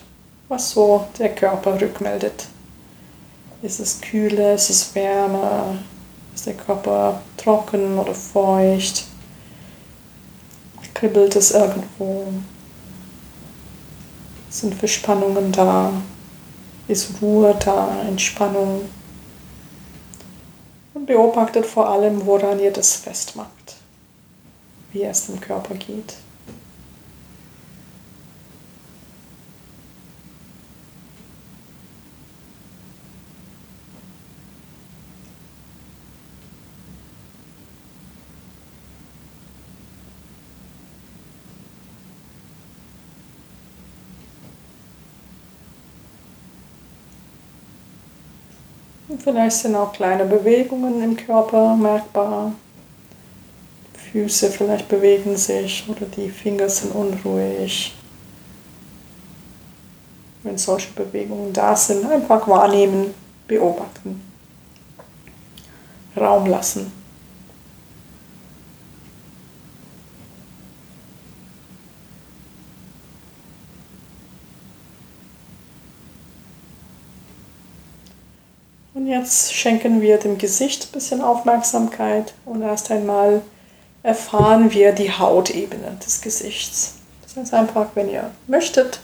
was 0.49 0.71
so 0.71 1.07
der 1.17 1.33
Körper 1.33 1.79
rückmeldet. 1.79 2.47
Ist 3.61 3.79
es 3.79 4.01
kühle, 4.01 4.55
ist 4.55 4.69
es 4.69 4.93
wärmer, 4.95 5.77
ist 6.35 6.47
der 6.47 6.55
Körper 6.55 7.21
trocken 7.37 7.97
oder 7.99 8.13
feucht? 8.13 9.05
Kribbelt 10.93 11.37
es 11.37 11.51
irgendwo? 11.51 12.33
Sind 14.49 14.75
Verspannungen 14.75 15.53
da? 15.53 15.93
Ist 16.89 17.21
Ruhe 17.21 17.55
da, 17.63 18.01
Entspannung? 18.01 18.81
Und 20.93 21.05
beobachtet 21.05 21.65
vor 21.65 21.89
allem, 21.89 22.25
woran 22.25 22.59
ihr 22.59 22.71
das 22.71 22.95
festmacht, 22.95 23.75
wie 24.91 25.03
es 25.03 25.27
dem 25.27 25.39
Körper 25.39 25.75
geht. 25.75 26.15
Vielleicht 49.23 49.57
sind 49.57 49.75
auch 49.75 49.93
kleine 49.93 50.25
Bewegungen 50.25 51.03
im 51.03 51.15
Körper 51.15 51.75
merkbar. 51.75 52.53
Füße 54.11 54.49
vielleicht 54.49 54.89
bewegen 54.89 55.37
sich 55.37 55.85
oder 55.87 56.05
die 56.05 56.29
Finger 56.29 56.67
sind 56.67 56.93
unruhig. 56.93 57.93
Wenn 60.43 60.57
solche 60.57 60.91
Bewegungen 60.93 61.53
da 61.53 61.75
sind, 61.75 62.09
einfach 62.09 62.47
wahrnehmen, 62.47 63.13
beobachten, 63.47 64.21
Raum 66.17 66.47
lassen. 66.47 67.00
Und 79.01 79.07
jetzt 79.07 79.51
schenken 79.55 79.99
wir 79.99 80.19
dem 80.19 80.37
Gesicht 80.37 80.85
ein 80.85 80.91
bisschen 80.91 81.21
Aufmerksamkeit 81.23 82.35
und 82.45 82.61
erst 82.61 82.91
einmal 82.91 83.41
erfahren 84.03 84.71
wir 84.71 84.91
die 84.91 85.11
Hautebene 85.11 85.97
des 86.05 86.21
Gesichts. 86.21 86.97
Das 87.23 87.35
heißt 87.35 87.51
einfach, 87.55 87.87
wenn 87.95 88.11
ihr 88.11 88.29
möchtet, 88.45 88.99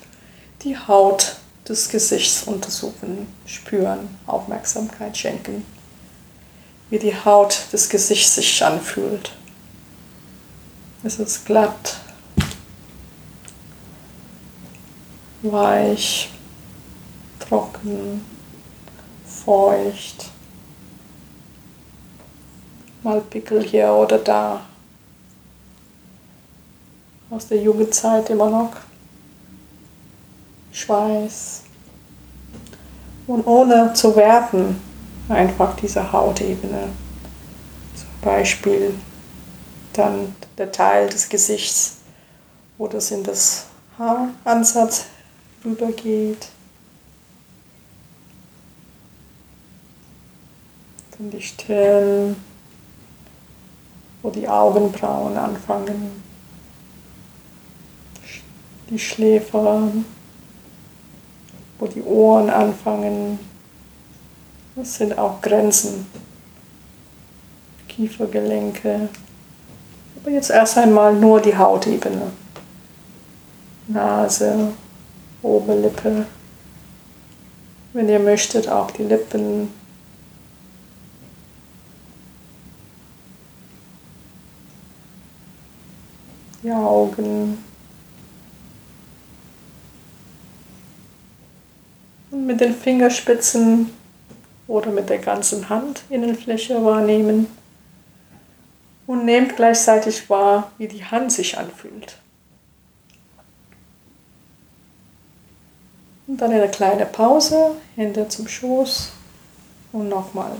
die 0.61 0.78
Haut 0.78 1.38
des 1.68 1.90
Gesichts 1.90 2.44
untersuchen, 2.44 3.26
spüren, 3.48 4.15
Aufmerksamkeit 4.28 5.18
schenken, 5.18 5.65
wie 6.91 6.99
die 6.99 7.15
Haut 7.15 7.64
des 7.74 7.90
Gesichts 7.90 8.36
sich 8.36 8.64
anfühlt. 8.64 9.32
Ist 11.02 11.19
es 11.19 11.44
glatt? 11.44 11.95
weich, 15.41 16.30
trocken, 17.40 18.22
feucht. 19.48 20.30
Mal 23.02 23.22
Pickel 23.22 23.64
hier 23.64 23.94
oder 23.94 24.18
da. 24.18 24.60
Aus 27.30 27.48
der 27.48 27.61
Jugendzeit 27.61 28.30
immer 28.30 28.49
noch. 28.49 28.74
Schweiß. 30.74 31.61
Und 33.28 33.48
ohne 33.48 33.94
zu 33.94 34.14
werten, 34.18 34.82
einfach 35.30 35.78
diese 35.78 36.11
Hautebene. 36.11 36.90
Zum 37.95 38.22
Beispiel 38.22 38.95
dann 39.94 40.36
der 40.57 40.74
Teil 40.74 41.07
des 41.07 41.30
Gesichts, 41.30 41.99
wo 42.78 42.90
das 42.90 43.11
in 43.11 43.24
das 43.24 43.68
Haaransatz 43.98 45.06
rübergeht. 45.64 46.49
Dann 51.18 51.31
die 51.31 51.41
Stirn, 51.41 52.35
wo 54.22 54.30
die 54.30 54.48
Augenbrauen 54.48 55.35
anfangen, 55.38 56.23
die 58.89 58.99
Schläfer, 58.99 59.91
wo 61.80 61.88
die 61.88 62.02
Ohren 62.02 62.49
anfangen. 62.49 63.39
Das 64.76 64.95
sind 64.95 65.18
auch 65.18 65.41
Grenzen, 65.41 66.06
Kiefergelenke. 67.88 69.10
Aber 70.22 70.31
jetzt 70.31 70.52
erst 70.52 70.77
einmal 70.77 71.15
nur 71.15 71.41
die 71.41 71.57
Hautebene. 71.57 72.31
Nase, 73.88 74.73
Oberlippe. 75.41 76.26
Wenn 77.94 78.10
ihr 78.10 78.19
möchtet, 78.19 78.69
auch 78.69 78.91
die 78.91 79.03
Lippen. 79.03 79.69
Die 86.68 86.73
Augen. 86.73 87.64
Und 92.30 92.45
mit 92.45 92.60
den 92.60 92.76
Fingerspitzen 92.76 93.89
oder 94.68 94.91
mit 94.91 95.07
der 95.07 95.19
ganzen 95.19 95.69
Hand 95.69 96.03
Innenfläche 96.10 96.84
wahrnehmen. 96.84 97.48
Und 99.06 99.23
nehmt 99.23 99.56
gleichzeitig 99.56 100.30
wahr, 100.30 100.69
wie 100.77 100.89
die 100.89 101.06
Hand 101.06 101.31
sich 101.31 101.57
anfühlt. 101.57 102.18
Und 106.27 106.41
dann 106.41 106.52
eine 106.52 106.68
kleine 106.68 107.06
Pause, 107.06 107.77
Hände 107.95 108.27
zum 108.27 108.45
Schoß 108.45 109.14
und 109.94 110.10
nochmal 110.10 110.52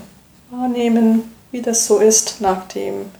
wahrnehmen, 0.50 1.30
wie 1.50 1.60
das 1.60 1.86
so 1.86 1.98
ist, 1.98 2.40
nachdem 2.40 3.10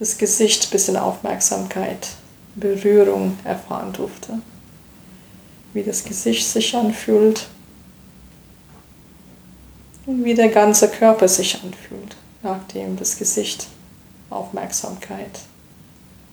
das 0.00 0.16
Gesicht 0.16 0.66
ein 0.66 0.70
bisschen 0.70 0.96
Aufmerksamkeit, 0.96 2.08
Berührung 2.56 3.38
erfahren 3.44 3.92
durfte. 3.92 4.40
Wie 5.72 5.84
das 5.84 6.02
Gesicht 6.02 6.48
sich 6.48 6.74
anfühlt 6.74 7.46
und 10.06 10.24
wie 10.24 10.34
der 10.34 10.48
ganze 10.48 10.88
Körper 10.88 11.28
sich 11.28 11.62
anfühlt, 11.62 12.16
nachdem 12.42 12.96
das 12.96 13.18
Gesicht 13.18 13.68
Aufmerksamkeit 14.30 15.38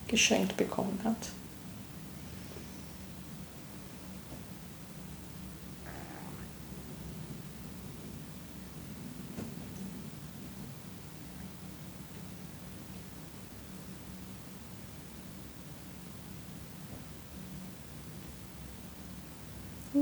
geschenkt 0.08 0.56
bekommen 0.56 0.98
hat. 1.04 1.37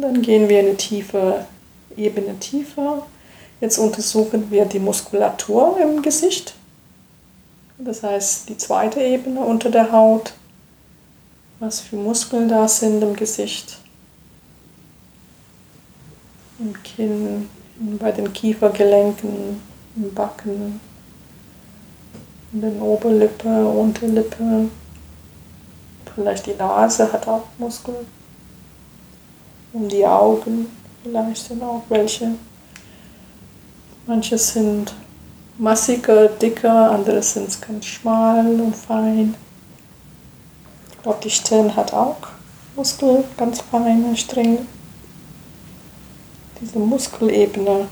Dann 0.00 0.20
gehen 0.22 0.48
wir 0.48 0.58
eine 0.58 0.76
tiefe 0.76 1.46
Ebene 1.96 2.38
tiefer. 2.38 3.06
Jetzt 3.60 3.78
untersuchen 3.78 4.50
wir 4.50 4.66
die 4.66 4.78
Muskulatur 4.78 5.78
im 5.80 6.02
Gesicht. 6.02 6.54
Das 7.78 8.02
heißt, 8.02 8.48
die 8.48 8.58
zweite 8.58 9.00
Ebene 9.00 9.40
unter 9.40 9.70
der 9.70 9.92
Haut. 9.92 10.34
Was 11.58 11.80
für 11.80 11.96
Muskeln 11.96 12.48
da 12.48 12.68
sind 12.68 13.02
im 13.02 13.16
Gesicht. 13.16 13.78
Im 16.58 16.74
Kinn, 16.82 17.48
bei 17.98 18.12
den 18.12 18.32
Kiefergelenken, 18.32 19.60
im 19.96 20.14
Backen, 20.14 20.80
in 22.52 22.60
den 22.60 22.80
Oberlippe, 22.80 23.66
Unterlippe. 23.66 24.68
Vielleicht 26.14 26.46
die 26.46 26.54
Nase 26.54 27.10
hat 27.12 27.28
auch 27.28 27.44
Muskeln 27.58 28.15
um 29.76 29.88
die 29.88 30.06
Augen 30.06 30.66
vielleicht 31.02 31.50
dann 31.50 31.62
auch 31.62 31.82
welche. 31.88 32.32
Manche 34.06 34.38
sind 34.38 34.94
massiger, 35.58 36.28
dicker, 36.28 36.90
andere 36.90 37.22
sind 37.22 37.60
ganz 37.60 37.84
schmal 37.84 38.46
und 38.60 38.74
fein. 38.74 39.34
Ich 40.90 41.02
glaube, 41.02 41.18
die 41.22 41.30
Stirn 41.30 41.76
hat 41.76 41.92
auch 41.92 42.16
Muskel, 42.74 43.24
ganz 43.36 43.60
feine 43.60 44.16
Stränge. 44.16 44.66
Diese 46.60 46.78
Muskelebene 46.78 47.88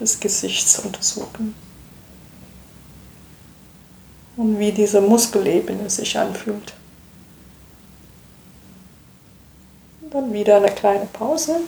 des 0.00 0.18
Gesichts 0.18 0.80
untersuchen. 0.80 1.54
Und 4.36 4.58
wie 4.58 4.72
diese 4.72 5.00
Muskelebene 5.00 5.88
sich 5.88 6.18
anfühlt. 6.18 6.74
Dann 10.10 10.32
wieder 10.32 10.58
eine 10.58 10.70
kleine 10.70 11.06
Pause. 11.06 11.60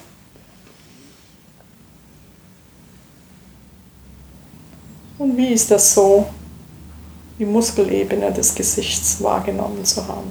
Und 5.18 5.36
wie 5.36 5.48
ist 5.48 5.70
das 5.70 5.94
so, 5.94 6.26
die 7.38 7.44
Muskelebene 7.44 8.32
des 8.32 8.54
Gesichts 8.54 9.22
wahrgenommen 9.22 9.84
zu 9.84 10.06
haben? 10.06 10.30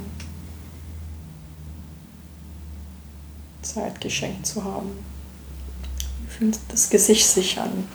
Zeit 3.61 3.99
geschenkt 3.99 4.45
zu 4.45 4.64
haben. 4.64 4.91
Wie 6.22 6.27
fühlt 6.27 6.60
das 6.69 6.90
Gesicht 6.90 7.27
sich 7.27 7.60
an? 7.60 7.88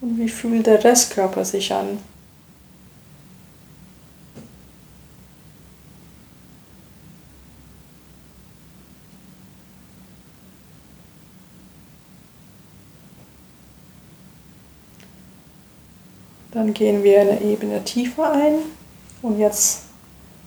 Und 0.00 0.18
wie 0.18 0.28
fühlt 0.28 0.66
der 0.66 0.82
Restkörper 0.82 1.44
sich 1.44 1.72
an? 1.72 1.98
Dann 16.66 16.74
gehen 16.74 17.04
wir 17.04 17.20
eine 17.20 17.40
Ebene 17.42 17.84
tiefer 17.84 18.32
ein 18.32 18.54
und 19.22 19.38
jetzt 19.38 19.82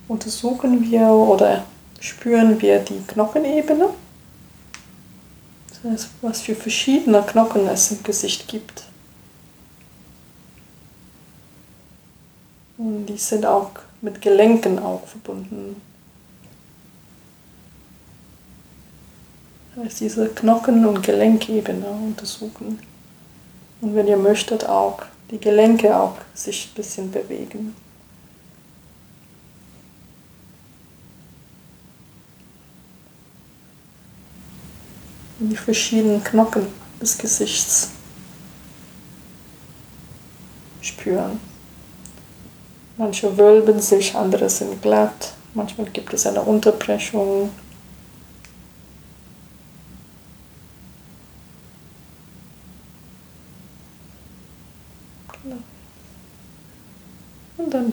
untersuchen 0.09 0.91
wir 0.91 1.07
oder 1.07 1.63
spüren 2.01 2.61
wir 2.61 2.79
die 2.79 2.99
Knochenebene. 3.07 3.87
Das 5.69 5.91
heißt, 5.91 6.09
was 6.21 6.41
für 6.41 6.55
verschiedene 6.55 7.21
Knochen 7.21 7.65
es 7.69 7.91
im 7.91 8.03
Gesicht 8.03 8.49
gibt. 8.49 8.83
Und 12.77 13.05
die 13.05 13.15
sind 13.15 13.45
auch 13.45 13.71
mit 14.01 14.21
Gelenken 14.21 14.77
auch 14.77 15.07
verbunden. 15.07 15.81
Das 19.73 19.85
heißt, 19.85 20.01
diese 20.01 20.27
Knochen- 20.27 20.85
und 20.85 21.01
Gelenkebene 21.01 21.87
untersuchen. 21.87 22.77
Und 23.79 23.95
wenn 23.95 24.09
ihr 24.09 24.17
möchtet, 24.17 24.67
auch 24.67 25.03
die 25.31 25.39
Gelenke 25.39 25.95
auch 25.95 26.17
sich 26.33 26.69
ein 26.69 26.75
bisschen 26.75 27.11
bewegen. 27.11 27.75
die 35.39 35.55
verschiedenen 35.55 36.23
Knochen 36.23 36.67
des 37.01 37.17
Gesichts 37.17 37.91
spüren. 40.81 41.39
Manche 42.97 43.37
wölben 43.37 43.79
sich, 43.79 44.15
andere 44.15 44.49
sind 44.49 44.81
glatt, 44.81 45.33
manchmal 45.53 45.87
gibt 45.87 46.13
es 46.13 46.27
eine 46.27 46.41
Unterbrechung, 46.41 47.49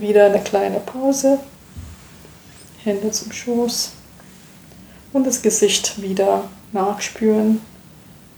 wieder 0.00 0.26
eine 0.26 0.42
kleine 0.42 0.80
Pause. 0.80 1.38
Hände 2.84 3.10
zum 3.10 3.32
Schoß 3.32 3.92
und 5.12 5.26
das 5.26 5.42
Gesicht 5.42 6.00
wieder 6.00 6.48
nachspüren, 6.72 7.60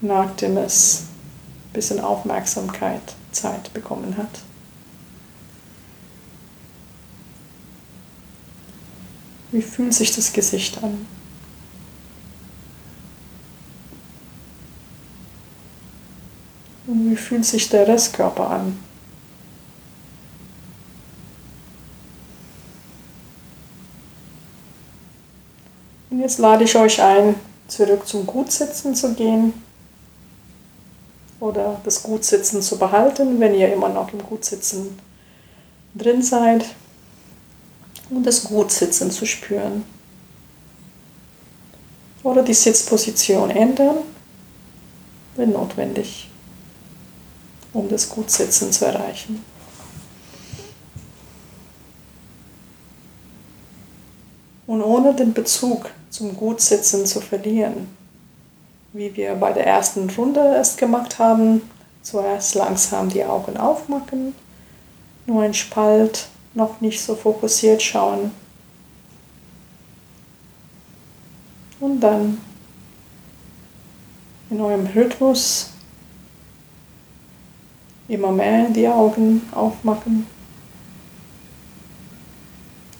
nachdem 0.01 0.57
es 0.57 1.03
ein 1.03 1.73
bisschen 1.75 2.01
Aufmerksamkeit, 2.01 3.03
Zeit 3.33 3.73
bekommen 3.75 4.17
hat. 4.17 4.41
Wie 9.51 9.63
fühlt 9.63 9.95
sich 9.95 10.15
das 10.15 10.33
Gesicht 10.33 10.83
an? 10.83 11.07
Und 16.87 17.11
wie 17.11 17.17
fühlt 17.17 17.45
sich 17.45 17.69
der 17.69 17.87
Restkörper 17.87 18.51
an? 18.51 18.88
Jetzt 26.21 26.39
lade 26.39 26.65
ich 26.65 26.77
euch 26.77 27.03
ein, 27.03 27.35
zurück 27.69 28.07
zum 28.07 28.27
Gutsitzen 28.27 28.95
zu 28.95 29.15
gehen 29.15 29.53
oder 31.41 31.81
das 31.85 32.03
Gutsitzen 32.03 32.63
zu 32.63 32.79
behalten, 32.79 33.39
wenn 33.41 33.55
ihr 33.55 33.73
immer 33.73 33.89
noch 33.89 34.13
im 34.13 34.23
Gutsitzen 34.23 34.99
drin 35.95 36.23
seid 36.23 36.65
und 38.11 38.27
das 38.27 38.45
Gutsitzen 38.45 39.11
zu 39.11 39.27
spüren. 39.27 39.85
Oder 42.23 42.43
die 42.43 42.55
Sitzposition 42.55 43.51
ändern, 43.51 43.99
wenn 45.37 45.53
notwendig, 45.53 46.29
um 47.73 47.89
das 47.89 48.09
Gutsitzen 48.09 48.73
zu 48.73 48.87
erreichen. 48.87 49.45
Und 54.67 54.83
ohne 54.83 55.15
den 55.15 55.33
Bezug 55.33 55.91
zum 56.19 56.37
Gutsitzen 56.37 57.07
zu 57.07 57.21
verlieren, 57.21 57.87
wie 58.93 59.15
wir 59.15 59.37
bei 59.37 59.53
der 59.53 59.65
ersten 59.65 60.11
Runde 60.11 60.41
es 60.57 60.77
gemacht 60.77 61.21
haben, 61.21 61.63
zuerst 62.03 62.57
langsam 62.57 63.09
die 63.09 63.25
Augen 63.25 63.57
aufmachen, 63.57 64.35
nur 65.27 65.43
ein 65.43 65.55
Spalt 65.55 66.27
noch 66.55 66.81
nicht 66.81 67.01
so 67.01 67.15
fokussiert 67.15 67.81
schauen. 67.81 68.33
Und 71.79 72.01
dann 72.01 72.41
in 74.51 74.61
eurem 74.61 74.87
Rhythmus 74.87 75.71
immer 78.09 78.33
mehr 78.33 78.71
die 78.71 78.89
Augen 78.89 79.43
aufmachen, 79.53 80.27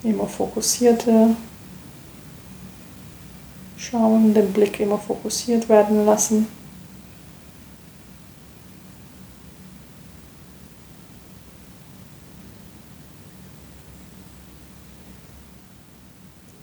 immer 0.05 0.29
fokussierter 0.29 1.35
schauen, 3.79 4.35
den 4.35 4.53
Blick 4.53 4.81
immer 4.81 4.99
fokussiert 4.99 5.69
werden 5.69 6.05
lassen. 6.05 6.47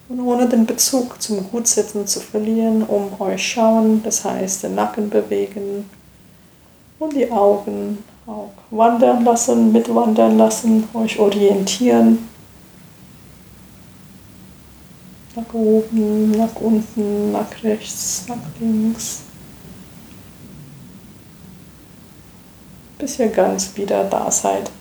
Und 0.08 0.20
ohne 0.20 0.48
den 0.48 0.66
Bezug 0.66 1.22
zum 1.22 1.50
Gutsitzen 1.50 2.06
zu 2.06 2.20
verlieren, 2.20 2.84
um 2.84 3.20
euch 3.20 3.46
schauen, 3.48 4.04
das 4.04 4.24
heißt 4.24 4.64
den 4.64 4.76
Nacken 4.76 5.10
bewegen 5.10 5.90
und 7.00 7.14
die 7.16 7.32
Augen 7.32 8.04
auch 8.28 8.52
wandern 8.72 9.24
lassen, 9.24 9.72
mitwandern 9.72 10.38
lassen, 10.38 10.88
euch 10.94 11.20
orientieren. 11.20 12.35
Nach 15.36 15.54
oben, 15.54 16.32
nach 16.32 16.56
unten, 16.56 17.34
nach 17.34 17.62
rechts, 17.62 18.24
nach 18.28 18.38
links. 18.60 19.24
Bis 22.98 23.20
ihr 23.20 23.28
ganz 23.28 23.76
wieder 23.76 24.06
da 24.06 24.32
seid. 24.32 24.72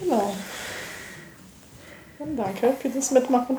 Genau. 0.00 0.34
Und 2.18 2.36
das 2.94 3.10
Mitmachen. 3.10 3.58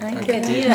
Danke 0.00 0.40
dir. 0.40 0.74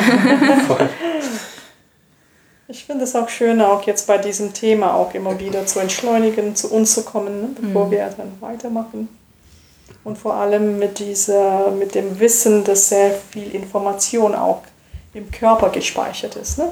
Ich 2.70 2.84
finde 2.84 3.04
es 3.04 3.16
auch 3.16 3.30
schön, 3.30 3.62
auch 3.62 3.82
jetzt 3.84 4.06
bei 4.06 4.18
diesem 4.18 4.52
Thema 4.52 4.94
auch 4.94 5.14
immer 5.14 5.40
wieder 5.40 5.64
zu 5.64 5.80
entschleunigen, 5.80 6.54
zu 6.54 6.70
uns 6.70 6.92
zu 6.92 7.02
kommen, 7.02 7.40
ne, 7.40 7.48
bevor 7.58 7.90
wir 7.90 8.12
dann 8.14 8.32
weitermachen. 8.40 9.08
Und 10.04 10.18
vor 10.18 10.34
allem 10.34 10.78
mit, 10.78 10.98
dieser, 10.98 11.70
mit 11.70 11.94
dem 11.94 12.20
Wissen, 12.20 12.64
dass 12.64 12.90
sehr 12.90 13.14
viel 13.30 13.54
Information 13.54 14.34
auch 14.34 14.62
im 15.14 15.30
Körper 15.30 15.70
gespeichert 15.70 16.36
ist. 16.36 16.58
Ne? 16.58 16.68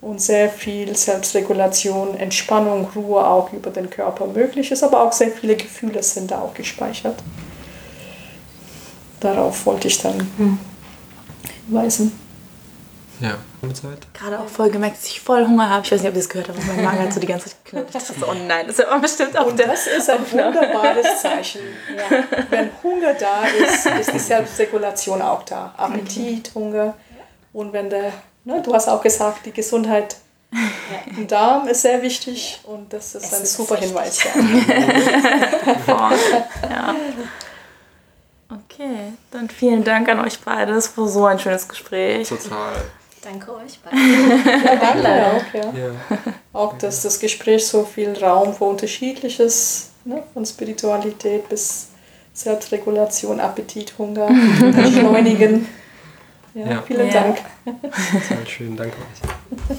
Und 0.00 0.20
sehr 0.20 0.48
viel 0.48 0.96
Selbstregulation, 0.96 2.16
Entspannung, 2.16 2.88
Ruhe 2.96 3.24
auch 3.24 3.52
über 3.52 3.70
den 3.70 3.88
Körper 3.90 4.26
möglich 4.26 4.72
ist, 4.72 4.82
aber 4.82 5.02
auch 5.04 5.12
sehr 5.12 5.30
viele 5.30 5.54
Gefühle 5.54 6.02
sind 6.02 6.32
da 6.32 6.40
auch 6.40 6.54
gespeichert. 6.54 7.22
Darauf 9.22 9.64
wollte 9.66 9.88
ich 9.88 10.00
dann 10.02 10.28
hinweisen. 11.66 12.18
Ja. 13.20 13.38
Zeit. 13.72 14.08
Gerade 14.12 14.40
auch 14.40 14.48
voll 14.48 14.70
gemerkt, 14.70 14.96
dass 14.98 15.06
ich 15.06 15.20
voll 15.20 15.46
Hunger 15.46 15.70
habe. 15.70 15.86
Ich 15.86 15.92
weiß 15.92 16.00
nicht, 16.00 16.08
ob 16.08 16.16
ihr 16.16 16.20
das 16.20 16.28
gehört 16.28 16.48
habt, 16.48 16.58
aber 16.58 16.72
mein 16.72 16.84
Magen 16.84 16.98
hat 16.98 17.12
so 17.12 17.20
die 17.20 17.28
ganze 17.28 17.46
Zeit 17.46 17.64
geknurrt. 17.64 17.86
Ich 17.86 17.92
dachte 17.92 18.12
so, 18.18 18.26
oh 18.26 18.34
nein, 18.34 18.66
das 18.66 18.80
ist 18.80 18.84
aber 18.84 19.00
bestimmt 19.00 19.38
auch 19.38 19.46
Und 19.46 19.56
der. 19.56 19.68
das 19.68 19.86
ist 19.86 20.10
ein 20.10 20.18
wunderbares 20.32 21.22
Zeichen. 21.22 21.60
Wenn 22.50 22.70
Hunger 22.82 23.14
da 23.14 23.44
ist, 23.44 23.86
ist 23.86 24.12
die 24.12 24.18
Selbstregulation 24.32 25.22
auch 25.22 25.44
da. 25.44 25.72
Appetit, 25.76 26.50
Hunger. 26.56 26.94
Und 27.52 27.72
wenn 27.72 27.88
der, 27.90 28.12
ne, 28.44 28.60
du 28.62 28.74
hast 28.74 28.88
auch 28.88 29.00
gesagt, 29.02 29.46
die 29.46 29.52
Gesundheit 29.52 30.16
im 31.16 31.28
Darm 31.28 31.68
ist 31.68 31.82
sehr 31.82 32.02
wichtig 32.02 32.60
und 32.64 32.92
das 32.92 33.14
ist 33.14 33.26
Es 33.26 33.34
ein 33.34 33.42
ist 33.42 33.54
super 33.54 33.76
wichtig. 33.80 33.90
Hinweis. 33.90 34.18
Ja. 35.86 36.12
ja. 36.68 36.94
Okay, 38.52 39.12
dann 39.30 39.48
vielen 39.48 39.82
Dank 39.84 40.08
an 40.08 40.20
euch 40.20 40.38
beide. 40.40 40.74
Das 40.74 40.96
war 40.96 41.08
so 41.08 41.24
ein 41.26 41.38
schönes 41.38 41.66
Gespräch. 41.68 42.28
Total. 42.28 42.72
Danke 43.22 43.54
euch 43.56 43.78
beiden. 43.80 43.98
Ja, 44.64 44.74
danke 44.76 45.26
auch. 45.26 45.54
Ja. 45.54 45.78
Ja. 45.78 46.18
Auch, 46.52 46.76
dass 46.78 47.02
das 47.02 47.20
Gespräch 47.20 47.66
so 47.66 47.84
viel 47.84 48.12
Raum 48.18 48.52
für 48.54 48.64
Unterschiedliches, 48.64 49.90
ne, 50.04 50.22
von 50.34 50.44
Spiritualität 50.44 51.48
bis 51.48 51.88
Selbstregulation, 52.34 53.38
Appetit, 53.40 53.94
Hunger, 53.96 54.28
Entschleunigen. 54.60 55.68
Ja, 56.54 56.66
Ja. 56.66 56.82
Vielen 56.82 57.06
Ja. 57.06 57.12
Dank. 57.12 57.38
Total 57.64 58.46
schön. 58.46 58.76
Danke 58.76 58.96
euch. 58.96 59.78